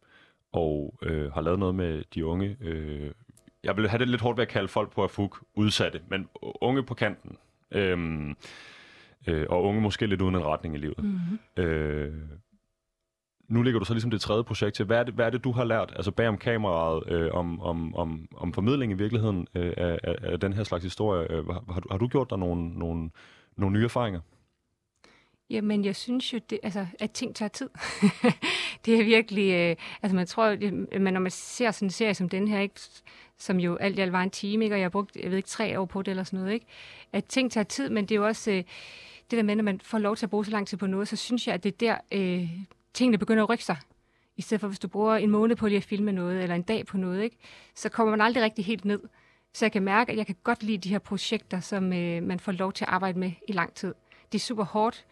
og 0.52 1.00
øh, 1.02 1.32
har 1.32 1.42
lavet 1.42 1.60
noget 1.60 1.76
med 1.76 2.04
de 2.16 2.26
unge. 2.26 2.58
Øh, 2.62 3.12
jeg 3.64 3.78
vil 3.78 3.90
have 3.90 4.00
det 4.00 4.08
lidt 4.08 4.22
hårdt 4.22 4.38
ved 4.38 4.42
at 4.42 4.50
kalde 4.52 4.68
folk 4.68 4.92
på 4.92 5.04
Afuk 5.04 5.44
udsatte, 5.56 6.02
men 6.10 6.30
unge 6.42 6.84
på 6.84 6.94
kanten. 6.94 7.38
Øhm, 7.72 8.36
øh, 9.28 9.46
og 9.50 9.64
unge 9.64 9.82
måske 9.82 10.08
lidt 10.08 10.22
uden 10.22 10.36
en 10.36 10.46
retning 10.46 10.76
i 10.76 10.78
livet. 10.78 11.04
Mm-hmm. 11.04 11.64
Øh, 11.64 12.14
nu 13.48 13.62
ligger 13.62 13.80
du 13.80 13.86
så 13.86 13.94
ligesom 13.94 14.12
det 14.12 14.22
tredje 14.22 14.44
projekt 14.44 14.76
til. 14.76 14.86
Hvad 14.86 14.98
er 14.98 15.04
det, 15.04 15.14
hvad 15.14 15.26
er 15.26 15.30
det 15.30 15.44
du 15.44 15.52
har 15.52 15.64
lært, 15.64 15.94
altså 15.96 16.12
bag 16.12 16.28
om 16.28 16.38
kameraet, 16.38 17.04
øh, 17.08 17.34
om, 17.34 17.62
om, 17.62 17.96
om, 17.96 18.28
om 18.36 18.54
formidling 18.54 18.92
i 18.92 18.96
virkeligheden 18.96 19.48
øh, 19.56 19.74
af, 19.78 20.00
af, 20.04 20.16
af 20.24 20.40
den 20.40 20.54
her 20.54 20.64
slags 20.64 20.84
historie? 20.84 21.32
Øh, 21.32 21.48
har, 21.48 21.64
har, 21.74 21.80
du, 21.80 21.88
har 21.92 21.98
du 21.98 22.08
gjort 22.08 22.30
dig 22.30 22.38
nogle, 22.40 22.70
nogle, 22.70 23.10
nogle 23.58 23.74
nye 23.74 23.84
erfaringer? 23.84 24.20
Jamen, 25.50 25.86
jeg 25.86 25.96
synes 25.96 26.34
jo, 26.34 26.40
det, 26.50 26.60
altså, 26.64 26.88
at 27.00 27.12
ting 27.12 27.36
tager 27.36 27.50
tid. 27.50 27.70
det 28.86 29.00
er 29.00 29.04
virkelig... 29.04 29.54
Øh, 29.54 29.76
altså, 30.02 30.16
man 30.16 30.28
tror, 30.28 30.56
det, 30.56 30.74
men 31.02 31.14
når 31.14 31.20
man 31.20 31.32
ser 31.32 31.72
sådan 31.72 31.86
en 31.86 31.92
serie 31.92 32.14
som 32.14 32.30
den 32.30 32.48
her, 32.48 32.60
ikke, 32.60 32.80
som 33.38 33.60
jo 33.60 33.76
alt 33.76 33.98
i 33.98 34.02
alt 34.02 34.12
var 34.12 34.24
en 34.24 34.30
time, 34.30 34.64
ikke, 34.64 34.76
og 34.76 34.80
jeg 34.80 34.86
har 34.86 34.90
brugt, 34.90 35.16
jeg 35.16 35.30
ved 35.30 35.38
ikke, 35.38 35.50
tre 35.50 35.80
år 35.80 35.86
på 35.86 36.02
det 36.02 36.12
eller 36.12 36.24
sådan 36.24 36.40
noget, 36.40 36.54
ikke, 36.54 36.66
at 37.14 37.26
ting 37.26 37.52
tager 37.52 37.64
tid, 37.64 37.90
men 37.90 38.06
det 38.06 38.16
er 38.16 38.20
jo 38.20 38.26
også 38.26 38.52
øh, 38.52 38.64
det 39.32 39.38
der 39.38 39.44
med, 39.44 39.56
når 39.56 39.64
man 39.64 39.80
får 39.84 39.98
lov 39.98 40.16
til 40.16 40.26
at 40.26 40.30
bruge 40.30 40.46
så 40.46 40.52
lang 40.52 40.68
tid 40.68 40.78
på 40.78 40.88
noget, 40.88 41.08
så 41.08 41.16
synes 41.16 41.48
jeg, 41.48 41.54
at 41.54 41.64
det 41.64 41.74
er 41.74 41.78
der, 41.78 41.98
øh, 42.12 42.50
tingene 42.94 43.18
begynder 43.18 43.44
at 43.44 43.50
rykke 43.50 43.64
sig. 43.64 43.78
I 44.38 44.42
stedet 44.42 44.62
for, 44.62 44.68
hvis 44.68 44.80
du 44.80 44.88
bruger 44.88 45.16
en 45.16 45.30
måned 45.30 45.56
på 45.56 45.68
lige 45.68 45.78
at 45.78 45.84
filme 45.84 46.12
noget, 46.12 46.44
eller 46.44 46.56
en 46.56 46.62
dag 46.62 46.86
på 46.86 46.98
noget, 46.98 47.24
ikke, 47.24 47.38
så 47.76 47.90
kommer 47.90 48.12
man 48.12 48.22
aldrig 48.22 48.44
rigtig 48.44 48.66
helt 48.66 48.86
ned. 48.86 49.00
Så 49.54 49.66
jeg 49.66 49.72
kan 49.72 49.84
mærke, 49.84 50.12
at 50.12 50.18
jeg 50.18 50.26
kan 50.26 50.36
godt 50.44 50.64
lide 50.64 50.78
de 50.78 50.90
her 50.90 51.00
projekter, 51.00 51.60
som 51.60 51.94
øh, 51.94 52.24
man 52.24 52.40
får 52.40 52.52
lov 52.52 52.74
til 52.74 52.86
at 52.86 52.90
arbejde 52.90 53.20
med 53.20 53.32
i 53.48 53.52
lang 53.52 53.74
tid. 53.74 53.94
Det 54.32 54.38
er 54.38 54.40
super 54.40 54.64
hårdt, 54.64 55.06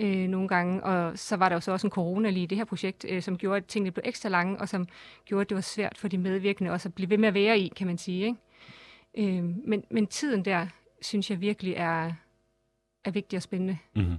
øh, 0.00 0.28
nogle 0.28 0.48
gange, 0.48 0.84
og 0.84 1.18
så 1.18 1.36
var 1.36 1.48
der 1.48 1.56
jo 1.56 1.60
så 1.60 1.72
også 1.72 1.86
en 1.86 1.90
corona 1.90 2.30
lige 2.30 2.44
i 2.44 2.46
det 2.46 2.58
her 2.58 2.64
projekt, 2.64 3.06
øh, 3.08 3.22
som 3.22 3.38
gjorde, 3.38 3.56
at 3.56 3.66
tingene 3.66 3.90
blev 3.90 4.02
ekstra 4.06 4.28
lange, 4.28 4.58
og 4.58 4.68
som 4.68 4.86
gjorde, 5.24 5.40
at 5.40 5.48
det 5.48 5.54
var 5.54 5.60
svært 5.60 5.98
for 5.98 6.08
de 6.08 6.18
medvirkende 6.18 6.70
også 6.70 6.88
at 6.88 6.94
blive 6.94 7.10
ved 7.10 7.18
med 7.18 7.28
at 7.28 7.34
være 7.34 7.58
i, 7.58 7.72
kan 7.76 7.86
man 7.86 7.98
sige. 7.98 8.24
Ikke? 8.26 9.38
Øh, 9.38 9.44
men, 9.44 9.84
men 9.90 10.06
tiden 10.06 10.44
der, 10.44 10.66
synes 11.02 11.30
jeg 11.30 11.40
virkelig 11.40 11.74
er, 11.74 12.12
er 13.04 13.10
vigtig 13.10 13.36
og 13.36 13.42
spændende. 13.42 13.78
Mm-hmm. 13.96 14.16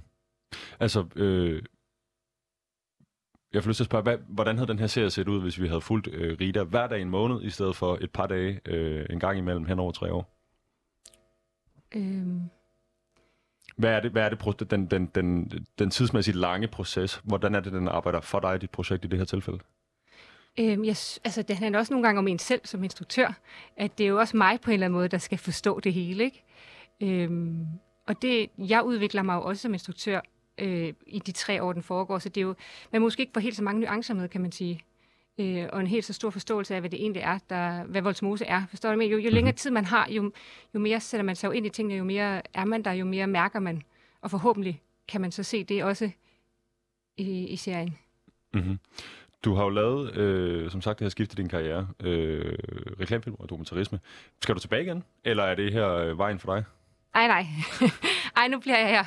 Altså, 0.80 1.06
øh, 1.16 1.62
jeg 3.52 3.62
får 3.62 3.68
lyst 3.68 3.76
til 3.76 3.84
at 3.84 3.88
spørge, 3.88 4.02
hvad, 4.02 4.18
hvordan 4.28 4.56
havde 4.56 4.68
den 4.68 4.78
her 4.78 4.86
serie 4.86 5.10
set 5.10 5.28
ud, 5.28 5.40
hvis 5.40 5.60
vi 5.60 5.68
havde 5.68 5.80
fulgt 5.80 6.08
øh, 6.08 6.36
Rita 6.40 6.64
hver 6.64 6.86
dag 6.86 7.02
en 7.02 7.10
måned, 7.10 7.42
i 7.42 7.50
stedet 7.50 7.76
for 7.76 7.98
et 8.00 8.10
par 8.10 8.26
dage 8.26 8.60
øh, 8.66 9.06
en 9.10 9.20
gang 9.20 9.38
imellem 9.38 9.64
hen 9.64 9.78
over 9.78 9.92
tre 9.92 10.12
år? 10.12 10.34
Øh, 11.94 12.26
hvad 13.78 13.90
er 13.90 14.00
det, 14.00 14.12
hvad 14.12 14.22
er 14.22 14.28
det 14.28 14.70
den, 14.70 14.86
den, 14.86 15.06
den, 15.06 15.52
den 15.78 15.90
tidsmæssigt 15.90 16.36
lange 16.36 16.68
proces? 16.68 17.20
Hvordan 17.24 17.54
er 17.54 17.60
det, 17.60 17.72
den 17.72 17.88
arbejder 17.88 18.20
for 18.20 18.40
dig 18.40 18.54
i 18.54 18.58
dit 18.58 18.70
projekt 18.70 19.04
i 19.04 19.08
det 19.08 19.18
her 19.18 19.24
tilfælde? 19.26 19.58
Øhm, 20.60 20.84
jeg, 20.84 20.96
altså, 21.24 21.42
det 21.48 21.56
handler 21.56 21.78
også 21.78 21.92
nogle 21.92 22.06
gange 22.06 22.18
om 22.18 22.28
en 22.28 22.38
selv 22.38 22.60
som 22.64 22.84
instruktør, 22.84 23.32
at 23.76 23.98
det 23.98 24.04
er 24.04 24.08
jo 24.08 24.18
også 24.18 24.36
mig 24.36 24.60
på 24.60 24.70
en 24.70 24.74
eller 24.74 24.86
anden 24.86 24.96
måde, 24.96 25.08
der 25.08 25.18
skal 25.18 25.38
forstå 25.38 25.80
det 25.80 25.92
hele. 25.92 26.24
Ikke? 26.24 26.44
Øhm, 27.02 27.66
og 28.06 28.22
det, 28.22 28.50
jeg 28.58 28.82
udvikler 28.82 29.22
mig 29.22 29.34
jo 29.34 29.42
også 29.42 29.62
som 29.62 29.72
instruktør 29.72 30.20
øh, 30.58 30.92
i 31.06 31.18
de 31.18 31.32
tre 31.32 31.62
år, 31.62 31.72
den 31.72 31.82
foregår, 31.82 32.18
så 32.18 32.28
det 32.28 32.40
er 32.40 32.44
jo, 32.44 32.54
man 32.92 33.00
måske 33.00 33.20
ikke 33.20 33.32
får 33.34 33.40
helt 33.40 33.56
så 33.56 33.62
mange 33.62 33.80
nuancer 33.80 34.14
med, 34.14 34.28
kan 34.28 34.40
man 34.40 34.52
sige. 34.52 34.80
Øh, 35.40 35.68
og 35.72 35.80
en 35.80 35.86
helt 35.86 36.04
så 36.04 36.12
stor 36.12 36.30
forståelse 36.30 36.74
af, 36.74 36.80
hvad 36.80 36.90
det 36.90 37.00
egentlig 37.00 37.22
er, 37.22 37.38
der, 37.50 37.84
hvad 37.84 38.02
Voldsmose 38.02 38.44
er. 38.44 38.62
Forstår 38.70 38.90
du 38.90 38.96
mig? 38.96 39.12
Jo, 39.12 39.18
jo 39.18 39.30
længere 39.30 39.54
tid 39.54 39.70
man 39.70 39.84
har, 39.84 40.08
jo, 40.10 40.32
jo 40.74 40.80
mere 40.80 41.00
sætter 41.00 41.24
man 41.24 41.36
sig 41.36 41.54
ind 41.54 41.66
i 41.66 41.68
tingene, 41.68 41.94
jo 41.94 42.04
mere 42.04 42.42
er 42.54 42.64
man 42.64 42.82
der, 42.82 42.92
jo 42.92 43.04
mere 43.04 43.26
mærker 43.26 43.60
man. 43.60 43.82
Og 44.20 44.30
forhåbentlig 44.30 44.82
kan 45.08 45.20
man 45.20 45.32
så 45.32 45.42
se 45.42 45.64
det 45.64 45.84
også 45.84 46.10
i, 47.16 47.46
i 47.46 47.56
serien. 47.56 47.98
Mm-hmm. 48.54 48.78
Du 49.44 49.54
har 49.54 49.64
jo 49.64 49.68
lavet, 49.70 50.16
øh, 50.16 50.70
som 50.70 50.80
sagt, 50.80 50.98
det 50.98 51.04
har 51.04 51.10
skiftet 51.10 51.38
din 51.38 51.48
karriere, 51.48 51.88
øh, 52.00 52.58
reklamefilm 53.00 53.36
og 53.38 53.50
dokumentarisme. 53.50 54.00
Skal 54.42 54.54
du 54.54 54.60
tilbage 54.60 54.82
igen, 54.82 55.04
eller 55.24 55.42
er 55.42 55.54
det 55.54 55.72
her 55.72 55.88
øh, 55.94 56.18
vejen 56.18 56.38
for 56.38 56.54
dig? 56.54 56.64
Ej, 57.14 57.26
nej. 57.26 57.46
Ej, 58.36 58.48
nu 58.48 58.58
bliver 58.58 58.78
jeg 58.78 58.88
her. 58.88 59.04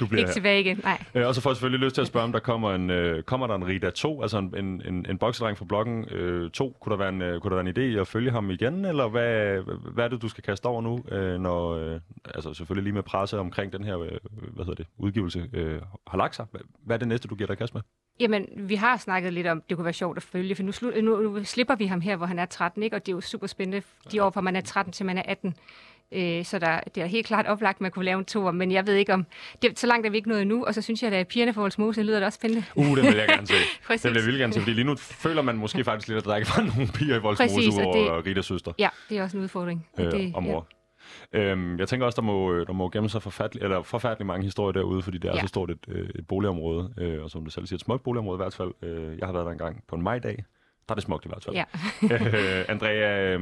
Du 0.00 0.06
bliver 0.06 0.20
Ikke 0.20 0.32
tilbage 0.32 0.60
igen, 0.60 0.80
nej. 0.82 1.04
Øh, 1.14 1.26
og 1.26 1.34
så 1.34 1.40
får 1.40 1.50
jeg 1.50 1.56
selvfølgelig 1.56 1.84
lyst 1.84 1.94
til 1.94 2.00
at 2.00 2.06
spørge, 2.06 2.24
om 2.24 2.32
der 2.32 2.38
kommer 2.38 2.74
en, 2.74 2.90
øh, 2.90 3.22
kommer 3.22 3.46
der 3.46 3.54
en 3.54 3.66
Rita 3.66 3.90
2, 3.90 4.22
altså 4.22 4.38
en, 4.38 4.54
en, 4.56 4.82
en, 4.86 5.06
en 5.10 5.18
boksedreng 5.18 5.58
fra 5.58 5.64
bloggen 5.64 6.08
øh, 6.10 6.50
2. 6.50 6.76
Kunne 6.80 6.90
der, 6.90 6.96
være 6.96 7.08
en, 7.08 7.22
øh, 7.22 7.40
kunne 7.40 7.56
der 7.56 7.62
være 7.62 7.84
en 7.84 7.94
idé 7.96 8.00
at 8.00 8.08
følge 8.08 8.30
ham 8.30 8.50
igen, 8.50 8.84
eller 8.84 9.08
hvad, 9.08 9.58
hvad 9.92 10.04
er 10.04 10.08
det, 10.08 10.22
du 10.22 10.28
skal 10.28 10.44
kaste 10.44 10.66
over 10.66 10.82
nu, 10.82 11.04
øh, 11.16 11.40
når, 11.40 11.70
øh, 11.70 12.00
altså 12.34 12.54
selvfølgelig 12.54 12.84
lige 12.84 12.94
med 12.94 13.02
presse 13.02 13.38
omkring 13.38 13.72
den 13.72 13.84
her, 13.84 14.00
øh, 14.00 14.10
hvad 14.54 14.64
hedder 14.64 14.74
det, 14.74 14.86
udgivelse 14.98 15.48
øh, 15.52 15.80
har 16.06 16.18
lagt 16.18 16.34
sig. 16.36 16.46
Hvad, 16.50 16.60
hvad 16.86 16.96
er 16.96 16.98
det 16.98 17.08
næste, 17.08 17.28
du 17.28 17.34
giver 17.34 17.46
dig 17.46 17.58
kast 17.58 17.74
med? 17.74 17.82
Jamen, 18.20 18.46
vi 18.56 18.74
har 18.74 18.96
snakket 18.96 19.32
lidt 19.32 19.46
om, 19.46 19.62
det 19.68 19.76
kunne 19.76 19.84
være 19.84 19.92
sjovt 19.92 20.16
at 20.16 20.22
følge, 20.22 20.54
for 20.54 20.62
nu, 20.62 20.70
slu- 20.70 21.00
nu, 21.00 21.16
nu 21.16 21.44
slipper 21.44 21.74
vi 21.74 21.86
ham 21.86 22.00
her, 22.00 22.16
hvor 22.16 22.26
han 22.26 22.38
er 22.38 22.46
13, 22.46 22.82
ikke? 22.82 22.96
og 22.96 23.06
det 23.06 23.12
er 23.12 23.16
jo 23.16 23.20
super 23.20 23.46
spændende, 23.46 23.82
de 24.12 24.22
år, 24.22 24.30
fra 24.30 24.40
man 24.40 24.56
er 24.56 24.60
13 24.60 24.92
til 24.92 25.06
man 25.06 25.18
er 25.18 25.22
18. 25.24 25.54
Øh, 26.12 26.44
så 26.44 26.58
der, 26.58 26.80
det 26.94 27.02
er 27.02 27.06
helt 27.06 27.26
klart 27.26 27.46
oplagt, 27.46 27.76
at 27.76 27.80
man 27.80 27.90
kunne 27.90 28.04
lave 28.04 28.18
en 28.18 28.24
toer, 28.24 28.52
men 28.52 28.72
jeg 28.72 28.86
ved 28.86 28.94
ikke 28.94 29.14
om... 29.14 29.26
Det, 29.62 29.78
så 29.78 29.86
langt 29.86 30.06
er 30.06 30.10
vi 30.10 30.16
ikke 30.16 30.28
nået 30.28 30.46
nu, 30.46 30.64
og 30.64 30.74
så 30.74 30.82
synes 30.82 31.02
jeg, 31.02 31.12
at 31.12 31.28
pigerne 31.28 31.52
for 31.52 31.60
Voldsmose 31.60 32.02
lyder 32.02 32.16
det 32.18 32.26
også 32.26 32.36
spændende. 32.36 32.64
Uh, 32.74 32.96
det 32.96 33.04
vil 33.04 33.14
jeg 33.16 33.28
gerne 33.28 33.46
se. 33.46 33.54
Præcis. 33.86 34.02
Det 34.02 34.10
vil 34.10 34.16
jeg 34.16 34.24
virkelig 34.26 34.40
gerne 34.40 34.52
se, 34.52 34.60
fordi 34.60 34.72
lige 34.72 34.84
nu 34.84 34.96
føler 34.96 35.42
man 35.42 35.56
måske 35.56 35.84
faktisk 35.84 36.08
lidt, 36.08 36.18
at 36.18 36.24
der 36.24 36.36
ikke 36.36 36.50
var 36.56 36.62
nogen 36.62 36.88
piger 36.88 37.16
i 37.16 37.18
Voldsmose 37.18 37.54
Præcis, 37.54 37.78
og 37.78 37.94
det- 37.94 38.26
Ritas 38.26 38.46
søster 38.46 38.72
Ja, 38.78 38.88
det 39.08 39.18
er 39.18 39.22
også 39.22 39.36
en 39.36 39.42
udfordring. 39.42 39.86
Og 39.98 40.04
øh, 40.04 40.12
det, 40.12 40.32
og 40.34 40.42
mor. 40.42 40.66
Øhm, 41.32 41.78
jeg 41.78 41.88
tænker 41.88 42.06
også, 42.06 42.16
der 42.16 42.22
må, 42.26 42.64
der 42.64 42.72
må 42.72 42.88
gemme 42.90 43.08
sig 43.08 43.22
forfærdelig, 43.22 43.62
eller 43.62 43.82
forfærdelig 43.82 44.26
mange 44.26 44.44
historier 44.44 44.72
derude, 44.72 45.02
fordi 45.02 45.18
det 45.18 45.28
er 45.28 45.32
ja. 45.32 45.36
Ja. 45.36 45.42
så 45.42 45.48
stort 45.48 45.70
et, 45.70 45.78
øh, 45.88 46.08
et 46.14 46.26
boligområde, 46.28 46.94
øh, 46.98 47.22
og 47.22 47.30
som 47.30 47.44
du 47.44 47.50
selv 47.50 47.66
siger, 47.66 47.76
et 47.76 47.80
smukt 47.80 48.02
boligområde 48.02 48.36
i 48.36 48.42
hvert 48.42 48.54
fald. 48.54 48.70
Øh, 48.82 49.18
jeg 49.18 49.26
har 49.26 49.32
været 49.32 49.46
der 49.46 49.52
engang 49.52 49.82
på 49.88 49.96
en 49.96 50.02
majdag. 50.02 50.44
Der 50.88 50.92
er 50.92 50.94
det 50.94 51.04
smukt 51.04 51.24
i 51.24 51.28
hvert 51.28 51.44
fald. 51.44 51.56
Ja. 51.56 51.64
øh, 52.60 52.64
Andrea, 52.68 53.34
øh, 53.34 53.40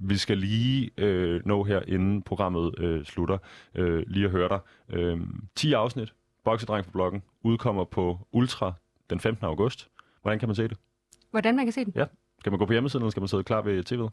vi 0.00 0.16
skal 0.16 0.38
lige 0.38 0.90
øh, 0.98 1.40
nå 1.46 1.64
her, 1.64 1.82
inden 1.86 2.22
programmet 2.22 2.78
øh, 2.78 3.04
slutter, 3.04 3.38
øh, 3.74 4.04
lige 4.06 4.24
at 4.24 4.30
høre 4.30 4.48
dig. 4.48 4.58
Øh, 4.88 5.20
10 5.54 5.72
afsnit, 5.72 6.14
Boksedreng 6.44 6.84
på 6.84 6.90
bloggen, 6.90 7.22
udkommer 7.42 7.84
på 7.84 8.18
Ultra 8.32 8.72
den 9.10 9.20
15. 9.20 9.46
august. 9.46 9.88
Hvordan 10.22 10.38
kan 10.38 10.48
man 10.48 10.54
se 10.56 10.68
det? 10.68 10.76
Hvordan 11.30 11.56
man 11.56 11.66
kan 11.66 11.72
se 11.72 11.84
den? 11.84 11.92
Skal 12.40 12.52
man 12.52 12.58
gå 12.58 12.66
på 12.66 12.72
hjemmesiden, 12.72 13.02
eller 13.02 13.10
skal 13.10 13.20
man 13.20 13.28
sidde 13.28 13.44
klar 13.44 13.62
ved 13.62 13.92
tv'et? 13.92 14.10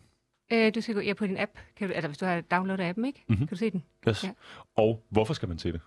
Øh, 0.52 0.76
du 0.76 0.82
skal 0.82 0.96
gå 0.96 1.02
ja, 1.02 1.14
på 1.14 1.28
din 1.28 1.38
app, 1.38 1.52
kan 1.76 1.88
du, 1.88 1.94
altså 1.94 2.08
hvis 2.08 2.18
du 2.18 2.26
har 2.26 2.42
downloadet 2.42 2.84
appen, 2.84 3.06
ikke? 3.06 3.24
Mhm. 3.28 3.38
Kan 3.38 3.48
du 3.48 3.56
se 3.56 3.70
den? 3.72 3.84
Yes. 4.10 4.24
Ja. 4.24 4.32
Og 4.76 5.04
hvorfor 5.10 5.34
skal 5.34 5.48
man 5.50 5.58
se 5.58 5.72
det? 5.72 5.82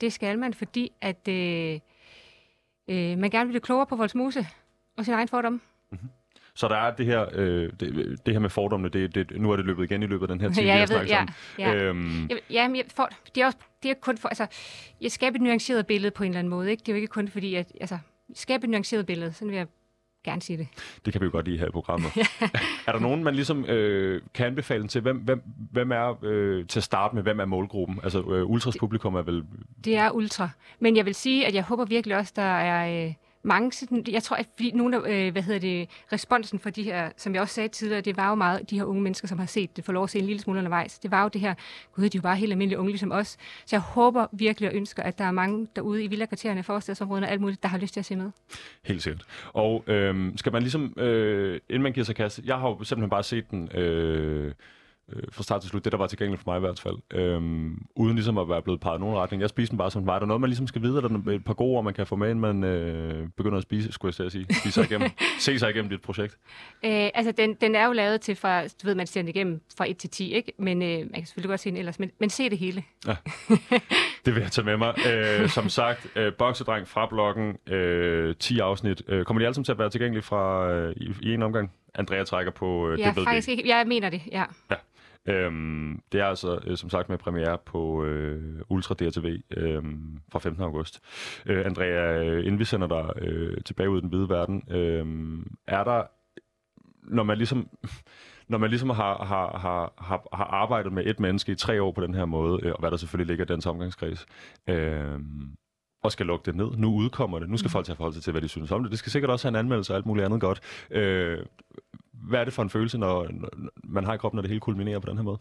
Det 0.00 0.12
skal 0.12 0.38
man, 0.38 0.54
fordi 0.54 0.92
at 1.00 1.28
øh, 1.28 1.80
øh, 2.88 3.18
man 3.18 3.30
gerne 3.30 3.46
vil 3.46 3.52
blive 3.52 3.60
klogere 3.60 3.86
på 3.86 3.96
Voldsmose 3.96 4.46
og 4.98 5.04
sin 5.04 5.14
egen 5.14 5.28
fordom. 5.28 5.60
Så 6.54 6.68
der 6.68 6.76
er 6.76 6.94
det 6.94 7.06
her, 7.06 7.26
øh, 7.32 7.70
det, 7.80 8.20
det 8.26 8.34
her 8.34 8.38
med 8.38 8.50
fordommene, 8.50 8.88
det, 8.88 9.14
det, 9.14 9.40
nu 9.40 9.50
er 9.50 9.56
det 9.56 9.66
løbet 9.66 9.84
igen 9.84 10.02
i 10.02 10.06
løbet 10.06 10.22
af 10.22 10.28
den 10.28 10.40
her 10.40 10.50
time, 10.54 10.66
ja, 10.66 10.76
jeg 10.76 10.88
ved, 10.88 11.06
ja. 11.06 11.22
om. 11.22 11.28
ja. 11.58 11.74
Øhm, 11.74 12.30
ja, 12.50 12.68
men 12.68 12.76
jeg 12.76 12.84
for, 12.94 13.08
det 13.34 13.40
er 13.40 13.46
også 13.46 13.58
det 13.82 13.90
er 13.90 13.94
kun 13.94 14.18
for, 14.18 14.28
altså, 14.28 14.46
jeg 15.00 15.12
skaber 15.12 15.36
et 15.36 15.42
nuanceret 15.42 15.86
billede 15.86 16.10
på 16.10 16.24
en 16.24 16.30
eller 16.30 16.38
anden 16.38 16.50
måde, 16.50 16.70
ikke? 16.70 16.80
Det 16.80 16.88
er 16.88 16.92
jo 16.92 16.96
ikke 16.96 17.06
kun 17.06 17.28
fordi, 17.28 17.54
at, 17.54 17.72
altså, 17.80 17.98
skabe 18.34 18.64
et 18.64 18.70
nuanceret 18.70 19.06
billede, 19.06 19.32
sådan 19.32 19.48
vil 19.48 19.56
jeg 19.56 19.66
gerne 20.24 20.42
sige 20.42 20.56
det. 20.56 20.68
det 21.04 21.12
kan 21.12 21.20
vi 21.20 21.24
jo 21.24 21.30
godt 21.32 21.46
lide 21.46 21.58
her 21.58 21.66
i 21.66 21.70
programmet. 21.70 22.10
er 22.86 22.92
der 22.92 22.98
nogen, 22.98 23.24
man 23.24 23.34
ligesom 23.34 23.64
øh, 23.64 24.22
kan 24.34 24.46
anbefale 24.46 24.88
til? 24.88 25.00
Hvem, 25.00 25.16
hvem, 25.16 25.42
hvem 25.72 25.92
er 25.92 26.24
øh, 26.24 26.66
til 26.66 26.80
at 26.80 26.84
starte 26.84 27.14
med, 27.14 27.22
hvem 27.22 27.40
er 27.40 27.44
målgruppen? 27.44 28.00
Altså, 28.02 28.18
øh, 28.18 28.50
Ultras 28.50 28.76
publikum 28.80 29.14
er 29.14 29.22
vel... 29.22 29.44
Det 29.84 29.96
er 29.96 30.10
ultra. 30.10 30.50
Men 30.80 30.96
jeg 30.96 31.06
vil 31.06 31.14
sige, 31.14 31.46
at 31.46 31.54
jeg 31.54 31.62
håber 31.62 31.84
virkelig 31.84 32.16
også, 32.16 32.32
der 32.36 32.42
er 32.42 33.06
øh, 33.06 33.14
mange 33.42 33.72
sådan, 33.72 34.04
jeg 34.10 34.22
tror, 34.22 34.36
at 34.36 34.48
fordi 34.56 34.70
nogle 34.70 35.08
af, 35.08 35.26
øh, 35.26 35.32
hvad 35.32 35.42
hedder 35.42 35.60
det, 35.60 35.88
responsen 36.12 36.58
for 36.58 36.70
de 36.70 36.82
her, 36.82 37.10
som 37.16 37.34
jeg 37.34 37.42
også 37.42 37.54
sagde 37.54 37.68
tidligere, 37.68 38.00
det 38.00 38.16
var 38.16 38.28
jo 38.28 38.34
meget 38.34 38.70
de 38.70 38.76
her 38.76 38.84
unge 38.84 39.02
mennesker, 39.02 39.28
som 39.28 39.38
har 39.38 39.46
set 39.46 39.76
det, 39.76 39.84
for 39.84 39.92
lov 39.92 40.04
at 40.04 40.10
se 40.10 40.18
en 40.18 40.26
lille 40.26 40.42
smule 40.42 40.58
undervejs. 40.58 40.98
Det 40.98 41.10
var 41.10 41.22
jo 41.22 41.28
det 41.28 41.40
her, 41.40 41.54
gud, 41.94 42.04
de 42.04 42.06
er 42.06 42.10
jo 42.14 42.22
bare 42.22 42.36
helt 42.36 42.52
almindelige 42.52 42.78
unge 42.78 42.90
ligesom 42.90 43.12
os. 43.12 43.28
Så 43.66 43.76
jeg 43.76 43.80
håber 43.80 44.26
virkelig 44.32 44.68
og 44.68 44.74
ønsker, 44.74 45.02
at 45.02 45.18
der 45.18 45.24
er 45.24 45.30
mange 45.30 45.68
derude 45.76 46.04
i 46.04 46.06
villakvartererne, 46.06 46.62
forstadsområderne 46.62 47.26
og 47.26 47.30
alt 47.30 47.40
muligt, 47.40 47.62
der 47.62 47.68
har 47.68 47.78
lyst 47.78 47.92
til 47.92 48.00
at 48.00 48.06
se 48.06 48.16
med. 48.16 48.30
Helt 48.84 49.02
sikkert. 49.02 49.24
Og 49.52 49.84
øh, 49.86 50.32
skal 50.36 50.52
man 50.52 50.62
ligesom, 50.62 50.94
øh, 50.98 51.60
inden 51.68 51.82
man 51.82 51.92
giver 51.92 52.04
sig 52.04 52.16
kasse, 52.16 52.42
jeg 52.44 52.58
har 52.58 52.68
jo 52.68 52.84
simpelthen 52.84 53.10
bare 53.10 53.22
set 53.22 53.50
den 53.50 53.76
øh, 53.76 54.52
øh, 55.12 55.22
fra 55.32 55.42
start 55.42 55.60
til 55.60 55.70
slut, 55.70 55.84
det 55.84 55.92
der 55.92 55.98
var 55.98 56.06
tilgængeligt 56.06 56.42
for 56.42 56.50
mig 56.50 56.56
i 56.56 56.60
hvert 56.60 56.80
fald, 56.80 56.96
øh, 57.10 57.40
uden 57.96 58.14
ligesom 58.14 58.38
at 58.38 58.48
være 58.48 58.62
blevet 58.62 58.80
peget 58.80 58.98
i 58.98 59.00
nogen 59.00 59.16
retning. 59.16 59.40
Jeg 59.40 59.48
spiste 59.48 59.70
den 59.70 59.78
bare 59.78 59.90
som 59.90 60.02
den 60.02 60.06
var. 60.06 60.14
Er 60.14 60.18
der 60.18 60.26
noget, 60.26 60.40
man 60.40 60.50
ligesom 60.50 60.66
skal 60.66 60.82
vide, 60.82 60.96
er 60.96 61.00
der 61.00 61.30
et 61.30 61.44
par 61.44 61.54
gode 61.54 61.76
ord, 61.76 61.84
man 61.84 61.94
kan 61.94 62.06
få 62.06 62.16
med, 62.16 62.30
inden 62.30 62.40
man 62.40 62.64
øh, 62.64 63.28
begynder 63.36 63.56
at 63.56 63.62
spise, 63.62 63.92
skulle 63.92 64.14
jeg 64.18 64.32
sige, 64.32 64.44
spise 64.44 64.72
sig 64.72 64.84
igennem, 64.84 65.10
se 65.38 65.58
sig 65.58 65.70
igennem 65.70 65.90
dit 65.90 66.02
projekt? 66.02 66.38
Øh, 66.84 67.10
altså, 67.14 67.32
den, 67.32 67.54
den 67.54 67.74
er 67.74 67.86
jo 67.86 67.92
lavet 67.92 68.20
til 68.20 68.36
fra, 68.36 68.62
du 68.62 68.68
ved, 68.84 68.94
man 68.94 69.06
ser 69.06 69.22
den 69.22 69.28
igennem 69.28 69.60
fra 69.76 69.90
1 69.90 69.96
til 69.96 70.10
10, 70.10 70.32
ikke? 70.32 70.52
Men 70.58 70.82
øh, 70.82 70.98
man 70.98 71.08
kan 71.14 71.26
selvfølgelig 71.26 71.48
godt 71.48 71.60
se 71.60 71.70
den 71.70 71.78
ellers, 71.78 71.98
men, 71.98 72.10
men 72.20 72.30
se 72.30 72.50
det 72.50 72.58
hele. 72.58 72.82
Det 74.24 74.34
vil 74.34 74.40
jeg 74.40 74.50
tage 74.50 74.64
med 74.64 74.76
mig. 74.76 74.94
Øh, 75.12 75.48
som 75.48 75.68
sagt, 75.68 76.06
øh, 76.16 76.32
boksedreng 76.38 76.88
fra 76.88 77.06
bloggen, 77.06 77.56
øh, 77.74 78.34
10 78.36 78.58
afsnit. 78.58 79.02
Øh, 79.08 79.24
kommer 79.24 79.38
de 79.38 79.46
alle 79.46 79.54
sammen 79.54 79.64
til 79.64 79.72
at 79.72 79.78
være 79.78 79.90
tilgængelige 79.90 80.22
fra, 80.22 80.70
øh, 80.70 80.94
i, 80.96 81.14
i 81.22 81.34
en 81.34 81.42
omgang? 81.42 81.72
Andrea 81.94 82.24
trækker 82.24 82.52
på, 82.52 82.88
øh, 82.88 83.00
Ja, 83.00 83.08
det 83.08 83.16
ved 83.16 83.24
faktisk 83.24 83.48
ikke. 83.48 83.68
Jeg 83.68 83.86
mener 83.86 84.10
det, 84.10 84.22
ja. 84.32 84.44
Øhm, 85.26 86.02
det 86.12 86.20
er 86.20 86.24
altså 86.24 86.60
øh, 86.64 86.76
som 86.76 86.90
sagt 86.90 87.08
med 87.08 87.18
premiere 87.18 87.58
på 87.66 88.04
øh, 88.04 88.60
Ultra 88.68 88.94
DRTV 88.94 89.40
øh, 89.50 89.82
fra 90.32 90.38
15. 90.38 90.62
august. 90.62 91.00
Øh, 91.46 91.66
Andrea, 91.66 92.24
øh, 92.24 92.38
inden 92.38 92.58
vi 92.58 92.64
sender 92.64 92.86
dig 92.86 93.22
øh, 93.22 93.56
tilbage 93.64 93.90
ud 93.90 93.98
i 93.98 94.00
den 94.00 94.08
hvide 94.08 94.28
verden, 94.28 94.62
øh, 94.70 95.06
er 95.66 95.84
der, 95.84 96.02
når 97.02 97.22
man 97.22 97.38
ligesom, 97.38 97.68
når 98.48 98.58
man 98.58 98.70
ligesom 98.70 98.90
har, 98.90 99.24
har, 99.24 99.58
har, 99.58 99.92
har, 99.98 100.28
har 100.32 100.44
arbejdet 100.44 100.92
med 100.92 101.06
et 101.06 101.20
menneske 101.20 101.52
i 101.52 101.54
tre 101.54 101.82
år 101.82 101.92
på 101.92 102.00
den 102.00 102.14
her 102.14 102.24
måde, 102.24 102.60
øh, 102.62 102.72
og 102.72 102.80
hvad 102.80 102.90
der 102.90 102.96
selvfølgelig 102.96 103.26
ligger 103.26 103.44
i 103.44 103.54
dens 103.54 103.66
omgangskreds, 103.66 104.26
øh, 104.68 105.20
og 106.02 106.12
skal 106.12 106.26
lukke 106.26 106.46
det 106.46 106.56
ned. 106.56 106.70
Nu 106.76 106.94
udkommer 106.94 107.38
det. 107.38 107.50
Nu 107.50 107.56
skal 107.56 107.70
folk 107.70 107.86
tage 107.86 107.96
forhold 107.96 108.14
sig 108.14 108.22
til, 108.22 108.30
hvad 108.30 108.42
de 108.42 108.48
synes 108.48 108.70
om 108.72 108.82
det. 108.82 108.90
Det 108.90 108.98
skal 108.98 109.12
sikkert 109.12 109.30
også 109.30 109.46
have 109.46 109.50
en 109.50 109.64
anmeldelse 109.64 109.92
og 109.92 109.96
alt 109.96 110.06
muligt 110.06 110.24
andet 110.24 110.40
godt. 110.40 110.60
Øh, 110.90 111.38
hvad 112.22 112.40
er 112.40 112.44
det 112.44 112.52
for 112.52 112.62
en 112.62 112.70
følelse, 112.70 112.98
når, 112.98 113.28
når 113.30 113.48
man 113.84 114.04
har 114.04 114.14
i 114.14 114.16
kroppen, 114.16 114.36
når 114.36 114.42
det 114.42 114.48
hele 114.48 114.60
kulminerer 114.60 114.98
på 114.98 115.10
den 115.10 115.16
her 115.16 115.24
måde 115.24 115.38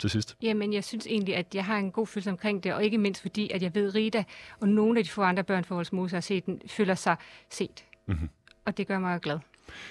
til 0.00 0.10
sidst? 0.10 0.36
Jamen, 0.42 0.72
jeg 0.72 0.84
synes 0.84 1.06
egentlig, 1.06 1.36
at 1.36 1.54
jeg 1.54 1.64
har 1.64 1.76
en 1.76 1.92
god 1.92 2.06
følelse 2.06 2.30
omkring 2.30 2.64
det, 2.64 2.74
og 2.74 2.84
ikke 2.84 2.98
mindst 2.98 3.22
fordi, 3.22 3.50
at 3.50 3.62
jeg 3.62 3.74
ved, 3.74 3.94
Rita 3.94 4.24
og 4.60 4.68
nogle 4.68 4.98
af 4.98 5.04
de 5.04 5.10
få 5.10 5.22
andre 5.22 5.44
børn 5.44 5.64
for 5.64 5.74
Voldsmose 5.74 6.16
har 6.16 6.20
set 6.20 6.46
den, 6.46 6.60
føler 6.66 6.94
sig 6.94 7.16
set. 7.50 7.84
Mhm. 8.06 8.28
Og 8.64 8.76
det 8.76 8.86
gør 8.86 8.98
mig 8.98 9.20
glad. 9.20 9.38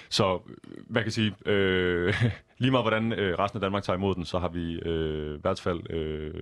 Så 0.08 0.40
øh, 0.48 0.84
hvad 0.86 1.02
kan 1.02 1.06
jeg 1.06 1.12
sige? 1.12 1.34
Øh, 1.46 2.14
lige 2.58 2.70
meget 2.70 2.84
hvordan 2.84 3.12
øh, 3.12 3.38
resten 3.38 3.56
af 3.56 3.60
Danmark 3.60 3.82
tager 3.82 3.96
imod 3.96 4.14
den, 4.14 4.24
så 4.24 4.38
har 4.38 4.48
vi 4.48 4.78
øh, 4.78 5.34
i 5.34 5.40
hvert 5.40 5.60
fald... 5.60 5.90
Øh, 5.90 6.34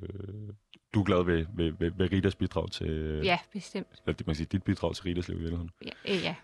du 0.94 1.00
er 1.00 1.04
glad 1.04 1.24
ved, 1.24 1.46
ved, 1.54 1.72
ved, 1.78 1.90
ved 1.96 2.12
Ritas 2.12 2.34
bidrag 2.34 2.70
til... 2.70 2.90
Øh, 2.90 3.24
Ja, 3.24 3.38
bestemt. 3.52 3.86
Eller, 3.90 4.02
man 4.06 4.14
kan 4.24 4.34
sige, 4.34 4.46
dit 4.52 4.62
bidrag 4.62 4.94
til 4.94 5.04
Ritas 5.04 5.28
liv 5.28 5.36
i 5.36 5.40
virkeligheden. 5.40 5.70
Ja, 5.84 5.90
øh, 6.14 6.24
ja. 6.24 6.34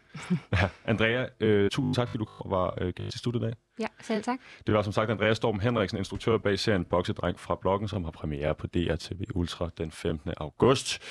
Andrea, 0.85 1.27
øh, 1.41 1.71
tusind 1.71 1.95
tak, 1.95 2.09
fordi 2.09 2.25
du 2.25 2.51
var 2.51 2.75
øh, 2.81 2.93
i 2.99 3.11
studiet 3.19 3.43
i 3.43 3.45
dag. 3.45 3.55
ja 3.81 3.87
selv 4.03 4.23
tak. 4.23 4.39
Det 4.67 4.75
var 4.75 4.83
som 4.83 4.93
sagt 4.93 5.11
Andreas 5.11 5.37
Storm 5.37 5.61
Henriksen, 5.61 5.99
instruktør 5.99 6.39
bag 6.39 6.59
serien 6.59 6.85
Boksedreng 6.85 7.41
fra 7.41 7.59
bloggen, 7.61 7.89
som 7.89 8.05
har 8.05 8.11
premiere 8.11 8.55
på 8.55 8.67
DRTV 8.67 9.21
Ultra 9.35 9.71
den 9.79 9.91
15. 9.91 10.33
august. 10.37 11.03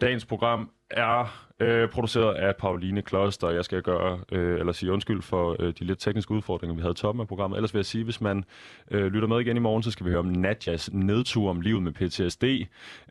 Dagens 0.00 0.24
program 0.24 0.70
er 0.90 1.46
øh, 1.60 1.88
produceret 1.88 2.34
af 2.34 2.56
Pauline 2.56 3.02
Kloster. 3.02 3.50
Jeg 3.50 3.64
skal 3.64 3.82
gøre, 3.82 4.20
øh, 4.32 4.58
eller 4.60 4.72
sige 4.72 4.92
undskyld 4.92 5.22
for 5.22 5.56
øh, 5.58 5.74
de 5.78 5.84
lidt 5.84 5.98
tekniske 5.98 6.32
udfordringer, 6.32 6.74
vi 6.74 6.80
havde 6.80 6.92
i 6.92 6.94
toppen 6.94 7.20
af 7.20 7.28
programmet. 7.28 7.56
Ellers 7.56 7.74
vil 7.74 7.78
jeg 7.78 7.86
sige, 7.86 8.04
hvis 8.04 8.20
man 8.20 8.44
øh, 8.90 9.06
lytter 9.06 9.28
med 9.28 9.40
igen 9.40 9.56
i 9.56 9.60
morgen, 9.60 9.82
så 9.82 9.90
skal 9.90 10.06
vi 10.06 10.10
høre 10.10 10.18
om 10.18 10.26
Nadjas 10.26 10.92
nedtur 10.92 11.50
om 11.50 11.60
livet 11.60 11.82
med 11.82 11.92
PTSD. 11.92 12.44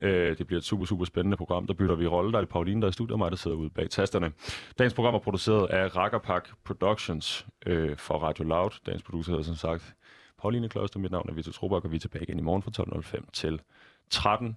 Øh, 0.02 0.38
det 0.38 0.48
bliver 0.48 0.58
et 0.58 0.66
super, 0.66 0.86
super 0.86 1.06
spændende 1.06 1.38
program. 1.38 1.68
Der 1.68 1.74
bytter 1.74 1.96
vi 1.96 2.08
rolle. 2.08 2.32
Der 2.32 2.38
er 2.38 2.42
det 2.42 2.50
Pauline, 2.50 2.82
der 2.82 2.88
er 2.88 2.90
i 2.90 2.94
studiet, 2.94 3.12
og 3.12 3.20
mig, 3.20 3.32
der 3.32 3.38
sidder 3.38 3.58
ude 3.58 3.70
bag 3.70 3.90
tasterne. 3.90 4.32
Dagens 4.80 4.94
program 4.94 5.14
er 5.16 5.20
produceret 5.20 5.70
af 5.70 5.96
Rakkerpak 5.96 6.50
Productions 6.66 7.48
øh, 7.66 7.98
for 7.98 8.18
Radio 8.18 8.44
Loud. 8.44 8.72
Dagens 8.86 9.04
producer 9.04 9.32
hedder 9.32 9.44
som 9.44 9.56
sagt 9.56 9.96
Pauline 10.42 10.70
Kloster. 10.70 11.00
Mit 11.00 11.12
navn 11.12 11.30
er 11.30 11.34
Vito 11.34 11.52
Trobak, 11.52 11.86
og 11.86 11.92
vi 11.92 11.96
er 11.96 12.00
tilbage 12.00 12.24
igen 12.24 12.40
i 12.40 12.42
morgen 12.42 12.62
fra 12.62 12.72
12.05 13.18 13.32
til 13.34 13.62
13. 14.10 14.54